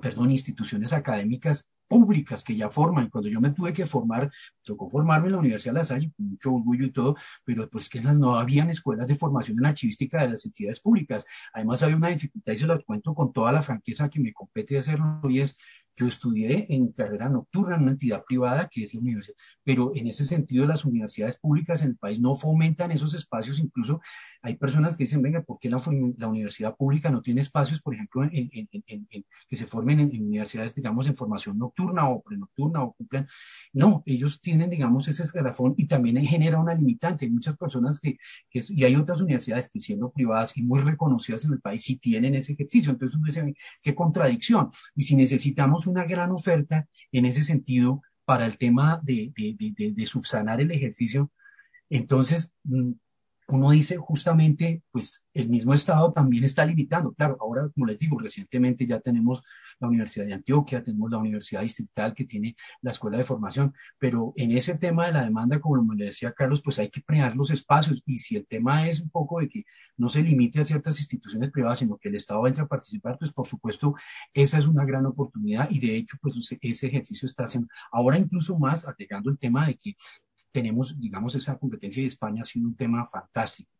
perdón, 0.00 0.30
instituciones 0.30 0.92
académicas 0.92 1.70
públicas 1.88 2.44
que 2.44 2.56
ya 2.56 2.70
forman. 2.70 3.10
Cuando 3.10 3.28
yo 3.28 3.40
me 3.40 3.50
tuve 3.50 3.72
que 3.72 3.86
formar, 3.86 4.30
tocó 4.62 4.88
formarme 4.90 5.26
en 5.26 5.32
la 5.32 5.38
Universidad 5.38 5.74
de 5.74 5.78
La 5.78 5.84
Salle, 5.84 6.12
con 6.16 6.30
mucho 6.30 6.52
orgullo 6.52 6.86
y 6.86 6.90
todo, 6.90 7.16
pero 7.44 7.68
pues 7.70 7.88
que 7.88 8.00
no 8.00 8.38
habían 8.38 8.70
escuelas 8.70 9.06
de 9.06 9.14
formación 9.14 9.58
en 9.58 9.66
archivística 9.66 10.22
de 10.22 10.30
las 10.30 10.44
entidades 10.44 10.80
públicas. 10.80 11.24
Además 11.52 11.82
había 11.82 11.96
una 11.96 12.08
dificultad 12.08 12.52
y 12.52 12.56
se 12.56 12.66
lo 12.66 12.82
cuento 12.84 13.14
con 13.14 13.32
toda 13.32 13.52
la 13.52 13.62
franqueza 13.62 14.08
que 14.08 14.20
me 14.20 14.32
compete 14.32 14.78
hacerlo 14.78 15.20
y 15.28 15.40
es 15.40 15.56
yo 15.96 16.06
estudié 16.06 16.66
en 16.68 16.92
carrera 16.92 17.28
nocturna 17.28 17.76
en 17.76 17.82
una 17.82 17.92
entidad 17.92 18.24
privada 18.24 18.68
que 18.70 18.84
es 18.84 18.94
la 18.94 19.00
universidad, 19.00 19.36
pero 19.64 19.92
en 19.94 20.06
ese 20.06 20.24
sentido 20.24 20.66
las 20.66 20.84
universidades 20.84 21.38
públicas 21.38 21.82
en 21.82 21.88
el 21.88 21.96
país 21.96 22.20
no 22.20 22.36
fomentan 22.36 22.90
esos 22.90 23.14
espacios, 23.14 23.58
incluso 23.58 24.00
hay 24.42 24.56
personas 24.56 24.96
que 24.96 25.04
dicen, 25.04 25.22
venga, 25.22 25.42
¿por 25.42 25.58
qué 25.58 25.68
la, 25.68 25.78
universidad 26.28 26.76
pública 26.76 27.10
no 27.10 27.20
tiene 27.20 27.40
espacios, 27.40 27.80
por 27.80 27.94
ejemplo, 27.94 28.22
en, 28.22 28.68
que 29.48 29.56
se 29.56 29.66
formen 29.66 29.98
en, 30.00 30.22
universidades, 30.22 30.74
digamos, 30.74 31.08
en 31.08 31.16
formación 31.16 31.58
nocturna 31.58 32.08
o 32.08 32.22
prenocturna 32.22 32.82
o 32.84 32.92
cumplen? 32.92 33.26
No, 33.72 34.04
ellos 34.06 34.40
tienen, 34.40 34.70
digamos, 34.70 35.08
ese 35.08 35.24
escalafón 35.24 35.74
y 35.76 35.86
también 35.86 36.24
genera 36.24 36.60
una 36.60 36.74
limitante. 36.74 37.24
Hay 37.24 37.32
muchas 37.32 37.56
personas 37.56 37.98
que, 37.98 38.18
que, 38.48 38.60
y 38.68 38.84
hay 38.84 38.94
otras 38.94 39.20
universidades 39.20 39.68
que 39.68 39.80
siendo 39.80 40.12
privadas 40.12 40.56
y 40.56 40.62
muy 40.62 40.80
reconocidas 40.80 41.44
en 41.44 41.54
el 41.54 41.60
país 41.60 41.82
sí 41.82 41.96
tienen 41.96 42.34
ese 42.36 42.52
ejercicio. 42.52 42.92
Entonces 42.92 43.16
uno 43.16 43.26
dice, 43.26 43.54
qué 43.82 43.94
contradicción. 43.96 44.68
Y 44.94 45.02
si 45.02 45.16
necesitamos 45.16 45.85
una 45.86 46.04
gran 46.04 46.30
oferta 46.32 46.88
en 47.12 47.26
ese 47.26 47.42
sentido 47.42 48.02
para 48.24 48.46
el 48.46 48.58
tema 48.58 49.00
de, 49.02 49.32
de, 49.34 50.06
subsanar 50.06 50.60
el 50.60 50.72
ejercicio. 50.72 51.30
Entonces, 51.88 52.52
mm, 52.64 52.92
uno 53.48 53.70
dice 53.70 53.96
justamente, 53.96 54.82
pues 54.90 55.24
el 55.32 55.48
mismo 55.48 55.72
Estado 55.72 56.12
también 56.12 56.44
está 56.44 56.64
limitando. 56.64 57.12
Claro, 57.12 57.36
ahora, 57.40 57.68
como 57.72 57.86
les 57.86 57.98
digo, 57.98 58.18
recientemente 58.18 58.86
ya 58.86 59.00
tenemos 59.00 59.42
la 59.78 59.88
Universidad 59.88 60.26
de 60.26 60.34
Antioquia, 60.34 60.82
tenemos 60.82 61.10
la 61.10 61.18
Universidad 61.18 61.62
Distrital 61.62 62.14
que 62.14 62.24
tiene 62.24 62.56
la 62.82 62.90
Escuela 62.90 63.18
de 63.18 63.24
Formación, 63.24 63.72
pero 63.98 64.32
en 64.36 64.52
ese 64.52 64.78
tema 64.78 65.06
de 65.06 65.12
la 65.12 65.24
demanda, 65.24 65.60
como 65.60 65.94
le 65.94 66.06
decía 66.06 66.32
Carlos, 66.32 66.62
pues 66.62 66.78
hay 66.78 66.88
que 66.88 67.02
crear 67.02 67.36
los 67.36 67.50
espacios 67.50 68.02
y 68.06 68.18
si 68.18 68.36
el 68.36 68.46
tema 68.46 68.86
es 68.88 69.00
un 69.00 69.10
poco 69.10 69.40
de 69.40 69.48
que 69.48 69.64
no 69.96 70.08
se 70.08 70.22
limite 70.22 70.60
a 70.60 70.64
ciertas 70.64 70.98
instituciones 70.98 71.50
privadas, 71.50 71.78
sino 71.80 71.98
que 71.98 72.08
el 72.08 72.14
Estado 72.14 72.46
entre 72.46 72.62
a 72.62 72.66
participar, 72.66 73.18
pues 73.18 73.32
por 73.32 73.46
supuesto, 73.46 73.94
esa 74.32 74.58
es 74.58 74.66
una 74.66 74.84
gran 74.84 75.06
oportunidad 75.06 75.68
y 75.70 75.78
de 75.78 75.96
hecho, 75.96 76.16
pues 76.20 76.34
ese 76.60 76.86
ejercicio 76.86 77.26
está 77.26 77.44
haciendo, 77.44 77.68
ahora 77.92 78.18
incluso 78.18 78.58
más, 78.58 78.86
agregando 78.86 79.30
el 79.30 79.38
tema 79.38 79.66
de 79.66 79.76
que 79.76 79.94
tenemos, 80.52 80.98
digamos, 80.98 81.34
esa 81.34 81.58
competencia 81.58 82.02
y 82.02 82.06
España 82.06 82.40
ha 82.40 82.44
sido 82.44 82.66
un 82.66 82.76
tema 82.76 83.04
fantástico. 83.04 83.75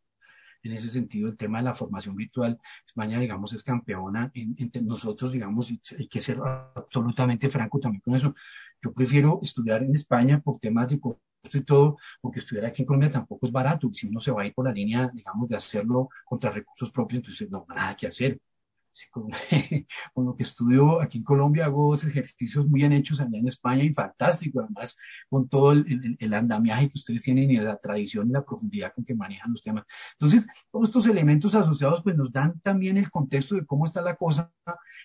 En 0.67 0.73
ese 0.73 0.89
sentido, 0.89 1.29
el 1.29 1.37
tema 1.37 1.59
de 1.59 1.65
la 1.65 1.75
formación 1.75 2.17
virtual, 2.17 2.59
España, 2.87 3.19
digamos, 3.21 3.53
es 3.53 3.63
campeona. 3.63 4.31
entre 4.35 4.83
nosotros, 4.83 5.33
digamos, 5.33 5.73
hay 5.99 6.09
que 6.09 6.21
ser 6.21 6.39
absolutamente 6.75 7.49
franco 7.49 7.79
también 7.81 8.01
con 8.01 8.15
eso. 8.15 8.35
Yo 8.83 8.93
prefiero 8.93 9.39
estudiar 9.43 9.83
en 9.83 9.95
España 9.95 10.41
por 10.41 10.59
temas 10.59 10.89
de 10.89 11.01
costo 11.01 11.23
y 11.53 11.61
todo, 11.63 11.97
porque 12.21 12.41
estudiar 12.41 12.67
aquí 12.67 12.83
en 12.83 12.87
Colombia 12.87 13.11
tampoco 13.11 13.47
es 13.47 13.53
barato. 13.53 13.89
Si 13.93 14.09
uno 14.09 14.21
se 14.21 14.33
va 14.33 14.43
a 14.43 14.47
ir 14.47 14.55
por 14.55 14.65
la 14.65 14.73
línea, 14.73 15.11
digamos, 15.15 15.49
de 15.49 15.57
hacerlo 15.57 16.09
contra 16.25 16.51
recursos 16.51 16.91
propios, 16.91 17.19
entonces 17.19 17.51
no, 17.51 17.65
nada 17.69 17.95
que 17.97 18.07
hacer. 18.09 18.41
con, 19.11 20.27
lo 20.27 20.35
que 20.35 20.43
estudio 20.43 21.01
aquí 21.01 21.19
en 21.19 21.25
Colombia, 21.25 21.67
hago 21.67 21.91
dos 21.91 22.05
ejercicios 22.05 22.67
muy 22.67 22.81
bien 22.81 22.93
hechos 22.93 23.21
allá 23.21 23.39
en 23.39 23.49
España 23.49 23.83
y 23.83 23.93
fantástico, 23.93 24.61
además, 24.61 24.97
con 25.29 25.49
todo 25.49 25.73
el, 25.73 26.17
el, 26.19 26.35
andamiaje 26.35 26.89
que 26.89 26.99
ustedes 26.99 27.23
tienen 27.23 27.51
y 27.51 27.57
la 27.59 27.77
tradición 27.77 28.29
y 28.29 28.33
la 28.33 28.45
profundidad 28.45 28.93
con 28.95 29.05
que 29.05 29.15
manejan 29.15 29.53
los 29.53 29.63
temas. 29.63 29.85
Entonces, 30.13 30.47
todos 30.71 30.89
estos 30.89 31.07
elementos 31.07 31.55
asociados 31.55 32.03
pues 32.03 32.17
nos 32.17 32.33
dan 32.33 32.61
también 32.61 32.97
el 32.97 33.11
contexto 33.11 33.55
de 33.55 33.67
cómo 33.67 33.85
está 33.85 34.01
la 34.01 34.17
cosa 34.17 34.53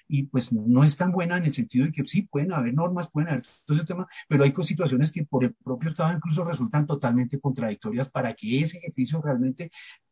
y 0.07 0.23
pues 0.23 0.51
no 0.51 0.83
es 0.83 0.97
tan 0.97 1.11
buena 1.11 1.37
en 1.37 1.45
el 1.45 1.53
sentido 1.53 1.85
de 1.85 1.91
que 1.91 2.05
sí, 2.05 2.23
pueden 2.23 2.53
haber 2.53 2.73
normas, 2.73 3.09
pueden 3.09 3.29
haber 3.29 3.43
todo 3.65 3.77
ese 3.77 3.85
tema, 3.85 4.07
pero 4.27 4.43
hay 4.43 4.53
situaciones 4.61 5.11
que 5.11 5.25
por 5.25 5.43
el 5.43 5.53
propio 5.53 5.89
Estado 5.89 6.13
incluso 6.13 6.43
resultan 6.43 6.85
totalmente 6.85 7.39
contradictorias 7.39 8.09
para 8.09 8.33
que 8.33 8.61
ese 8.61 8.77
ejercicio 8.77 9.21
realmente 9.21 9.71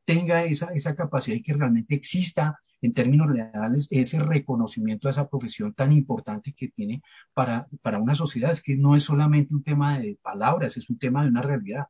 tenga 0.10 0.44
esa, 0.44 0.74
esa 0.74 0.96
capacidad 0.96 1.38
y 1.38 1.44
que 1.44 1.54
realmente 1.54 1.94
exista 1.94 2.60
en 2.82 2.96
términos 2.96 3.30
reales 3.30 3.88
ese 3.92 4.18
reconocimiento 4.18 5.08
a 5.08 5.12
esa 5.12 5.30
profesión 5.30 5.76
tan 5.76 5.94
importante 5.94 6.52
que 6.54 6.70
tiene 6.70 7.04
para, 7.32 7.68
para 7.84 8.00
una 8.00 8.16
sociedad. 8.16 8.50
Es 8.50 8.64
que 8.64 8.76
no 8.76 8.96
es 8.96 9.04
solamente 9.04 9.54
un 9.54 9.62
tema 9.62 10.00
de 10.00 10.18
palabras, 10.20 10.78
es 10.78 10.90
un 10.90 10.98
tema 10.98 11.22
de 11.22 11.30
una 11.30 11.44
realidad. 11.44 11.86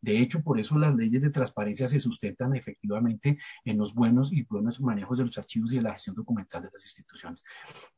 De 0.00 0.18
hecho, 0.20 0.42
por 0.42 0.58
eso 0.58 0.78
las 0.78 0.96
leyes 0.96 1.20
de 1.20 1.28
transparencia 1.28 1.86
se 1.86 2.00
sustentan 2.00 2.56
efectivamente 2.56 3.36
en 3.66 3.76
los 3.76 3.92
buenos 3.92 4.32
y 4.32 4.44
buenos 4.44 4.80
manejos 4.80 5.18
de 5.18 5.26
los 5.26 5.36
archivos 5.36 5.70
y 5.74 5.76
de 5.76 5.82
la 5.82 5.92
gestión 5.92 6.16
documental 6.16 6.62
de 6.62 6.70
las 6.72 6.82
instituciones. 6.86 7.44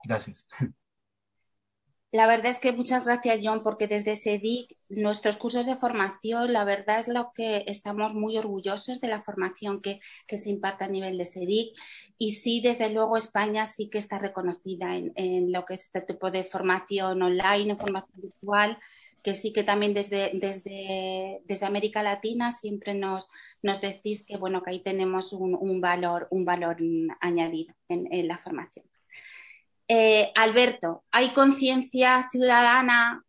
Gracias. 0.04 0.48
La 2.12 2.26
verdad 2.26 2.50
es 2.50 2.60
que 2.60 2.72
muchas 2.72 3.06
gracias, 3.06 3.40
John, 3.42 3.62
porque 3.62 3.88
desde 3.88 4.16
SEDIC, 4.16 4.76
nuestros 4.90 5.38
cursos 5.38 5.64
de 5.64 5.76
formación, 5.76 6.52
la 6.52 6.62
verdad 6.64 6.98
es 6.98 7.08
lo 7.08 7.32
que 7.32 7.64
estamos 7.68 8.12
muy 8.12 8.36
orgullosos 8.36 9.00
de 9.00 9.08
la 9.08 9.22
formación 9.22 9.80
que, 9.80 9.98
se 10.28 10.50
imparte 10.50 10.84
a 10.84 10.88
nivel 10.88 11.16
de 11.16 11.24
SEDIC. 11.24 11.74
Y 12.18 12.32
sí, 12.32 12.60
desde 12.60 12.90
luego, 12.90 13.16
España 13.16 13.64
sí 13.64 13.88
que 13.88 13.96
está 13.96 14.18
reconocida 14.18 14.94
en, 14.94 15.52
lo 15.52 15.64
que 15.64 15.72
es 15.72 15.86
este 15.86 16.02
tipo 16.02 16.30
de 16.30 16.44
formación 16.44 17.22
online, 17.22 17.70
en 17.70 17.78
formación 17.78 18.20
virtual, 18.20 18.78
que 19.22 19.32
sí 19.32 19.54
que 19.54 19.64
también 19.64 19.94
desde, 19.94 20.32
desde, 20.34 21.40
desde 21.46 21.66
América 21.66 22.02
Latina 22.02 22.52
siempre 22.52 22.92
nos, 22.92 23.26
nos 23.62 23.80
decís 23.80 24.22
que, 24.26 24.36
bueno, 24.36 24.62
que 24.62 24.72
ahí 24.72 24.80
tenemos 24.80 25.32
un, 25.32 25.80
valor, 25.80 26.28
un 26.30 26.44
valor 26.44 26.76
añadido 27.20 27.74
en 27.88 28.28
la 28.28 28.36
formación. 28.36 28.84
Eh, 29.88 30.32
Alberto, 30.34 31.04
¿hay 31.10 31.30
conciencia 31.30 32.28
ciudadana 32.30 33.24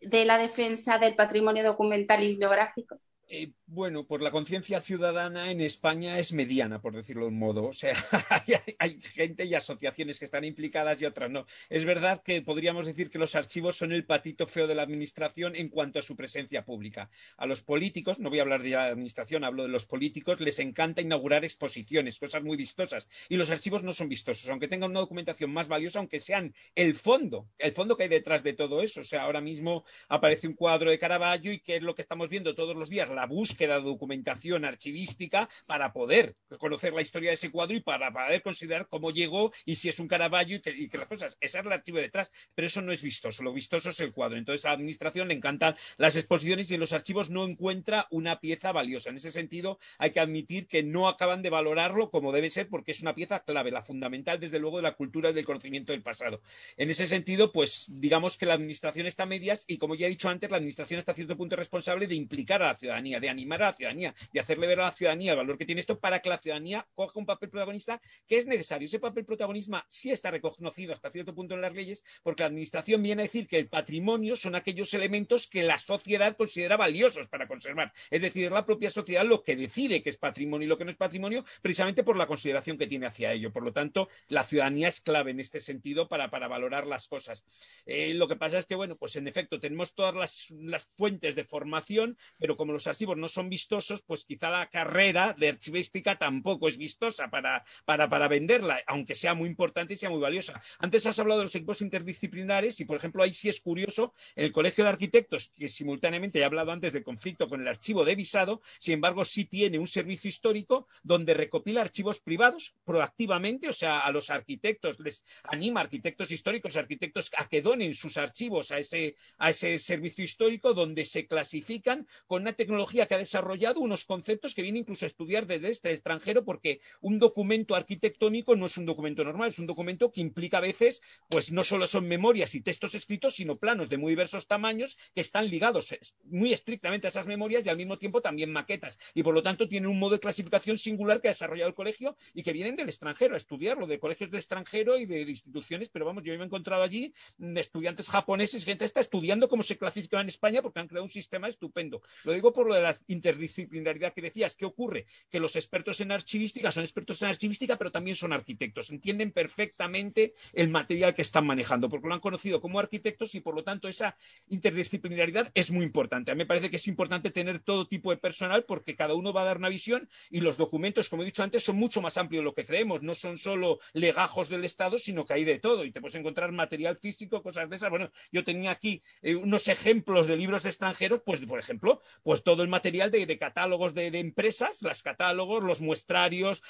de 0.00 0.24
la 0.24 0.38
defensa 0.38 0.98
del 0.98 1.14
patrimonio 1.14 1.64
documental 1.64 2.22
y 2.22 2.28
bibliográfico? 2.28 3.00
Eh, 3.28 3.52
Bueno, 3.74 4.06
pues 4.06 4.22
la 4.22 4.30
conciencia 4.30 4.80
ciudadana 4.80 5.50
en 5.50 5.60
España 5.60 6.20
es 6.20 6.32
mediana, 6.32 6.80
por 6.80 6.94
decirlo 6.94 7.22
de 7.22 7.32
un 7.32 7.40
modo. 7.40 7.64
O 7.64 7.72
sea, 7.72 7.96
hay, 8.78 9.00
gente 9.00 9.46
y 9.46 9.54
asociaciones 9.54 10.20
que 10.20 10.26
están 10.26 10.44
implicadas 10.44 11.02
y 11.02 11.06
otras 11.06 11.28
no. 11.28 11.44
Es 11.68 11.84
verdad 11.84 12.22
que 12.22 12.40
podríamos 12.40 12.86
decir 12.86 13.10
que 13.10 13.18
los 13.18 13.34
archivos 13.34 13.74
son 13.76 13.90
el 13.90 14.06
patito 14.06 14.46
feo 14.46 14.68
de 14.68 14.76
la 14.76 14.82
administración 14.82 15.56
en 15.56 15.70
cuanto 15.70 15.98
a 15.98 16.02
su 16.02 16.14
presencia 16.14 16.64
pública. 16.64 17.10
A 17.36 17.46
los 17.46 17.62
políticos, 17.62 18.20
no 18.20 18.30
voy 18.30 18.38
a 18.38 18.42
hablar 18.42 18.62
de 18.62 18.70
la 18.70 18.84
administración, 18.84 19.42
hablo 19.42 19.64
de 19.64 19.70
los 19.70 19.86
políticos, 19.86 20.38
les 20.38 20.60
encanta 20.60 21.02
inaugurar 21.02 21.44
exposiciones, 21.44 22.20
cosas 22.20 22.44
muy 22.44 22.56
vistosas. 22.56 23.08
Y 23.28 23.36
los 23.36 23.50
archivos 23.50 23.82
no 23.82 23.92
son 23.92 24.08
vistosos, 24.08 24.48
aunque 24.50 24.68
tengan 24.68 24.92
una 24.92 25.00
documentación 25.00 25.52
más 25.52 25.66
valiosa, 25.66 25.98
aunque 25.98 26.20
sean 26.20 26.54
el 26.76 26.94
fondo, 26.94 27.48
el 27.58 27.72
fondo 27.72 27.96
que 27.96 28.04
hay 28.04 28.08
detrás 28.08 28.44
de 28.44 28.52
todo 28.52 28.82
eso. 28.82 29.00
O 29.00 29.04
sea, 29.04 29.22
ahora 29.22 29.40
mismo 29.40 29.84
aparece 30.08 30.46
un 30.46 30.54
cuadro 30.54 30.92
de 30.92 30.98
Caravaggio 31.00 31.52
y 31.52 31.58
¿qué 31.58 31.74
es 31.74 31.82
lo 31.82 31.96
que 31.96 32.02
estamos 32.02 32.28
viendo 32.28 32.54
todos 32.54 32.76
los 32.76 32.88
días? 32.88 33.08
La 33.08 33.26
búsqueda 33.26 33.63
búsqueda 33.64 33.80
de 33.80 33.84
documentación 33.86 34.64
archivística 34.64 35.48
para 35.66 35.92
poder 35.92 36.36
conocer 36.58 36.92
la 36.92 37.02
historia 37.02 37.30
de 37.30 37.34
ese 37.34 37.50
cuadro 37.50 37.76
y 37.76 37.80
para 37.80 38.12
poder 38.12 38.42
considerar 38.42 38.88
cómo 38.88 39.10
llegó 39.10 39.52
y 39.64 39.76
si 39.76 39.88
es 39.88 39.98
un 39.98 40.08
Caravaggio 40.08 40.60
y 40.64 40.88
que, 40.88 40.98
las 40.98 41.08
cosas. 41.08 41.36
Ese 41.40 41.58
es 41.58 41.64
el 41.64 41.72
archivo 41.72 41.98
detrás, 41.98 42.30
pero 42.54 42.66
eso 42.66 42.82
no 42.82 42.92
es 42.92 43.02
vistoso. 43.02 43.42
Lo 43.42 43.52
vistoso 43.52 43.90
es 43.90 44.00
el 44.00 44.12
cuadro. 44.12 44.36
Entonces 44.36 44.64
a 44.64 44.68
la 44.68 44.74
administración 44.74 45.28
le 45.28 45.34
encantan 45.34 45.76
las 45.96 46.16
exposiciones 46.16 46.70
y 46.70 46.74
en 46.74 46.80
los 46.80 46.92
archivos 46.92 47.30
no 47.30 47.44
encuentra 47.46 48.06
una 48.10 48.40
pieza 48.40 48.72
valiosa. 48.72 49.10
En 49.10 49.16
ese 49.16 49.30
sentido, 49.30 49.78
hay 49.98 50.10
que 50.10 50.20
admitir 50.20 50.66
que 50.66 50.82
no 50.82 51.08
acaban 51.08 51.42
de 51.42 51.50
valorarlo 51.50 52.10
como 52.10 52.32
debe 52.32 52.50
ser 52.50 52.68
porque 52.68 52.92
es 52.92 53.00
una 53.00 53.14
pieza 53.14 53.44
clave, 53.44 53.70
la 53.70 53.82
fundamental, 53.82 54.38
desde 54.40 54.58
luego, 54.58 54.78
de 54.78 54.82
la 54.84 54.94
cultura 54.94 55.32
del 55.32 55.44
conocimiento 55.44 55.92
del 55.92 56.02
pasado. 56.02 56.40
En 56.76 56.90
ese 56.90 57.06
sentido, 57.06 57.52
pues 57.52 57.86
digamos 57.90 58.36
que 58.36 58.46
la 58.46 58.54
administración 58.54 59.06
está 59.06 59.24
a 59.24 59.26
medias 59.26 59.64
y, 59.66 59.78
como 59.78 59.94
ya 59.94 60.06
he 60.06 60.10
dicho 60.10 60.28
antes, 60.28 60.50
la 60.50 60.58
administración 60.58 60.98
está 60.98 61.12
a 61.12 61.14
cierto 61.14 61.36
punto 61.36 61.56
responsable 61.56 62.06
de 62.06 62.14
implicar 62.14 62.62
a 62.62 62.66
la 62.66 62.74
ciudadanía, 62.74 63.20
de 63.20 63.28
animar 63.28 63.43
a 63.52 63.58
la 63.58 63.72
ciudadanía, 63.72 64.14
de 64.32 64.40
hacerle 64.40 64.66
ver 64.66 64.80
a 64.80 64.84
la 64.84 64.92
ciudadanía 64.92 65.32
el 65.32 65.38
valor 65.38 65.58
que 65.58 65.66
tiene 65.66 65.80
esto 65.80 65.98
para 65.98 66.20
que 66.20 66.28
la 66.28 66.38
ciudadanía 66.38 66.86
coja 66.94 67.18
un 67.18 67.26
papel 67.26 67.50
protagonista 67.50 68.00
que 68.26 68.38
es 68.38 68.46
necesario. 68.46 68.86
Ese 68.86 68.98
papel 68.98 69.24
protagonismo 69.24 69.82
sí 69.88 70.10
está 70.10 70.30
reconocido 70.30 70.92
hasta 70.92 71.10
cierto 71.10 71.34
punto 71.34 71.54
en 71.54 71.60
las 71.60 71.74
leyes 71.74 72.04
porque 72.22 72.42
la 72.42 72.48
administración 72.48 73.02
viene 73.02 73.22
a 73.22 73.24
decir 73.24 73.46
que 73.46 73.58
el 73.58 73.68
patrimonio 73.68 74.36
son 74.36 74.54
aquellos 74.54 74.92
elementos 74.94 75.46
que 75.46 75.62
la 75.62 75.78
sociedad 75.78 76.36
considera 76.36 76.76
valiosos 76.76 77.28
para 77.28 77.48
conservar. 77.48 77.92
Es 78.10 78.22
decir, 78.22 78.46
es 78.46 78.52
la 78.52 78.66
propia 78.66 78.90
sociedad 78.90 79.24
lo 79.24 79.42
que 79.42 79.56
decide 79.56 80.02
que 80.02 80.10
es 80.10 80.16
patrimonio 80.16 80.66
y 80.66 80.68
lo 80.68 80.78
que 80.78 80.84
no 80.84 80.90
es 80.90 80.96
patrimonio 80.96 81.44
precisamente 81.62 82.04
por 82.04 82.16
la 82.16 82.26
consideración 82.26 82.78
que 82.78 82.86
tiene 82.86 83.06
hacia 83.06 83.32
ello. 83.32 83.52
Por 83.52 83.62
lo 83.62 83.72
tanto, 83.72 84.08
la 84.28 84.44
ciudadanía 84.44 84.88
es 84.88 85.00
clave 85.00 85.30
en 85.30 85.40
este 85.40 85.60
sentido 85.60 86.08
para, 86.08 86.30
para 86.30 86.48
valorar 86.48 86.86
las 86.86 87.08
cosas. 87.08 87.44
Eh, 87.86 88.14
lo 88.14 88.28
que 88.28 88.36
pasa 88.36 88.58
es 88.58 88.66
que, 88.66 88.74
bueno, 88.74 88.96
pues 88.96 89.16
en 89.16 89.28
efecto 89.28 89.58
tenemos 89.58 89.94
todas 89.94 90.14
las, 90.14 90.50
las 90.50 90.84
fuentes 90.96 91.34
de 91.34 91.44
formación, 91.44 92.16
pero 92.38 92.56
como 92.56 92.72
los 92.72 92.86
archivos 92.86 93.16
no 93.16 93.28
son 93.34 93.48
vistosos, 93.48 94.02
pues 94.02 94.24
quizá 94.24 94.50
la 94.50 94.66
carrera 94.66 95.34
de 95.36 95.48
archivística 95.48 96.16
tampoco 96.16 96.68
es 96.68 96.76
vistosa 96.76 97.28
para, 97.28 97.64
para, 97.84 98.08
para 98.08 98.28
venderla, 98.28 98.80
aunque 98.86 99.14
sea 99.14 99.34
muy 99.34 99.48
importante 99.48 99.94
y 99.94 99.96
sea 99.96 100.10
muy 100.10 100.20
valiosa. 100.20 100.62
Antes 100.78 101.06
has 101.06 101.18
hablado 101.18 101.40
de 101.40 101.46
los 101.46 101.54
equipos 101.54 101.80
interdisciplinares 101.80 102.80
y, 102.80 102.84
por 102.84 102.96
ejemplo, 102.96 103.22
ahí 103.22 103.34
sí 103.34 103.48
es 103.48 103.60
curioso, 103.60 104.14
el 104.36 104.52
Colegio 104.52 104.84
de 104.84 104.90
Arquitectos, 104.90 105.52
que 105.56 105.68
simultáneamente 105.68 106.38
he 106.38 106.44
hablado 106.44 106.72
antes 106.72 106.92
del 106.92 107.04
conflicto 107.04 107.48
con 107.48 107.60
el 107.60 107.68
archivo 107.68 108.04
de 108.04 108.14
visado, 108.14 108.62
sin 108.78 108.94
embargo, 108.94 109.24
sí 109.24 109.44
tiene 109.44 109.78
un 109.78 109.88
servicio 109.88 110.28
histórico 110.28 110.88
donde 111.02 111.34
recopila 111.34 111.80
archivos 111.80 112.20
privados 112.20 112.74
proactivamente, 112.84 113.68
o 113.68 113.72
sea, 113.72 114.00
a 114.00 114.10
los 114.10 114.30
arquitectos 114.30 114.98
les 115.00 115.24
anima 115.44 115.80
arquitectos 115.80 116.30
históricos, 116.30 116.76
arquitectos 116.76 117.30
a 117.36 117.48
que 117.48 117.62
donen 117.62 117.94
sus 117.94 118.16
archivos 118.16 118.70
a 118.70 118.78
ese, 118.78 119.16
a 119.38 119.50
ese 119.50 119.78
servicio 119.78 120.24
histórico 120.24 120.74
donde 120.74 121.04
se 121.04 121.26
clasifican 121.26 122.06
con 122.26 122.42
una 122.42 122.52
tecnología 122.52 123.06
que 123.06 123.14
desarrollado 123.24 123.80
unos 123.80 124.04
conceptos 124.04 124.54
que 124.54 124.62
viene 124.62 124.78
incluso 124.78 125.04
a 125.04 125.08
estudiar 125.08 125.46
desde 125.46 125.68
este 125.68 125.90
extranjero 125.90 126.44
porque 126.44 126.80
un 127.00 127.18
documento 127.18 127.74
arquitectónico 127.74 128.56
no 128.56 128.66
es 128.66 128.76
un 128.76 128.86
documento 128.86 129.24
normal, 129.24 129.48
es 129.48 129.58
un 129.58 129.66
documento 129.66 130.10
que 130.10 130.20
implica 130.20 130.58
a 130.58 130.60
veces, 130.60 131.02
pues 131.28 131.50
no 131.50 131.64
solo 131.64 131.86
son 131.86 132.06
memorias 132.06 132.54
y 132.54 132.60
textos 132.60 132.94
escritos, 132.94 133.34
sino 133.34 133.56
planos 133.56 133.88
de 133.88 133.98
muy 133.98 134.12
diversos 134.12 134.46
tamaños 134.46 134.96
que 135.14 135.20
están 135.20 135.48
ligados 135.48 135.94
muy 136.24 136.52
estrictamente 136.52 137.06
a 137.06 137.10
esas 137.10 137.26
memorias 137.26 137.66
y 137.66 137.68
al 137.68 137.76
mismo 137.76 137.98
tiempo 137.98 138.20
también 138.20 138.52
maquetas. 138.52 138.98
Y 139.14 139.22
por 139.22 139.34
lo 139.34 139.42
tanto 139.42 139.68
tienen 139.68 139.90
un 139.90 139.98
modo 139.98 140.12
de 140.12 140.20
clasificación 140.20 140.78
singular 140.78 141.20
que 141.20 141.28
ha 141.28 141.32
desarrollado 141.32 141.68
el 141.68 141.74
colegio 141.74 142.16
y 142.32 142.42
que 142.42 142.52
vienen 142.52 142.76
del 142.76 142.88
extranjero 142.88 143.34
a 143.34 143.38
estudiarlo, 143.38 143.86
de 143.86 143.98
colegios 143.98 144.30
del 144.30 144.38
extranjero 144.38 144.98
y 144.98 145.06
de, 145.06 145.22
instituciones, 145.22 145.88
pero 145.88 146.04
vamos, 146.04 146.22
yo 146.22 146.34
me 146.34 146.42
he 146.42 146.46
encontrado 146.46 146.82
allí 146.82 147.12
de 147.38 147.60
estudiantes 147.60 148.08
japoneses, 148.08 148.64
gente 148.64 148.84
está 148.84 149.00
estudiando 149.00 149.48
cómo 149.48 149.62
se 149.62 149.76
clasifica 149.76 150.20
en 150.20 150.28
España 150.28 150.62
porque 150.62 150.80
han 150.80 150.88
creado 150.88 151.04
un 151.04 151.10
sistema 151.10 151.48
estupendo. 151.48 152.02
Lo 152.24 152.32
digo 152.32 152.52
por 152.52 152.66
lo 152.66 152.74
de 152.74 152.82
la 152.82 152.96
interdisciplinaridad 153.14 154.12
que 154.12 154.22
decías. 154.22 154.56
¿Qué 154.56 154.64
ocurre? 154.64 155.06
Que 155.30 155.40
los 155.40 155.56
expertos 155.56 156.00
en 156.00 156.12
archivística 156.12 156.70
son 156.70 156.84
expertos 156.84 157.22
en 157.22 157.28
archivística, 157.28 157.76
pero 157.76 157.90
también 157.90 158.16
son 158.16 158.32
arquitectos. 158.32 158.90
Entienden 158.90 159.32
perfectamente 159.32 160.34
el 160.52 160.68
material 160.68 161.14
que 161.14 161.22
están 161.22 161.46
manejando, 161.46 161.88
porque 161.88 162.08
lo 162.08 162.14
han 162.14 162.20
conocido 162.20 162.60
como 162.60 162.78
arquitectos 162.78 163.34
y 163.34 163.40
por 163.40 163.54
lo 163.54 163.64
tanto 163.64 163.88
esa 163.88 164.16
interdisciplinaridad 164.48 165.50
es 165.54 165.70
muy 165.70 165.84
importante. 165.84 166.30
A 166.30 166.34
mí 166.34 166.38
me 166.38 166.46
parece 166.46 166.70
que 166.70 166.76
es 166.76 166.86
importante 166.88 167.30
tener 167.30 167.60
todo 167.60 167.86
tipo 167.86 168.10
de 168.10 168.16
personal 168.16 168.64
porque 168.64 168.96
cada 168.96 169.14
uno 169.14 169.32
va 169.32 169.42
a 169.42 169.46
dar 169.46 169.58
una 169.58 169.68
visión 169.68 170.08
y 170.30 170.40
los 170.40 170.56
documentos, 170.56 171.08
como 171.08 171.22
he 171.22 171.26
dicho 171.26 171.42
antes, 171.42 171.64
son 171.64 171.76
mucho 171.76 172.02
más 172.02 172.16
amplios 172.18 172.42
de 172.42 172.44
lo 172.44 172.54
que 172.54 172.64
creemos. 172.64 173.02
No 173.02 173.14
son 173.14 173.38
solo 173.38 173.80
legajos 173.92 174.48
del 174.48 174.64
Estado, 174.64 174.98
sino 174.98 175.24
que 175.24 175.34
hay 175.34 175.44
de 175.44 175.58
todo 175.58 175.84
y 175.84 175.92
te 175.92 176.00
puedes 176.00 176.14
encontrar 176.14 176.52
material 176.52 176.98
físico, 176.98 177.42
cosas 177.42 177.68
de 177.70 177.76
esas. 177.76 177.90
Bueno, 177.90 178.10
yo 178.32 178.44
tenía 178.44 178.70
aquí 178.70 179.02
eh, 179.22 179.34
unos 179.34 179.68
ejemplos 179.68 180.26
de 180.26 180.36
libros 180.36 180.62
de 180.62 180.70
extranjeros, 180.70 181.22
pues 181.24 181.40
por 181.40 181.58
ejemplo, 181.58 182.00
pues 182.22 182.42
todo 182.42 182.62
el 182.62 182.68
material 182.68 183.03
de, 183.10 183.38
catálogos 183.38 183.94
de, 183.94 184.06
empresas, 184.18 184.82
los 184.82 185.02
catálogos, 185.02 185.64
los 185.64 185.80
muestrarios, 185.80 186.62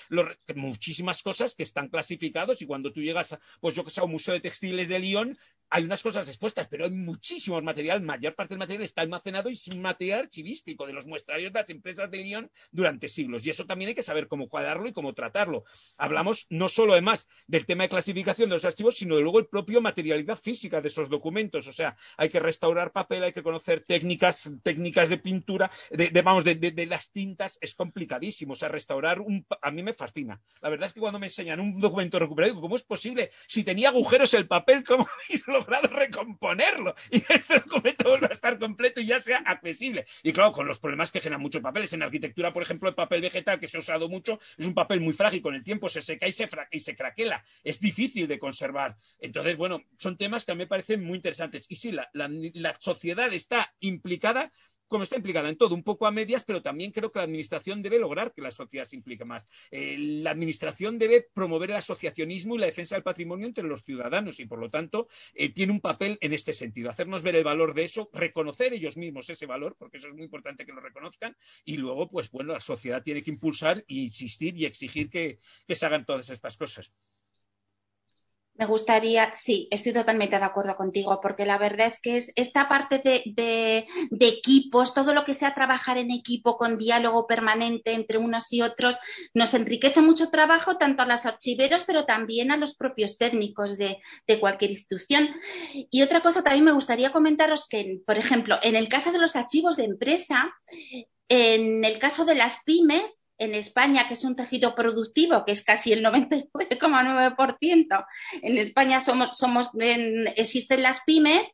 muchísimas 0.55 1.23
cosas 1.23 1.55
que 1.55 1.63
están 1.63 1.89
clasificados 1.89 2.63
y 2.63 2.67
cuando 2.67 2.93
tú 2.93 3.01
llegas, 3.01 3.37
pues 3.61 3.75
yo 3.75 3.85
que 3.85 3.91
sé, 3.91 4.01
a 4.01 4.05
un 4.05 4.13
museo 4.13 4.35
de 4.35 4.41
textiles 4.41 4.89
de 4.89 4.99
Lyon, 4.99 5.39
hay 5.75 5.83
unas 5.83 6.05
cosas 6.05 6.29
expuestas, 6.29 6.69
pero 6.69 6.85
hay 6.85 6.93
muchísimo 6.93 7.61
material, 7.61 8.01
mayor 8.01 8.37
parte 8.37 8.55
del 8.55 8.61
material 8.61 8.85
está 8.85 9.03
almacenado 9.03 9.51
y 9.51 9.57
sin 9.57 9.83
material 9.83 10.21
archivístico 10.21 10.87
de 10.87 10.93
los 10.93 11.05
muestrarios 11.05 11.53
de 11.53 11.59
las 11.59 11.69
empresas 11.69 12.09
de 12.13 12.19
Lyon 12.19 12.49
durante 12.71 13.09
siglos. 13.09 13.45
Y 13.45 13.51
eso 13.51 13.67
también 13.67 13.89
hay 13.89 13.95
que 13.97 14.05
saber 14.05 14.29
cómo 14.29 14.49
cuadrarlo 14.49 14.89
y 14.89 14.93
cómo 14.93 15.15
tratarlo. 15.15 15.65
Hablamos 15.97 16.47
no 16.49 16.69
solo 16.69 16.93
además 16.93 17.27
del 17.49 17.67
tema 17.67 17.83
de 17.83 17.89
clasificación 17.89 18.51
de 18.51 18.55
los 18.55 18.65
archivos, 18.65 18.95
sino 18.95 19.17
de 19.17 19.23
luego 19.23 19.41
el 19.41 19.49
propio 19.49 19.81
materialidad 19.81 20.39
física 20.39 20.81
de 20.81 20.87
esos 20.87 21.11
documentos. 21.11 21.67
O 21.67 21.73
sea, 21.73 21.97
hay 22.19 22.29
que 22.29 22.39
restaurar 22.39 22.93
papel, 22.93 23.25
hay 23.25 23.33
que 23.33 23.43
conocer 23.43 23.85
técnicas, 23.85 24.49
técnicas 24.63 25.09
de 25.09 25.19
pintura, 25.19 25.73
de, 25.91 26.23
vamos, 26.23 26.45
de, 26.45 26.55
de, 26.55 26.87
las 26.87 27.11
tintas, 27.11 27.59
es 27.61 27.75
complicadísimo. 27.75 28.53
O 28.53 28.57
sea, 28.57 28.69
restaurar 28.69 29.21
un, 29.21 29.45
a 29.61 29.73
mí 29.73 29.83
me 29.83 29.93
fascina. 29.93 30.41
La 30.61 30.69
verdad 30.69 30.87
es 30.87 30.93
que 30.93 31.01
cuando 31.01 31.19
me 31.19 31.27
enseñan 31.27 31.59
un 31.59 31.81
documento 31.81 32.21
recuperado, 32.21 32.53
digo, 32.53 32.63
¿cómo 32.63 32.77
es 32.77 32.85
posible? 32.85 33.33
Si 33.49 33.65
tenía 33.65 33.89
agujeros 33.89 34.33
el 34.35 34.47
papel, 34.47 34.85
¿cómo 34.85 35.09
logrado 35.65 35.89
recomponerlo? 35.89 36.95
Y 37.11 37.23
este 37.29 37.61
documento 37.61 38.09
vuelve 38.09 38.29
a 38.31 38.35
estar 38.35 38.59
completo 38.59 39.01
y 39.01 39.07
ya 39.07 39.21
sea 39.21 39.39
accesible. 39.39 40.05
Y 40.23 40.33
claro, 40.33 40.53
con 40.53 40.67
los 40.67 40.79
problemas 40.79 41.11
que 41.11 41.21
generan 41.21 41.43
muchos 41.43 41.63
papeles. 41.63 41.93
En 41.93 42.03
arquitectura, 42.03 42.53
por 42.53 42.63
ejemplo, 42.63 42.89
el 42.89 42.95
papel 42.95 43.21
vegetal 43.21 43.59
que 43.59 43.69
se 43.69 43.77
ha 43.77 43.81
usado 43.81 44.09
mucho 44.09 44.39
es 44.57 44.67
un 44.67 44.75
papel 44.75 45.01
muy 45.01 45.13
frágil, 45.13 45.43
con 45.43 45.55
el 45.55 45.65
tiempo 45.65 45.89
se 45.89 46.03
seca 46.03 46.27
y 46.27 46.33
se, 46.33 46.49
y 46.71 46.81
se 46.81 46.97
craquela. 46.97 47.45
Es 47.63 47.81
difícil 47.81 48.29
de 48.29 48.39
conservar. 48.39 48.97
Entonces, 49.19 49.57
bueno, 49.57 49.83
son 49.99 50.17
temas 50.17 50.45
que 50.45 50.53
a 50.53 50.55
mí 50.55 50.61
me 50.61 50.67
parecen 50.67 51.05
muy 51.05 51.17
interesantes. 51.17 51.67
Y 51.69 51.77
sí, 51.77 51.93
la, 51.93 52.09
la, 52.13 52.29
la 52.31 52.77
sociedad 52.81 53.33
está 53.33 53.75
implicada 53.81 54.53
como 54.89 55.05
está 55.05 55.17
implicada 55.17 55.49
en 55.49 55.57
todo, 55.57 55.75
un 55.75 55.83
poco 55.83 56.07
a 56.07 56.11
medias, 56.11 56.45
pero 56.45 56.63
también 56.63 56.93
creo 56.93 57.11
que 57.11 57.19
la 57.19 57.25
Administración 57.25 57.83
debe 57.83 57.99
lograr 57.99 58.33
que 58.33 58.43
la 58.43 58.51
sociedad 58.51 58.85
se 58.85 58.97
implique 58.97 59.25
más. 59.25 59.47
Eh, 59.71 59.97
la 59.99 60.31
Administración 60.31 60.99
debe 60.99 61.27
promover 61.33 61.71
el 61.71 61.77
asociacionismo 61.77 62.55
y 62.55 62.59
la 62.59 62.67
defensa 62.67 62.95
del 62.95 63.03
patrimonio 63.03 63.47
entre 63.47 63.65
los 63.65 63.83
ciudadanos 63.83 64.41
y, 64.41 64.47
por 64.47 64.59
lo 64.59 64.71
tanto, 64.71 65.09
eh, 65.35 65.51
tiene 65.51 65.73
un 65.73 65.81
papel 65.81 66.19
en 66.21 66.33
este 66.33 66.53
sentido, 66.53 66.91
hacernos 66.91 67.23
ver 67.23 67.37
el 67.37 67.45
valor 67.45 67.75
de 67.75 67.85
eso, 67.85 68.11
reconocer 68.13 68.73
ellos 68.73 68.97
mismos 68.97 69.29
ese 69.29 69.47
valor, 69.47 69.77
porque 69.79 69.99
eso 69.99 70.09
es 70.09 70.15
muy 70.15 70.25
importante 70.25 70.65
que 70.67 70.73
lo 70.73 70.81
reconozcan, 70.81 71.37
y 71.65 71.77
luego, 71.77 72.09
pues 72.09 72.31
bueno, 72.31 72.53
la 72.53 72.61
sociedad 72.61 73.03
tiene 73.03 73.23
que 73.23 73.31
impulsar 73.31 73.85
e 73.89 73.95
insistir 73.95 74.57
y 74.57 74.67
exigir 74.67 75.11
que, 75.11 75.39
que 75.67 75.75
se 75.75 75.87
hagan 75.87 76.05
todas 76.05 76.31
estas 76.31 76.57
cosas. 76.57 76.93
Me 78.57 78.67
gustaría, 78.67 79.33
sí, 79.35 79.67
estoy 79.73 79.93
totalmente 79.93 80.39
de 80.39 80.45
acuerdo 80.45 80.77
contigo, 80.77 81.19
porque 81.21 81.45
la 81.45 81.59
verdad 81.59 81.89
es 81.89 82.01
que 82.01 82.17
es 82.17 82.33
esta 82.37 82.69
parte 82.69 82.99
de, 82.99 83.25
de, 83.27 83.85
de, 84.11 84.29
equipos, 84.29 84.95
todo 84.95 85.13
lo 85.13 85.25
que 85.25 85.35
sea 85.35 85.55
trabajar 85.55 85.99
en 85.99 86.13
equipo 86.13 86.57
con 86.57 86.79
diálogo 86.79 87.27
permanente 87.27 87.95
entre 87.95 88.19
unos 88.19 88.53
y 88.53 88.63
otros, 88.63 88.97
nos 89.35 89.55
enriquece 89.55 90.03
mucho 90.03 90.31
trabajo 90.31 90.77
tanto 90.77 91.03
a 91.03 91.07
los 91.07 91.27
archiveros, 91.27 91.83
pero 91.85 92.05
también 92.05 92.53
a 92.53 92.57
los 92.57 92.77
propios 92.77 93.19
técnicos 93.19 93.77
de, 93.77 93.99
de 94.29 94.39
cualquier 94.39 94.71
institución. 94.71 95.31
Y 95.91 96.03
otra 96.03 96.21
cosa 96.21 96.45
también 96.45 96.65
me 96.65 96.73
gustaría 96.73 97.11
comentaros 97.11 97.67
que, 97.69 98.03
por 98.07 98.19
ejemplo, 98.19 98.59
en 98.63 98.77
el 98.77 98.89
caso 98.89 99.11
de 99.11 99.19
los 99.19 99.35
archivos 99.35 99.77
de 99.77 99.85
empresa, 99.85 100.55
en 101.29 101.85
el 101.85 101.99
caso 101.99 102.25
de 102.25 102.37
las 102.37 102.59
pymes, 102.65 103.19
en 103.39 103.55
España, 103.55 104.07
que 104.07 104.15
es 104.15 104.25
un 104.25 104.37
tejido 104.37 104.75
productivo, 104.75 105.45
que 105.45 105.53
es 105.53 105.65
casi 105.65 105.93
el 105.93 106.05
99,9%, 106.05 108.07
en 108.43 108.59
España 108.59 109.01
somos, 109.01 109.37
somos 109.37 109.71
en, 109.79 110.29
existen 110.37 110.83
las 110.83 111.01
pymes, 111.05 111.51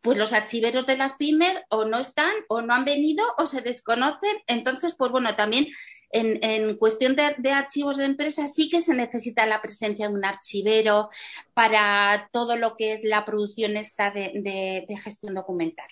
pues 0.00 0.18
los 0.18 0.34
archiveros 0.34 0.86
de 0.86 0.98
las 0.98 1.14
pymes 1.14 1.62
o 1.70 1.86
no 1.86 1.98
están 1.98 2.34
o 2.48 2.60
no 2.60 2.74
han 2.74 2.84
venido 2.84 3.24
o 3.38 3.46
se 3.46 3.62
desconocen. 3.62 4.36
Entonces, 4.46 4.94
pues 4.98 5.10
bueno, 5.10 5.34
también 5.34 5.68
en, 6.10 6.76
cuestión 6.76 7.16
de, 7.16 7.50
archivos 7.50 7.96
de 7.96 8.04
empresas 8.04 8.54
sí 8.54 8.68
que 8.68 8.82
se 8.82 8.94
necesita 8.94 9.46
la 9.46 9.62
presencia 9.62 10.08
de 10.08 10.14
un 10.14 10.24
archivero 10.24 11.08
para 11.54 12.28
todo 12.32 12.56
lo 12.56 12.76
que 12.76 12.92
es 12.92 13.02
la 13.02 13.24
producción 13.24 13.76
esta 13.76 14.10
de, 14.10 14.86
gestión 15.02 15.34
documental. 15.34 15.88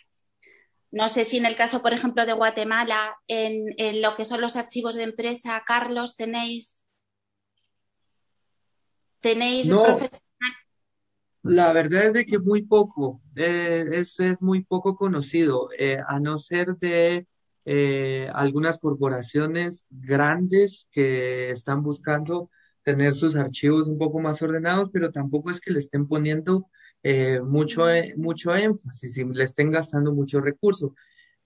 No 0.93 1.09
sé 1.09 1.25
si 1.25 1.39
en 1.39 1.47
el 1.47 1.57
caso, 1.57 1.81
por 1.81 1.95
ejemplo, 1.95 2.27
de 2.27 2.35
Guatemala, 2.35 3.17
en, 3.27 4.03
lo 4.03 4.15
que 4.15 4.27
son 4.27 4.43
los 4.43 4.57
archivos 4.57 4.95
de 4.95 5.05
empresa, 5.05 5.63
Carlos, 5.67 6.17
tenéis, 6.17 6.87
tenéis 9.21 9.69
La 11.43 11.73
verdad 11.73 12.05
es 12.05 12.13
de 12.13 12.27
que 12.27 12.39
muy 12.39 12.63
poco, 12.63 13.23
eh, 13.37 13.87
es, 13.93 14.21
es, 14.21 14.43
muy 14.43 14.65
poco 14.65 14.95
conocido, 14.95 15.71
eh, 15.79 15.99
a 16.07 16.21
no 16.21 16.37
ser 16.37 16.77
de 16.77 17.27
eh, 17.65 18.29
algunas 18.35 18.79
corporaciones 18.79 19.89
grandes 19.93 20.89
que 20.93 21.51
están 21.51 21.83
buscando 21.83 22.51
tener 22.83 23.15
sus 23.15 23.35
archivos 23.35 23.89
un 23.89 23.97
poco 23.97 24.21
más 24.21 24.43
ordenados, 24.43 24.91
pero 24.93 25.11
tampoco 25.11 25.51
es 25.51 25.61
que 25.61 25.73
le 25.73 25.79
estén 25.79 26.07
poniendo 26.07 26.69
eh, 27.03 27.41
mucho, 27.41 27.91
eh, 27.91 28.15
mucho 28.17 28.55
énfasis 28.55 29.17
y 29.19 29.25
le 29.25 29.45
estén 29.45 29.71
gastando 29.71 30.13
mucho 30.13 30.41
recurso. 30.41 30.95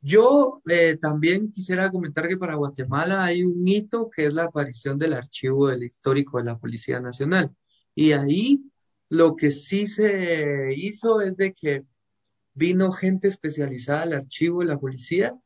Yo 0.01 0.61
también 1.01 1.51
quisiera 1.51 1.91
comentar 1.91 2.29
que 2.29 2.37
para 2.37 2.55
Guatemala 2.55 3.25
hay 3.25 3.43
un 3.43 3.67
hito 3.67 4.09
que 4.11 4.27
es 4.27 4.35
la 4.35 4.45
aparición 4.45 4.99
del 4.99 5.15
archivo 5.15 5.69
del 5.69 5.83
histórico 5.85 6.39
de 6.39 6.45
la 6.45 6.59
Policía 6.59 7.01
Nacional. 7.01 7.51
Y 7.95 8.13
ahí 8.13 8.63
lo 9.09 9.35
que 9.37 9.51
sí 9.51 9.87
se 9.87 10.75
hizo 10.77 11.21
es 11.21 11.37
de 11.37 11.53
que 11.53 11.85
vino 12.55 12.93
gente 12.93 13.29
especializada 13.29 14.03
al 14.03 14.13
archivo 14.15 14.61
de 14.61 14.67
la 14.67 14.79
policía 14.79 15.37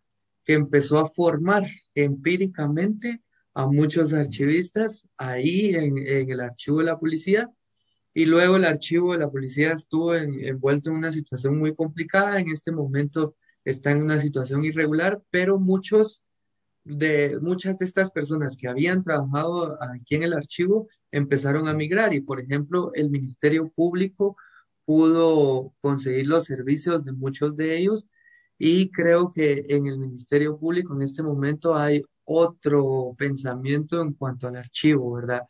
que 0.45 0.55
empezó 0.55 0.99
a 0.99 1.09
formar 1.09 1.65
empíricamente 1.95 3.23
a 3.53 3.67
muchos 3.67 4.13
archivistas 4.13 5.07
ahí 5.17 5.75
en, 5.75 5.99
el 5.99 6.41
archivo 6.41 6.79
de 6.79 6.85
la 6.85 6.99
policía 6.99 7.51
y 8.15 8.25
luego 8.25 8.57
el 8.57 8.65
archivo 8.65 9.13
de 9.13 9.19
la 9.19 9.31
policía 9.31 9.73
estuvo 9.73 10.15
envuelto 10.15 10.91
en 10.91 10.97
una 10.97 11.13
situación 11.13 11.59
muy 11.59 11.75
complicada, 11.75 12.41
en 12.41 12.51
este 12.51 12.73
momento 12.73 13.37
está 13.65 13.91
en 13.93 14.03
una 14.03 14.21
situación 14.21 14.65
irregular, 14.65 15.23
pero 15.31 15.59
muchos 15.59 16.25
de 16.85 17.39
muchas 17.41 17.79
de 17.79 17.85
estas 17.85 18.11
personas 18.11 18.57
que 18.57 18.69
habían 18.69 19.03
trabajado 19.03 19.79
aquí 19.83 20.15
en 20.15 20.23
el 20.23 20.33
archivo 20.33 20.89
empezaron 21.11 21.69
a 21.69 21.75
migrar. 21.75 22.15
Y 22.15 22.21
por 22.21 22.41
ejemplo 22.41 22.91
el 22.95 23.11
Ministerio 23.11 23.69
Público 23.69 24.37
pudo 24.85 25.75
conseguir 25.81 26.27
los 26.27 26.45
servicios 26.45 27.05
de 27.05 27.13
muchos 27.13 27.57
de 27.57 27.79
ellos. 27.79 28.09
Y 28.59 28.91
creo 28.91 29.31
que 29.33 29.65
en 29.69 29.87
el 29.87 29.99
Ministerio 29.99 30.59
Público 30.59 30.95
en 30.95 31.03
este 31.03 31.23
momento 31.23 31.77
hay 31.77 32.03
otro 32.25 33.15
pensamiento 33.19 34.01
en 34.03 34.13
cuanto 34.15 34.49
al 34.49 34.57
archivo, 34.57 35.15
¿verdad? 35.15 35.43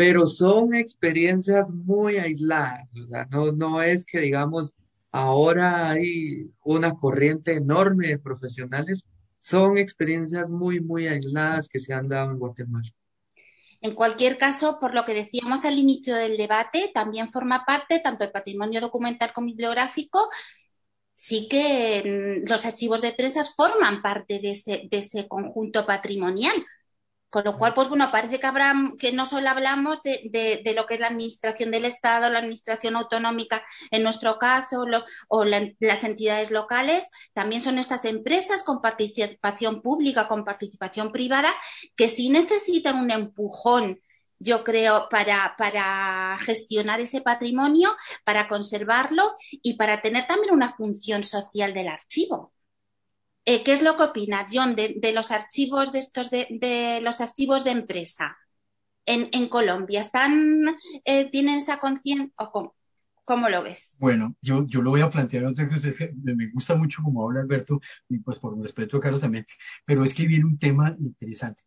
Pero 0.00 0.26
son 0.26 0.72
experiencias 0.72 1.74
muy 1.74 2.16
aisladas, 2.16 2.88
¿verdad? 2.90 3.26
No, 3.30 3.52
no 3.52 3.82
es 3.82 4.06
que, 4.06 4.18
digamos, 4.20 4.72
ahora 5.12 5.90
hay 5.90 6.50
una 6.64 6.94
corriente 6.94 7.52
enorme 7.52 8.06
de 8.06 8.18
profesionales, 8.18 9.06
son 9.38 9.76
experiencias 9.76 10.50
muy, 10.50 10.80
muy 10.80 11.06
aisladas 11.06 11.68
que 11.68 11.80
se 11.80 11.92
han 11.92 12.08
dado 12.08 12.30
en 12.30 12.38
Guatemala. 12.38 12.88
En 13.82 13.94
cualquier 13.94 14.38
caso, 14.38 14.78
por 14.80 14.94
lo 14.94 15.04
que 15.04 15.12
decíamos 15.12 15.66
al 15.66 15.76
inicio 15.76 16.16
del 16.16 16.38
debate, 16.38 16.90
también 16.94 17.30
forma 17.30 17.66
parte 17.66 18.00
tanto 18.00 18.24
el 18.24 18.30
patrimonio 18.30 18.80
documental 18.80 19.34
como 19.34 19.48
bibliográfico 19.48 20.30
sí 21.14 21.46
que 21.46 22.40
mm, 22.46 22.48
los 22.48 22.64
archivos 22.64 23.02
de 23.02 23.08
empresas 23.08 23.54
forman 23.54 24.00
parte 24.00 24.40
de 24.40 24.52
ese, 24.52 24.88
de 24.90 24.98
ese 24.98 25.28
conjunto 25.28 25.84
patrimonial. 25.84 26.54
Con 27.30 27.44
lo 27.44 27.56
cual, 27.56 27.74
pues 27.74 27.88
bueno, 27.88 28.10
parece 28.10 28.40
que, 28.40 28.46
habrá, 28.46 28.74
que 28.98 29.12
no 29.12 29.24
solo 29.24 29.48
hablamos 29.48 30.02
de, 30.02 30.28
de, 30.64 30.74
lo 30.74 30.86
que 30.86 30.94
es 30.94 31.00
la 31.00 31.06
administración 31.06 31.70
del 31.70 31.84
Estado, 31.84 32.28
la 32.28 32.40
administración 32.40 32.96
autonómica 32.96 33.62
en 33.92 34.02
nuestro 34.02 34.36
caso, 34.38 34.84
o 35.28 35.44
las 35.44 36.04
entidades 36.04 36.50
locales, 36.50 37.04
también 37.32 37.62
son 37.62 37.78
estas 37.78 38.04
empresas 38.04 38.64
con 38.64 38.80
participación 38.82 39.80
pública, 39.80 40.26
con 40.26 40.44
participación 40.44 41.12
privada, 41.12 41.54
que 41.96 42.08
sí 42.08 42.30
necesitan 42.30 42.96
un 42.96 43.10
empujón 43.12 44.00
yo 44.40 44.64
creo, 44.64 45.06
para, 45.10 45.54
para 45.58 46.36
gestionar 46.40 46.98
ese 47.00 47.20
patrimonio, 47.20 47.94
para 48.24 48.48
conservarlo 48.48 49.34
y 49.50 49.74
para 49.74 50.00
tener 50.00 50.26
también 50.26 50.54
una 50.54 50.74
función 50.74 51.22
social 51.24 51.74
del 51.74 51.88
archivo. 51.88 52.52
Eh, 53.44 53.62
¿Qué 53.64 53.72
es 53.72 53.82
lo 53.82 53.96
que 53.96 54.04
opina, 54.04 54.46
John, 54.50 54.74
de, 54.76 55.12
los 55.14 55.30
archivos 55.30 55.92
de 55.92 55.98
estos 55.98 56.30
de, 56.30 57.00
los 57.02 57.20
archivos 57.20 57.64
de 57.64 57.70
empresa 57.70 58.36
en, 59.06 59.48
Colombia? 59.48 60.00
¿Están, 60.00 60.76
eh, 61.04 61.30
tienen 61.30 61.56
esa 61.56 61.78
conciencia 61.78 62.32
o 62.36 62.50
cómo? 62.50 62.74
¿Cómo 63.24 63.48
lo 63.48 63.62
ves? 63.62 63.96
Bueno, 64.00 64.34
yo, 64.40 64.66
yo 64.66 64.82
lo 64.82 64.90
voy 64.90 65.02
a 65.02 65.08
plantear 65.08 65.44
otra 65.44 65.68
cosa, 65.68 65.88
es 65.88 65.98
que 65.98 66.12
me 66.20 66.50
gusta 66.50 66.74
mucho 66.74 67.00
como 67.02 67.24
habla 67.24 67.40
Alberto, 67.40 67.80
y 68.08 68.18
pues 68.18 68.38
por 68.38 68.60
respeto 68.60 68.96
a 68.96 69.00
Carlos 69.00 69.20
también, 69.20 69.46
pero 69.84 70.02
es 70.02 70.14
que 70.14 70.26
viene 70.26 70.46
un 70.46 70.58
tema 70.58 70.92
interesante. 70.98 71.62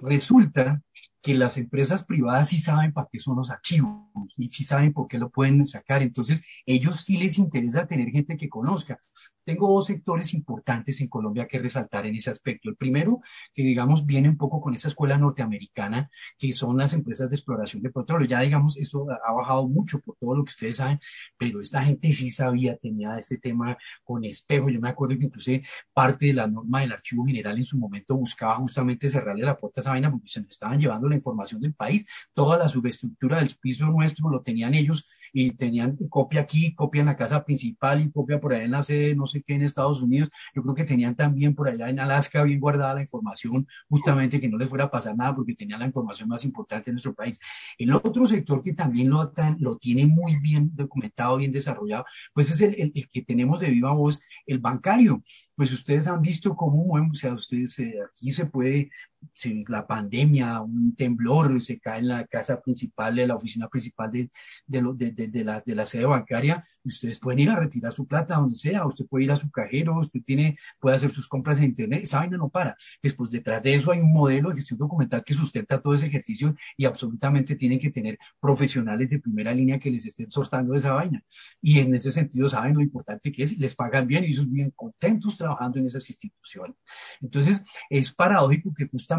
Resulta 0.00 0.80
que 1.22 1.34
las 1.34 1.56
empresas 1.56 2.04
privadas 2.04 2.48
sí 2.48 2.58
saben 2.58 2.92
para 2.92 3.08
qué 3.10 3.18
son 3.20 3.36
los 3.36 3.50
archivos 3.50 4.08
y 4.36 4.48
sí 4.50 4.64
saben 4.64 4.92
por 4.92 5.06
qué 5.06 5.18
lo 5.18 5.30
pueden 5.30 5.64
sacar. 5.66 6.02
Entonces, 6.02 6.42
ellos 6.66 6.96
sí 6.96 7.16
les 7.16 7.38
interesa 7.38 7.86
tener 7.86 8.08
gente 8.10 8.36
que 8.36 8.48
conozca. 8.48 8.98
Tengo 9.44 9.72
dos 9.72 9.86
sectores 9.86 10.34
importantes 10.34 11.00
en 11.00 11.08
Colombia 11.08 11.46
que 11.46 11.58
resaltar 11.58 12.06
en 12.06 12.16
ese 12.16 12.30
aspecto. 12.30 12.68
El 12.68 12.76
primero, 12.76 13.20
que 13.52 13.62
digamos 13.62 14.06
viene 14.06 14.28
un 14.28 14.36
poco 14.36 14.60
con 14.60 14.74
esa 14.74 14.88
escuela 14.88 15.18
norteamericana, 15.18 16.10
que 16.38 16.52
son 16.52 16.78
las 16.78 16.94
empresas 16.94 17.30
de 17.30 17.36
exploración 17.36 17.82
de 17.82 17.90
petróleo. 17.90 18.26
Ya 18.26 18.40
digamos, 18.40 18.76
eso 18.76 19.06
ha 19.10 19.32
bajado 19.32 19.68
mucho 19.68 20.00
por 20.00 20.16
todo 20.16 20.36
lo 20.36 20.44
que 20.44 20.50
ustedes 20.50 20.78
saben, 20.78 21.00
pero 21.36 21.60
esta 21.60 21.82
gente 21.82 22.12
sí 22.12 22.28
sabía, 22.28 22.76
tenía 22.76 23.18
este 23.18 23.38
tema 23.38 23.76
con 24.04 24.24
espejo. 24.24 24.68
Yo 24.68 24.80
me 24.80 24.88
acuerdo 24.88 25.18
que 25.18 25.26
incluso 25.26 25.50
parte 25.92 26.26
de 26.26 26.34
la 26.34 26.46
norma 26.46 26.80
del 26.80 26.92
Archivo 26.92 27.24
General 27.24 27.56
en 27.56 27.64
su 27.64 27.78
momento 27.78 28.16
buscaba 28.16 28.54
justamente 28.56 29.08
cerrarle 29.08 29.44
la 29.44 29.56
puerta 29.56 29.80
a 29.80 29.82
esa 29.82 29.90
vaina 29.90 30.10
porque 30.10 30.28
se 30.28 30.40
nos 30.40 30.50
estaban 30.50 30.78
llevando 30.78 31.08
la 31.08 31.16
información 31.16 31.60
del 31.60 31.74
país. 31.74 32.04
Toda 32.32 32.56
la 32.56 32.68
subestructura 32.68 33.38
del 33.38 33.50
piso 33.60 33.86
nuestro 33.86 34.28
lo 34.30 34.40
tenían 34.40 34.74
ellos 34.74 35.06
y 35.32 35.52
tenían 35.52 35.96
copia 36.08 36.42
aquí, 36.42 36.74
copia 36.74 37.00
en 37.00 37.06
la 37.06 37.16
casa 37.16 37.44
principal 37.44 38.00
y 38.00 38.10
copia 38.10 38.40
por 38.40 38.52
ahí 38.52 38.64
en 38.64 38.70
la 38.70 38.82
sede, 38.82 39.14
no 39.14 39.26
sé 39.32 39.42
qué, 39.42 39.54
en 39.54 39.62
Estados 39.62 40.02
Unidos. 40.02 40.30
Yo 40.54 40.62
creo 40.62 40.74
que 40.74 40.84
tenían 40.84 41.14
también 41.14 41.54
por 41.54 41.68
allá 41.68 41.88
en 41.88 41.98
Alaska 41.98 42.42
bien 42.44 42.60
guardada 42.60 42.94
la 42.94 43.02
información, 43.02 43.66
justamente 43.88 44.40
que 44.40 44.48
no 44.48 44.58
les 44.58 44.68
fuera 44.68 44.84
a 44.84 44.90
pasar 44.90 45.16
nada 45.16 45.34
porque 45.34 45.54
tenían 45.54 45.80
la 45.80 45.86
información 45.86 46.28
más 46.28 46.44
importante 46.44 46.90
en 46.90 46.94
nuestro 46.94 47.14
país. 47.14 47.38
El 47.78 47.92
otro 47.92 48.26
sector 48.26 48.62
que 48.62 48.72
también 48.72 49.08
lo, 49.08 49.32
lo 49.58 49.76
tiene 49.78 50.06
muy 50.06 50.36
bien 50.36 50.70
documentado, 50.74 51.36
bien 51.36 51.52
desarrollado, 51.52 52.04
pues 52.32 52.50
es 52.50 52.60
el, 52.60 52.74
el, 52.78 52.92
que 53.10 53.22
tenemos 53.22 53.60
de 53.60 53.70
viva 53.70 53.92
voz, 53.92 54.20
el 54.46 54.58
bancario. 54.58 55.22
Pues 55.54 55.72
ustedes 55.72 56.06
han 56.06 56.20
visto 56.20 56.54
cómo, 56.54 56.92
o 56.92 57.14
sea, 57.14 57.32
ustedes 57.34 57.78
eh, 57.78 57.94
aquí 58.04 58.30
se 58.30 58.46
puede 58.46 58.90
si 59.34 59.64
la 59.68 59.86
pandemia, 59.86 60.60
un 60.60 60.94
temblor, 60.94 61.60
se 61.60 61.78
cae 61.78 62.00
en 62.00 62.08
la 62.08 62.26
casa 62.26 62.60
principal, 62.60 63.16
de 63.16 63.26
la 63.26 63.36
oficina 63.36 63.68
principal 63.68 64.10
de, 64.10 64.30
de, 64.66 65.12
de, 65.12 65.28
de, 65.28 65.44
la, 65.44 65.60
de 65.60 65.74
la 65.74 65.84
sede 65.84 66.06
bancaria, 66.06 66.64
ustedes 66.84 67.18
pueden 67.18 67.40
ir 67.40 67.50
a 67.50 67.56
retirar 67.56 67.92
su 67.92 68.06
plata 68.06 68.36
donde 68.36 68.54
sea, 68.54 68.86
usted 68.86 69.06
puede 69.06 69.24
ir 69.24 69.32
a 69.32 69.36
su 69.36 69.50
cajero, 69.50 69.98
usted 69.98 70.20
tiene, 70.24 70.56
puede 70.80 70.96
hacer 70.96 71.10
sus 71.10 71.28
compras 71.28 71.58
en 71.58 71.64
internet, 71.64 72.02
esa 72.02 72.18
vaina 72.18 72.36
no 72.36 72.48
para. 72.48 72.76
Después 73.02 73.30
detrás 73.30 73.62
de 73.62 73.74
eso 73.74 73.92
hay 73.92 74.00
un 74.00 74.12
modelo 74.12 74.48
de 74.48 74.56
gestión 74.56 74.78
documental 74.78 75.22
que 75.24 75.34
sustenta 75.34 75.80
todo 75.80 75.94
ese 75.94 76.06
ejercicio 76.06 76.54
y 76.76 76.84
absolutamente 76.84 77.54
tienen 77.56 77.78
que 77.78 77.90
tener 77.90 78.18
profesionales 78.40 79.10
de 79.10 79.18
primera 79.20 79.54
línea 79.54 79.78
que 79.78 79.90
les 79.90 80.06
estén 80.06 80.30
sortando 80.30 80.74
esa 80.74 80.92
vaina. 80.92 81.22
Y 81.60 81.78
en 81.78 81.94
ese 81.94 82.10
sentido 82.10 82.48
saben 82.48 82.74
lo 82.74 82.80
importante 82.80 83.30
que 83.30 83.44
es 83.44 83.58
les 83.58 83.74
pagan 83.74 84.06
bien 84.06 84.24
y 84.24 84.28
ellos 84.28 84.50
bien 84.50 84.72
contentos 84.74 85.36
trabajando 85.36 85.78
en 85.78 85.86
esas 85.86 86.08
instituciones. 86.08 86.76
Entonces, 87.20 87.62
es 87.88 88.12
paradójico 88.12 88.72
que 88.74 88.86
justamente 88.86 89.11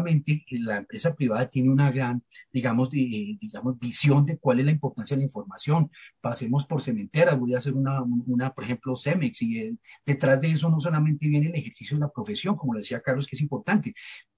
la 0.50 0.76
empresa 0.76 1.14
privada 1.14 1.48
tiene 1.48 1.70
una 1.70 1.90
gran, 1.90 2.22
digamos, 2.52 2.90
digamos, 2.90 3.78
visión 3.78 4.24
de 4.26 4.38
cuál 4.38 4.60
es 4.60 4.66
la 4.66 4.72
importancia 4.72 5.16
de 5.16 5.22
la 5.22 5.26
información. 5.26 5.90
Pasemos 6.20 6.66
por 6.66 6.82
cementeras, 6.82 7.38
voy 7.38 7.54
a 7.54 7.58
hacer 7.58 7.74
una, 7.74 8.02
una 8.02 8.52
por 8.52 8.64
ejemplo, 8.64 8.96
Cemex, 8.96 9.42
y 9.42 9.58
eh, 9.58 9.76
detrás 10.04 10.40
de 10.40 10.50
eso 10.50 10.68
no 10.70 10.78
solamente 10.80 11.28
viene 11.28 11.48
el 11.48 11.54
ejercicio 11.54 11.96
de 11.96 12.00
la 12.00 12.10
profesión, 12.10 12.56
como 12.56 12.74
le 12.74 12.80
decía 12.80 13.00
Carlos, 13.00 13.26
que 13.26 13.36
es 13.36 13.42
importante, 13.42 13.94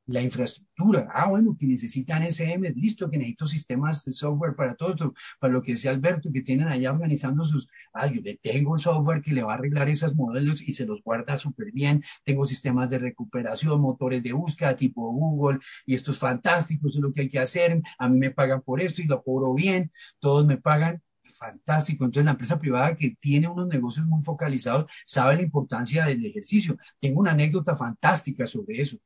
la 0.07 0.23
infraestructura. 0.23 1.09
Ah, 1.12 1.28
bueno, 1.28 1.57
que 1.59 1.66
necesitan 1.66 2.23
SM, 2.23 2.70
listo, 2.70 3.11
que 3.11 3.19
necesito 3.19 3.47
sistemas 3.47 4.05
de 4.05 4.12
software 4.12 4.55
para 4.55 4.74
todo 4.74 4.91
esto, 4.91 5.15
para 5.39 5.53
lo 5.53 5.62
que 5.62 5.73
decía 5.73 5.91
Alberto, 5.91 6.31
que 6.33 6.43
tienen 6.43 6.69
allá 6.69 6.93
organizando 6.93 7.45
sus, 7.45 7.69
ah, 7.93 8.07
yo 8.07 8.20
le 8.23 8.37
tengo 8.37 8.77
el 8.77 8.81
software 8.83 9.20
que 9.20 9.33
le 9.33 9.43
va 9.43 9.53
a 9.53 9.55
arreglar 9.57 9.89
esos 9.89 10.15
modelos 10.15 10.62
y 10.62 10.73
se 10.73 10.87
los 10.87 11.03
guarda 11.03 11.37
súper 11.37 11.73
bien, 11.73 12.03
tengo 12.24 12.45
sistemas 12.45 12.91
de 12.91 12.99
recuperación, 12.99 13.81
motores 13.81 14.23
de 14.23 14.33
búsqueda 14.33 14.77
tipo 14.77 15.12
Google, 15.12 15.59
y 15.85 15.95
esto 15.95 16.12
es 16.12 16.19
fantástico, 16.19 16.89
eso 16.89 16.99
es 16.99 17.03
lo 17.03 17.12
que 17.12 17.23
hay 17.23 17.28
que 17.28 17.39
hacer, 17.39 17.81
a 17.99 18.09
mí 18.09 18.19
me 18.19 18.31
pagan 18.31 18.62
por 18.62 18.81
esto 18.81 19.03
y 19.03 19.07
lo 19.07 19.23
cobro 19.23 19.55
bien, 19.55 19.91
todos 20.20 20.47
me 20.47 20.57
pagan, 20.57 21.03
fantástico. 21.37 22.05
Entonces, 22.05 22.24
la 22.24 22.33
empresa 22.33 22.59
privada 22.59 22.97
que 22.97 23.16
tiene 23.20 23.49
unos 23.49 23.69
negocios 23.69 24.07
muy 24.07 24.23
focalizados 24.23 24.91
sabe 25.05 25.37
la 25.37 25.43
importancia 25.43 26.07
del 26.07 26.24
ejercicio. 26.24 26.77
Tengo 27.01 27.20
una 27.20 27.33
anécdota 27.33 27.77
fantástica 27.77 28.47
sobre 28.47 28.81
eso. 28.81 28.99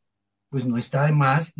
Pues 0.50 0.66
no 0.66 0.76
está 0.76 1.06
de 1.06 1.12
más. 1.12 1.54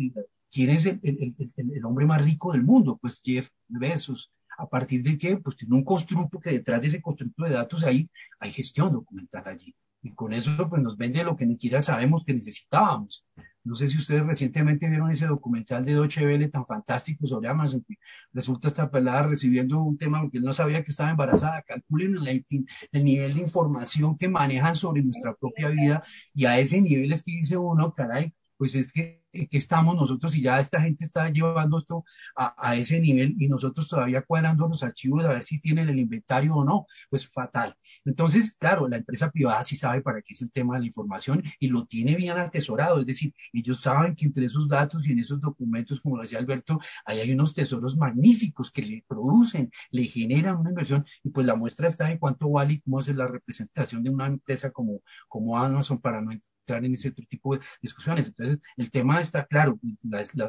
¿Quién 0.51 0.69
es 0.69 0.85
el, 0.85 0.99
el 1.01 1.85
hombre 1.85 2.05
más 2.05 2.23
rico 2.23 2.51
del 2.51 2.63
mundo? 2.63 2.99
Pues 3.01 3.21
Jeff 3.23 3.49
Bezos. 3.67 4.31
¿A 4.57 4.67
partir 4.67 5.01
de 5.01 5.17
qué? 5.17 5.37
Pues 5.37 5.55
tiene 5.55 5.75
un 5.75 5.83
constructo 5.83 6.39
que 6.39 6.51
detrás 6.51 6.81
de 6.81 6.87
ese 6.89 7.01
constructo 7.01 7.45
de 7.45 7.51
datos 7.51 7.83
ahí 7.83 8.07
hay 8.39 8.51
gestión 8.51 8.93
documental 8.93 9.47
allí. 9.47 9.73
Y 10.03 10.11
con 10.11 10.33
eso 10.33 10.69
pues 10.69 10.81
nos 10.81 10.97
vende 10.97 11.23
lo 11.23 11.35
que 11.35 11.45
ni 11.45 11.53
siquiera 11.53 11.81
sabemos 11.81 12.23
que 12.23 12.33
necesitábamos. 12.33 13.25
No 13.63 13.75
sé 13.75 13.87
si 13.87 13.97
ustedes 13.97 14.25
recientemente 14.25 14.89
vieron 14.89 15.11
ese 15.11 15.27
documental 15.27 15.85
de 15.85 15.93
Deutsche 15.93 16.25
Welle 16.25 16.49
tan 16.49 16.65
fantástico 16.65 17.27
sobre 17.27 17.47
Amazon, 17.47 17.85
que 17.87 17.95
resulta 18.33 18.67
esta 18.67 18.89
pelada 18.89 19.23
recibiendo 19.23 19.81
un 19.83 19.97
tema 19.97 20.19
porque 20.19 20.39
él 20.39 20.43
no 20.43 20.53
sabía 20.53 20.83
que 20.83 20.89
estaba 20.89 21.11
embarazada. 21.11 21.61
Calculen 21.61 22.15
el, 22.15 22.45
el 22.91 23.03
nivel 23.03 23.35
de 23.35 23.41
información 23.41 24.17
que 24.17 24.27
manejan 24.27 24.73
sobre 24.73 25.03
nuestra 25.03 25.35
propia 25.35 25.69
vida 25.69 26.03
y 26.33 26.45
a 26.45 26.57
ese 26.57 26.81
nivel 26.81 27.13
es 27.13 27.21
que 27.21 27.33
dice 27.33 27.55
uno, 27.57 27.93
caray, 27.93 28.33
pues 28.61 28.75
es 28.75 28.93
que 28.93 29.21
que 29.31 29.57
estamos 29.57 29.95
nosotros 29.95 30.35
y 30.35 30.41
ya 30.41 30.59
esta 30.59 30.81
gente 30.81 31.05
está 31.05 31.29
llevando 31.29 31.77
esto 31.77 32.03
a, 32.35 32.75
ese 32.75 32.99
nivel 32.99 33.35
y 33.39 33.47
nosotros 33.47 33.87
todavía 33.87 34.23
cuadrando 34.23 34.67
los 34.67 34.83
archivos 34.83 35.25
a 35.25 35.29
ver 35.29 35.43
si 35.43 35.59
tienen 35.59 35.89
el 35.89 35.99
inventario 35.99 36.55
o 36.55 36.65
no, 36.65 36.85
pues 37.09 37.29
fatal. 37.29 37.75
Entonces, 38.05 38.57
claro, 38.59 38.87
la 38.87 38.97
empresa 38.97 39.31
privada 39.31 39.63
sí 39.63 39.75
sabe 39.75 40.01
para 40.01 40.21
qué 40.21 40.33
es 40.33 40.41
el 40.41 40.51
tema 40.51 40.75
de 40.75 40.81
la 40.81 40.85
información 40.87 41.41
y 41.59 41.67
lo 41.67 41.85
tiene 41.85 42.15
bien 42.15 42.37
atesorado, 42.37 42.99
es 42.99 43.05
decir, 43.05 43.33
ellos 43.53 43.79
saben 43.79 44.15
que 44.15 44.25
entre 44.25 44.45
esos 44.45 44.67
datos 44.67 45.07
y 45.07 45.13
en 45.13 45.19
esos 45.19 45.39
documentos, 45.39 46.01
como 46.01 46.21
decía 46.21 46.39
Alberto, 46.39 46.79
ahí 47.05 47.19
hay 47.19 47.31
unos 47.31 47.53
tesoros 47.53 47.95
magníficos 47.95 48.71
que 48.71 48.81
le 48.81 49.05
producen, 49.07 49.71
le 49.91 50.05
generan 50.05 50.57
una 50.57 50.71
inversión 50.71 51.05
y 51.23 51.29
pues 51.29 51.45
la 51.45 51.55
muestra 51.55 51.87
está 51.87 52.11
en 52.11 52.17
cuánto 52.17 52.49
vale 52.49 52.73
y 52.73 52.81
cómo 52.81 52.99
hace 52.99 53.13
la 53.13 53.27
representación 53.27 54.03
de 54.03 54.09
una 54.09 54.27
empresa 54.27 54.71
como, 54.71 55.01
como 55.27 55.57
Amazon 55.57 55.99
para 55.99 56.21
no 56.21 56.31
en 56.67 56.93
ese 56.93 57.11
tipo 57.11 57.55
de 57.55 57.63
discusiones. 57.81 58.27
Entonces, 58.27 58.59
el 58.77 58.91
tema 58.91 59.19
está 59.19 59.45
claro, 59.45 59.79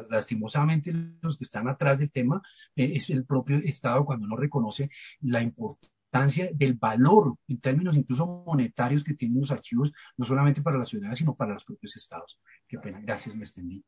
lastimosamente 0.09 0.93
los 1.21 1.37
que 1.37 1.43
están 1.43 1.67
atrás 1.67 1.99
del 1.99 2.11
tema 2.11 2.41
eh, 2.75 2.93
es 2.95 3.09
el 3.09 3.25
propio 3.25 3.57
Estado 3.57 4.05
cuando 4.05 4.27
no 4.27 4.35
reconoce 4.35 4.89
la 5.21 5.41
importancia 5.41 6.49
del 6.53 6.75
valor 6.75 7.35
en 7.47 7.59
términos 7.59 7.97
incluso 7.97 8.43
monetarios 8.45 9.03
que 9.03 9.15
tienen 9.15 9.39
los 9.39 9.51
archivos, 9.51 9.91
no 10.17 10.25
solamente 10.25 10.61
para 10.61 10.77
la 10.77 10.85
ciudad, 10.85 11.13
sino 11.13 11.35
para 11.35 11.53
los 11.53 11.65
propios 11.65 11.95
estados. 11.95 12.39
Qué 12.67 12.77
pena, 12.77 12.99
gracias, 13.01 13.35
me 13.35 13.43
extendí. 13.43 13.83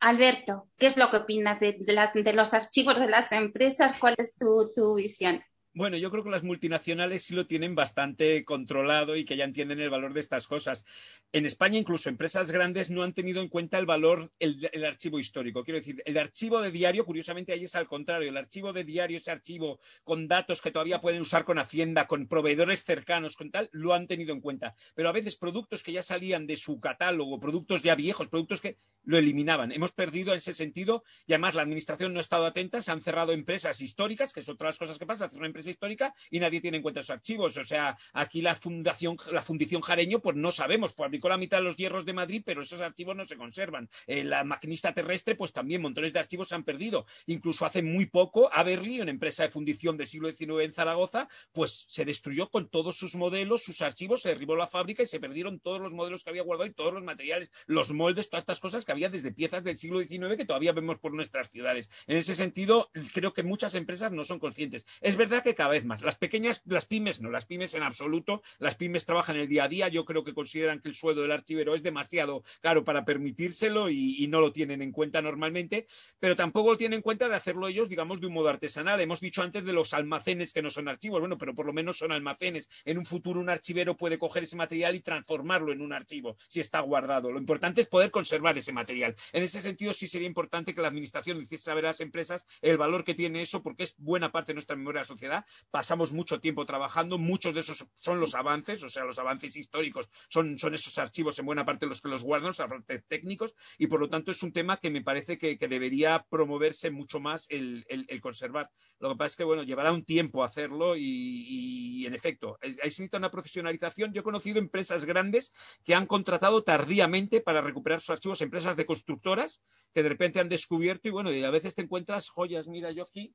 Alberto, 0.00 0.68
¿qué 0.76 0.86
es 0.86 0.98
lo 0.98 1.10
que 1.10 1.16
opinas 1.16 1.58
de, 1.58 1.72
de 1.72 2.32
los 2.34 2.52
archivos 2.52 3.00
de 3.00 3.08
las 3.08 3.32
empresas? 3.32 3.94
¿Cuál 3.98 4.14
es 4.18 4.36
tu 4.36 4.94
visión? 4.94 5.40
Bueno, 5.76 5.98
yo 5.98 6.10
creo 6.10 6.24
que 6.24 6.30
las 6.30 6.42
multinacionales 6.42 7.24
sí 7.24 7.34
lo 7.34 7.46
tienen 7.46 7.74
bastante 7.74 8.46
controlado 8.46 9.14
y 9.14 9.26
que 9.26 9.36
ya 9.36 9.44
entienden 9.44 9.78
el 9.78 9.90
valor 9.90 10.14
de 10.14 10.20
estas 10.20 10.46
cosas. 10.46 10.86
En 11.32 11.44
España, 11.44 11.76
incluso 11.76 12.08
empresas 12.08 12.50
grandes 12.50 12.88
no 12.88 13.02
han 13.02 13.12
tenido 13.12 13.42
en 13.42 13.50
cuenta 13.50 13.78
el 13.78 13.84
valor, 13.84 14.32
el, 14.38 14.86
archivo 14.86 15.18
histórico. 15.18 15.64
Quiero 15.64 15.80
decir, 15.80 16.02
el 16.06 16.16
archivo 16.16 16.62
de 16.62 16.70
diario, 16.70 17.04
curiosamente, 17.04 17.52
ahí 17.52 17.64
es 17.64 17.74
al 17.74 17.86
contrario. 17.86 18.30
El 18.30 18.38
archivo 18.38 18.72
de 18.72 18.84
diario, 18.84 19.18
ese 19.18 19.30
archivo 19.30 19.78
con 20.02 20.26
datos 20.28 20.62
que 20.62 20.70
todavía 20.70 21.02
pueden 21.02 21.20
usar 21.20 21.44
con 21.44 21.58
Hacienda, 21.58 22.06
con 22.06 22.26
proveedores 22.26 22.82
cercanos, 22.82 23.36
con 23.36 23.50
tal, 23.50 23.68
lo 23.72 23.92
han 23.92 24.06
tenido 24.06 24.32
en 24.32 24.40
cuenta. 24.40 24.74
Pero 24.94 25.10
a 25.10 25.12
veces 25.12 25.36
productos 25.36 25.82
que 25.82 25.92
ya 25.92 26.02
salían 26.02 26.46
de 26.46 26.56
su 26.56 26.80
catálogo, 26.80 27.38
productos 27.38 27.82
ya 27.82 27.94
viejos, 27.94 28.28
productos 28.28 28.62
que 28.62 28.78
lo 29.06 29.16
eliminaban. 29.16 29.72
Hemos 29.72 29.92
perdido 29.92 30.32
en 30.32 30.38
ese 30.38 30.52
sentido 30.52 31.04
y 31.26 31.32
además 31.32 31.54
la 31.54 31.62
administración 31.62 32.12
no 32.12 32.18
ha 32.18 32.22
estado 32.22 32.44
atenta, 32.44 32.82
se 32.82 32.92
han 32.92 33.00
cerrado 33.00 33.32
empresas 33.32 33.80
históricas, 33.80 34.32
que 34.32 34.40
es 34.40 34.48
otra 34.48 34.66
de 34.66 34.68
las 34.68 34.78
cosas 34.78 34.98
que 34.98 35.06
pasa, 35.06 35.24
hacer 35.24 35.38
una 35.38 35.46
empresa 35.46 35.70
histórica 35.70 36.14
y 36.30 36.40
nadie 36.40 36.60
tiene 36.60 36.78
en 36.78 36.82
cuenta 36.82 37.02
sus 37.02 37.10
archivos. 37.10 37.56
O 37.56 37.64
sea, 37.64 37.96
aquí 38.12 38.42
la 38.42 38.54
fundación, 38.54 39.16
la 39.32 39.42
Fundición 39.42 39.80
Jareño, 39.80 40.20
pues 40.20 40.36
no 40.36 40.52
sabemos, 40.52 40.92
fabricó 40.92 41.28
la 41.28 41.38
mitad 41.38 41.58
de 41.58 41.64
los 41.64 41.76
hierros 41.76 42.04
de 42.04 42.12
Madrid, 42.12 42.42
pero 42.44 42.62
esos 42.62 42.80
archivos 42.80 43.16
no 43.16 43.24
se 43.24 43.36
conservan. 43.36 43.88
Eh, 44.06 44.24
la 44.24 44.44
maquinista 44.44 44.92
terrestre, 44.92 45.36
pues 45.36 45.52
también 45.52 45.80
montones 45.80 46.12
de 46.12 46.18
archivos 46.18 46.48
se 46.48 46.56
han 46.56 46.64
perdido. 46.64 47.06
Incluso 47.26 47.64
hace 47.64 47.82
muy 47.82 48.06
poco, 48.06 48.50
Averly, 48.52 49.00
una 49.00 49.12
empresa 49.12 49.44
de 49.44 49.50
fundición 49.50 49.96
del 49.96 50.08
siglo 50.08 50.28
XIX 50.30 50.64
en 50.64 50.72
Zaragoza, 50.72 51.28
pues 51.52 51.86
se 51.88 52.04
destruyó 52.04 52.50
con 52.50 52.68
todos 52.68 52.96
sus 52.96 53.14
modelos, 53.14 53.62
sus 53.62 53.80
archivos, 53.82 54.22
se 54.22 54.30
derribó 54.30 54.56
la 54.56 54.66
fábrica 54.66 55.02
y 55.04 55.06
se 55.06 55.20
perdieron 55.20 55.60
todos 55.60 55.80
los 55.80 55.92
modelos 55.92 56.24
que 56.24 56.30
había 56.30 56.42
guardado 56.42 56.68
y 56.68 56.74
todos 56.74 56.92
los 56.92 57.04
materiales, 57.04 57.52
los 57.66 57.92
moldes, 57.92 58.28
todas 58.28 58.42
estas 58.42 58.60
cosas 58.60 58.84
que 58.84 58.95
había 58.96 59.10
desde 59.10 59.32
piezas 59.32 59.62
del 59.62 59.76
siglo 59.76 60.00
XIX 60.00 60.36
que 60.36 60.44
todavía 60.44 60.72
vemos 60.72 60.98
por 60.98 61.12
nuestras 61.12 61.50
ciudades. 61.50 61.90
En 62.06 62.16
ese 62.16 62.34
sentido, 62.34 62.90
creo 63.12 63.32
que 63.32 63.42
muchas 63.42 63.74
empresas 63.74 64.12
no 64.12 64.24
son 64.24 64.38
conscientes. 64.38 64.86
Es 65.00 65.16
verdad 65.16 65.42
que 65.42 65.54
cada 65.54 65.70
vez 65.70 65.84
más. 65.84 66.02
Las 66.02 66.16
pequeñas, 66.16 66.62
las 66.66 66.86
pymes 66.86 67.20
no, 67.20 67.30
las 67.30 67.46
pymes 67.46 67.74
en 67.74 67.82
absoluto. 67.82 68.42
Las 68.58 68.74
pymes 68.76 69.06
trabajan 69.06 69.36
el 69.36 69.48
día 69.48 69.64
a 69.64 69.68
día. 69.68 69.88
Yo 69.88 70.04
creo 70.04 70.24
que 70.24 70.34
consideran 70.34 70.80
que 70.80 70.88
el 70.88 70.94
sueldo 70.94 71.22
del 71.22 71.32
archivero 71.32 71.74
es 71.74 71.82
demasiado 71.82 72.42
caro 72.60 72.84
para 72.84 73.04
permitírselo 73.04 73.90
y, 73.90 74.22
y 74.22 74.28
no 74.28 74.40
lo 74.40 74.52
tienen 74.52 74.82
en 74.82 74.92
cuenta 74.92 75.22
normalmente, 75.22 75.86
pero 76.18 76.36
tampoco 76.36 76.70
lo 76.70 76.76
tienen 76.76 76.98
en 76.98 77.02
cuenta 77.02 77.28
de 77.28 77.34
hacerlo 77.34 77.68
ellos, 77.68 77.88
digamos, 77.88 78.20
de 78.20 78.26
un 78.26 78.32
modo 78.32 78.48
artesanal. 78.48 79.00
Hemos 79.00 79.20
dicho 79.20 79.42
antes 79.42 79.64
de 79.64 79.72
los 79.72 79.92
almacenes 79.92 80.52
que 80.52 80.62
no 80.62 80.70
son 80.70 80.88
archivos, 80.88 81.20
bueno, 81.20 81.36
pero 81.38 81.54
por 81.54 81.66
lo 81.66 81.72
menos 81.72 81.98
son 81.98 82.12
almacenes. 82.12 82.68
En 82.84 82.98
un 82.98 83.06
futuro 83.06 83.40
un 83.40 83.50
archivero 83.50 83.96
puede 83.96 84.18
coger 84.18 84.44
ese 84.44 84.56
material 84.56 84.94
y 84.94 85.00
transformarlo 85.00 85.72
en 85.72 85.82
un 85.82 85.92
archivo 85.92 86.36
si 86.48 86.60
está 86.60 86.80
guardado. 86.80 87.30
Lo 87.30 87.38
importante 87.38 87.80
es 87.80 87.86
poder 87.86 88.10
conservar 88.10 88.56
ese 88.56 88.72
material. 88.72 88.85
En 88.88 89.42
ese 89.42 89.60
sentido, 89.60 89.92
sí 89.92 90.08
sería 90.08 90.26
importante 90.26 90.74
que 90.74 90.80
la 90.80 90.88
administración 90.88 91.40
hiciese 91.40 91.64
saber 91.64 91.84
a 91.86 91.88
las 91.88 92.00
empresas 92.00 92.46
el 92.60 92.76
valor 92.76 93.04
que 93.04 93.14
tiene 93.14 93.42
eso, 93.42 93.62
porque 93.62 93.84
es 93.84 93.94
buena 93.98 94.32
parte 94.32 94.52
de 94.52 94.54
nuestra 94.54 94.76
memoria 94.76 95.00
de 95.00 95.04
la 95.04 95.08
sociedad 95.08 95.44
pasamos 95.70 96.12
mucho 96.12 96.40
tiempo 96.40 96.66
trabajando, 96.66 97.18
muchos 97.18 97.54
de 97.54 97.60
esos 97.60 97.86
son 97.98 98.20
los 98.20 98.34
avances, 98.34 98.82
o 98.82 98.88
sea, 98.88 99.04
los 99.04 99.18
avances 99.18 99.56
históricos 99.56 100.10
son, 100.28 100.58
son 100.58 100.74
esos 100.74 100.96
archivos 100.98 101.38
en 101.38 101.46
buena 101.46 101.64
parte 101.64 101.86
los 101.86 102.00
que 102.00 102.08
los 102.08 102.22
guardan, 102.22 102.48
los 102.48 102.60
avances 102.60 103.04
técnicos, 103.06 103.54
y 103.78 103.86
por 103.86 104.00
lo 104.00 104.08
tanto 104.08 104.30
es 104.30 104.42
un 104.42 104.52
tema 104.52 104.78
que 104.78 104.90
me 104.90 105.02
parece 105.02 105.38
que, 105.38 105.56
debería 105.66 106.24
promoverse 106.30 106.90
mucho 106.90 107.18
más 107.18 107.46
el, 107.48 107.84
conservar. 108.22 108.70
Lo 109.00 109.10
que 109.10 109.16
pasa 109.16 109.26
es 109.26 109.36
que, 109.36 109.44
bueno, 109.44 109.64
llevará 109.64 109.90
un 109.92 110.04
tiempo 110.04 110.44
hacerlo 110.44 110.94
y, 110.96 112.04
en 112.06 112.14
efecto, 112.14 112.56
necesita 112.62 113.18
una 113.18 113.32
profesionalización. 113.32 114.12
Yo 114.12 114.20
he 114.20 114.24
conocido 114.24 114.60
empresas 114.60 115.04
grandes 115.04 115.52
que 115.84 115.94
han 115.94 116.06
contratado 116.06 116.62
tardíamente 116.62 117.40
para 117.40 117.60
recuperar 117.60 118.00
sus 118.00 118.10
archivos, 118.10 118.40
empresas 118.42 118.65
de 118.74 118.86
constructoras 118.86 119.62
que 119.94 120.02
de 120.02 120.08
repente 120.08 120.40
han 120.40 120.48
descubierto 120.48 121.08
y 121.08 121.10
bueno, 121.10 121.32
y 121.32 121.44
a 121.44 121.50
veces 121.50 121.74
te 121.74 121.82
encuentras 121.82 122.28
joyas, 122.28 122.66
mira, 122.66 122.90
yo 122.90 123.04
aquí, 123.04 123.34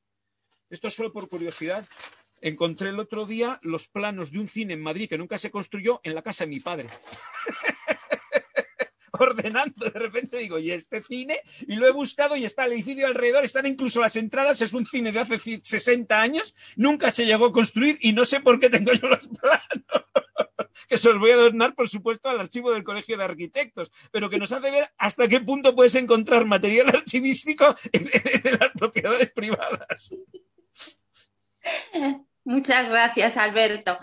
esto 0.69 0.89
es 0.89 0.93
solo 0.93 1.11
por 1.13 1.29
curiosidad, 1.29 1.87
encontré 2.41 2.89
el 2.89 2.99
otro 2.99 3.25
día 3.25 3.59
los 3.61 3.87
planos 3.87 4.31
de 4.31 4.39
un 4.39 4.47
cine 4.47 4.73
en 4.73 4.81
Madrid 4.81 5.07
que 5.07 5.17
nunca 5.17 5.37
se 5.37 5.51
construyó 5.51 6.01
en 6.03 6.15
la 6.15 6.21
casa 6.21 6.43
de 6.43 6.49
mi 6.49 6.59
padre. 6.59 6.89
ordenando, 9.19 9.89
de 9.89 9.99
repente 9.99 10.37
digo, 10.37 10.59
¿y 10.59 10.71
este 10.71 11.03
cine? 11.03 11.39
Y 11.67 11.75
lo 11.75 11.87
he 11.87 11.91
buscado 11.91 12.35
y 12.35 12.45
está 12.45 12.65
el 12.65 12.73
edificio 12.73 13.07
alrededor, 13.07 13.43
están 13.43 13.65
incluso 13.65 13.99
las 13.99 14.15
entradas, 14.15 14.61
es 14.61 14.73
un 14.73 14.85
cine 14.85 15.11
de 15.11 15.19
hace 15.19 15.39
60 15.39 16.21
años, 16.21 16.55
nunca 16.75 17.11
se 17.11 17.25
llegó 17.25 17.45
a 17.45 17.51
construir 17.51 17.97
y 18.01 18.13
no 18.13 18.25
sé 18.25 18.39
por 18.39 18.59
qué 18.59 18.69
tengo 18.69 18.93
yo 18.93 19.07
los 19.07 19.27
planos. 19.41 20.05
que 20.87 20.97
se 20.97 21.09
los 21.09 21.19
voy 21.19 21.31
a 21.31 21.37
donar, 21.37 21.75
por 21.75 21.89
supuesto, 21.89 22.29
al 22.29 22.39
archivo 22.39 22.71
del 22.71 22.83
Colegio 22.83 23.17
de 23.17 23.23
Arquitectos, 23.23 23.91
pero 24.11 24.29
que 24.29 24.37
nos 24.37 24.51
hace 24.51 24.71
ver 24.71 24.89
hasta 24.97 25.27
qué 25.27 25.41
punto 25.41 25.75
puedes 25.75 25.95
encontrar 25.95 26.45
material 26.45 26.89
archivístico 26.95 27.75
en, 27.91 28.09
en 28.43 28.59
las 28.59 28.71
propiedades 28.71 29.31
privadas. 29.31 30.11
Muchas 32.43 32.89
gracias, 32.89 33.37
Alberto. 33.37 33.99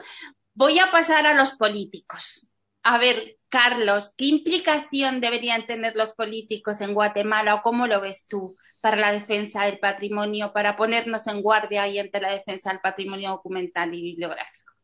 Voy 0.55 0.79
a 0.79 0.91
pasar 0.91 1.27
a 1.27 1.35
los 1.35 1.53
políticos. 1.53 2.48
A 2.83 2.99
ver, 2.99 3.39
Carlos, 3.49 4.15
¿qué 4.17 4.27
implicación 4.27 5.21
deberían 5.21 5.67
tener 5.67 5.97
los 5.97 6.13
políticos 6.13 6.81
en 6.81 6.95
Guatemala 6.95 7.57
o 7.57 7.63
cómo 7.63 7.87
lo 7.87 8.01
ves 8.01 8.27
tú 8.29 8.57
para 8.81 8.97
la 8.97 9.13
defensa 9.13 9.65
del 9.65 9.79
patrimonio, 9.79 10.53
para 10.53 10.77
ponernos 10.77 11.27
en 11.27 11.43
guardia 11.43 11.89
y 11.89 11.99
ante 11.99 12.21
la 12.21 12.31
defensa 12.31 12.71
del 12.71 12.81
patrimonio 12.81 13.31
documental 13.31 13.95
y 13.95 14.03
bibliográfico? 14.03 14.75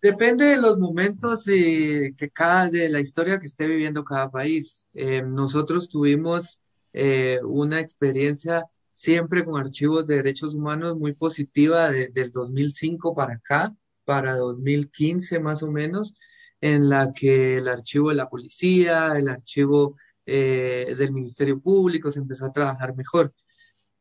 Depende 0.00 0.44
de 0.44 0.56
los 0.56 0.78
momentos 0.78 1.48
y 1.48 2.14
que 2.14 2.30
cada, 2.30 2.70
de 2.70 2.88
la 2.88 3.00
historia 3.00 3.40
que 3.40 3.46
esté 3.46 3.66
viviendo 3.66 4.04
cada 4.04 4.30
país. 4.30 4.86
Eh, 4.94 5.22
nosotros 5.22 5.88
tuvimos 5.88 6.60
eh, 6.92 7.40
una 7.42 7.80
experiencia 7.80 8.64
siempre 8.92 9.44
con 9.44 9.60
archivos 9.60 10.06
de 10.06 10.16
derechos 10.16 10.54
humanos 10.54 10.96
muy 10.96 11.14
positiva 11.14 11.90
de, 11.90 12.08
del 12.08 12.30
2005 12.30 13.12
para 13.14 13.34
acá, 13.34 13.74
para 14.08 14.36
2015 14.36 15.38
más 15.38 15.62
o 15.62 15.70
menos, 15.70 16.14
en 16.62 16.88
la 16.88 17.12
que 17.12 17.58
el 17.58 17.68
archivo 17.68 18.08
de 18.08 18.14
la 18.14 18.30
policía, 18.30 19.18
el 19.18 19.28
archivo 19.28 19.96
eh, 20.24 20.94
del 20.96 21.12
Ministerio 21.12 21.60
Público 21.60 22.10
se 22.10 22.20
empezó 22.20 22.46
a 22.46 22.52
trabajar 22.52 22.96
mejor. 22.96 23.34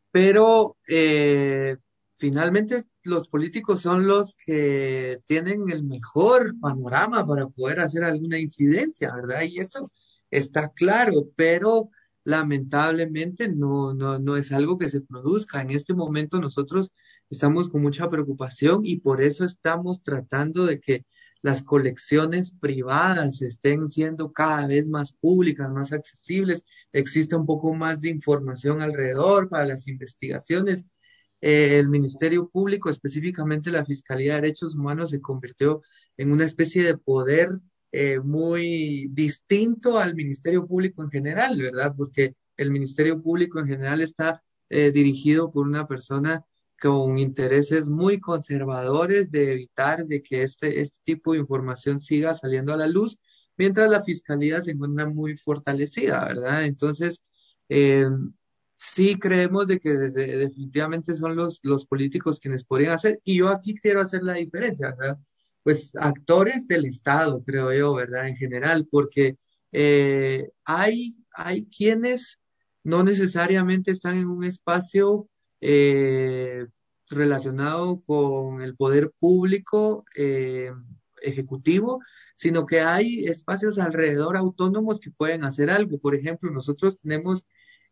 Pero 0.10 0.78
eh, 0.88 1.76
finalmente 2.16 2.86
los 3.04 3.28
políticos 3.28 3.82
son 3.82 4.08
los 4.08 4.38
que 4.46 5.20
tienen 5.26 5.70
el 5.70 5.84
mejor 5.84 6.58
panorama 6.58 7.28
para 7.28 7.50
poder 7.50 7.82
hacer 7.82 8.06
alguna 8.06 8.40
incidencia, 8.40 9.14
¿verdad? 9.14 9.42
Y 9.42 9.60
eso 9.60 9.92
está 10.32 10.70
claro, 10.70 11.28
pero 11.36 11.90
lamentablemente 12.24 13.50
no, 13.50 13.94
no, 13.94 14.20
no 14.20 14.38
es 14.38 14.54
algo 14.54 14.78
que 14.78 14.90
se 14.90 15.02
produzca. 15.02 15.62
En 15.62 15.72
este 15.72 15.94
momento 15.94 16.40
nosotros 16.40 16.94
estamos 17.30 17.70
con 17.70 17.82
mucha 17.82 18.10
preocupación 18.10 18.82
y 18.84 18.98
por 18.98 19.22
eso 19.22 19.46
estamos 19.46 20.04
tratando 20.04 20.66
de 20.66 20.80
que 20.80 21.06
las 21.42 21.64
colecciones 21.64 22.52
privadas 22.52 23.42
estén 23.42 23.90
siendo 23.90 24.32
cada 24.32 24.68
vez 24.68 24.90
más 24.90 25.14
públicas, 25.14 25.70
más 25.72 25.94
accesibles, 25.94 26.64
existe 26.92 27.36
un 27.36 27.46
poco 27.46 27.74
más 27.74 28.02
de 28.02 28.10
información 28.10 28.82
alrededor 28.82 29.50
para 29.50 29.66
las 29.66 29.88
investigaciones. 29.88 30.98
Eh, 31.40 31.78
el 31.78 31.90
Ministerio 31.90 32.50
Público, 32.50 32.90
específicamente 32.90 33.70
la 33.70 33.86
Fiscalía 33.86 34.36
de 34.36 34.42
Derechos 34.42 34.76
Humanos, 34.76 35.12
se 35.12 35.22
convirtió 35.22 35.84
en 36.18 36.32
una 36.32 36.46
especie 36.46 36.84
de 36.84 36.98
poder 36.98 37.50
eh, 37.92 38.20
muy 38.20 39.08
distinto 39.12 40.00
al 40.00 40.16
Ministerio 40.16 40.68
Público 40.68 41.04
en 41.04 41.12
general, 41.12 41.58
¿verdad? 41.58 41.94
Porque 41.96 42.36
el 42.58 42.72
Ministerio 42.72 43.22
Público 43.22 43.60
en 43.60 43.68
general 43.68 44.02
está 44.02 44.44
eh, 44.70 44.92
dirigido 44.92 45.52
por 45.52 45.68
una 45.68 45.88
persona 45.88 46.44
con 46.82 47.18
intereses 47.18 47.88
muy 47.90 48.20
conservadores 48.20 49.32
de 49.32 49.52
evitar 49.52 50.06
de 50.06 50.22
que 50.22 50.44
este, 50.44 50.82
este 50.82 50.98
tipo 51.04 51.34
de 51.34 51.40
información 51.40 52.00
siga 52.00 52.34
saliendo 52.34 52.74
a 52.74 52.78
la 52.78 52.88
luz, 52.88 53.18
mientras 53.58 53.90
la 53.90 54.04
fiscalía 54.04 54.62
se 54.62 54.72
encuentra 54.72 55.08
muy 55.08 55.36
fortalecida, 55.38 56.26
¿verdad? 56.26 56.66
Entonces, 56.66 57.22
eh, 57.70 58.08
sí 58.78 59.18
creemos 59.18 59.68
de 59.68 59.80
que 59.80 59.92
definitivamente 59.92 61.16
son 61.16 61.36
los, 61.36 61.60
los 61.64 61.86
políticos 61.86 62.40
quienes 62.40 62.64
podrían 62.64 62.92
hacer, 62.92 63.20
y 63.24 63.38
yo 63.38 63.50
aquí 63.50 63.76
quiero 63.76 64.02
hacer 64.02 64.24
la 64.24 64.34
diferencia, 64.34 64.96
¿verdad? 64.98 65.18
Pues 65.64 65.92
actores 65.96 66.68
del 66.68 66.86
Estado, 66.86 67.44
creo 67.44 67.74
yo, 67.74 67.94
¿verdad? 67.96 68.28
En 68.28 68.36
general, 68.36 68.88
porque 68.90 69.36
eh, 69.72 70.50
hay, 70.64 71.18
hay 71.32 71.66
quienes 71.66 72.40
no 72.84 73.04
necesariamente 73.04 73.92
están 73.92 74.18
en 74.18 74.28
un 74.28 74.44
espacio 74.46 75.28
eh, 75.62 76.68
relacionado 77.10 78.02
con 78.02 78.62
el 78.62 78.76
poder 78.76 79.12
público 79.20 80.06
eh, 80.16 80.72
ejecutivo, 81.22 82.00
sino 82.36 82.66
que 82.66 82.82
hay 82.82 83.26
espacios 83.26 83.80
alrededor 83.80 84.38
autónomos 84.38 85.00
que 85.00 85.12
pueden 85.12 85.44
hacer 85.44 85.70
algo. 85.70 86.00
Por 86.00 86.16
ejemplo, 86.16 86.52
nosotros 86.52 86.98
tenemos 86.98 87.46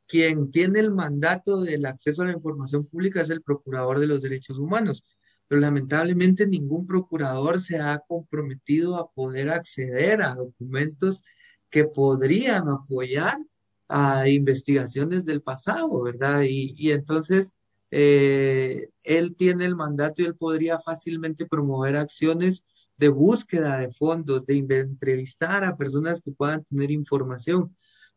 quien 0.08 0.52
tiene 0.52 0.80
el 0.80 0.92
mandato 0.92 1.62
del 1.62 1.86
acceso 1.86 2.22
a 2.22 2.26
la 2.26 2.34
información 2.34 2.86
pública 2.86 3.22
es 3.22 3.30
el 3.30 3.42
Procurador 3.42 4.00
de 4.00 4.08
los 4.08 4.22
Derechos 4.22 4.60
Humanos, 4.60 5.04
pero 5.48 5.62
lamentablemente 5.62 6.48
ningún 6.48 6.86
procurador 6.88 7.60
se 7.62 7.78
ha 7.78 8.00
comprometido 8.08 8.98
a 8.98 9.10
poder 9.12 9.50
acceder 9.50 10.22
a 10.22 10.36
documentos 10.36 11.24
que 11.70 11.86
podrían 11.86 12.68
apoyar 12.70 13.38
a 13.88 14.28
investigaciones 14.30 15.26
del 15.26 15.42
pasado, 15.42 16.02
¿verdad? 16.02 16.42
Y, 16.44 16.74
y 16.78 16.92
entonces 16.92 17.56
eh, 17.92 18.90
él 19.04 19.36
tiene 19.36 19.66
el 19.66 19.76
mandato 19.76 20.22
y 20.22 20.26
él 20.26 20.36
podría 20.36 20.80
fácilmente 20.80 21.46
promover 21.46 21.96
acciones 21.96 22.64
de 22.98 23.10
búsqueda 23.10 23.78
de 23.78 23.92
fondos, 23.92 24.46
de 24.46 24.58
entrevistar 24.58 25.64
a 25.64 25.78
personas 25.78 26.22
que 26.22 26.32
puedan 26.32 26.64
tener 26.64 26.92
información, 26.92 27.76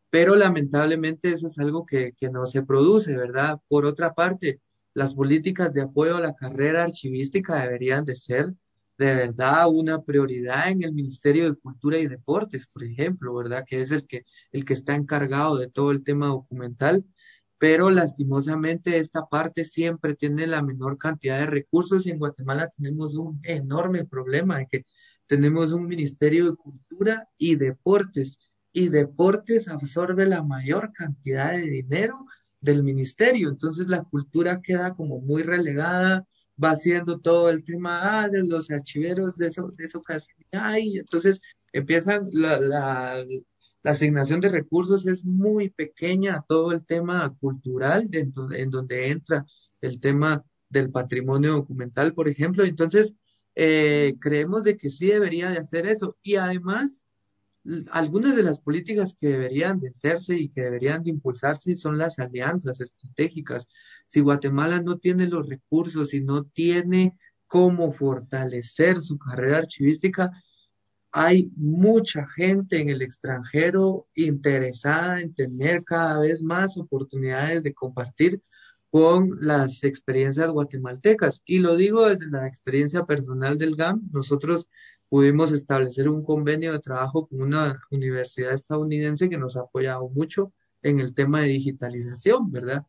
pero 0.09 0.35
lamentablemente 0.35 1.31
eso 1.31 1.47
es 1.47 1.59
algo 1.59 1.85
que, 1.85 2.13
que 2.13 2.29
no 2.29 2.45
se 2.45 2.63
produce, 2.63 3.15
¿verdad? 3.15 3.61
Por 3.67 3.85
otra 3.85 4.13
parte, 4.13 4.61
las 4.93 5.13
políticas 5.13 5.73
de 5.73 5.81
apoyo 5.81 6.17
a 6.17 6.21
la 6.21 6.35
carrera 6.35 6.83
archivística 6.83 7.61
deberían 7.61 8.05
de 8.05 8.15
ser 8.15 8.53
de 8.99 9.15
verdad 9.15 9.69
una 9.69 10.03
prioridad 10.03 10.69
en 10.69 10.83
el 10.83 10.93
Ministerio 10.93 11.49
de 11.49 11.57
Cultura 11.57 11.97
y 11.97 12.07
Deportes, 12.07 12.67
por 12.67 12.83
ejemplo, 12.83 13.33
¿verdad? 13.33 13.63
Que 13.65 13.81
es 13.81 13.91
el 13.91 14.05
que, 14.05 14.25
el 14.51 14.65
que 14.65 14.73
está 14.73 14.93
encargado 14.93 15.57
de 15.57 15.69
todo 15.69 15.91
el 15.91 16.03
tema 16.03 16.27
documental, 16.27 17.05
pero 17.57 17.89
lastimosamente 17.89 18.97
esta 18.97 19.27
parte 19.27 19.63
siempre 19.65 20.15
tiene 20.15 20.47
la 20.47 20.61
menor 20.61 20.97
cantidad 20.97 21.39
de 21.39 21.45
recursos. 21.45 22.05
Y 22.05 22.11
en 22.11 22.19
Guatemala 22.19 22.69
tenemos 22.69 23.15
un 23.15 23.39
enorme 23.43 24.05
problema 24.05 24.59
de 24.59 24.67
que 24.67 24.85
tenemos 25.27 25.71
un 25.71 25.87
Ministerio 25.87 26.51
de 26.51 26.57
Cultura 26.57 27.29
y 27.37 27.55
Deportes 27.55 28.39
y 28.73 28.89
Deportes 28.89 29.67
absorbe 29.67 30.25
la 30.25 30.43
mayor 30.43 30.91
cantidad 30.93 31.53
de 31.53 31.63
dinero 31.63 32.25
del 32.61 32.83
ministerio, 32.83 33.49
entonces 33.49 33.87
la 33.87 34.03
cultura 34.03 34.61
queda 34.61 34.93
como 34.93 35.21
muy 35.21 35.43
relegada, 35.43 36.27
va 36.61 36.71
haciendo 36.71 37.19
todo 37.19 37.49
el 37.49 37.63
tema 37.63 38.23
ah, 38.23 38.29
de 38.29 38.43
los 38.43 38.69
archiveros 38.71 39.37
de 39.37 39.47
eso, 39.47 39.71
de 39.75 39.85
eso 39.85 40.01
casi 40.01 40.31
hay, 40.51 40.97
entonces 40.97 41.41
empiezan 41.73 42.29
la, 42.31 42.59
la, 42.59 43.25
asignación 43.83 44.41
de 44.41 44.49
recursos 44.49 45.07
es 45.07 45.23
muy 45.23 45.69
pequeña 45.69 46.35
a 46.35 46.41
todo 46.41 46.73
el 46.73 46.85
tema 46.85 47.33
cultural 47.39 48.09
en 48.11 48.69
donde 48.69 49.09
entra 49.09 49.45
el 49.81 49.99
tema 49.99 50.43
del 50.69 50.91
patrimonio 50.91 51.53
documental, 51.53 52.13
por 52.13 52.27
ejemplo, 52.27 52.63
entonces 52.63 53.13
eh, 53.55 54.15
creemos 54.21 54.63
de 54.63 54.77
que 54.77 54.89
sí 54.89 55.07
debería 55.07 55.49
de 55.49 55.57
hacer 55.57 55.85
eso. 55.85 56.17
Y 56.21 56.35
además 56.35 57.05
algunas 57.91 58.35
de 58.35 58.43
las 58.43 58.59
políticas 58.59 59.13
que 59.13 59.27
deberían 59.27 59.79
de 59.79 59.89
hacerse 59.89 60.35
y 60.35 60.49
que 60.49 60.61
deberían 60.61 61.03
de 61.03 61.11
impulsarse 61.11 61.75
son 61.75 61.97
las 61.97 62.19
alianzas 62.19 62.79
estratégicas. 62.81 63.67
Si 64.05 64.19
Guatemala 64.19 64.81
no 64.81 64.97
tiene 64.97 65.27
los 65.27 65.47
recursos 65.47 66.13
y 66.13 66.21
no 66.21 66.43
tiene 66.43 67.15
cómo 67.47 67.91
fortalecer 67.91 69.01
su 69.01 69.17
carrera 69.17 69.59
archivística, 69.59 70.31
hay 71.11 71.51
mucha 71.55 72.27
gente 72.27 72.79
en 72.79 72.89
el 72.89 73.01
extranjero 73.01 74.07
interesada 74.13 75.21
en 75.21 75.33
tener 75.33 75.83
cada 75.83 76.19
vez 76.19 76.43
más 76.43 76.77
oportunidades 76.77 77.63
de 77.63 77.73
compartir 77.73 78.39
con 78.91 79.37
las 79.41 79.83
experiencias 79.83 80.49
guatemaltecas. 80.49 81.41
Y 81.45 81.59
lo 81.59 81.75
digo 81.75 82.07
desde 82.07 82.29
la 82.29 82.47
experiencia 82.47 83.05
personal 83.05 83.57
del 83.57 83.75
GAM. 83.75 84.01
Nosotros 84.11 84.67
pudimos 85.09 85.51
establecer 85.51 86.07
un 86.07 86.23
convenio 86.23 86.71
de 86.71 86.79
trabajo 86.79 87.27
con 87.27 87.41
una 87.41 87.81
universidad 87.91 88.53
estadounidense 88.53 89.29
que 89.29 89.37
nos 89.37 89.57
ha 89.57 89.61
apoyado 89.61 90.07
mucho 90.09 90.53
en 90.81 90.99
el 90.99 91.13
tema 91.13 91.41
de 91.41 91.47
digitalización, 91.47 92.51
¿verdad? 92.51 92.85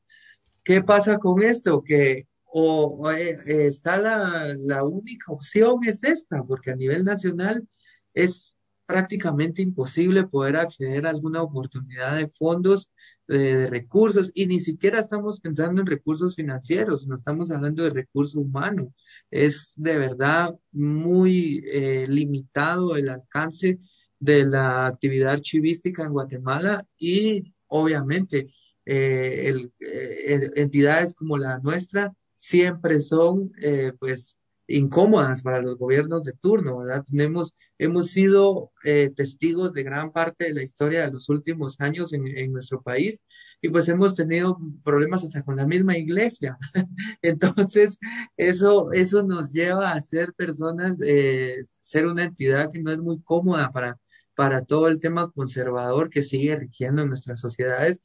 ¿Qué 0.62 0.82
pasa 0.82 1.18
con 1.18 1.42
esto? 1.42 1.82
Que 1.82 2.28
o, 2.44 3.10
eh, 3.10 3.38
está 3.46 3.96
la, 3.96 4.54
la 4.56 4.84
única 4.84 5.32
opción 5.32 5.78
es 5.84 6.04
esta, 6.04 6.42
porque 6.44 6.72
a 6.72 6.76
nivel 6.76 7.04
nacional 7.04 7.66
es 8.12 8.54
prácticamente 8.86 9.62
imposible 9.62 10.24
poder 10.26 10.56
acceder 10.56 11.06
a 11.06 11.10
alguna 11.10 11.42
oportunidad 11.42 12.16
de 12.16 12.26
fondos 12.26 12.90
de, 13.30 13.68
recursos 13.68 14.30
y 14.34 14.46
ni 14.46 14.60
siquiera 14.60 14.98
estamos 14.98 15.40
pensando 15.40 15.80
en 15.80 15.86
recursos 15.86 16.34
financieros, 16.34 17.06
no 17.06 17.14
estamos 17.14 17.50
hablando 17.50 17.84
de 17.84 17.90
recurso 17.90 18.40
humano. 18.40 18.92
Es 19.30 19.72
de 19.76 19.96
verdad 19.96 20.54
muy 20.72 21.62
eh, 21.72 22.06
limitado 22.08 22.96
el 22.96 23.08
alcance 23.08 23.78
de 24.18 24.44
la 24.44 24.86
actividad 24.86 25.32
archivística 25.32 26.02
en 26.04 26.12
Guatemala 26.12 26.86
y 26.98 27.54
obviamente 27.68 28.52
eh, 28.84 29.54
eh, 29.78 30.50
entidades 30.56 31.14
como 31.14 31.38
la 31.38 31.58
nuestra 31.60 32.12
siempre 32.34 33.00
son 33.00 33.52
pues 33.98 34.39
incómodas 34.70 35.42
para 35.42 35.60
los 35.60 35.76
gobiernos 35.76 36.22
de 36.22 36.32
turno, 36.32 36.78
¿verdad? 36.78 37.04
Tenemos, 37.04 37.52
hemos 37.76 38.08
sido 38.08 38.70
eh, 38.84 39.10
testigos 39.14 39.72
de 39.72 39.82
gran 39.82 40.12
parte 40.12 40.44
de 40.44 40.54
la 40.54 40.62
historia 40.62 41.02
de 41.04 41.12
los 41.12 41.28
últimos 41.28 41.80
años 41.80 42.12
en, 42.12 42.26
en, 42.26 42.52
nuestro 42.52 42.80
país 42.80 43.20
y 43.60 43.68
pues 43.68 43.88
hemos 43.88 44.14
tenido 44.14 44.58
problemas 44.84 45.24
hasta 45.24 45.42
con 45.42 45.56
la 45.56 45.66
misma 45.66 45.98
iglesia. 45.98 46.56
Entonces, 47.22 47.98
eso, 48.36 48.92
eso 48.92 49.24
nos 49.24 49.50
lleva 49.50 49.92
a 49.92 50.00
ser 50.00 50.32
personas, 50.34 50.98
eh, 51.04 51.64
ser 51.82 52.06
una 52.06 52.24
entidad 52.24 52.70
que 52.72 52.80
no 52.80 52.92
es 52.92 52.98
muy 52.98 53.20
cómoda 53.22 53.72
para, 53.72 53.98
para 54.36 54.64
todo 54.64 54.86
el 54.86 55.00
tema 55.00 55.32
conservador 55.32 56.10
que 56.10 56.22
sigue 56.22 56.54
rigiendo 56.56 57.02
en 57.02 57.08
nuestras 57.08 57.40
sociedades. 57.40 58.00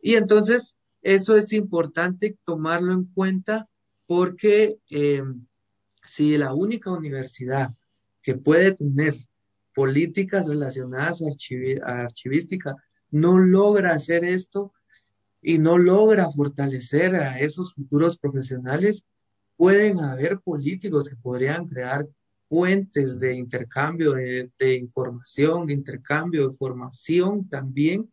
Y 0.00 0.14
entonces, 0.14 0.76
eso 1.02 1.36
es 1.36 1.52
importante 1.52 2.38
tomarlo 2.44 2.94
en 2.94 3.04
cuenta 3.04 3.68
porque... 4.06 4.78
Eh, 4.90 5.22
si 6.06 6.38
la 6.38 6.54
única 6.54 6.90
universidad 6.90 7.74
que 8.22 8.34
puede 8.34 8.72
tener 8.72 9.14
políticas 9.74 10.48
relacionadas 10.48 11.20
a, 11.22 12.00
archivística 12.00 12.74
no 13.10 13.38
logra 13.38 13.92
hacer 13.92 14.24
esto 14.24 14.72
y 15.42 15.58
no 15.58 15.78
logra 15.78 16.30
fortalecer 16.30 17.14
a 17.14 17.38
esos 17.38 17.74
futuros 17.74 18.18
profesionales, 18.18 19.04
pueden 19.56 20.00
haber 20.00 20.40
políticos 20.40 21.08
que 21.08 21.16
podrían 21.16 21.66
crear 21.66 22.06
puentes 22.48 23.18
de 23.18 23.34
intercambio 23.34 24.12
de, 24.12 24.74
información, 24.74 25.66
de 25.66 25.74
intercambio 25.74 26.48
de 26.48 26.56
formación 26.56 27.48
también 27.48 28.10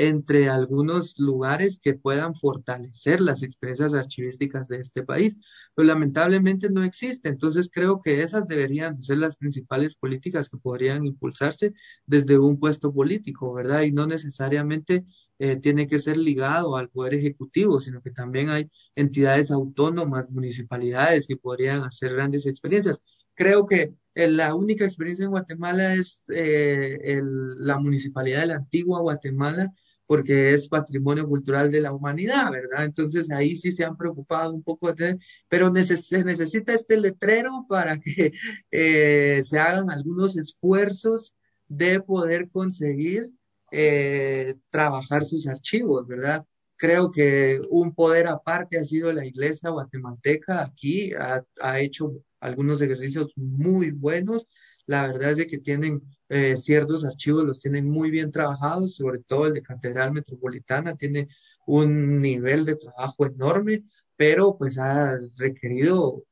entre 0.00 0.48
algunos 0.48 1.18
lugares 1.18 1.78
que 1.78 1.92
puedan 1.92 2.34
fortalecer 2.34 3.20
las 3.20 3.42
experiencias 3.42 3.92
archivísticas 3.92 4.66
de 4.68 4.78
este 4.78 5.02
país, 5.02 5.36
pero 5.74 5.86
lamentablemente 5.86 6.70
no 6.70 6.82
existe. 6.84 7.28
Entonces 7.28 7.68
creo 7.70 8.00
que 8.00 8.22
esas 8.22 8.46
deberían 8.46 9.00
ser 9.02 9.18
las 9.18 9.36
principales 9.36 9.94
políticas 9.96 10.48
que 10.48 10.56
podrían 10.56 11.04
impulsarse 11.04 11.74
desde 12.06 12.38
un 12.38 12.58
puesto 12.58 12.94
político, 12.94 13.52
¿verdad? 13.52 13.82
Y 13.82 13.92
no 13.92 14.06
necesariamente 14.06 15.04
eh, 15.38 15.56
tiene 15.56 15.86
que 15.86 15.98
ser 15.98 16.16
ligado 16.16 16.78
al 16.78 16.88
poder 16.88 17.12
ejecutivo, 17.12 17.78
sino 17.78 18.00
que 18.00 18.10
también 18.10 18.48
hay 18.48 18.70
entidades 18.94 19.50
autónomas, 19.50 20.30
municipalidades 20.30 21.26
que 21.26 21.36
podrían 21.36 21.82
hacer 21.82 22.14
grandes 22.14 22.46
experiencias. 22.46 22.98
Creo 23.34 23.66
que 23.66 23.92
la 24.14 24.54
única 24.54 24.86
experiencia 24.86 25.24
en 25.26 25.30
Guatemala 25.30 25.94
es 25.94 26.24
eh, 26.34 27.20
la 27.22 27.78
municipalidad 27.78 28.40
de 28.40 28.46
la 28.46 28.54
antigua 28.56 29.00
Guatemala, 29.00 29.70
porque 30.10 30.52
es 30.52 30.66
patrimonio 30.66 31.24
cultural 31.28 31.70
de 31.70 31.80
la 31.80 31.92
humanidad, 31.92 32.50
¿verdad? 32.50 32.84
Entonces 32.84 33.30
ahí 33.30 33.54
sí 33.54 33.70
se 33.70 33.84
han 33.84 33.96
preocupado 33.96 34.52
un 34.52 34.60
poco 34.60 34.92
de, 34.92 35.16
pero 35.48 35.72
se 35.84 36.24
necesita 36.24 36.74
este 36.74 36.96
letrero 36.96 37.64
para 37.68 37.96
que 37.96 38.32
eh, 38.72 39.40
se 39.44 39.60
hagan 39.60 39.88
algunos 39.88 40.36
esfuerzos 40.36 41.36
de 41.68 42.00
poder 42.00 42.50
conseguir 42.50 43.30
eh, 43.70 44.56
trabajar 44.68 45.24
sus 45.24 45.46
archivos, 45.46 46.08
¿verdad? 46.08 46.44
Creo 46.74 47.12
que 47.12 47.60
un 47.70 47.94
poder 47.94 48.26
aparte 48.26 48.80
ha 48.80 48.84
sido 48.84 49.12
la 49.12 49.24
iglesia 49.24 49.70
guatemalteca 49.70 50.64
aquí, 50.64 51.12
ha, 51.14 51.44
ha 51.60 51.78
hecho 51.78 52.14
algunos 52.40 52.80
ejercicios 52.80 53.32
muy 53.36 53.92
buenos. 53.92 54.48
La 54.90 55.06
verdad 55.06 55.30
es 55.30 55.36
de 55.36 55.46
que 55.46 55.58
tienen 55.58 56.02
eh, 56.28 56.56
ciertos 56.56 57.04
archivos, 57.04 57.44
los 57.44 57.60
tienen 57.60 57.88
muy 57.88 58.10
bien 58.10 58.32
trabajados, 58.32 58.96
sobre 58.96 59.20
todo 59.20 59.46
el 59.46 59.54
de 59.54 59.62
Catedral 59.62 60.10
Metropolitana 60.12 60.96
tiene 60.96 61.28
un 61.64 62.20
nivel 62.20 62.64
de 62.64 62.74
trabajo 62.74 63.24
enorme, 63.24 63.84
pero 64.16 64.58
pues 64.58 64.78
ha 64.78 65.16
requerido 65.38 66.24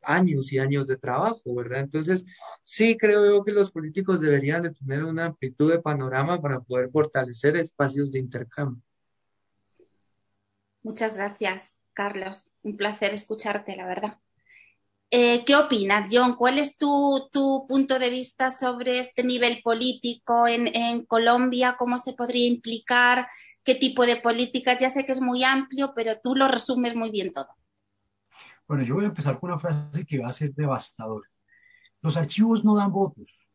años 0.00 0.52
y 0.52 0.58
años 0.58 0.86
de 0.86 0.96
trabajo, 0.96 1.56
¿verdad? 1.56 1.80
Entonces, 1.80 2.24
sí 2.62 2.96
creo 2.96 3.26
yo 3.26 3.42
que 3.42 3.50
los 3.50 3.72
políticos 3.72 4.20
deberían 4.20 4.62
de 4.62 4.70
tener 4.70 5.02
una 5.02 5.24
amplitud 5.24 5.72
de 5.72 5.82
panorama 5.82 6.40
para 6.40 6.60
poder 6.60 6.90
fortalecer 6.92 7.56
espacios 7.56 8.12
de 8.12 8.20
intercambio. 8.20 8.80
Muchas 10.84 11.16
gracias, 11.16 11.74
Carlos. 11.92 12.48
Un 12.62 12.76
placer 12.76 13.12
escucharte, 13.12 13.74
la 13.74 13.86
verdad. 13.86 14.20
Eh, 15.10 15.44
¿Qué 15.44 15.54
opinas, 15.54 16.08
John? 16.10 16.34
¿Cuál 16.34 16.58
es 16.58 16.76
tu, 16.76 17.30
punto 17.68 17.98
de 17.98 18.10
vista 18.10 18.50
sobre 18.50 18.98
este 18.98 19.22
nivel 19.22 19.60
político 19.62 20.48
en, 20.48 21.04
Colombia? 21.06 21.76
¿Cómo 21.78 21.98
se 21.98 22.14
podría 22.14 22.46
implicar? 22.46 23.28
¿Qué 23.62 23.74
tipo 23.74 24.06
de 24.06 24.16
políticas? 24.16 24.78
Ya 24.80 24.90
sé 24.90 25.06
que 25.06 25.12
es 25.12 25.20
muy 25.20 25.44
amplio, 25.44 25.92
pero 25.94 26.18
tú 26.22 26.34
lo 26.34 26.48
resumes 26.48 26.96
muy 26.96 27.10
bien 27.10 27.32
todo. 27.32 27.48
Bueno, 28.66 28.82
yo 28.82 28.94
voy 28.94 29.04
a 29.04 29.08
empezar 29.08 29.38
con 29.38 29.50
una 29.50 29.58
frase 29.58 30.04
que 30.04 30.18
va 30.18 30.28
a 30.28 30.32
ser 30.32 30.54
devastadora. 30.54 31.28
Los 32.00 32.16
archivos 32.16 32.64
no 32.64 32.74
dan 32.74 32.90
votos. 32.90 33.46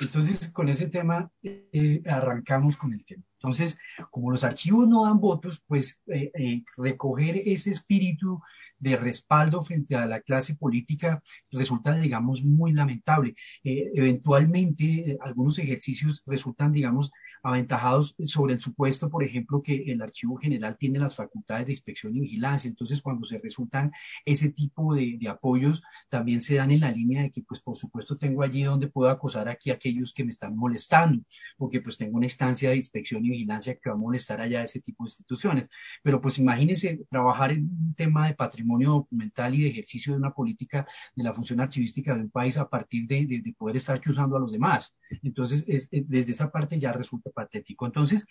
Entonces, 0.00 0.48
con 0.48 0.68
ese 0.68 0.88
tema 0.88 1.30
eh, 1.42 2.02
arrancamos 2.06 2.76
con 2.76 2.92
el 2.92 3.04
tema. 3.04 3.22
Entonces, 3.40 3.78
como 4.10 4.30
los 4.30 4.44
archivos 4.44 4.88
no 4.88 5.04
dan 5.04 5.20
votos, 5.20 5.62
pues 5.66 6.00
eh, 6.08 6.62
recoger 6.76 7.36
ese 7.44 7.70
espíritu 7.70 8.40
de 8.78 8.96
respaldo 8.96 9.62
frente 9.62 9.96
a 9.96 10.06
la 10.06 10.20
clase 10.20 10.54
política 10.54 11.22
resulta, 11.50 11.94
digamos, 11.98 12.44
muy 12.44 12.72
lamentable. 12.72 13.34
Eh, 13.64 13.90
eventualmente, 13.94 14.84
eh, 14.84 15.18
algunos 15.20 15.58
ejercicios 15.58 16.22
resultan, 16.26 16.72
digamos, 16.72 17.10
aventajados 17.42 18.14
sobre 18.24 18.54
el 18.54 18.60
supuesto, 18.60 19.08
por 19.08 19.24
ejemplo, 19.24 19.62
que 19.62 19.84
el 19.90 20.02
archivo 20.02 20.36
general 20.36 20.76
tiene 20.76 20.98
las 20.98 21.14
facultades 21.14 21.66
de 21.66 21.72
inspección 21.72 22.16
y 22.16 22.20
vigilancia. 22.20 22.68
Entonces, 22.68 23.02
cuando 23.02 23.26
se 23.26 23.38
resultan 23.38 23.90
ese 24.24 24.50
tipo 24.50 24.94
de, 24.94 25.18
apoyos, 25.28 25.82
también 26.08 26.40
se 26.40 26.54
dan 26.54 26.70
en 26.70 26.80
la 26.80 26.90
línea 26.90 27.22
de 27.22 27.30
que, 27.30 27.42
pues, 27.42 27.60
por 27.60 27.76
supuesto, 27.76 28.16
tengo 28.16 28.42
allí 28.42 28.62
donde 28.62 28.88
puedo 28.88 29.10
acosar 29.10 29.48
aquí 29.48 29.70
a 29.70 29.74
aquellos 29.74 30.12
que 30.12 30.24
me 30.24 30.30
están 30.30 30.56
molestando, 30.56 31.22
porque 31.56 31.80
pues 31.80 31.96
tengo 31.96 32.16
una 32.16 32.26
instancia 32.26 32.70
de 32.70 32.76
inspección 32.76 33.24
y 33.24 33.27
vigilancia 33.28 33.76
que 33.76 33.90
va 33.90 33.94
a 33.94 33.98
molestar 33.98 34.40
allá 34.40 34.62
ese 34.62 34.80
tipo 34.80 35.04
de 35.04 35.08
instituciones. 35.08 35.68
Pero 36.02 36.20
pues 36.20 36.38
imagínense 36.38 37.00
trabajar 37.10 37.52
en 37.52 37.64
un 37.64 37.94
tema 37.94 38.26
de 38.26 38.34
patrimonio 38.34 38.90
documental 38.90 39.54
y 39.54 39.62
de 39.62 39.68
ejercicio 39.68 40.12
de 40.12 40.18
una 40.18 40.32
política 40.32 40.86
de 41.14 41.24
la 41.24 41.34
función 41.34 41.60
archivística 41.60 42.14
de 42.14 42.22
un 42.22 42.30
país 42.30 42.58
a 42.58 42.68
partir 42.68 43.06
de, 43.06 43.26
de, 43.26 43.54
poder 43.56 43.76
estar 43.76 44.00
chuzando 44.00 44.36
a 44.36 44.40
los 44.40 44.52
demás. 44.52 44.96
Entonces, 45.22 45.64
es, 45.66 45.88
desde 45.90 46.32
esa 46.32 46.50
parte 46.50 46.78
ya 46.78 46.92
resulta 46.92 47.30
patético. 47.30 47.86
Entonces, 47.86 48.26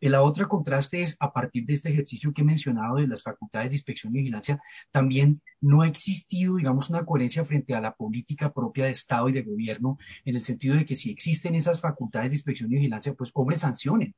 la 0.00 0.22
otra 0.22 0.46
contraste 0.46 1.02
es, 1.02 1.16
a 1.18 1.32
partir 1.32 1.66
de 1.66 1.74
este 1.74 1.88
ejercicio 1.88 2.32
que 2.32 2.42
he 2.42 2.44
mencionado 2.44 2.96
de 2.96 3.08
las 3.08 3.22
facultades 3.22 3.70
de 3.70 3.76
inspección 3.76 4.14
y 4.14 4.20
vigilancia, 4.20 4.60
también 4.92 5.42
no 5.60 5.82
ha 5.82 5.88
existido, 5.88 6.56
digamos, 6.56 6.90
una 6.90 7.04
coherencia 7.04 7.44
frente 7.44 7.74
a 7.74 7.80
la 7.80 7.94
política 7.94 8.52
propia 8.52 8.84
de 8.84 8.92
Estado 8.92 9.28
y 9.28 9.32
de 9.32 9.42
gobierno, 9.42 9.98
en 10.24 10.36
el 10.36 10.42
sentido 10.42 10.76
de 10.76 10.84
que 10.84 10.94
si 10.94 11.10
existen 11.10 11.54
esas 11.56 11.80
facultades 11.80 12.30
de 12.30 12.36
inspección 12.36 12.70
y 12.70 12.76
vigilancia, 12.76 13.14
pues 13.14 13.30
hombre, 13.34 13.56
sancionen. 13.56 14.14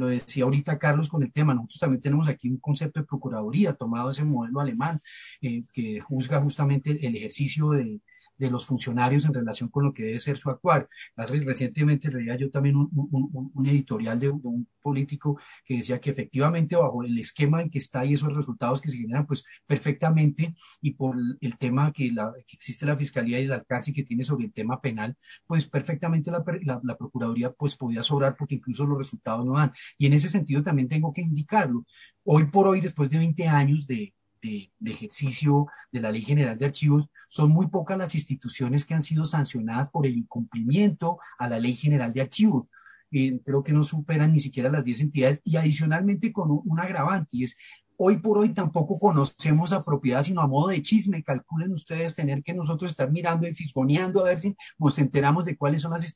Lo 0.00 0.06
decía 0.06 0.44
ahorita 0.44 0.78
Carlos 0.78 1.10
con 1.10 1.22
el 1.22 1.30
tema, 1.30 1.52
nosotros 1.52 1.78
también 1.80 2.00
tenemos 2.00 2.26
aquí 2.26 2.48
un 2.48 2.56
concepto 2.56 3.00
de 3.00 3.06
procuraduría 3.06 3.74
tomado 3.74 4.08
ese 4.08 4.24
modelo 4.24 4.58
alemán 4.58 5.02
eh, 5.42 5.62
que 5.74 6.00
juzga 6.00 6.40
justamente 6.40 7.06
el 7.06 7.16
ejercicio 7.16 7.72
de, 7.72 8.00
de 8.40 8.50
los 8.50 8.64
funcionarios 8.66 9.26
en 9.26 9.34
relación 9.34 9.68
con 9.68 9.84
lo 9.84 9.92
que 9.92 10.04
debe 10.04 10.18
ser 10.18 10.36
su 10.36 10.50
actuar. 10.50 10.88
Recientemente 11.14 12.10
leía 12.10 12.36
yo 12.36 12.50
también 12.50 12.74
un, 12.76 13.66
editorial 13.66 14.18
de, 14.18 14.30
un 14.30 14.66
político 14.80 15.38
que 15.64 15.76
decía 15.76 16.00
que 16.00 16.10
efectivamente 16.10 16.74
bajo 16.74 17.04
el 17.04 17.18
esquema 17.18 17.60
en 17.60 17.70
que 17.70 17.78
está 17.78 18.04
y 18.04 18.14
esos 18.14 18.34
resultados 18.34 18.80
que 18.80 18.88
se 18.88 18.96
generan, 18.96 19.26
pues 19.26 19.44
perfectamente 19.66 20.54
y 20.80 20.94
por 20.94 21.16
el 21.40 21.58
tema 21.58 21.92
que, 21.92 22.10
la, 22.10 22.32
que 22.46 22.56
existe 22.56 22.86
la 22.86 22.96
Fiscalía 22.96 23.38
y 23.38 23.44
el 23.44 23.52
alcance 23.52 23.92
que 23.92 24.04
tiene 24.04 24.24
sobre 24.24 24.46
el 24.46 24.52
tema 24.52 24.80
penal, 24.80 25.14
pues 25.46 25.66
perfectamente 25.66 26.30
la, 26.30 26.42
la, 26.82 26.96
Procuraduría 26.96 27.52
pues 27.52 27.76
podía 27.76 28.02
sobrar 28.02 28.36
porque 28.36 28.54
incluso 28.54 28.86
los 28.86 28.98
resultados 28.98 29.44
no 29.44 29.52
dan. 29.54 29.72
Y 29.98 30.06
en 30.06 30.14
ese 30.14 30.28
sentido 30.28 30.62
también 30.62 30.88
tengo 30.88 31.12
que 31.12 31.20
indicarlo. 31.20 31.84
Hoy 32.24 32.44
por 32.46 32.66
hoy, 32.68 32.80
después 32.80 33.10
de 33.10 33.18
20 33.18 33.48
años 33.48 33.86
de, 33.86 34.14
de, 34.42 34.70
ejercicio 34.84 35.66
de 35.92 36.00
la 36.00 36.10
Ley 36.10 36.22
General 36.22 36.56
de 36.56 36.66
Archivos, 36.66 37.08
son 37.28 37.50
muy 37.50 37.68
pocas 37.68 37.98
las 37.98 38.14
instituciones 38.14 38.84
que 38.84 38.94
han 38.94 39.02
sido 39.02 39.24
sancionadas 39.24 39.88
por 39.90 40.06
el 40.06 40.16
incumplimiento 40.16 41.18
a 41.38 41.48
la 41.48 41.58
Ley 41.58 41.74
General 41.74 42.12
de 42.12 42.22
Archivos. 42.22 42.68
Eh, 43.10 43.40
creo 43.44 43.62
que 43.62 43.72
no 43.72 43.82
superan 43.82 44.32
ni 44.32 44.40
siquiera 44.40 44.70
las 44.70 44.84
10 44.84 45.00
entidades 45.00 45.40
y 45.44 45.56
adicionalmente 45.56 46.32
con 46.32 46.50
un, 46.50 46.62
un 46.64 46.80
agravante 46.80 47.30
y 47.32 47.44
es 47.44 47.56
Hoy 48.02 48.16
por 48.16 48.38
hoy 48.38 48.54
tampoco 48.54 48.98
conocemos 48.98 49.74
a 49.74 49.84
propiedad, 49.84 50.22
sino 50.22 50.40
a 50.40 50.46
modo 50.46 50.68
de 50.68 50.80
chisme. 50.80 51.22
Calculen 51.22 51.70
ustedes 51.72 52.14
tener 52.14 52.42
que 52.42 52.54
nosotros 52.54 52.92
estar 52.92 53.12
mirando 53.12 53.46
y 53.46 53.52
fisgoneando 53.52 54.20
a 54.20 54.28
ver 54.30 54.38
si 54.38 54.56
nos 54.78 54.98
enteramos 54.98 55.44
de 55.44 55.54
cuáles 55.58 55.82
son 55.82 55.90
las, 55.90 56.06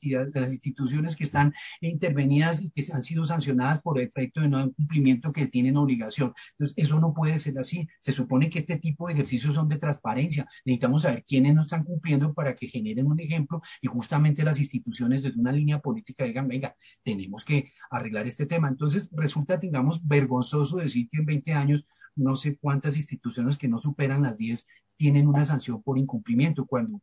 instituciones 0.50 1.14
que 1.14 1.24
están 1.24 1.52
intervenidas 1.82 2.62
y 2.62 2.70
que 2.70 2.82
han 2.90 3.02
sido 3.02 3.26
sancionadas 3.26 3.82
por 3.82 4.00
efecto 4.00 4.40
de 4.40 4.48
no 4.48 4.72
cumplimiento 4.72 5.30
que 5.30 5.46
tienen 5.46 5.76
obligación. 5.76 6.32
Entonces, 6.52 6.74
eso 6.78 6.98
no 7.00 7.12
puede 7.12 7.38
ser 7.38 7.58
así. 7.58 7.86
Se 8.00 8.12
supone 8.12 8.48
que 8.48 8.60
este 8.60 8.78
tipo 8.78 9.06
de 9.06 9.12
ejercicios 9.12 9.54
son 9.54 9.68
de 9.68 9.76
transparencia. 9.76 10.48
Necesitamos 10.64 11.02
saber 11.02 11.22
quiénes 11.26 11.54
no 11.54 11.60
están 11.60 11.84
cumpliendo 11.84 12.32
para 12.32 12.56
que 12.56 12.66
generen 12.66 13.08
un 13.08 13.20
ejemplo 13.20 13.60
y 13.82 13.88
justamente 13.88 14.42
las 14.42 14.58
instituciones 14.58 15.22
desde 15.22 15.38
una 15.38 15.52
línea 15.52 15.80
política 15.80 16.24
digan, 16.24 16.48
venga, 16.48 16.74
tenemos 17.02 17.44
que 17.44 17.72
arreglar 17.90 18.26
este 18.26 18.46
tema. 18.46 18.68
Entonces, 18.70 19.06
resulta, 19.12 19.58
digamos, 19.58 20.00
vergonzoso 20.02 20.78
decir 20.78 21.10
que 21.10 21.18
en 21.18 21.26
20 21.26 21.52
años 21.52 21.73
no 22.16 22.36
sé 22.36 22.56
cuántas 22.56 22.96
instituciones 22.96 23.58
que 23.58 23.68
no 23.68 23.78
superan 23.78 24.22
las 24.22 24.38
10 24.38 24.66
tienen 24.96 25.26
una 25.26 25.44
sanción 25.44 25.82
por 25.82 25.98
incumplimiento, 25.98 26.66
cuando 26.66 27.00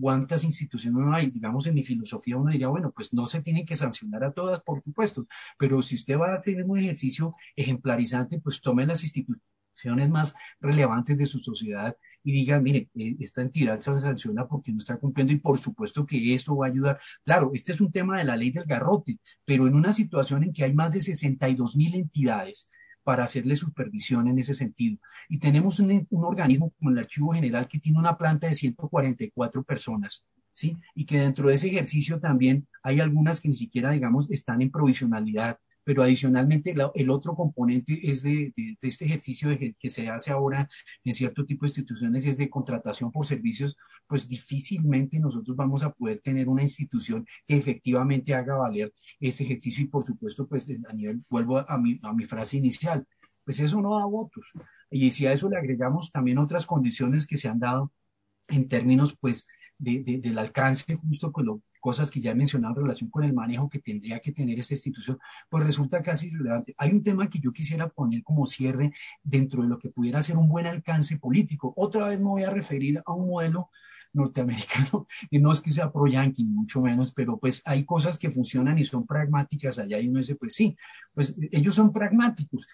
cuántas 0.00 0.44
instituciones 0.44 1.04
no 1.04 1.14
hay. 1.14 1.28
Digamos, 1.28 1.66
en 1.66 1.74
mi 1.74 1.82
filosofía 1.82 2.36
uno 2.36 2.50
diría, 2.50 2.68
bueno, 2.68 2.92
pues 2.92 3.12
no 3.12 3.26
se 3.26 3.40
tienen 3.40 3.64
que 3.64 3.76
sancionar 3.76 4.24
a 4.24 4.32
todas, 4.32 4.60
por 4.60 4.82
supuesto, 4.82 5.26
pero 5.58 5.82
si 5.82 5.96
usted 5.96 6.18
va 6.18 6.34
a 6.34 6.40
tener 6.40 6.64
un 6.64 6.78
ejercicio 6.78 7.34
ejemplarizante, 7.56 8.40
pues 8.40 8.60
tome 8.60 8.86
las 8.86 9.02
instituciones 9.02 10.10
más 10.10 10.34
relevantes 10.60 11.16
de 11.18 11.26
su 11.26 11.38
sociedad 11.38 11.96
y 12.22 12.32
diga, 12.32 12.60
mire, 12.60 12.88
eh, 12.94 13.16
esta 13.20 13.42
entidad 13.42 13.80
se 13.80 13.98
sanciona 13.98 14.46
porque 14.46 14.72
no 14.72 14.78
está 14.78 14.96
cumpliendo 14.96 15.32
y 15.32 15.38
por 15.38 15.58
supuesto 15.58 16.06
que 16.06 16.34
esto 16.34 16.56
va 16.56 16.66
a 16.66 16.70
ayudar. 16.70 17.00
Claro, 17.24 17.50
este 17.54 17.72
es 17.72 17.80
un 17.80 17.90
tema 17.90 18.18
de 18.18 18.24
la 18.24 18.36
ley 18.36 18.50
del 18.50 18.64
garrote, 18.64 19.18
pero 19.44 19.66
en 19.66 19.74
una 19.74 19.92
situación 19.92 20.44
en 20.44 20.52
que 20.52 20.64
hay 20.64 20.74
más 20.74 20.92
de 20.92 21.00
62 21.00 21.76
mil 21.76 21.94
entidades, 21.94 22.68
para 23.02 23.24
hacerle 23.24 23.56
supervisión 23.56 24.28
en 24.28 24.38
ese 24.38 24.54
sentido. 24.54 24.98
Y 25.28 25.38
tenemos 25.38 25.80
un, 25.80 26.06
organismo 26.10 26.72
como 26.78 26.90
el 26.90 26.98
Archivo 26.98 27.32
General 27.32 27.66
que 27.66 27.78
tiene 27.78 27.98
una 27.98 28.16
planta 28.16 28.48
de 28.48 28.54
144 28.54 29.62
personas, 29.64 30.24
¿sí? 30.52 30.76
Y 30.94 31.04
que 31.04 31.20
dentro 31.20 31.48
de 31.48 31.54
ese 31.54 31.68
ejercicio 31.68 32.20
también 32.20 32.66
hay 32.82 33.00
algunas 33.00 33.40
que 33.40 33.48
ni 33.48 33.54
siquiera, 33.54 33.90
digamos, 33.90 34.30
están 34.30 34.62
en 34.62 34.70
provisionalidad 34.70 35.58
pero 35.84 36.02
adicionalmente 36.02 36.74
el 36.94 37.10
otro 37.10 37.34
componente 37.34 37.98
es 38.10 38.22
de, 38.22 38.52
este 38.82 39.04
ejercicio 39.04 39.50
que 39.78 39.90
se 39.90 40.08
hace 40.08 40.30
ahora 40.30 40.68
en 41.04 41.14
cierto 41.14 41.44
tipo 41.44 41.64
de 41.64 41.70
instituciones 41.70 42.26
es 42.26 42.36
de 42.36 42.50
contratación 42.50 43.10
por 43.10 43.26
servicios, 43.26 43.76
pues 44.06 44.28
difícilmente 44.28 45.18
nosotros 45.18 45.56
vamos 45.56 45.82
a 45.82 45.92
poder 45.92 46.20
tener 46.20 46.48
una 46.48 46.62
institución 46.62 47.26
que 47.46 47.56
efectivamente 47.56 48.34
haga 48.34 48.56
valer 48.56 48.92
ese 49.20 49.44
ejercicio 49.44 49.84
y 49.84 49.88
por 49.88 50.04
supuesto, 50.04 50.46
pues 50.46 50.68
a 50.88 50.92
nivel, 50.92 51.22
vuelvo 51.28 51.58
a 51.58 51.78
mi, 51.78 51.98
a 52.02 52.12
mi 52.12 52.24
frase 52.24 52.56
inicial, 52.56 53.06
pues 53.44 53.60
eso 53.60 53.80
no 53.80 53.98
da 53.98 54.04
votos. 54.04 54.50
Y 54.90 55.10
si 55.10 55.26
a 55.26 55.32
eso 55.32 55.48
le 55.48 55.56
agregamos 55.56 56.10
también 56.10 56.38
otras 56.38 56.66
condiciones 56.66 57.26
que 57.26 57.36
se 57.36 57.48
han 57.48 57.58
dado 57.58 57.92
en 58.48 58.68
términos, 58.68 59.16
pues, 59.18 59.46
del 59.78 60.38
alcance 60.38 60.94
justo 60.96 61.32
con 61.32 61.46
las 61.46 61.56
cosas 61.80 62.10
que 62.10 62.20
ya 62.20 62.30
he 62.30 62.34
mencionado 62.34 62.74
en 62.76 62.82
relación 62.82 63.10
con 63.10 63.24
el 63.24 63.32
manejo 63.32 63.68
que 63.68 63.80
tendría 63.80 64.20
que 64.20 64.32
tener 64.32 64.58
esta 64.58 64.74
institución, 64.74 65.18
pues 65.48 65.64
resulta 65.64 66.00
casi 66.02 66.28
irrelevante. 66.28 66.74
Hay 66.78 66.92
un 66.92 67.02
tema 67.02 67.28
que 67.28 67.40
yo 67.40 67.52
quisiera 67.52 67.88
poner 67.88 68.22
como 68.22 68.46
cierre 68.46 68.92
dentro 69.22 69.62
de 69.62 69.68
lo 69.68 69.78
que 69.78 69.88
pudiera 69.88 70.22
ser 70.22 70.36
un 70.36 70.48
buen 70.48 70.66
alcance 70.66 71.18
político. 71.18 71.72
Otra 71.76 72.08
vez 72.08 72.20
me 72.20 72.28
voy 72.28 72.44
a 72.44 72.50
referir 72.50 73.02
a 73.04 73.12
un 73.12 73.28
modelo 73.28 73.70
norteamericano, 74.12 75.06
y 75.30 75.38
no 75.38 75.52
es 75.52 75.60
que 75.60 75.70
sea 75.70 75.92
pro-yankee, 75.92 76.44
mucho 76.44 76.80
menos, 76.80 77.12
pero 77.12 77.38
pues 77.38 77.62
hay 77.64 77.84
cosas 77.84 78.18
que 78.18 78.30
funcionan 78.30 78.78
y 78.78 78.84
son 78.84 79.06
pragmáticas 79.06 79.78
allá 79.78 79.98
y 79.98 80.08
uno 80.08 80.18
dice, 80.18 80.36
pues 80.36 80.54
sí, 80.54 80.76
pues 81.14 81.34
ellos 81.50 81.74
son 81.74 81.92
pragmáticos. 81.92 82.66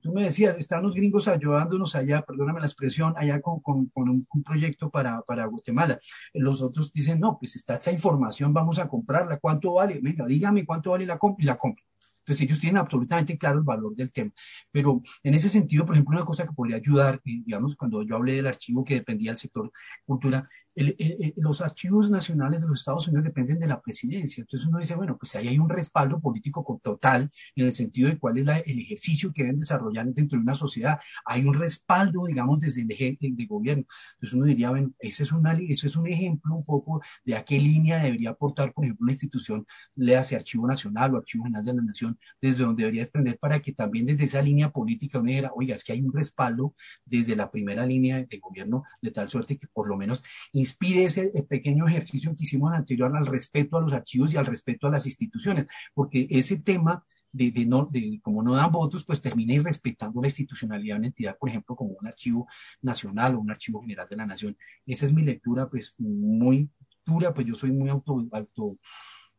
tú 0.00 0.12
me 0.12 0.24
decías, 0.24 0.56
están 0.56 0.82
los 0.82 0.94
gringos 0.94 1.28
ayudándonos 1.28 1.94
allá, 1.94 2.22
perdóname 2.22 2.60
la 2.60 2.66
expresión, 2.66 3.14
allá 3.16 3.40
con, 3.40 3.60
con, 3.60 3.90
un, 3.94 4.26
proyecto 4.44 4.90
para, 4.90 5.22
para 5.22 5.46
Guatemala. 5.46 5.98
Los 6.34 6.62
otros 6.62 6.92
dicen, 6.92 7.20
no, 7.20 7.38
pues 7.38 7.56
está 7.56 7.74
esa 7.74 7.92
información, 7.92 8.52
vamos 8.52 8.78
a 8.78 8.88
comprarla, 8.88 9.38
¿cuánto 9.38 9.74
vale? 9.74 10.00
Venga, 10.02 10.26
dígame 10.26 10.64
cuánto 10.64 10.90
vale 10.90 11.06
la 11.06 11.18
compra 11.18 11.42
y 11.42 11.46
la 11.46 11.56
compra. 11.56 11.84
Entonces 12.22 12.42
ellos 12.42 12.60
tienen 12.60 12.78
absolutamente 12.78 13.36
claro 13.36 13.58
el 13.58 13.64
valor 13.64 13.96
del 13.96 14.12
tema. 14.12 14.30
Pero 14.70 15.02
en 15.24 15.34
ese 15.34 15.48
sentido, 15.48 15.84
por 15.84 15.94
ejemplo, 15.94 16.16
una 16.16 16.24
cosa 16.24 16.46
que 16.46 16.52
podría 16.52 16.76
ayudar, 16.76 17.20
digamos, 17.24 17.74
cuando 17.76 18.02
yo 18.02 18.16
hablé 18.16 18.34
del 18.34 18.46
archivo 18.46 18.84
que 18.84 18.94
dependía 18.94 19.32
del 19.32 19.38
sector 19.38 19.72
cultura, 20.04 20.48
los 20.74 21.60
archivos 21.60 22.10
nacionales 22.10 22.60
de 22.60 22.68
los 22.68 22.80
Estados 22.80 23.08
Unidos 23.08 23.24
dependen 23.24 23.58
de 23.58 23.66
la 23.66 23.80
presidencia. 23.80 24.42
Entonces 24.42 24.66
uno 24.68 24.78
dice, 24.78 24.94
bueno, 24.94 25.16
pues 25.18 25.34
ahí 25.36 25.48
hay 25.48 25.58
un 25.58 25.68
respaldo 25.68 26.20
político 26.20 26.80
total 26.82 27.30
en 27.54 27.66
el 27.66 27.74
sentido 27.74 28.08
de 28.08 28.18
cuál 28.18 28.38
es 28.38 28.46
el 28.48 28.78
ejercicio 28.80 29.32
que 29.32 29.42
deben 29.42 29.56
desarrollar 29.56 30.06
dentro 30.06 30.38
de 30.38 30.42
una 30.42 30.54
sociedad. 30.54 30.98
Hay 31.24 31.44
un 31.44 31.54
respaldo, 31.54 32.24
digamos, 32.26 32.60
desde 32.60 32.82
el 32.82 32.90
eje 32.90 33.16
de 33.20 33.46
gobierno. 33.46 33.84
Entonces 34.14 34.34
uno 34.34 34.46
diría, 34.46 34.70
bueno, 34.70 34.92
ese 34.98 35.22
es, 35.24 35.32
una, 35.32 35.52
eso 35.52 35.86
es 35.86 35.96
un 35.96 36.06
ejemplo 36.06 36.54
un 36.54 36.64
poco 36.64 37.02
de 37.24 37.36
a 37.36 37.44
qué 37.44 37.58
línea 37.58 38.02
debería 38.02 38.30
aportar, 38.30 38.72
por 38.72 38.84
ejemplo, 38.84 39.04
una 39.04 39.12
institución, 39.12 39.66
le 39.94 40.16
hace 40.16 40.36
Archivo 40.36 40.66
Nacional 40.66 41.14
o 41.14 41.18
Archivo 41.18 41.44
General 41.44 41.64
de 41.64 41.74
la 41.74 41.82
Nación, 41.82 42.18
desde 42.40 42.64
donde 42.64 42.82
debería 42.82 43.02
desprender 43.02 43.38
para 43.38 43.60
que 43.60 43.72
también 43.72 44.06
desde 44.06 44.24
esa 44.24 44.42
línea 44.42 44.70
política 44.70 45.18
uno 45.18 45.30
diga, 45.30 45.50
oiga, 45.54 45.74
es 45.74 45.84
que 45.84 45.92
hay 45.92 46.02
un 46.02 46.12
respaldo 46.12 46.74
desde 47.04 47.36
la 47.36 47.50
primera 47.50 47.84
línea 47.86 48.24
de 48.24 48.38
gobierno, 48.38 48.84
de 49.00 49.10
tal 49.10 49.28
suerte 49.28 49.58
que 49.58 49.66
por 49.66 49.88
lo 49.88 49.96
menos 49.96 50.22
inspire 50.62 51.04
ese 51.04 51.28
pequeño 51.48 51.86
ejercicio 51.86 52.34
que 52.34 52.44
hicimos 52.44 52.72
anterior 52.72 53.14
al 53.16 53.26
respeto 53.26 53.76
a 53.76 53.80
los 53.80 53.92
archivos 53.92 54.32
y 54.32 54.36
al 54.36 54.46
respeto 54.46 54.86
a 54.86 54.90
las 54.90 55.06
instituciones, 55.06 55.66
porque 55.94 56.26
ese 56.30 56.58
tema 56.58 57.04
de, 57.32 57.50
de, 57.50 57.64
no, 57.66 57.86
de 57.90 58.20
como 58.22 58.42
no 58.42 58.54
dan 58.54 58.70
votos, 58.70 59.04
pues 59.04 59.20
termina 59.20 59.54
irrespetando 59.54 60.20
la 60.20 60.28
institucionalidad 60.28 60.96
de 60.96 60.98
una 60.98 61.06
entidad, 61.08 61.38
por 61.38 61.48
ejemplo, 61.48 61.74
como 61.74 61.92
un 61.92 62.06
archivo 62.06 62.46
nacional 62.82 63.34
o 63.34 63.40
un 63.40 63.50
archivo 63.50 63.80
general 63.80 64.06
de 64.08 64.16
la 64.16 64.26
nación. 64.26 64.56
Esa 64.86 65.06
es 65.06 65.12
mi 65.12 65.22
lectura, 65.22 65.68
pues 65.68 65.94
muy 65.98 66.68
dura, 67.04 67.32
pues 67.32 67.46
yo 67.46 67.54
soy 67.54 67.72
muy 67.72 67.88
auto, 67.88 68.28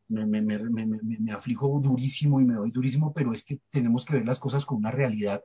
me, 0.07 0.25
me, 0.25 0.41
me, 0.41 1.31
aflijo 1.31 1.79
durísimo 1.81 2.41
y 2.41 2.45
me 2.45 2.55
doy 2.55 2.71
durísimo, 2.71 3.13
pero 3.13 3.33
es 3.33 3.43
que 3.43 3.59
tenemos 3.69 4.05
que 4.05 4.15
ver 4.15 4.25
las 4.25 4.39
cosas 4.39 4.65
con 4.65 4.77
una 4.77 4.91
realidad 4.91 5.43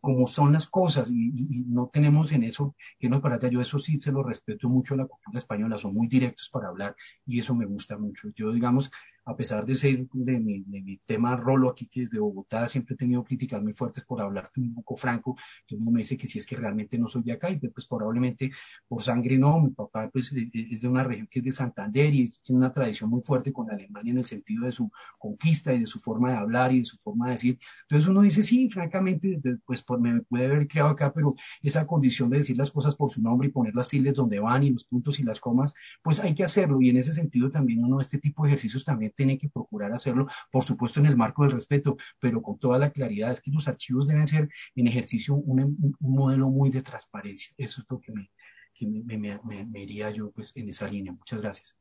como 0.00 0.26
son 0.26 0.52
las 0.52 0.66
cosas 0.66 1.10
y, 1.10 1.64
no 1.68 1.90
tenemos 1.92 2.32
en 2.32 2.44
eso 2.44 2.74
que 2.98 3.08
nos 3.08 3.20
parata. 3.20 3.48
Yo 3.48 3.60
eso 3.60 3.78
sí 3.78 3.98
se 4.00 4.12
lo 4.12 4.22
respeto 4.22 4.68
mucho 4.68 4.94
a 4.94 4.98
la 4.98 5.06
cultura 5.06 5.38
española, 5.38 5.78
son 5.78 5.94
muy 5.94 6.08
directos 6.08 6.48
para 6.50 6.68
hablar 6.68 6.96
y 7.26 7.38
eso 7.38 7.54
me 7.54 7.66
gusta 7.66 7.98
mucho. 7.98 8.28
Yo, 8.34 8.52
digamos, 8.52 8.90
a 9.24 9.36
pesar 9.36 9.66
de 9.66 9.74
ser 9.74 10.06
de 10.12 10.40
mi, 10.40 10.62
de 10.62 10.82
mi 10.82 10.96
tema 10.98 11.36
rolo 11.36 11.70
aquí, 11.70 11.86
que 11.86 12.02
es 12.02 12.10
de 12.10 12.18
Bogotá, 12.18 12.68
siempre 12.68 12.94
he 12.94 12.98
tenido 12.98 13.22
críticas 13.24 13.62
muy 13.62 13.72
fuertes 13.72 14.04
por 14.04 14.20
hablar 14.20 14.50
un 14.56 14.74
poco 14.74 14.96
franco. 14.96 15.36
El 15.68 15.78
mundo 15.78 15.92
me 15.92 15.98
dice 16.00 16.16
que 16.16 16.26
si 16.26 16.38
es 16.38 16.46
que 16.46 16.56
realmente 16.56 16.98
no 16.98 17.08
soy 17.08 17.22
de 17.22 17.32
acá, 17.32 17.50
y 17.50 17.56
pues 17.56 17.86
probablemente 17.86 18.50
por 18.88 19.02
sangre 19.02 19.38
no. 19.38 19.60
Mi 19.60 19.70
papá 19.70 20.08
pues 20.10 20.32
e, 20.32 20.50
e, 20.52 20.68
es 20.72 20.80
de 20.82 20.88
una 20.88 21.04
región 21.04 21.28
que 21.30 21.40
es 21.40 21.44
de 21.44 21.52
Santander 21.52 22.14
y 22.14 22.24
tiene 22.42 22.58
una 22.58 22.72
tradición 22.72 23.10
muy 23.10 23.20
fuerte 23.20 23.52
con 23.52 23.70
Alemania 23.70 24.12
en 24.12 24.18
el 24.18 24.26
sentido 24.26 24.64
de 24.64 24.72
su 24.72 24.90
conquista 25.18 25.72
y 25.74 25.80
de 25.80 25.86
su 25.86 25.98
forma 25.98 26.30
de 26.30 26.36
hablar 26.36 26.72
y 26.72 26.80
de 26.80 26.84
su 26.84 26.96
forma 26.96 27.26
de 27.26 27.32
decir. 27.32 27.58
Entonces 27.82 28.08
uno 28.08 28.22
dice, 28.22 28.42
sí, 28.42 28.68
francamente, 28.68 29.40
pues 29.64 29.84
me 29.98 30.20
puede 30.22 30.46
haber 30.46 30.68
creado 30.68 30.90
acá, 30.90 31.12
pero 31.12 31.34
esa 31.62 31.86
condición 31.86 32.30
de 32.30 32.38
decir 32.38 32.56
las 32.56 32.70
cosas 32.70 32.96
por 32.96 33.10
su 33.10 33.22
nombre 33.22 33.48
y 33.48 33.50
poner 33.50 33.74
las 33.74 33.88
tildes 33.88 34.14
donde 34.14 34.38
van 34.38 34.62
y 34.62 34.70
los 34.70 34.84
puntos 34.84 35.18
y 35.20 35.22
las 35.22 35.40
comas, 35.40 35.74
pues 36.02 36.20
hay 36.20 36.34
que 36.34 36.44
hacerlo. 36.44 36.80
Y 36.80 36.90
en 36.90 36.96
ese 36.96 37.12
sentido 37.12 37.50
también 37.50 37.84
uno, 37.84 38.00
este 38.00 38.18
tipo 38.18 38.44
de 38.44 38.50
ejercicios 38.50 38.84
también 38.84 39.09
tiene 39.10 39.38
que 39.38 39.48
procurar 39.48 39.92
hacerlo, 39.92 40.26
por 40.50 40.64
supuesto 40.64 41.00
en 41.00 41.06
el 41.06 41.16
marco 41.16 41.42
del 41.42 41.52
respeto, 41.52 41.96
pero 42.18 42.42
con 42.42 42.58
toda 42.58 42.78
la 42.78 42.90
claridad. 42.90 43.32
Es 43.32 43.40
que 43.40 43.50
los 43.50 43.68
archivos 43.68 44.06
deben 44.06 44.26
ser 44.26 44.48
en 44.74 44.86
ejercicio 44.86 45.34
un, 45.34 45.76
modelo 46.00 46.48
muy 46.48 46.70
de 46.70 46.82
transparencia. 46.82 47.52
Eso 47.56 47.82
es 47.82 47.86
lo 47.88 48.00
que 48.00 48.12
me, 48.12 48.30
que 48.74 48.86
me, 48.86 49.80
iría 49.80 50.10
yo 50.10 50.30
pues, 50.30 50.52
en 50.54 50.68
esa 50.68 50.88
línea. 50.88 51.12
Muchas 51.12 51.42
gracias. 51.42 51.76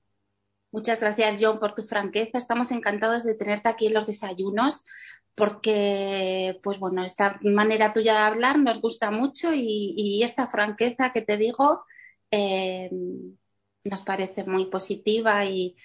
Muchas 0.72 1.01
gracias, 1.01 1.41
John, 1.41 1.60
por 1.60 1.73
tu 1.73 1.84
franqueza. 1.84 2.38
Estamos 2.38 2.72
encantados 2.72 3.23
de 3.23 3.34
tenerte 3.34 3.69
aquí 3.69 3.88
en 3.88 3.95
los 3.95 4.06
desayunos 4.06 4.84
porque, 5.34 6.60
pues 6.61 6.77
bueno, 6.80 7.03
esta 7.03 7.39
manera 7.43 7.93
tuya 7.93 8.14
de 8.14 8.19
hablar 8.19 8.60
nos 8.60 8.81
gusta 8.81 9.10
mucho 9.10 9.51
y, 9.53 10.22
esta 10.22 10.47
franqueza 10.47 11.11
que 11.11 11.22
te 11.22 11.38
digo 11.38 11.85
eh, 12.30 12.89
nos 13.84 14.01
parece 14.01 14.43
muy 14.43 14.65
positiva 14.65 15.45
y, 15.45 15.76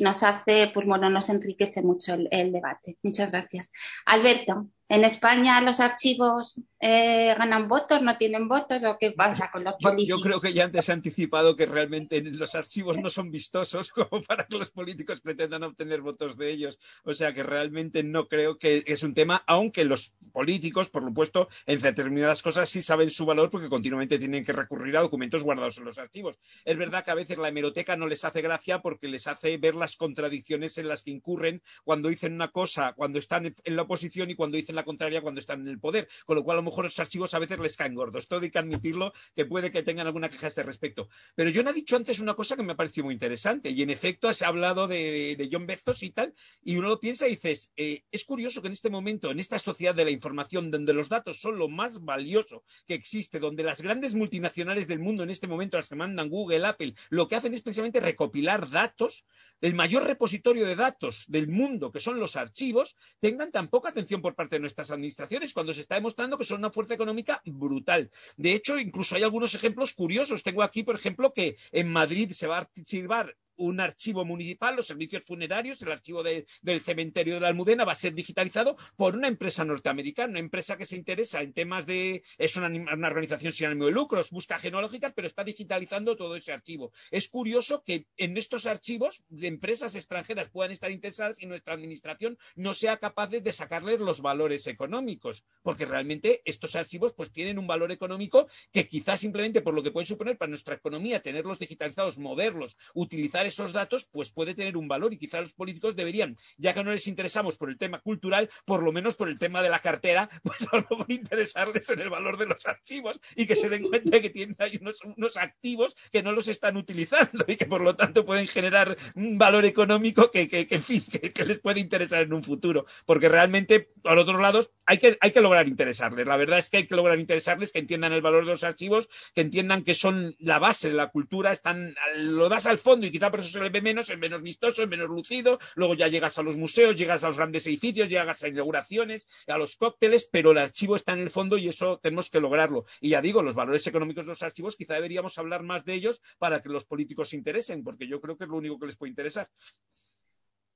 nos 0.00 0.22
hace, 0.22 0.70
pues 0.72 0.86
bueno, 0.86 1.10
nos 1.10 1.28
enriquece 1.28 1.82
mucho 1.82 2.16
el 2.30 2.52
debate. 2.52 2.98
Muchas 3.02 3.32
gracias. 3.32 3.70
Alberto, 4.06 4.68
en 4.90 5.04
España 5.04 5.60
los 5.60 5.78
archivos 5.78 6.60
eh, 6.80 7.32
ganan 7.38 7.68
votos, 7.68 8.02
no 8.02 8.18
tienen 8.18 8.48
votos 8.48 8.82
o 8.82 8.96
qué 8.98 9.12
pasa 9.12 9.48
con 9.52 9.62
los 9.62 9.76
políticos. 9.76 10.18
Yo, 10.18 10.24
creo 10.24 10.40
que 10.40 10.52
ya 10.52 10.64
antes 10.64 10.88
he 10.88 10.92
anticipado 10.92 11.54
que 11.54 11.66
realmente 11.66 12.20
los 12.22 12.56
archivos 12.56 12.98
no 12.98 13.08
son 13.08 13.30
vistosos 13.30 13.90
como 13.92 14.20
para 14.22 14.46
que 14.46 14.58
los 14.58 14.72
políticos 14.72 15.20
pretendan 15.20 15.62
obtener 15.62 16.00
votos 16.00 16.36
de 16.36 16.50
ellos. 16.50 16.80
O 17.04 17.14
sea 17.14 17.32
que 17.32 17.44
realmente 17.44 18.02
no 18.02 18.26
creo 18.26 18.58
que 18.58 18.82
es 18.84 19.04
un 19.04 19.14
tema, 19.14 19.44
aunque 19.46 19.84
los 19.84 20.12
políticos, 20.32 20.90
por 20.90 21.04
supuesto, 21.04 21.48
en 21.66 21.80
determinadas 21.80 22.42
cosas 22.42 22.68
sí 22.68 22.82
saben 22.82 23.10
su 23.10 23.24
valor 23.24 23.48
porque 23.48 23.68
continuamente 23.68 24.18
tienen 24.18 24.44
que 24.44 24.52
recurrir 24.52 24.96
a 24.96 25.02
documentos 25.02 25.44
guardados 25.44 25.78
en 25.78 25.84
los 25.84 25.98
archivos. 25.98 26.40
Es 26.64 26.76
verdad 26.76 27.04
que 27.04 27.12
a 27.12 27.16
veces 27.16 27.38
la 27.38 27.48
hemeroteca 27.48 27.96
no 27.96 28.08
les 28.08 28.24
hace 28.24 28.42
gracia 28.42 28.82
porque 28.82 29.06
les 29.06 29.28
hace 29.28 29.56
ver 29.56 29.76
las 29.76 29.94
contradicciones 29.94 30.78
en 30.78 30.88
las 30.88 31.04
que 31.04 31.12
incurren 31.12 31.62
cuando 31.84 32.08
dicen 32.08 32.32
una 32.32 32.50
cosa, 32.50 32.92
cuando 32.94 33.20
están 33.20 33.54
en 33.62 33.76
la 33.76 33.82
oposición 33.82 34.30
y 34.30 34.34
cuando 34.34 34.56
dicen 34.56 34.79
contraria 34.84 35.20
cuando 35.20 35.40
están 35.40 35.60
en 35.60 35.68
el 35.68 35.78
poder, 35.78 36.08
con 36.26 36.36
lo 36.36 36.44
cual 36.44 36.58
a 36.58 36.60
lo 36.60 36.64
mejor 36.64 36.84
los 36.84 36.98
archivos 36.98 37.34
a 37.34 37.38
veces 37.38 37.58
les 37.58 37.76
caen 37.76 37.94
gordos. 37.94 38.28
Todo 38.28 38.40
hay 38.40 38.50
que 38.50 38.58
admitirlo, 38.58 39.12
que 39.34 39.44
puede 39.44 39.70
que 39.70 39.82
tengan 39.82 40.06
alguna 40.06 40.28
queja 40.28 40.46
a 40.46 40.48
este 40.48 40.62
respecto. 40.62 41.08
Pero 41.34 41.50
no 41.62 41.70
he 41.70 41.74
dicho 41.74 41.96
antes 41.96 42.18
una 42.20 42.34
cosa 42.34 42.56
que 42.56 42.62
me 42.62 42.72
ha 42.72 42.76
parecido 42.76 43.04
muy 43.04 43.14
interesante, 43.14 43.70
y 43.70 43.82
en 43.82 43.90
efecto 43.90 44.32
se 44.32 44.44
ha 44.44 44.48
hablado 44.48 44.88
de, 44.88 45.48
John 45.50 45.66
Bezos 45.66 46.02
y 46.02 46.10
tal, 46.10 46.34
y 46.62 46.76
uno 46.76 46.88
lo 46.88 47.00
piensa 47.00 47.26
y 47.26 47.30
dices, 47.30 47.72
eh, 47.76 48.04
es 48.10 48.24
curioso 48.24 48.60
que 48.60 48.68
en 48.68 48.72
este 48.72 48.90
momento, 48.90 49.30
en 49.30 49.40
esta 49.40 49.58
sociedad 49.58 49.94
de 49.94 50.04
la 50.04 50.10
información, 50.10 50.70
donde 50.70 50.92
los 50.92 51.08
datos 51.08 51.40
son 51.40 51.58
lo 51.58 51.68
más 51.68 52.04
valioso 52.04 52.64
que 52.86 52.94
existe, 52.94 53.38
donde 53.38 53.62
las 53.62 53.80
grandes 53.80 54.14
multinacionales 54.14 54.86
del 54.86 55.00
mundo 55.00 55.22
en 55.22 55.30
este 55.30 55.48
momento, 55.48 55.76
las 55.76 55.88
que 55.88 55.96
mandan 55.96 56.28
Google, 56.28 56.66
Apple, 56.66 56.94
lo 57.08 57.28
que 57.28 57.36
hacen 57.36 57.54
es 57.54 57.62
precisamente 57.62 58.00
recopilar 58.00 58.70
datos, 58.70 59.24
el 59.60 59.74
mayor 59.74 60.04
repositorio 60.04 60.66
de 60.66 60.76
datos 60.76 61.24
del 61.28 61.48
mundo, 61.48 61.92
que 61.92 62.00
son 62.00 62.18
los 62.18 62.36
archivos, 62.36 62.96
tengan 63.20 63.50
tan 63.50 63.68
poca 63.68 63.90
atención 63.90 64.22
por 64.22 64.34
parte 64.34 64.56
de 64.56 64.60
nuestras 64.70 64.90
administraciones 64.92 65.52
cuando 65.52 65.74
se 65.74 65.80
está 65.80 65.96
demostrando 65.96 66.38
que 66.38 66.44
son 66.44 66.58
una 66.58 66.70
fuerza 66.70 66.94
económica 66.94 67.42
brutal. 67.44 68.10
De 68.36 68.52
hecho, 68.52 68.78
incluso 68.78 69.16
hay 69.16 69.24
algunos 69.24 69.54
ejemplos 69.54 69.92
curiosos. 69.92 70.42
Tengo 70.42 70.62
aquí, 70.62 70.82
por 70.84 70.94
ejemplo, 70.94 71.32
que 71.32 71.56
en 71.72 71.90
Madrid 71.90 72.30
se 72.32 72.46
va 72.46 72.58
a 72.58 72.60
archivar 72.60 73.36
un 73.60 73.78
archivo 73.78 74.24
municipal, 74.24 74.74
los 74.74 74.86
servicios 74.86 75.22
funerarios, 75.22 75.80
el 75.82 75.92
archivo 75.92 76.22
del 76.22 76.80
cementerio 76.80 77.34
de 77.34 77.40
la 77.40 77.48
Almudena 77.48 77.84
va 77.84 77.92
a 77.92 77.96
ser 77.96 78.14
digitalizado 78.14 78.76
por 78.96 79.14
una 79.14 79.28
empresa 79.28 79.64
norteamericana, 79.64 80.30
una 80.30 80.40
empresa 80.40 80.78
que 80.78 80.86
se 80.86 80.96
interesa 80.96 81.42
en 81.42 81.52
temas 81.52 81.84
de, 81.84 82.22
es 82.38 82.56
una, 82.56 82.68
organización 83.06 83.52
sin 83.52 83.66
ánimo 83.66 83.86
de 83.86 83.92
lucros, 83.92 84.30
busca 84.30 84.58
genealógicas, 84.58 85.12
pero 85.14 85.28
está 85.28 85.44
digitalizando 85.44 86.16
todo 86.16 86.36
ese 86.36 86.52
archivo. 86.52 86.92
Es 87.10 87.28
curioso 87.28 87.82
que 87.84 88.06
en 88.16 88.38
estos 88.38 88.64
archivos 88.64 89.24
de 89.28 89.48
empresas 89.48 89.94
extranjeras 89.94 90.48
puedan 90.48 90.72
estar 90.72 90.90
interesadas 90.90 91.42
y 91.42 91.46
nuestra 91.46 91.74
administración 91.74 92.38
no 92.56 92.72
sea 92.72 92.96
capaz 92.96 93.28
de, 93.28 93.50
sacarles 93.52 94.00
los 94.00 94.22
valores 94.22 94.66
económicos, 94.68 95.44
porque 95.62 95.84
realmente 95.84 96.40
estos 96.44 96.76
archivos 96.76 97.12
pues 97.12 97.30
tienen 97.30 97.58
un 97.58 97.66
valor 97.66 97.92
económico 97.92 98.46
que 98.72 98.88
quizás 98.88 99.20
simplemente 99.20 99.60
por 99.60 99.74
lo 99.74 99.82
que 99.82 99.90
pueden 99.90 100.06
suponer 100.06 100.38
para 100.38 100.48
nuestra 100.48 100.76
economía, 100.76 101.20
tenerlos 101.20 101.58
digitalizados, 101.58 102.16
moverlos, 102.16 102.76
utilizar 102.94 103.49
esos 103.50 103.72
datos, 103.72 104.08
pues 104.10 104.30
puede 104.30 104.54
tener 104.54 104.76
un 104.76 104.88
valor 104.88 105.12
y 105.12 105.18
quizá 105.18 105.40
los 105.40 105.52
políticos 105.52 105.94
deberían, 105.94 106.36
ya 106.56 106.74
que 106.74 106.82
no 106.82 106.92
les 106.92 107.06
interesamos 107.06 107.56
por 107.56 107.70
el 107.70 107.78
tema 107.78 108.00
cultural, 108.00 108.48
por 108.64 108.82
lo 108.82 108.92
menos 108.92 109.16
por 109.16 109.28
el 109.28 109.38
tema 109.38 109.62
de 109.62 109.70
la 109.70 109.78
cartera, 109.78 110.28
pues 110.42 110.58
a 110.72 110.76
lo 110.76 111.04
interesarles 111.08 111.88
en 111.90 112.00
el 112.00 112.10
valor 112.10 112.38
de 112.38 112.46
los 112.46 112.66
archivos 112.66 113.20
y 113.36 113.46
que 113.46 113.56
se 113.56 113.68
den 113.68 113.82
cuenta 113.82 114.20
que 114.20 114.30
tienen 114.30 114.56
ahí 114.58 114.78
unos, 114.80 115.02
unos 115.04 115.36
activos 115.36 115.96
que 116.12 116.22
no 116.22 116.32
los 116.32 116.48
están 116.48 116.76
utilizando 116.76 117.44
y 117.46 117.56
que 117.56 117.66
por 117.66 117.80
lo 117.80 117.96
tanto 117.96 118.24
pueden 118.24 118.46
generar 118.46 118.96
un 119.14 119.38
valor 119.38 119.64
económico 119.64 120.30
que, 120.30 120.48
que, 120.48 120.66
que, 120.66 121.32
que 121.32 121.44
les 121.44 121.58
puede 121.58 121.80
interesar 121.80 122.22
en 122.22 122.32
un 122.32 122.42
futuro. 122.42 122.86
Porque 123.04 123.28
realmente, 123.28 123.90
por 124.02 124.18
otros 124.18 124.40
lados, 124.40 124.70
hay 124.90 124.98
que, 124.98 125.16
hay 125.20 125.30
que 125.30 125.40
lograr 125.40 125.68
interesarles. 125.68 126.26
La 126.26 126.36
verdad 126.36 126.58
es 126.58 126.68
que 126.68 126.78
hay 126.78 126.86
que 126.88 126.96
lograr 126.96 127.16
interesarles, 127.16 127.70
que 127.70 127.78
entiendan 127.78 128.12
el 128.12 128.22
valor 128.22 128.44
de 128.44 128.50
los 128.50 128.64
archivos, 128.64 129.08
que 129.36 129.42
entiendan 129.42 129.84
que 129.84 129.94
son 129.94 130.34
la 130.40 130.58
base 130.58 130.88
de 130.88 130.96
la 130.96 131.10
cultura, 131.10 131.52
están, 131.52 131.94
lo 132.16 132.48
das 132.48 132.66
al 132.66 132.78
fondo 132.78 133.06
y 133.06 133.12
quizá 133.12 133.30
por 133.30 133.38
eso 133.38 133.50
se 133.50 133.60
les 133.60 133.70
ve 133.70 133.82
menos, 133.82 134.10
es 134.10 134.18
menos 134.18 134.42
vistoso, 134.42 134.82
es 134.82 134.88
menos 134.88 135.08
lucido. 135.08 135.60
Luego 135.76 135.94
ya 135.94 136.08
llegas 136.08 136.38
a 136.38 136.42
los 136.42 136.56
museos, 136.56 136.96
llegas 136.96 137.22
a 137.22 137.28
los 137.28 137.36
grandes 137.36 137.68
edificios, 137.68 138.08
llegas 138.08 138.42
a 138.42 138.48
inauguraciones, 138.48 139.28
a 139.46 139.56
los 139.56 139.76
cócteles, 139.76 140.28
pero 140.32 140.50
el 140.50 140.58
archivo 140.58 140.96
está 140.96 141.12
en 141.12 141.20
el 141.20 141.30
fondo 141.30 141.56
y 141.56 141.68
eso 141.68 142.00
tenemos 142.02 142.28
que 142.28 142.40
lograrlo. 142.40 142.84
Y 143.00 143.10
ya 143.10 143.22
digo, 143.22 143.44
los 143.44 143.54
valores 143.54 143.86
económicos 143.86 144.24
de 144.24 144.30
los 144.30 144.42
archivos, 144.42 144.74
quizá 144.74 144.94
deberíamos 144.94 145.38
hablar 145.38 145.62
más 145.62 145.84
de 145.84 145.94
ellos 145.94 146.20
para 146.36 146.62
que 146.62 146.68
los 146.68 146.84
políticos 146.84 147.28
se 147.28 147.36
interesen, 147.36 147.84
porque 147.84 148.08
yo 148.08 148.20
creo 148.20 148.36
que 148.36 148.42
es 148.42 148.50
lo 148.50 148.56
único 148.56 148.76
que 148.80 148.86
les 148.86 148.96
puede 148.96 149.10
interesar. 149.10 149.48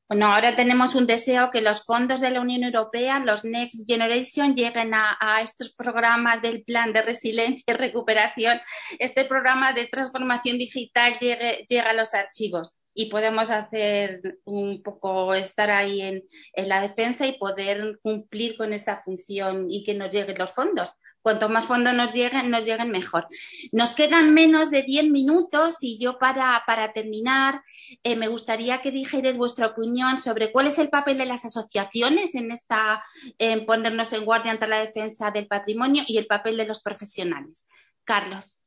Bueno, 0.07 0.27
ahora 0.27 0.55
tenemos 0.55 0.95
un 0.95 1.07
deseo 1.07 1.51
que 1.51 1.63
los 1.63 1.83
fondos 1.85 2.21
de 2.21 2.31
la 2.31 2.43
Unión 2.43 2.63
Europea, 2.63 3.21
los 3.21 3.43
Next 3.43 3.89
Generation, 3.89 4.55
lleguen 4.55 4.93
a, 4.93 5.41
estos 5.43 5.75
programas 5.75 6.43
del 6.43 6.63
Plan 6.63 6.93
de 6.93 7.01
Resiliencia 7.01 7.65
y 7.67 7.73
Recuperación. 7.73 8.61
Este 8.99 9.25
programa 9.25 9.73
de 9.73 9.87
transformación 9.87 10.59
digital 10.59 11.15
llegue, 11.19 11.65
llegue 11.67 11.81
a 11.81 11.95
los 11.95 12.13
archivos 12.13 12.71
y 12.93 13.07
podemos 13.07 13.51
hacer 13.51 14.21
un 14.45 14.83
poco, 14.83 15.35
estar 15.35 15.71
ahí 15.71 16.03
en, 16.03 16.23
en 16.53 16.69
la 16.69 16.83
defensa 16.83 17.27
y 17.27 17.39
poder 17.39 17.99
cumplir 18.03 18.59
con 18.59 18.75
esta 18.75 19.03
función 19.03 19.69
y 19.71 19.85
que 19.85 19.95
nos 19.95 20.13
lleguen 20.13 20.37
los 20.39 20.53
fondos 20.53 20.91
cuanto 21.25 21.49
más 21.49 21.65
fondos 21.65 21.95
nos 21.95 22.13
lleguen, 22.13 22.51
nos 22.51 22.67
lleguen 22.67 22.91
mejor. 22.91 23.27
Nos 23.73 23.95
quedan 23.95 24.35
menos 24.35 24.71
de 24.71 24.83
10 24.83 25.09
minutos 25.09 25.79
y 25.81 25.99
yo 25.99 26.19
para, 26.19 26.63
para 26.67 26.93
terminar 26.93 27.63
eh, 28.03 28.15
me 28.15 28.29
gustaría 28.29 28.83
que 28.83 28.91
dijerais 28.91 29.35
vuestra 29.35 29.69
opinión 29.69 30.19
sobre 30.19 30.53
cuál 30.53 30.67
es 30.67 30.79
el 30.79 30.91
papel 30.91 31.17
de 31.17 31.25
las 31.25 31.47
asociaciones 31.47 32.35
en 32.35 32.53
esta 32.53 33.03
en 33.39 33.65
ponernos 33.65 34.13
en 34.13 34.27
guardia 34.27 34.53
ante 34.53 34.69
la 34.69 34.81
defensa 34.81 35.31
del 35.31 35.47
patrimonio 35.47 36.03
y 36.07 36.19
el 36.19 36.27
papel 36.27 36.59
de 36.59 36.67
los 36.67 36.83
profesionales. 36.83 37.67
Carlos. 38.05 38.61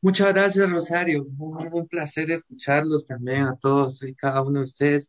Muchas 0.00 0.34
gracias, 0.34 0.68
Rosario. 0.68 1.28
Un 1.38 1.86
placer 1.86 2.28
escucharlos 2.32 3.06
también 3.06 3.42
a 3.42 3.56
todos 3.56 4.02
y 4.02 4.16
cada 4.16 4.42
uno 4.42 4.58
de 4.58 4.64
ustedes. 4.64 5.08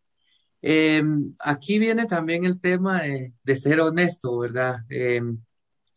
Eh, 0.66 1.04
aquí 1.40 1.78
viene 1.78 2.06
también 2.06 2.46
el 2.46 2.60
tema 2.60 3.02
de, 3.02 3.34
de 3.44 3.58
ser 3.58 3.82
honesto, 3.82 4.40
¿verdad? 4.40 4.78
Eh, 4.90 5.22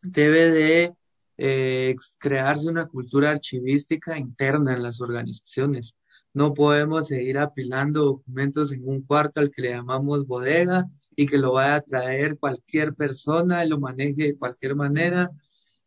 debe 0.03 0.51
de 0.51 0.95
eh, 1.39 1.95
crearse 2.19 2.69
una 2.69 2.87
cultura 2.87 3.31
archivística 3.31 4.19
interna 4.19 4.75
en 4.75 4.83
las 4.83 5.01
organizaciones. 5.01 5.95
No 6.35 6.53
podemos 6.53 7.07
seguir 7.09 7.39
apilando 7.39 8.05
documentos 8.05 8.73
en 8.73 8.89
un 8.89 9.03
cuarto 9.03 9.41
al 9.41 9.51
que 9.53 9.63
le 9.63 9.71
llamamos 9.71 10.27
bodega 10.27 10.85
y 11.15 11.27
que 11.27 11.39
lo 11.39 11.53
vaya 11.53 11.77
a 11.77 11.81
traer 11.83 12.37
cualquier 12.37 12.95
persona 12.95 13.65
y 13.65 13.69
lo 13.69 13.79
maneje 13.79 14.25
de 14.25 14.37
cualquier 14.37 14.75
manera. 14.75 15.31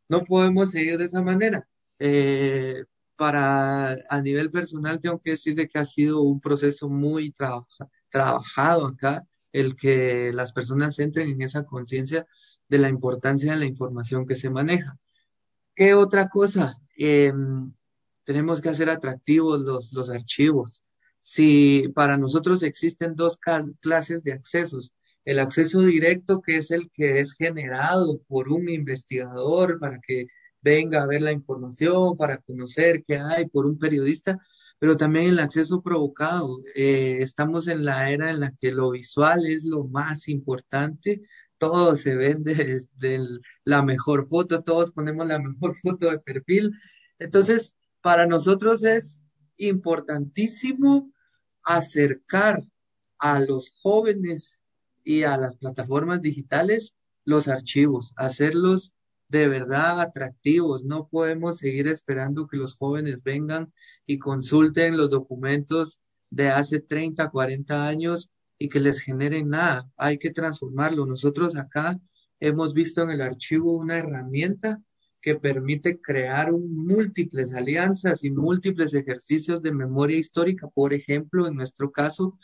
No 0.08 0.24
podemos 0.24 0.72
seguir 0.72 0.98
de 0.98 1.06
esa 1.06 1.22
manera. 1.22 1.68
Eh, 2.00 2.86
para 3.18 3.98
a 4.10 4.22
nivel 4.22 4.50
personal 4.50 5.02
tengo 5.02 5.20
que 5.22 5.32
decirle 5.32 5.68
que 5.68 5.80
ha 5.80 5.86
sido 5.86 6.22
un 6.22 6.40
proceso 6.40 6.88
muy 6.90 7.32
trabajado 7.32 7.92
trabajado 8.10 8.88
acá 8.88 9.26
el 9.52 9.76
que 9.76 10.32
las 10.34 10.54
personas 10.54 11.00
entren 11.00 11.30
en 11.30 11.42
esa 11.42 11.64
conciencia 11.64 12.28
de 12.68 12.78
la 12.78 12.90
importancia 12.90 13.54
de 13.54 13.60
la 13.60 13.66
información 13.66 14.26
que 14.26 14.36
se 14.36 14.50
maneja. 14.50 14.98
¿Qué 15.76 15.94
otra 15.94 16.30
cosa? 16.30 16.78
Eh, 16.98 17.34
tenemos 18.24 18.62
que 18.62 18.70
hacer 18.70 18.90
atractivos 18.90 19.62
los, 19.62 19.92
los 19.94 20.10
archivos. 20.10 20.84
Si 21.18 21.88
para 21.96 22.18
nosotros 22.18 22.64
existen 22.64 23.16
dos 23.16 23.38
clases 23.80 24.24
de 24.24 24.34
accesos, 24.34 24.94
el 25.26 25.40
acceso 25.40 25.82
directo, 25.82 26.42
que 26.42 26.58
es 26.58 26.72
el 26.72 26.90
que 26.92 27.20
es 27.20 27.34
generado 27.34 28.20
por 28.28 28.50
un 28.50 28.70
investigador 28.70 29.80
para 29.80 30.00
que 30.00 30.28
venga 30.62 31.02
a 31.02 31.08
ver 31.08 31.22
la 31.22 31.32
información, 31.32 32.18
para 32.18 32.38
conocer 32.38 33.04
qué 33.04 33.18
hay, 33.18 33.48
por 33.48 33.66
un 33.66 33.78
periodista, 33.78 34.40
pero 34.80 34.98
también 34.98 35.28
el 35.28 35.40
acceso 35.40 35.82
provocado. 35.82 36.60
Eh, 36.74 37.18
estamos 37.20 37.68
en 37.68 37.84
la 37.86 38.10
era 38.10 38.32
en 38.32 38.40
la 38.40 38.54
que 38.54 38.72
lo 38.72 38.92
visual 38.92 39.46
es 39.46 39.66
lo 39.66 39.84
más 39.86 40.28
importante. 40.30 41.22
Todo 41.58 41.96
se 41.98 42.16
vende 42.16 42.56
desde 42.96 43.20
la 43.66 43.84
mejor 43.84 44.28
foto, 44.28 44.64
todos 44.64 44.92
ponemos 44.92 45.28
la 45.28 45.40
mejor 45.40 45.76
foto 45.84 46.10
de 46.10 46.20
perfil. 46.20 46.72
Entonces, 47.20 47.76
para 48.02 48.26
nosotros 48.26 48.84
es 48.84 49.22
importantísimo 49.58 51.12
acercar 51.64 52.64
a 53.20 53.40
los 53.40 53.72
jóvenes 53.82 54.62
y 55.04 55.24
a 55.24 55.36
las 55.36 55.58
plataformas 55.58 56.22
digitales 56.22 56.96
los 57.26 57.50
archivos, 57.50 58.14
hacerlos 58.16 58.94
de 59.30 59.48
verdad 59.48 60.02
atractivos. 60.02 60.84
No 60.84 61.08
podemos 61.08 61.60
seguir 61.60 61.88
esperando 61.88 62.48
que 62.48 62.58
los 62.58 62.76
jóvenes 62.76 63.24
vengan 63.24 63.72
y 64.06 64.20
consulten 64.20 64.98
los 64.98 65.10
documentos 65.10 66.02
de 66.30 66.50
hace 66.50 66.80
30, 66.80 67.30
40 67.30 67.88
años 67.88 68.32
y 68.58 68.68
que 68.70 68.80
les 68.80 69.00
generen 69.00 69.50
nada. 69.50 69.90
Hay 69.96 70.18
que 70.18 70.32
transformarlo. 70.32 71.06
Nosotros 71.06 71.56
acá 71.56 72.00
hemos 72.40 72.74
visto 72.74 73.04
en 73.04 73.12
el 73.12 73.22
archivo 73.22 73.78
una 73.78 73.98
herramienta 73.98 74.82
que 75.22 75.36
permite 75.36 76.00
crear 76.00 76.52
múltiples 76.52 77.54
alianzas 77.54 78.24
y 78.24 78.32
múltiples 78.32 78.94
ejercicios 78.94 79.62
de 79.62 79.74
memoria 79.74 80.18
histórica, 80.18 80.68
por 80.70 80.94
ejemplo, 80.94 81.48
en 81.48 81.56
nuestro 81.56 81.92
caso, 81.92 82.38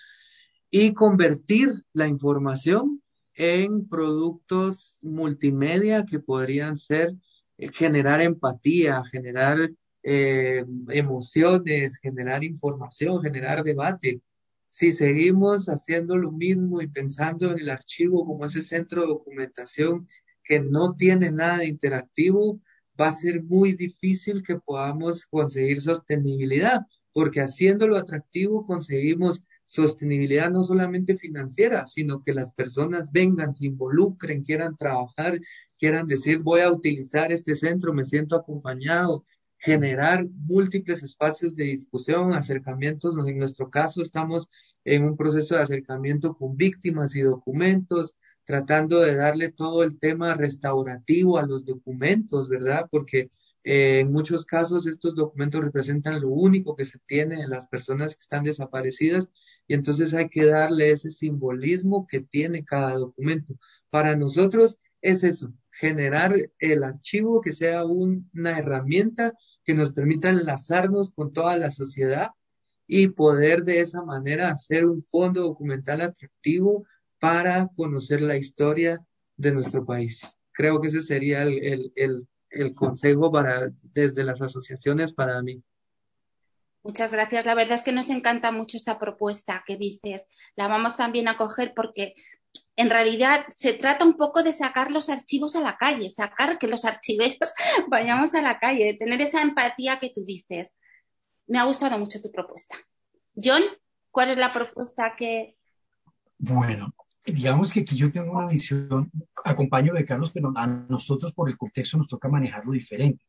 y 0.69 0.93
convertir 0.93 1.83
la 1.93 2.07
información 2.07 3.01
en 3.35 3.87
productos 3.87 4.97
multimedia 5.03 6.05
que 6.05 6.19
podrían 6.19 6.77
ser 6.77 7.13
eh, 7.57 7.69
generar 7.71 8.21
empatía, 8.21 9.03
generar 9.05 9.71
eh, 10.03 10.65
emociones, 10.89 11.97
generar 11.97 12.43
información, 12.43 13.21
generar 13.21 13.63
debate. 13.63 14.21
Si 14.69 14.91
seguimos 14.91 15.67
haciendo 15.67 16.17
lo 16.17 16.31
mismo 16.31 16.81
y 16.81 16.87
pensando 16.87 17.51
en 17.51 17.59
el 17.59 17.69
archivo 17.69 18.25
como 18.25 18.45
ese 18.45 18.61
centro 18.61 19.01
de 19.01 19.07
documentación 19.07 20.07
que 20.43 20.59
no 20.59 20.95
tiene 20.95 21.31
nada 21.31 21.59
de 21.59 21.67
interactivo, 21.67 22.61
va 22.99 23.07
a 23.07 23.13
ser 23.13 23.43
muy 23.43 23.73
difícil 23.73 24.43
que 24.43 24.57
podamos 24.57 25.25
conseguir 25.25 25.81
sostenibilidad, 25.81 26.81
porque 27.13 27.41
haciéndolo 27.41 27.97
atractivo 27.97 28.65
conseguimos 28.65 29.41
sostenibilidad 29.65 30.51
no 30.51 30.63
solamente 30.63 31.17
financiera, 31.17 31.87
sino 31.87 32.23
que 32.23 32.33
las 32.33 32.51
personas 32.53 33.11
vengan, 33.11 33.53
se 33.53 33.65
involucren, 33.65 34.43
quieran 34.43 34.77
trabajar, 34.77 35.39
quieran 35.77 36.07
decir, 36.07 36.39
voy 36.39 36.61
a 36.61 36.71
utilizar 36.71 37.31
este 37.31 37.55
centro, 37.55 37.93
me 37.93 38.05
siento 38.05 38.35
acompañado, 38.35 39.25
generar 39.57 40.27
múltiples 40.29 41.01
espacios 41.01 41.55
de 41.55 41.65
discusión, 41.65 42.33
acercamientos. 42.33 43.17
En 43.17 43.37
nuestro 43.39 43.69
caso 43.69 44.01
estamos 44.01 44.47
en 44.83 45.03
un 45.03 45.17
proceso 45.17 45.55
de 45.55 45.63
acercamiento 45.63 46.35
con 46.35 46.55
víctimas 46.55 47.15
y 47.15 47.21
documentos, 47.21 48.15
tratando 48.43 48.99
de 48.99 49.15
darle 49.15 49.51
todo 49.51 49.83
el 49.83 49.97
tema 49.97 50.35
restaurativo 50.35 51.39
a 51.39 51.47
los 51.47 51.65
documentos, 51.65 52.47
¿verdad? 52.47 52.87
Porque 52.91 53.31
eh, 53.63 54.01
en 54.01 54.11
muchos 54.11 54.45
casos 54.45 54.85
estos 54.85 55.15
documentos 55.15 55.63
representan 55.63 56.21
lo 56.21 56.29
único 56.29 56.75
que 56.75 56.85
se 56.85 56.99
tiene 56.99 57.37
de 57.37 57.47
las 57.47 57.67
personas 57.67 58.13
que 58.13 58.21
están 58.21 58.43
desaparecidas 58.43 59.27
y 59.67 59.73
entonces 59.73 60.13
hay 60.13 60.29
que 60.29 60.45
darle 60.45 60.91
ese 60.91 61.09
simbolismo 61.09 62.07
que 62.07 62.21
tiene 62.21 62.63
cada 62.63 62.93
documento. 62.93 63.55
Para 63.89 64.15
nosotros 64.15 64.77
es 65.01 65.23
eso, 65.23 65.53
generar 65.71 66.35
el 66.59 66.83
archivo 66.83 67.41
que 67.41 67.53
sea 67.53 67.85
un, 67.85 68.29
una 68.33 68.57
herramienta 68.57 69.33
que 69.63 69.73
nos 69.73 69.91
permita 69.93 70.29
enlazarnos 70.29 71.11
con 71.11 71.33
toda 71.33 71.57
la 71.57 71.71
sociedad 71.71 72.29
y 72.87 73.07
poder 73.09 73.63
de 73.63 73.79
esa 73.79 74.03
manera 74.03 74.49
hacer 74.49 74.85
un 74.85 75.03
fondo 75.03 75.41
documental 75.41 76.01
atractivo 76.01 76.85
para 77.19 77.67
conocer 77.75 78.21
la 78.21 78.37
historia 78.37 79.03
de 79.37 79.51
nuestro 79.51 79.85
país. 79.85 80.21
Creo 80.51 80.79
que 80.79 80.89
ese 80.89 81.01
sería 81.01 81.43
el, 81.43 81.63
el, 81.63 81.93
el, 81.95 82.27
el 82.51 82.73
consejo 82.75 83.31
para, 83.31 83.71
desde 83.93 84.23
las 84.23 84.41
asociaciones 84.41 85.13
para 85.13 85.41
mí. 85.41 85.63
Muchas 86.85 87.11
gracias. 87.11 87.47
La 87.47 87.55
verdad 87.55 87.73
es 87.73 87.81
que 87.81 87.91
nos 87.91 88.11
encanta 88.11 88.51
mucho 88.51 88.77
esta 88.77 88.99
propuesta 88.99 89.63
que 89.65 89.75
dices. 89.75 90.27
La 90.55 90.67
vamos 90.67 90.95
también 90.95 91.27
a 91.27 91.33
coger 91.33 91.73
porque 91.75 92.13
en 92.75 92.91
realidad 92.91 93.43
se 93.57 93.73
trata 93.73 94.05
un 94.05 94.15
poco 94.17 94.43
de 94.43 94.53
sacar 94.53 94.91
los 94.91 95.09
archivos 95.09 95.55
a 95.55 95.61
la 95.61 95.77
calle, 95.77 96.11
sacar 96.11 96.59
que 96.59 96.67
los 96.67 96.85
archiveros 96.85 97.55
vayamos 97.89 98.35
a 98.35 98.43
la 98.43 98.59
calle, 98.59 98.85
de 98.85 98.93
tener 98.93 99.19
esa 99.19 99.41
empatía 99.41 99.97
que 99.97 100.11
tú 100.11 100.23
dices. 100.27 100.75
me 101.47 101.57
ha 101.57 101.63
gustado 101.63 101.97
mucho 101.97 102.21
tu 102.21 102.31
propuesta. 102.31 102.75
John, 103.33 103.63
¿cuál 104.11 104.29
es 104.29 104.37
la 104.37 104.53
propuesta 104.53 105.15
que... 105.17 105.57
Bueno, 106.37 106.93
digamos 107.25 107.73
que 107.73 107.79
aquí 107.79 107.95
yo 107.95 108.11
tengo 108.11 108.33
una 108.33 108.47
visión, 108.47 109.11
acompaño 109.43 109.91
de 109.91 110.05
Carlos, 110.05 110.29
pero 110.31 110.53
a 110.55 110.67
nosotros 110.67 111.33
por 111.33 111.49
el 111.49 111.57
contexto 111.57 111.97
nos 111.97 112.07
toca 112.07 112.29
manejarlo 112.29 112.73
diferente. 112.73 113.25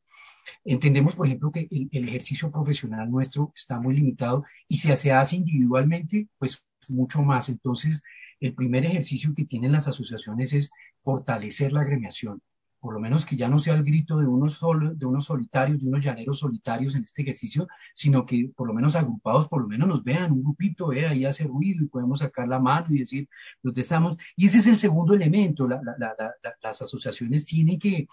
Entendemos, 0.64 1.14
por 1.16 1.26
ejemplo, 1.26 1.50
que 1.50 1.68
el, 1.70 2.08
ejercicio 2.08 2.50
profesional 2.50 3.10
nuestro 3.10 3.52
está 3.54 3.80
muy 3.80 3.94
limitado 3.96 4.44
y 4.68 4.76
si 4.76 4.94
se 4.96 5.12
hace 5.12 5.36
individualmente, 5.36 6.28
pues 6.38 6.64
mucho 6.88 7.22
más. 7.22 7.48
Entonces, 7.48 8.02
el 8.40 8.54
primer 8.54 8.84
ejercicio 8.84 9.32
que 9.34 9.44
tienen 9.44 9.72
las 9.72 9.88
asociaciones 9.88 10.52
es 10.52 10.70
fortalecer 11.02 11.72
la 11.72 11.82
agremiación 11.82 12.40
por 12.86 12.94
lo 12.94 13.00
menos 13.00 13.26
que 13.26 13.36
ya 13.36 13.48
no 13.48 13.58
sea 13.58 13.74
el 13.74 13.82
grito 13.82 14.18
de 14.18 14.28
unos, 14.28 14.54
solo, 14.54 14.94
de 14.94 15.06
unos 15.06 15.24
solitarios, 15.24 15.80
de 15.80 15.88
unos 15.88 16.04
llaneros 16.04 16.38
solitarios 16.38 16.94
en 16.94 17.02
este 17.02 17.22
ejercicio, 17.22 17.66
sino 17.92 18.24
que 18.24 18.52
por 18.54 18.68
lo 18.68 18.74
menos 18.74 18.94
agrupados, 18.94 19.48
por 19.48 19.62
lo 19.62 19.66
menos 19.66 19.88
nos 19.88 20.04
vean, 20.04 20.30
un 20.30 20.44
grupito, 20.44 20.92
eh, 20.92 21.04
ahí 21.04 21.24
hace 21.24 21.44
ruido 21.48 21.82
y 21.82 21.88
podemos 21.88 22.20
sacar 22.20 22.46
la 22.46 22.60
mano 22.60 22.86
y 22.90 22.98
decir, 22.98 23.28
protestamos. 23.60 24.16
Y 24.36 24.46
ese 24.46 24.58
es 24.58 24.68
el 24.68 24.78
segundo 24.78 25.14
elemento, 25.14 25.66
la, 25.66 25.80
la, 25.82 26.14
la, 26.16 26.34
las 26.62 26.80
asociaciones 26.80 27.44
tienen 27.44 27.78
que 27.80 28.06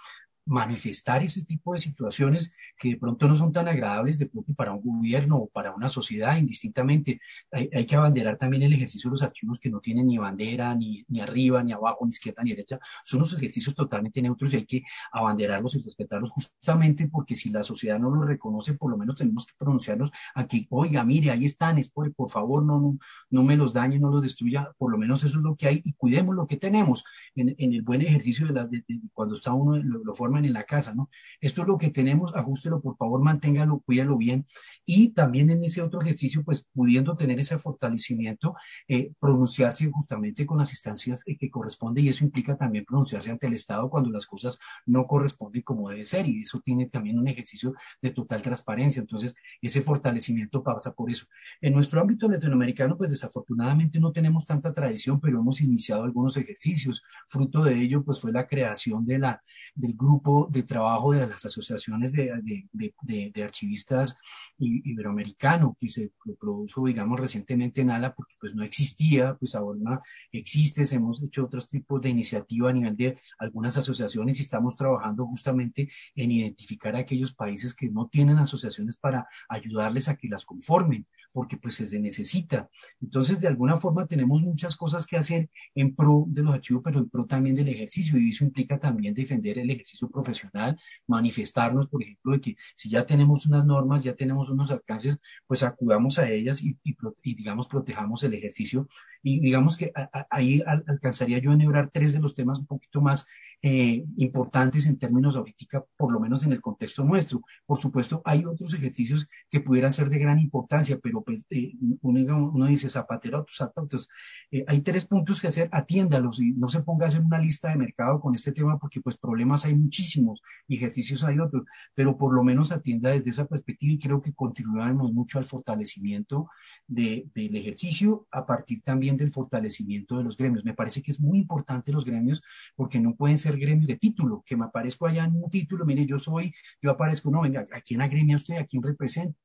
manifestar 0.46 1.24
ese 1.24 1.46
tipo 1.46 1.74
de 1.74 1.80
situaciones 1.80 2.54
que 2.78 2.90
de 2.90 2.98
pronto 2.98 3.28
no 3.28 3.36
son 3.36 3.52
tan 3.52 3.68
agradables 3.68 4.18
de 4.20 4.28
pronto 4.28 4.54
para 4.54 4.74
un 4.74 4.82
gobierno 4.82 5.38
o 5.38 5.48
para 5.48 5.74
una 5.74 5.88
sociedad, 5.88 6.38
indistintamente. 6.38 7.20
Hay, 7.52 7.70
hay, 7.74 7.86
que 7.86 7.96
abanderar 7.96 8.38
también 8.38 8.64
el 8.64 8.74
ejercicio 8.74 9.10
de 9.10 9.14
los 9.14 9.24
archivos 9.24 9.60
que 9.60 9.70
no 9.70 9.80
tienen 9.80 10.08
ni 10.08 10.18
bandera, 10.18 10.76
ni, 10.76 11.04
ni 11.08 11.22
arriba, 11.22 11.64
ni 11.64 11.72
abajo, 11.72 12.06
ni 12.06 12.10
izquierda, 12.10 12.44
ni 12.44 12.52
derecha. 12.52 12.80
Son 13.04 13.20
los 13.20 13.34
ejercicios 13.34 13.76
totalmente 13.76 14.22
neutros 14.22 14.54
y 14.54 14.58
hay 14.58 14.66
que 14.66 14.84
abanderarlos 15.12 15.76
y 15.76 15.84
respetarlos 15.84 16.32
justamente 16.32 17.08
porque 17.08 17.36
si 17.36 17.50
la 17.50 17.64
sociedad 17.64 18.00
no 18.00 18.10
los 18.10 18.26
reconoce, 18.26 18.74
por 18.74 18.92
lo 18.92 18.98
menos 18.98 19.16
tenemos 19.16 19.46
que 19.46 19.54
pronunciarnos 19.58 20.12
aquí, 20.36 20.68
oiga, 20.70 21.04
mire, 21.04 21.32
ahí 21.32 21.46
están, 21.46 21.78
es 21.78 21.90
por, 21.90 22.12
por 22.14 22.30
favor, 22.30 22.64
no, 22.64 22.80
no, 22.80 22.98
no 23.30 23.44
me 23.44 23.56
los 23.56 23.74
dañe, 23.74 24.00
no 24.00 24.10
los 24.10 24.24
destruya, 24.24 24.72
por 24.78 24.92
lo 24.92 24.98
menos 24.98 25.24
eso 25.24 25.38
es 25.38 25.44
lo 25.44 25.56
que 25.56 25.68
hay 25.68 25.82
y 25.84 25.94
cuidemos 25.94 26.36
lo 26.36 26.48
que 26.48 26.58
tenemos 26.58 27.04
en, 27.36 27.56
en 27.58 27.74
el 27.74 27.82
buen 27.82 28.02
ejercicio 28.02 28.48
de, 28.48 28.54
la, 28.54 28.70
cuando 29.14 29.36
está 29.36 29.54
uno, 29.54 29.78
lo, 29.78 30.04
lo 30.04 30.14
forma 30.14 30.33
en 30.38 30.54
la 30.54 30.64
casa, 30.64 30.94
¿no? 30.94 31.10
Esto 31.40 31.62
es 31.62 31.68
lo 31.68 31.78
que 31.78 31.90
tenemos, 31.90 32.36
ajustelo, 32.36 32.82
por 32.82 32.98
favor, 32.98 33.22
manténgalo, 33.22 33.80
cuídalo 33.80 34.18
bien. 34.18 34.46
Y 34.86 35.10
también 35.10 35.50
en 35.50 35.64
ese 35.64 35.82
otro 35.82 36.02
ejercicio, 36.02 36.44
pues 36.44 36.68
pudiendo 36.74 37.16
tener 37.16 37.40
ese 37.40 37.58
fortalecimiento, 37.58 38.56
eh, 38.88 39.12
pronunciarse 39.20 39.90
justamente 39.92 40.46
con 40.46 40.58
las 40.58 40.72
instancias 40.72 41.24
eh, 41.28 41.38
que 41.38 41.50
corresponde 41.50 42.02
y 42.02 42.10
eso 42.10 42.24
implica 42.24 42.58
también 42.58 42.86
pronunciarse 42.86 43.32
ante 43.32 43.48
el 43.48 43.54
Estado 43.54 43.90
cuando 43.90 44.10
las 44.10 44.26
cosas 44.26 44.58
no 44.86 45.06
corresponden 45.06 45.62
como 45.62 45.90
debe 45.90 46.06
ser 46.06 46.28
y 46.28 46.42
eso 46.42 46.62
tiene 46.64 46.88
también 46.88 47.20
un 47.20 47.28
ejercicio 47.28 47.74
de 48.02 48.12
total 48.12 48.42
transparencia. 48.42 49.00
Entonces, 49.00 49.36
ese 49.62 49.82
fortalecimiento 49.82 50.64
pasa 50.64 50.94
por 50.94 51.10
eso. 51.10 51.26
En 51.62 51.74
nuestro 51.74 52.02
ámbito 52.02 52.28
latinoamericano, 52.28 52.98
pues 52.98 53.10
desafortunadamente 53.10 54.00
no 54.00 54.12
tenemos 54.12 54.46
tanta 54.46 54.74
tradición, 54.74 55.20
pero 55.20 55.40
hemos 55.40 55.62
iniciado 55.62 56.04
algunos 56.04 56.38
ejercicios. 56.38 57.04
Fruto 57.28 57.64
de 57.64 57.80
ello, 57.82 58.04
pues 58.04 58.20
fue 58.20 58.32
la 58.32 58.48
creación 58.48 59.06
de 59.06 59.20
la, 59.20 59.42
del 59.76 59.94
grupo 59.94 60.23
de 60.50 60.64
trabajo 60.64 61.14
de 61.14 61.28
las 61.28 61.46
asociaciones 61.46 62.14
de, 62.14 62.32
de, 62.72 63.32
de, 63.34 63.44
archivistas 63.44 64.16
iberoamericano 64.58 65.76
que 65.80 65.90
se 65.90 66.12
produjo, 66.40 66.86
digamos, 66.86 67.20
recientemente 67.20 67.82
en 67.82 67.90
ALA, 67.90 68.14
porque 68.14 68.36
pues 68.40 68.56
no 68.56 68.64
existía, 68.64 69.36
pues 69.36 69.56
ahora 69.56 70.02
existe, 70.32 70.84
hemos 70.96 71.22
hecho 71.22 71.46
otros 71.46 71.68
tipos 71.68 72.02
de 72.02 72.10
iniciativa 72.10 72.70
a 72.70 72.74
nivel 72.74 72.96
de 72.96 73.18
algunas 73.40 73.78
asociaciones 73.78 74.40
y 74.40 74.44
estamos 74.44 74.76
trabajando 74.76 75.26
justamente 75.26 75.90
en 76.16 76.32
identificar 76.32 76.96
a 76.96 77.00
aquellos 77.00 77.34
países 77.34 77.74
que 77.74 77.90
no 77.90 78.08
tienen 78.08 78.38
asociaciones 78.38 78.98
para 78.98 79.28
ayudarles 79.50 80.10
a 80.10 80.16
que 80.16 80.28
las 80.28 80.46
conformen, 80.46 81.06
porque 81.34 81.58
pues 81.58 81.76
se 81.76 82.00
necesita. 82.00 82.70
Entonces, 83.02 83.42
de 83.42 83.48
alguna 83.48 83.76
forma 83.78 84.06
tenemos 84.08 84.42
muchas 84.42 84.76
cosas 84.76 85.06
que 85.06 85.18
hacer 85.18 85.50
en 85.76 85.96
pro 85.96 86.26
de 86.28 86.44
los 86.44 86.54
archivos, 86.54 86.84
pero 86.84 87.00
en 87.00 87.10
pro 87.10 87.26
también 87.26 87.56
del 87.56 87.68
ejercicio, 87.68 88.18
y 88.18 88.30
eso 88.30 88.46
implica 88.46 88.80
también 88.80 89.14
defender 89.14 89.58
el 89.58 89.70
ejercicio 89.70 90.10
profesional, 90.10 90.78
manifestarnos, 91.08 91.88
por 91.88 92.04
ejemplo, 92.04 92.34
de 92.34 92.42
que 92.42 92.56
si 92.76 92.90
ya 92.90 93.06
tenemos 93.06 93.46
unas 93.48 93.66
normas, 93.66 94.04
ya 94.04 94.16
tenemos 94.16 94.50
unos 94.50 94.72
alcances, 94.72 95.18
pues 95.48 95.64
acudamos 95.64 96.20
a 96.20 96.30
ellas 96.30 96.62
y, 96.62 96.78
y, 96.84 96.96
y 97.24 97.36
digamos, 97.36 97.68
protejamos 97.68 98.24
el 98.24 98.36
ejercicio. 98.36 98.88
Y 99.24 99.40
digamos 99.40 99.76
que 99.76 99.92
a, 99.96 100.10
a, 100.14 100.28
ahí 100.30 100.62
al, 100.66 100.84
alcanzaría 100.88 101.40
yo 101.40 101.52
a 101.52 101.56
enhebrar 101.56 101.90
tres 101.90 102.14
de 102.14 102.20
los 102.20 102.36
temas 102.36 102.60
un 102.60 102.68
poquito 102.68 103.02
más 103.02 103.26
eh, 103.66 104.04
importantes 104.18 104.86
en 104.88 104.98
términos 104.98 105.38
ahorita, 105.38 105.86
por 105.96 106.12
lo 106.12 106.20
menos 106.20 106.44
en 106.44 106.52
el 106.52 106.60
contexto 106.60 107.04
nuestro. 107.06 107.42
Por 107.66 107.78
supuesto, 107.78 108.22
hay 108.26 108.44
otros 108.44 108.74
ejercicios 108.74 109.28
que 109.50 109.62
pudieran 109.62 109.94
ser 109.94 110.10
de 110.10 110.20
gran 110.20 110.38
importancia, 110.38 111.00
pero 111.02 111.23
pues 111.24 111.46
eh, 111.50 111.74
uno, 112.02 112.52
uno, 112.54 112.66
dice 112.66 112.90
zapatero 112.90 113.40
a 113.40 113.46
tus 113.46 113.58
zapatos. 113.58 114.10
Eh, 114.52 114.64
hay 114.68 114.82
tres 114.82 115.06
puntos 115.06 115.42
que 115.42 115.48
hacer, 115.48 115.70
atiéndalos 115.72 116.40
y 116.40 116.52
no 116.54 116.70
se 116.70 116.82
ponga 116.82 117.06
a 117.06 117.08
hacer 117.10 117.22
una 117.22 117.40
lista 117.40 117.70
de 117.70 117.76
mercado 117.76 118.20
con 118.20 118.36
este 118.36 118.52
tema 118.52 118.78
porque 118.78 119.02
pues 119.02 119.18
problemas 119.18 119.66
hay 119.66 119.76
muchísimos 119.76 120.42
y 120.68 120.78
ejercicios 120.78 121.24
hay 121.24 121.40
otros, 121.40 121.64
pero 121.94 122.18
por 122.18 122.34
lo 122.34 122.44
menos 122.44 122.72
atienda 122.72 123.12
desde 123.12 123.30
esa 123.30 123.46
perspectiva 123.46 123.94
y 123.94 124.00
creo 124.00 124.22
que 124.22 124.34
contribuiremos 124.34 125.14
mucho 125.14 125.40
al 125.40 125.46
fortalecimiento 125.46 126.50
de, 126.88 127.28
del 127.34 127.56
ejercicio 127.56 128.28
a 128.32 128.46
partir 128.46 128.82
también 128.82 129.18
del 129.18 129.32
fortalecimiento 129.32 130.18
de 130.18 130.24
los 130.24 130.38
gremios. 130.38 130.66
Me 130.66 130.74
parece 130.74 131.02
que 131.02 131.12
es 131.12 131.20
muy 131.20 131.40
importante 131.40 131.92
los 131.92 132.06
gremios 132.06 132.42
porque 132.76 133.00
no 133.00 133.16
pueden 133.16 133.38
ser 133.38 133.58
gremios 133.58 133.88
de 133.88 133.98
título, 133.98 134.44
que 134.46 134.56
me 134.56 134.66
aparezco 134.66 135.08
allá 135.08 135.26
en 135.26 135.36
un 135.36 135.50
título, 135.50 135.86
mire, 135.86 136.06
yo 136.06 136.20
soy, 136.20 136.54
yo 136.82 136.92
aparezco, 136.92 137.32
no, 137.32 137.42
venga, 137.42 137.68
¿a 137.72 137.82
quién 137.82 138.02
agremia 138.02 138.36
usted? 138.36 138.58
¿A 138.58 138.66
quién 138.66 138.84
representa? 138.84 139.38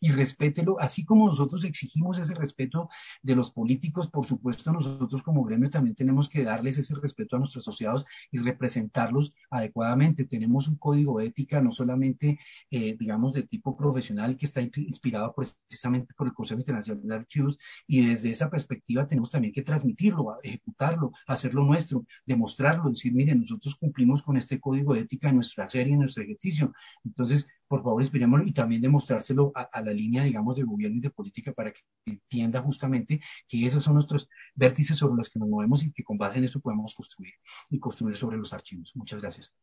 Y 0.00 0.10
respételo, 0.10 0.78
así 0.80 1.04
como 1.04 1.21
nosotros 1.26 1.64
exigimos 1.64 2.18
ese 2.18 2.34
respeto 2.34 2.88
de 3.22 3.36
los 3.36 3.50
políticos, 3.50 4.08
por 4.08 4.24
supuesto, 4.24 4.72
nosotros 4.72 5.22
como 5.22 5.44
gremio 5.44 5.70
también 5.70 5.94
tenemos 5.96 6.28
que 6.28 6.44
darles 6.44 6.78
ese 6.78 6.94
respeto 6.96 7.36
a 7.36 7.38
nuestros 7.38 7.64
asociados 7.66 8.04
y 8.30 8.38
representarlos 8.38 9.34
adecuadamente. 9.50 10.24
Tenemos 10.24 10.68
un 10.68 10.76
código 10.76 11.18
de 11.18 11.26
ética, 11.26 11.60
no 11.60 11.72
solamente, 11.72 12.38
eh, 12.70 12.96
digamos, 12.98 13.34
de 13.34 13.42
tipo 13.42 13.76
profesional, 13.76 14.36
que 14.36 14.46
está 14.46 14.60
inspirado 14.60 15.34
precisamente 15.34 16.14
por 16.14 16.26
el 16.26 16.34
Consejo 16.34 16.60
Internacional 16.60 17.06
de 17.06 17.14
Archivos, 17.14 17.58
y 17.86 18.06
desde 18.06 18.30
esa 18.30 18.50
perspectiva 18.50 19.06
tenemos 19.06 19.30
también 19.30 19.52
que 19.52 19.62
transmitirlo, 19.62 20.38
ejecutarlo, 20.42 21.12
hacerlo 21.26 21.64
nuestro, 21.64 22.04
demostrarlo, 22.26 22.90
decir, 22.90 23.12
miren, 23.12 23.40
nosotros 23.40 23.74
cumplimos 23.76 24.22
con 24.22 24.36
este 24.36 24.60
código 24.60 24.94
de 24.94 25.00
ética 25.00 25.28
en 25.28 25.36
nuestra 25.36 25.68
serie, 25.68 25.94
en 25.94 26.00
nuestro 26.00 26.22
ejercicio. 26.22 26.72
Entonces, 27.04 27.46
por 27.72 27.82
favor, 27.82 28.02
esperémoslo 28.02 28.46
y 28.46 28.52
también 28.52 28.82
demostrárselo 28.82 29.50
a, 29.54 29.80
la 29.80 29.92
línea, 29.94 30.24
digamos, 30.24 30.58
de 30.58 30.62
gobierno 30.62 30.98
y 30.98 31.00
de 31.00 31.08
política 31.08 31.54
para 31.54 31.72
que 31.72 31.80
entienda 32.04 32.60
justamente 32.60 33.18
que 33.48 33.64
esos 33.64 33.82
son 33.82 33.94
nuestros 33.94 34.28
vértices 34.54 34.98
sobre 34.98 35.16
los 35.16 35.30
que 35.30 35.38
nos 35.38 35.48
movemos 35.48 35.82
y 35.82 35.90
que 35.90 36.04
con 36.04 36.18
base 36.18 36.36
en 36.36 36.44
esto 36.44 36.60
podemos 36.60 36.94
construir 36.94 37.32
y 37.70 37.78
construir 37.78 38.14
sobre 38.14 38.36
los 38.36 38.52
archivos. 38.52 38.92
Muchas 38.94 39.22
gracias. 39.22 39.54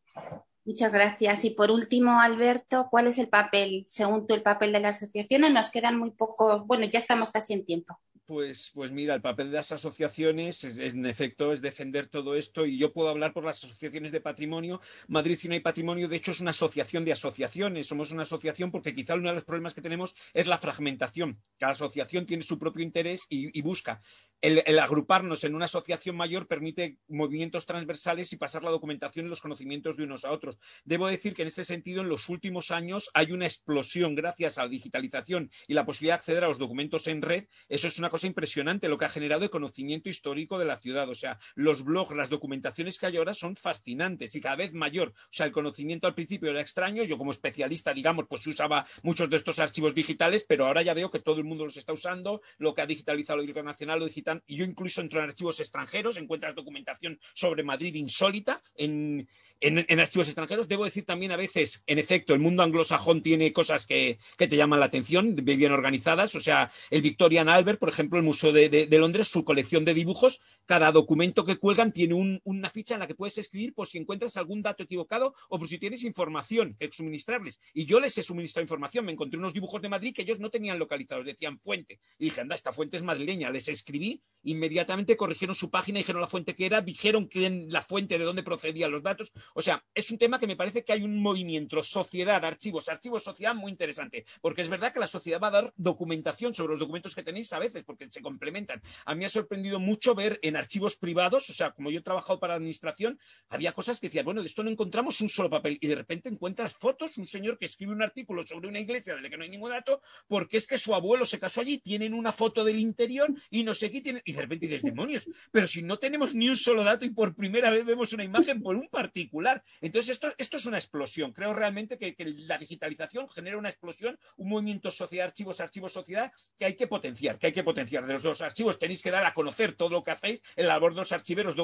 Muchas 0.65 0.91
gracias. 0.91 1.45
Y 1.45 1.51
por 1.51 1.69
último, 1.69 2.19
Alberto, 2.19 2.87
¿cuál 2.89 3.05
es 3.05 3.19
el 3.19 3.29
papel, 3.29 3.85
según 3.87 4.25
tú, 4.25 4.33
el 4.33 4.41
papel 4.41 4.71
de 4.71 4.79
la 4.79 4.87
asociación? 4.87 5.41
Nos 5.53 5.69
quedan 5.69 5.99
muy 5.99 6.09
pocos, 6.09 6.65
bueno, 6.65 6.87
ya 6.87 6.97
estamos 6.97 7.29
casi 7.29 7.53
en 7.53 7.63
tiempo. 7.63 7.99
Pues, 8.29 8.69
pues 8.75 8.91
mira, 8.91 9.15
el 9.15 9.21
papel 9.21 9.49
de 9.49 9.55
las 9.55 9.71
asociaciones, 9.71 10.63
es, 10.63 10.77
es, 10.77 10.93
en 10.93 11.07
efecto, 11.07 11.51
es 11.51 11.61
defender 11.63 12.09
todo 12.09 12.35
esto 12.35 12.67
y 12.67 12.77
yo 12.77 12.93
puedo 12.93 13.09
hablar 13.09 13.33
por 13.33 13.43
las 13.43 13.63
asociaciones 13.63 14.11
de 14.11 14.21
patrimonio. 14.21 14.81
Madrid 15.07 15.35
Cine 15.35 15.55
y 15.55 15.61
Patrimonio, 15.61 16.07
de 16.07 16.17
hecho, 16.17 16.29
es 16.29 16.39
una 16.39 16.51
asociación 16.51 17.05
de 17.05 17.13
asociaciones. 17.13 17.87
Somos 17.87 18.11
una 18.11 18.21
asociación 18.21 18.69
porque 18.69 18.93
quizá 18.93 19.15
uno 19.15 19.29
de 19.29 19.33
los 19.33 19.45
problemas 19.45 19.73
que 19.73 19.81
tenemos 19.81 20.13
es 20.35 20.45
la 20.45 20.59
fragmentación. 20.59 21.41
Cada 21.57 21.73
asociación 21.73 22.27
tiene 22.27 22.43
su 22.43 22.59
propio 22.59 22.83
interés 22.83 23.25
y 23.31 23.61
busca. 23.63 23.99
El, 24.41 24.63
el, 24.65 24.79
agruparnos 24.79 25.43
en 25.43 25.53
una 25.53 25.65
asociación 25.65 26.15
mayor 26.15 26.47
permite 26.47 26.97
movimientos 27.09 27.65
transversales 27.65 28.31
y 28.31 28.37
pasar 28.37 28.63
la 28.63 28.69
documentación 28.69 29.25
y 29.25 29.29
los 29.29 29.41
conocimientos 29.41 29.97
de 29.97 30.03
unos 30.03 30.23
a 30.23 30.31
otros. 30.31 30.57
Debo 30.85 31.07
decir 31.07 31.33
que 31.33 31.41
en 31.41 31.49
este 31.49 31.65
sentido, 31.65 32.01
en 32.01 32.09
los 32.09 32.29
últimos 32.29 32.71
años 32.71 33.09
hay 33.13 33.33
una 33.33 33.45
explosión 33.45 34.15
gracias 34.15 34.57
a 34.57 34.63
la 34.63 34.69
digitalización 34.69 35.51
y 35.67 35.73
la 35.73 35.85
posibilidad 35.85 36.15
de 36.15 36.19
acceder 36.19 36.43
a 36.45 36.47
los 36.47 36.57
documentos 36.57 37.07
en 37.07 37.21
red. 37.21 37.47
Eso 37.67 37.87
es 37.87 37.99
una 37.99 38.09
cosa 38.09 38.27
impresionante 38.27 38.87
lo 38.87 38.97
que 38.97 39.05
ha 39.05 39.09
generado 39.09 39.41
de 39.41 39.49
conocimiento 39.49 40.07
histórico 40.09 40.57
de 40.57 40.65
la 40.65 40.79
ciudad. 40.79 41.09
O 41.09 41.15
sea, 41.15 41.37
los 41.55 41.83
blogs, 41.83 42.15
las 42.15 42.29
documentaciones 42.29 42.97
que 42.97 43.07
hay 43.07 43.17
ahora 43.17 43.33
son 43.33 43.57
fascinantes 43.57 44.35
y 44.35 44.41
cada 44.41 44.55
vez 44.55 44.73
mayor. 44.73 45.09
O 45.09 45.31
sea, 45.31 45.47
el 45.47 45.51
conocimiento 45.51 46.07
al 46.07 46.15
principio 46.15 46.49
era 46.49 46.61
extraño. 46.61 47.03
Yo 47.03 47.17
como 47.17 47.31
especialista, 47.31 47.93
digamos, 47.93 48.25
pues 48.29 48.47
usaba 48.47 48.85
muchos 49.03 49.29
de 49.29 49.35
estos 49.35 49.59
archivos 49.59 49.93
digitales, 49.93 50.45
pero 50.47 50.65
ahora 50.65 50.81
ya 50.81 50.93
veo 50.93 51.11
que 51.11 51.19
todo 51.19 51.39
el 51.39 51.43
mundo 51.43 51.65
los 51.65 51.75
está 51.75 51.91
usando. 51.91 52.41
Lo 52.57 52.73
que 52.73 52.81
ha 52.81 52.85
digitalizado 52.85 53.39
Biblioteca 53.39 53.65
Nacional 53.65 53.99
lo 53.99 54.05
digitaliza 54.05 54.28
Y 54.47 54.55
yo 54.55 54.65
incluso 54.65 55.01
entro 55.01 55.19
en 55.19 55.29
archivos 55.29 55.59
extranjeros, 55.59 56.17
encuentras 56.17 56.55
documentación 56.55 57.19
sobre 57.33 57.63
Madrid 57.63 57.95
insólita 57.95 58.61
en, 58.75 59.27
en, 59.61 59.99
archivos 59.99 60.27
extranjeros. 60.27 60.67
Debo 60.67 60.85
decir 60.85 61.05
también 61.05 61.31
a 61.31 61.37
veces, 61.37 61.83
en 61.87 61.99
efecto, 61.99 62.33
el 62.33 62.39
mundo 62.39 62.63
anglosajón 62.63 63.21
tiene 63.21 63.51
cosas 63.53 63.85
que, 63.85 64.17
te 64.37 64.47
llaman 64.47 64.79
la 64.79 64.87
atención, 64.87 65.35
bien 65.35 65.71
organizadas. 65.71 66.35
O 66.35 66.41
sea, 66.41 66.71
el 66.89 67.01
Victorian 67.01 67.49
Albert, 67.49 67.79
por 67.79 67.89
ejemplo, 67.89 68.17
el 68.17 68.25
Museo 68.25 68.51
de, 68.51 68.87
Londres, 68.91 69.27
su 69.27 69.43
colección 69.43 69.85
de 69.85 69.93
dibujos, 69.93 70.41
cada 70.65 70.91
documento 70.91 71.45
que 71.45 71.57
cuelgan 71.57 71.91
tiene 71.91 72.39
una 72.43 72.69
ficha 72.69 72.93
en 72.95 73.01
la 73.01 73.07
que 73.07 73.15
puedes 73.15 73.37
escribir 73.37 73.73
por 73.73 73.87
si 73.87 73.97
encuentras 73.97 74.37
algún 74.37 74.61
dato 74.61 74.83
equivocado 74.83 75.33
o 75.49 75.59
por 75.59 75.67
si 75.67 75.77
tienes 75.77 76.03
información 76.03 76.75
que 76.79 76.89
suministrarles. 76.91 77.59
Y 77.73 77.85
yo 77.85 77.99
les 77.99 78.17
he 78.17 78.23
suministrado 78.23 78.63
información. 78.63 79.05
Me 79.05 79.11
encontré 79.11 79.37
unos 79.37 79.53
dibujos 79.53 79.81
de 79.81 79.89
Madrid 79.89 80.13
que 80.13 80.23
ellos 80.23 80.39
no 80.39 80.49
tenían 80.49 80.79
localizados, 80.79 81.25
decían 81.25 81.59
fuente. 81.59 81.99
Y 82.17 82.25
dije, 82.25 82.41
anda, 82.41 82.55
esta 82.55 82.73
fuente 82.73 82.97
es 82.97 83.03
madrileña. 83.03 83.49
Les 83.49 83.67
escribí, 83.67 84.21
inmediatamente 84.43 85.17
corrigieron 85.17 85.55
su 85.55 85.69
página, 85.69 85.99
dijeron 85.99 86.21
la 86.21 86.27
fuente 86.27 86.55
que 86.55 86.65
era, 86.65 86.81
dijeron 86.81 87.27
que 87.27 87.49
la 87.69 87.81
fuente 87.81 88.17
de 88.17 88.23
dónde 88.23 88.43
procedían 88.43 88.91
los 88.91 89.03
datos. 89.03 89.31
O 89.53 89.61
sea, 89.61 89.83
es 89.93 90.11
un 90.11 90.17
tema 90.17 90.39
que 90.39 90.47
me 90.47 90.55
parece 90.55 90.83
que 90.83 90.93
hay 90.93 91.03
un 91.03 91.21
movimiento, 91.21 91.83
sociedad, 91.83 92.43
archivos, 92.43 92.89
archivos, 92.89 93.23
sociedad 93.23 93.55
muy 93.55 93.71
interesante, 93.71 94.25
porque 94.41 94.61
es 94.61 94.69
verdad 94.69 94.93
que 94.93 94.99
la 94.99 95.07
sociedad 95.07 95.39
va 95.41 95.47
a 95.47 95.51
dar 95.51 95.73
documentación 95.75 96.53
sobre 96.53 96.71
los 96.71 96.79
documentos 96.79 97.15
que 97.15 97.23
tenéis 97.23 97.51
a 97.53 97.59
veces, 97.59 97.83
porque 97.83 98.07
se 98.09 98.21
complementan. 98.21 98.81
A 99.05 99.13
mí 99.13 99.19
me 99.19 99.25
ha 99.25 99.29
sorprendido 99.29 99.79
mucho 99.79 100.15
ver 100.15 100.39
en 100.41 100.55
archivos 100.55 100.95
privados, 100.95 101.49
o 101.49 101.53
sea, 101.53 101.71
como 101.71 101.91
yo 101.91 101.99
he 101.99 102.03
trabajado 102.03 102.39
para 102.39 102.55
administración, 102.55 103.19
había 103.49 103.73
cosas 103.73 103.99
que 103.99 104.07
decían, 104.07 104.25
bueno, 104.25 104.41
de 104.41 104.47
esto 104.47 104.63
no 104.63 104.69
encontramos 104.69 105.21
un 105.21 105.29
solo 105.29 105.49
papel, 105.49 105.77
y 105.81 105.87
de 105.87 105.95
repente 105.95 106.29
encuentras 106.29 106.73
fotos, 106.73 107.17
un 107.17 107.27
señor 107.27 107.57
que 107.57 107.65
escribe 107.65 107.91
un 107.91 108.01
artículo 108.01 108.45
sobre 108.45 108.67
una 108.67 108.79
iglesia 108.79 109.15
de 109.15 109.21
la 109.21 109.29
que 109.29 109.37
no 109.37 109.43
hay 109.43 109.49
ningún 109.49 109.71
dato, 109.71 110.01
porque 110.27 110.57
es 110.57 110.67
que 110.67 110.77
su 110.77 110.93
abuelo 110.93 111.25
se 111.25 111.39
casó 111.39 111.61
allí, 111.61 111.79
tienen 111.79 112.13
una 112.13 112.31
foto 112.31 112.63
del 112.63 112.79
interior 112.79 113.29
y 113.49 113.63
no 113.63 113.73
sé 113.73 113.91
qué 113.91 114.01
tienen, 114.01 114.21
y 114.29 114.33
de 114.33 114.41
repente 114.41 114.67
demonios, 114.79 115.27
pero 115.51 115.67
si 115.67 115.81
no 115.81 115.97
tenemos 115.97 116.35
ni 116.35 116.49
un 116.49 116.55
solo 116.55 116.83
dato 116.83 117.05
y 117.05 117.09
por 117.09 117.35
primera 117.35 117.69
vez 117.71 117.85
vemos 117.85 118.13
una 118.13 118.23
imagen 118.23 118.61
por 118.61 118.75
un 118.75 118.87
particular, 118.87 119.63
entonces, 119.81 120.13
esto, 120.13 120.33
esto 120.37 120.57
es 120.57 120.65
una 120.65 120.77
explosión. 120.77 121.33
Creo 121.33 121.53
realmente 121.53 121.97
que, 121.97 122.15
la 122.19 122.57
digitalización 122.57 123.27
genera 123.29 123.57
una 123.57 123.69
explosión, 123.69 124.19
un 124.37 124.49
movimiento 124.49 124.91
sociedad, 124.91 125.27
archivos, 125.27 125.59
archivos, 125.59 125.93
sociedad, 125.93 126.31
que 126.57 126.65
hay 126.65 126.75
que 126.75 126.87
potenciar, 126.87 127.39
que 127.39 127.47
hay 127.47 127.53
que 127.53 127.63
potenciar. 127.63 128.05
De 128.05 128.13
los 128.13 128.23
dos 128.23 128.41
archivos 128.41 128.79
tenéis 128.79 129.01
que 129.01 129.11
dar 129.11 129.25
a 129.25 129.33
conocer 129.33 129.73
todo 129.73 129.89
lo 129.89 130.03
que 130.03 130.11
hacéis, 130.11 130.41
el 130.55 130.67
labor 130.67 130.93
de 130.93 130.99
los 130.99 131.11
archiveros, 131.11 131.55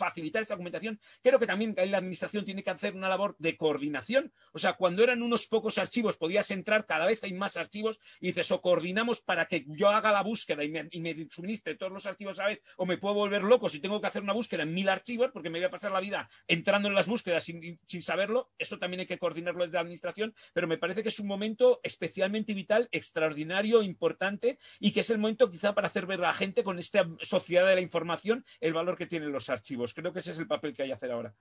facilitar 0.00 0.42
esa 0.42 0.54
documentación. 0.54 0.98
Creo 1.22 1.38
que 1.38 1.46
también 1.46 1.74
la 1.76 1.98
administración 1.98 2.44
tiene 2.44 2.62
que 2.62 2.70
hacer 2.70 2.94
una 2.94 3.08
labor 3.08 3.36
de 3.38 3.56
coordinación. 3.56 4.32
O 4.52 4.58
sea, 4.58 4.72
cuando 4.72 5.04
eran 5.04 5.22
unos 5.22 5.46
pocos 5.46 5.76
archivos, 5.76 6.16
podías 6.16 6.50
entrar, 6.50 6.86
cada 6.86 7.06
vez 7.06 7.22
hay 7.22 7.34
más 7.34 7.56
archivos, 7.56 8.00
y 8.18 8.28
dices, 8.28 8.50
o 8.50 8.60
coordinamos 8.60 9.20
para 9.20 9.46
que 9.46 9.64
yo 9.68 9.90
haga 9.90 10.10
la 10.10 10.22
búsqueda 10.22 10.64
y 10.64 10.70
me, 10.70 10.88
y 10.90 11.00
me 11.00 11.28
suministre 11.30 11.74
todos 11.74 11.92
los 11.92 12.06
archivos 12.06 12.38
a 12.38 12.44
la 12.44 12.48
vez, 12.48 12.62
o 12.76 12.86
me 12.86 12.96
puedo 12.96 13.14
volver 13.14 13.42
loco 13.42 13.68
si 13.68 13.78
tengo 13.80 14.00
que 14.00 14.06
hacer 14.06 14.22
una 14.22 14.32
búsqueda 14.32 14.62
en 14.62 14.72
mil 14.72 14.88
archivos, 14.88 15.30
porque 15.32 15.50
me 15.50 15.58
voy 15.58 15.66
a 15.66 15.70
pasar 15.70 15.92
la 15.92 16.00
vida 16.00 16.28
entrando 16.48 16.88
en 16.88 16.94
las 16.94 17.06
búsquedas 17.06 17.44
sin, 17.44 17.78
sin 17.86 18.02
saberlo. 18.02 18.50
Eso 18.58 18.78
también 18.78 19.00
hay 19.00 19.06
que 19.06 19.18
coordinarlo 19.18 19.64
desde 19.64 19.74
la 19.74 19.80
administración, 19.80 20.34
pero 20.54 20.66
me 20.66 20.78
parece 20.78 21.02
que 21.02 21.10
es 21.10 21.20
un 21.20 21.26
momento 21.26 21.80
especialmente 21.82 22.54
vital, 22.54 22.88
extraordinario, 22.90 23.82
importante, 23.82 24.58
y 24.78 24.92
que 24.92 25.00
es 25.00 25.10
el 25.10 25.18
momento 25.18 25.50
quizá 25.50 25.74
para 25.74 25.88
hacer 25.88 26.06
ver 26.06 26.20
a 26.20 26.28
la 26.28 26.34
gente 26.34 26.64
con 26.64 26.78
esta 26.78 27.06
sociedad 27.20 27.66
de 27.66 27.74
la 27.74 27.80
información 27.80 28.44
el 28.60 28.72
valor 28.72 28.96
que 28.96 29.06
tienen 29.06 29.32
los 29.32 29.50
archivos. 29.50 29.89
Creo 29.94 30.12
que 30.12 30.20
ese 30.20 30.32
es 30.32 30.38
el 30.38 30.46
papel 30.46 30.74
que 30.74 30.82
hay 30.82 30.88
que 30.88 30.94
hacer 30.94 31.10
ahora. 31.12 31.34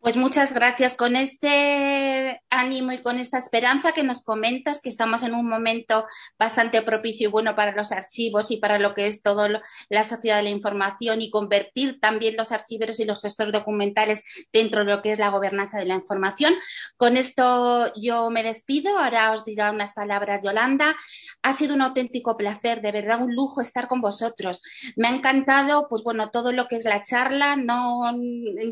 Pues 0.00 0.16
muchas 0.16 0.54
gracias. 0.54 0.94
Con 0.94 1.16
este 1.16 2.40
ánimo 2.50 2.92
y 2.92 2.98
con 2.98 3.18
esta 3.18 3.36
esperanza 3.36 3.90
que 3.92 4.04
nos 4.04 4.22
comentas, 4.22 4.80
que 4.80 4.88
estamos 4.88 5.24
en 5.24 5.34
un 5.34 5.48
momento 5.48 6.06
bastante 6.38 6.82
propicio 6.82 7.28
y 7.28 7.32
bueno 7.32 7.56
para 7.56 7.72
los 7.72 7.90
archivos 7.90 8.52
y 8.52 8.58
para 8.58 8.78
lo 8.78 8.94
que 8.94 9.08
es 9.08 9.22
toda 9.22 9.60
la 9.88 10.04
sociedad 10.04 10.36
de 10.36 10.44
la 10.44 10.50
información 10.50 11.20
y 11.20 11.30
convertir 11.30 11.98
también 11.98 12.36
los 12.36 12.52
archiveros 12.52 13.00
y 13.00 13.06
los 13.06 13.20
gestores 13.20 13.52
documentales 13.52 14.22
dentro 14.52 14.84
de 14.84 14.92
lo 14.92 15.02
que 15.02 15.10
es 15.10 15.18
la 15.18 15.30
gobernanza 15.30 15.78
de 15.78 15.86
la 15.86 15.96
información. 15.96 16.54
Con 16.96 17.16
esto 17.16 17.92
yo 17.94 18.30
me 18.30 18.44
despido. 18.44 18.98
Ahora 18.98 19.32
os 19.32 19.44
dirá 19.44 19.72
unas 19.72 19.94
palabras 19.94 20.40
Yolanda. 20.44 20.94
Ha 21.42 21.52
sido 21.52 21.74
un 21.74 21.82
auténtico 21.82 22.36
placer, 22.36 22.82
de 22.82 22.92
verdad 22.92 23.20
un 23.20 23.34
lujo 23.34 23.60
estar 23.60 23.88
con 23.88 24.00
vosotros. 24.00 24.62
Me 24.94 25.08
ha 25.08 25.10
encantado, 25.10 25.88
pues 25.88 26.04
bueno, 26.04 26.30
todo 26.30 26.52
lo 26.52 26.68
que 26.68 26.76
es 26.76 26.84
la 26.84 27.02
charla. 27.02 27.56
No 27.56 28.16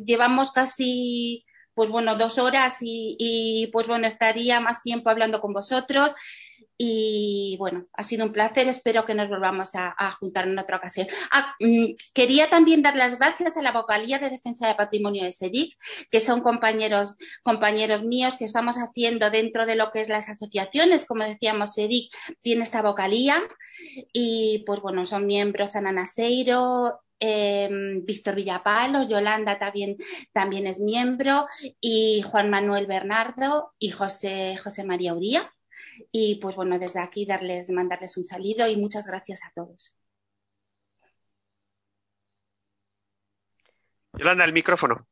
llevamos 0.04 0.52
casi 0.52 1.15
pues 1.76 1.90
bueno, 1.90 2.16
dos 2.16 2.38
horas 2.38 2.78
y, 2.80 3.68
pues 3.70 3.86
bueno, 3.86 4.06
estaría 4.06 4.60
más 4.60 4.82
tiempo 4.82 5.10
hablando 5.10 5.42
con 5.42 5.52
vosotros. 5.52 6.12
Y 6.78 7.56
bueno, 7.58 7.86
ha 7.92 8.02
sido 8.02 8.24
un 8.24 8.32
placer. 8.32 8.66
Espero 8.66 9.04
que 9.04 9.14
nos 9.14 9.28
volvamos 9.28 9.74
a, 9.74 9.94
juntar 10.18 10.48
en 10.48 10.58
otra 10.58 10.78
ocasión. 10.78 11.06
Ah, 11.30 11.54
mm, 11.60 11.94
quería 12.14 12.48
también 12.48 12.80
dar 12.80 12.96
las 12.96 13.18
gracias 13.18 13.58
a 13.58 13.62
la 13.62 13.72
vocalía 13.72 14.18
de 14.18 14.30
Defensa 14.30 14.68
de 14.68 14.74
Patrimonio 14.74 15.22
de 15.22 15.32
SEDIC, 15.32 15.76
que 16.10 16.20
son 16.20 16.40
compañeros, 16.40 17.18
compañeros 17.42 18.04
míos 18.04 18.36
que 18.38 18.46
estamos 18.46 18.76
haciendo 18.76 19.28
dentro 19.30 19.66
de 19.66 19.76
lo 19.76 19.90
que 19.90 20.00
es 20.00 20.08
las 20.08 20.30
asociaciones. 20.30 21.04
Como 21.04 21.24
decíamos, 21.24 21.74
SEDIC 21.74 22.10
tiene 22.40 22.62
esta 22.62 22.80
vocalía 22.80 23.42
y 24.14 24.64
pues 24.66 24.80
bueno, 24.80 25.04
son 25.04 25.26
miembros 25.26 25.76
Ana 25.76 25.92
Naseiro, 25.92 27.00
Em, 27.18 28.04
Víctor 28.04 28.34
Villapalos, 28.34 29.08
Yolanda 29.08 29.58
también, 29.58 29.96
también 30.32 30.66
es 30.66 30.80
miembro, 30.80 31.46
y 31.80 32.22
Juan 32.22 32.50
Manuel 32.50 32.86
Bernardo 32.86 33.70
y 33.78 33.90
José, 33.90 34.56
José 34.58 34.84
María 34.84 35.14
Uría. 35.14 35.52
Y 36.12 36.36
pues 36.36 36.56
bueno, 36.56 36.78
desde 36.78 37.00
aquí 37.00 37.24
darles, 37.24 37.70
mandarles 37.70 38.16
un 38.18 38.24
saludo 38.24 38.68
y 38.68 38.76
muchas 38.76 39.06
gracias 39.06 39.40
a 39.44 39.52
todos. 39.54 39.94
Yolanda, 44.12 44.44
el 44.44 44.52
micrófono. 44.52 45.06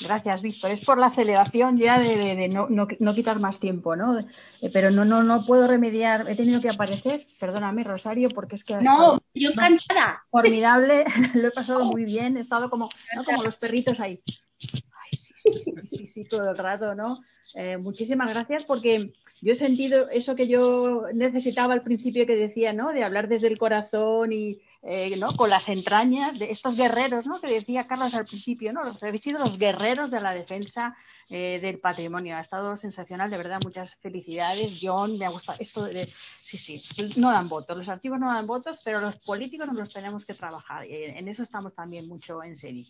Gracias, 0.00 0.42
Víctor. 0.42 0.70
Es 0.70 0.80
por 0.80 0.98
la 0.98 1.06
aceleración 1.06 1.76
ya 1.76 1.98
de, 1.98 2.48
no, 2.48 3.14
quitar 3.14 3.40
más 3.40 3.58
tiempo, 3.58 3.96
¿no? 3.96 4.18
Eh, 4.18 4.70
pero 4.72 4.90
no, 4.90 5.04
no, 5.04 5.22
no 5.22 5.44
puedo 5.44 5.66
remediar. 5.66 6.28
He 6.28 6.36
tenido 6.36 6.60
que 6.60 6.68
aparecer, 6.68 7.20
perdóname, 7.38 7.84
Rosario, 7.84 8.28
porque 8.30 8.56
es 8.56 8.64
que. 8.64 8.76
No, 8.78 9.20
yo 9.34 9.50
encantada. 9.50 10.22
Formidable, 10.30 11.04
lo 11.34 11.48
he 11.48 11.52
pasado 11.52 11.84
muy 11.84 12.04
bien. 12.04 12.36
He 12.36 12.40
estado 12.40 12.70
como, 12.70 12.88
como 13.24 13.42
los 13.42 13.56
perritos 13.56 14.00
ahí. 14.00 14.22
Ay, 14.62 15.18
sí, 15.38 15.62
sí, 15.86 16.08
sí, 16.08 16.24
todo 16.24 16.50
el 16.50 16.58
rato, 16.58 16.94
¿no? 16.94 17.20
Eh, 17.54 17.76
muchísimas 17.76 18.30
gracias 18.30 18.64
porque 18.64 19.12
yo 19.40 19.52
he 19.52 19.54
sentido 19.54 20.08
eso 20.10 20.34
que 20.34 20.48
yo 20.48 21.06
necesitaba 21.14 21.72
al 21.72 21.82
principio 21.82 22.26
que 22.26 22.34
decía, 22.34 22.72
¿no? 22.72 22.92
De 22.92 23.04
hablar 23.04 23.28
desde 23.28 23.46
el 23.46 23.58
corazón 23.58 24.32
y, 24.32 24.60
eh, 24.86 25.16
¿no? 25.16 25.34
con 25.34 25.48
las 25.48 25.70
entrañas 25.70 26.38
de 26.38 26.50
estos 26.50 26.76
guerreros, 26.76 27.26
¿no? 27.26 27.40
que 27.40 27.46
decía 27.46 27.86
Carlos 27.86 28.12
al 28.14 28.26
principio, 28.26 28.70
¿no? 28.72 28.84
los, 28.84 29.02
habéis 29.02 29.22
sido 29.22 29.38
los 29.38 29.58
guerreros 29.58 30.10
de 30.10 30.20
la 30.20 30.34
defensa 30.34 30.94
eh, 31.30 31.58
del 31.62 31.78
patrimonio. 31.78 32.36
Ha 32.36 32.40
estado 32.40 32.76
sensacional, 32.76 33.30
de 33.30 33.38
verdad, 33.38 33.60
muchas 33.64 33.94
felicidades. 33.96 34.78
John, 34.82 35.16
me 35.16 35.24
ha 35.24 35.30
gustado 35.30 35.58
esto 35.58 35.84
de... 35.84 36.06
Sí, 36.44 36.58
sí, 36.58 36.82
no 37.16 37.30
dan 37.30 37.48
votos, 37.48 37.76
los 37.76 37.88
archivos 37.88 38.20
no 38.20 38.26
dan 38.26 38.46
votos, 38.46 38.78
pero 38.84 39.00
los 39.00 39.16
políticos 39.16 39.66
nos 39.66 39.76
los 39.76 39.92
tenemos 39.92 40.26
que 40.26 40.34
trabajar. 40.34 40.84
En 40.86 41.26
eso 41.28 41.42
estamos 41.42 41.74
también 41.74 42.06
mucho 42.06 42.42
en 42.42 42.56
serie. 42.56 42.86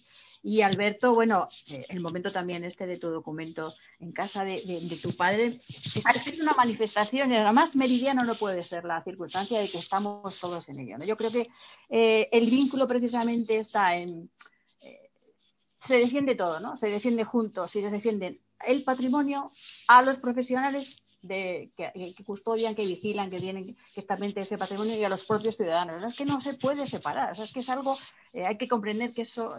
Y 0.46 0.60
Alberto, 0.60 1.14
bueno, 1.14 1.48
eh, 1.68 1.86
el 1.88 2.00
momento 2.00 2.30
también 2.30 2.64
este 2.64 2.86
de 2.86 2.98
tu 2.98 3.08
documento 3.08 3.74
en 3.98 4.12
casa 4.12 4.44
de, 4.44 4.60
tu 5.02 5.16
padre, 5.16 5.46
es, 5.46 5.96
es 5.96 6.38
una 6.38 6.52
manifestación 6.52 7.32
y 7.32 7.36
además 7.36 7.74
meridiano 7.74 8.24
no 8.24 8.34
puede 8.34 8.62
ser 8.62 8.84
la 8.84 9.02
circunstancia 9.02 9.58
de 9.58 9.70
que 9.70 9.78
estamos 9.78 10.38
todos 10.38 10.68
en 10.68 10.80
ello. 10.80 10.98
¿no? 10.98 11.06
Yo 11.06 11.16
creo 11.16 11.32
que 11.32 11.48
eh, 11.88 12.28
el 12.30 12.50
vínculo 12.50 12.86
precisamente 12.86 13.56
está 13.56 13.96
en... 13.96 14.30
Eh, 14.82 15.10
se 15.80 15.96
defiende 15.96 16.34
todo, 16.34 16.60
¿no? 16.60 16.76
Se 16.76 16.88
defiende 16.88 17.24
juntos 17.24 17.74
y 17.76 17.80
se 17.80 17.88
defienden 17.88 18.38
el 18.66 18.84
patrimonio 18.84 19.50
a 19.88 20.02
los 20.02 20.18
profesionales 20.18 21.00
de, 21.24 21.70
que, 21.76 22.24
custodian, 22.24 22.74
que 22.74 22.84
vigilan, 22.84 23.30
que 23.30 23.40
tienen 23.40 23.74
que 23.94 24.00
estar 24.00 24.18
ese 24.22 24.58
patrimonio 24.58 24.94
y 24.96 25.04
a 25.04 25.08
los 25.08 25.24
propios 25.24 25.56
ciudadanos. 25.56 26.02
Es 26.02 26.16
que 26.16 26.26
no 26.26 26.40
se 26.40 26.54
puede 26.54 26.84
separar, 26.84 27.38
es 27.38 27.50
que 27.52 27.60
es 27.60 27.68
algo, 27.70 27.96
eh, 28.32 28.44
hay 28.44 28.58
que 28.58 28.68
comprender 28.68 29.12
que 29.14 29.22
eso 29.22 29.56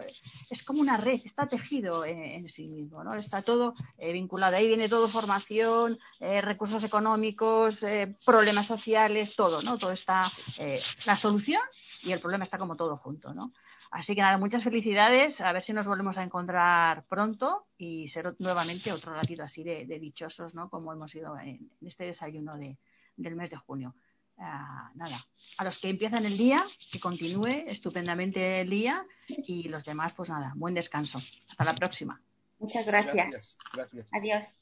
es 0.48 0.62
como 0.62 0.80
una 0.80 0.96
red, 0.96 1.20
está 1.24 1.46
tejido 1.46 2.04
en, 2.04 2.48
sí 2.48 2.68
mismo, 2.68 3.02
¿no? 3.02 3.14
está 3.14 3.42
todo 3.42 3.74
eh, 3.98 4.12
vinculado. 4.12 4.56
Ahí 4.56 4.68
viene 4.68 4.88
todo, 4.88 5.08
formación, 5.08 5.98
eh, 6.20 6.40
recursos 6.40 6.84
económicos, 6.84 7.84
problemas 8.24 8.66
sociales, 8.66 9.34
todo, 9.34 9.60
¿no? 9.62 9.76
Todo 9.76 9.90
está, 9.90 10.30
la 11.04 11.16
solución 11.16 11.62
y 12.02 12.12
el 12.12 12.20
problema 12.20 12.44
está 12.44 12.58
como 12.58 12.76
todo 12.76 12.96
junto, 12.96 13.34
¿no? 13.34 13.52
Así 13.96 14.14
que 14.14 14.20
nada, 14.20 14.36
muchas 14.36 14.62
felicidades. 14.62 15.40
A 15.40 15.52
ver 15.52 15.62
si 15.62 15.72
nos 15.72 15.86
volvemos 15.86 16.18
a 16.18 16.22
encontrar 16.22 17.06
pronto 17.06 17.66
y 17.78 18.08
ser 18.08 18.36
nuevamente 18.38 18.92
otro 18.92 19.14
ratito 19.14 19.42
así 19.42 19.64
de, 19.64 19.86
dichosos, 19.86 20.54
¿no? 20.54 20.68
Como 20.68 20.92
hemos 20.92 21.14
ido 21.14 21.38
en, 21.38 21.70
este 21.80 22.04
desayuno 22.04 22.58
del 22.58 23.36
mes 23.36 23.48
de 23.48 23.56
junio. 23.56 23.94
Ah, 24.36 24.90
nada, 24.96 25.16
a 25.56 25.64
los 25.64 25.78
que 25.78 25.88
empiezan 25.88 26.26
el 26.26 26.36
día, 26.36 26.62
que 26.92 27.00
continúe 27.00 27.64
estupendamente 27.66 28.60
el 28.60 28.68
día 28.68 29.06
y 29.28 29.62
los 29.70 29.82
demás, 29.86 30.12
pues 30.12 30.28
nada, 30.28 30.52
buen 30.56 30.74
descanso. 30.74 31.18
Hasta 31.48 31.64
la 31.64 31.74
próxima. 31.74 32.20
Muchas 32.58 32.86
gracias. 32.86 33.56
Adiós. 34.12 34.58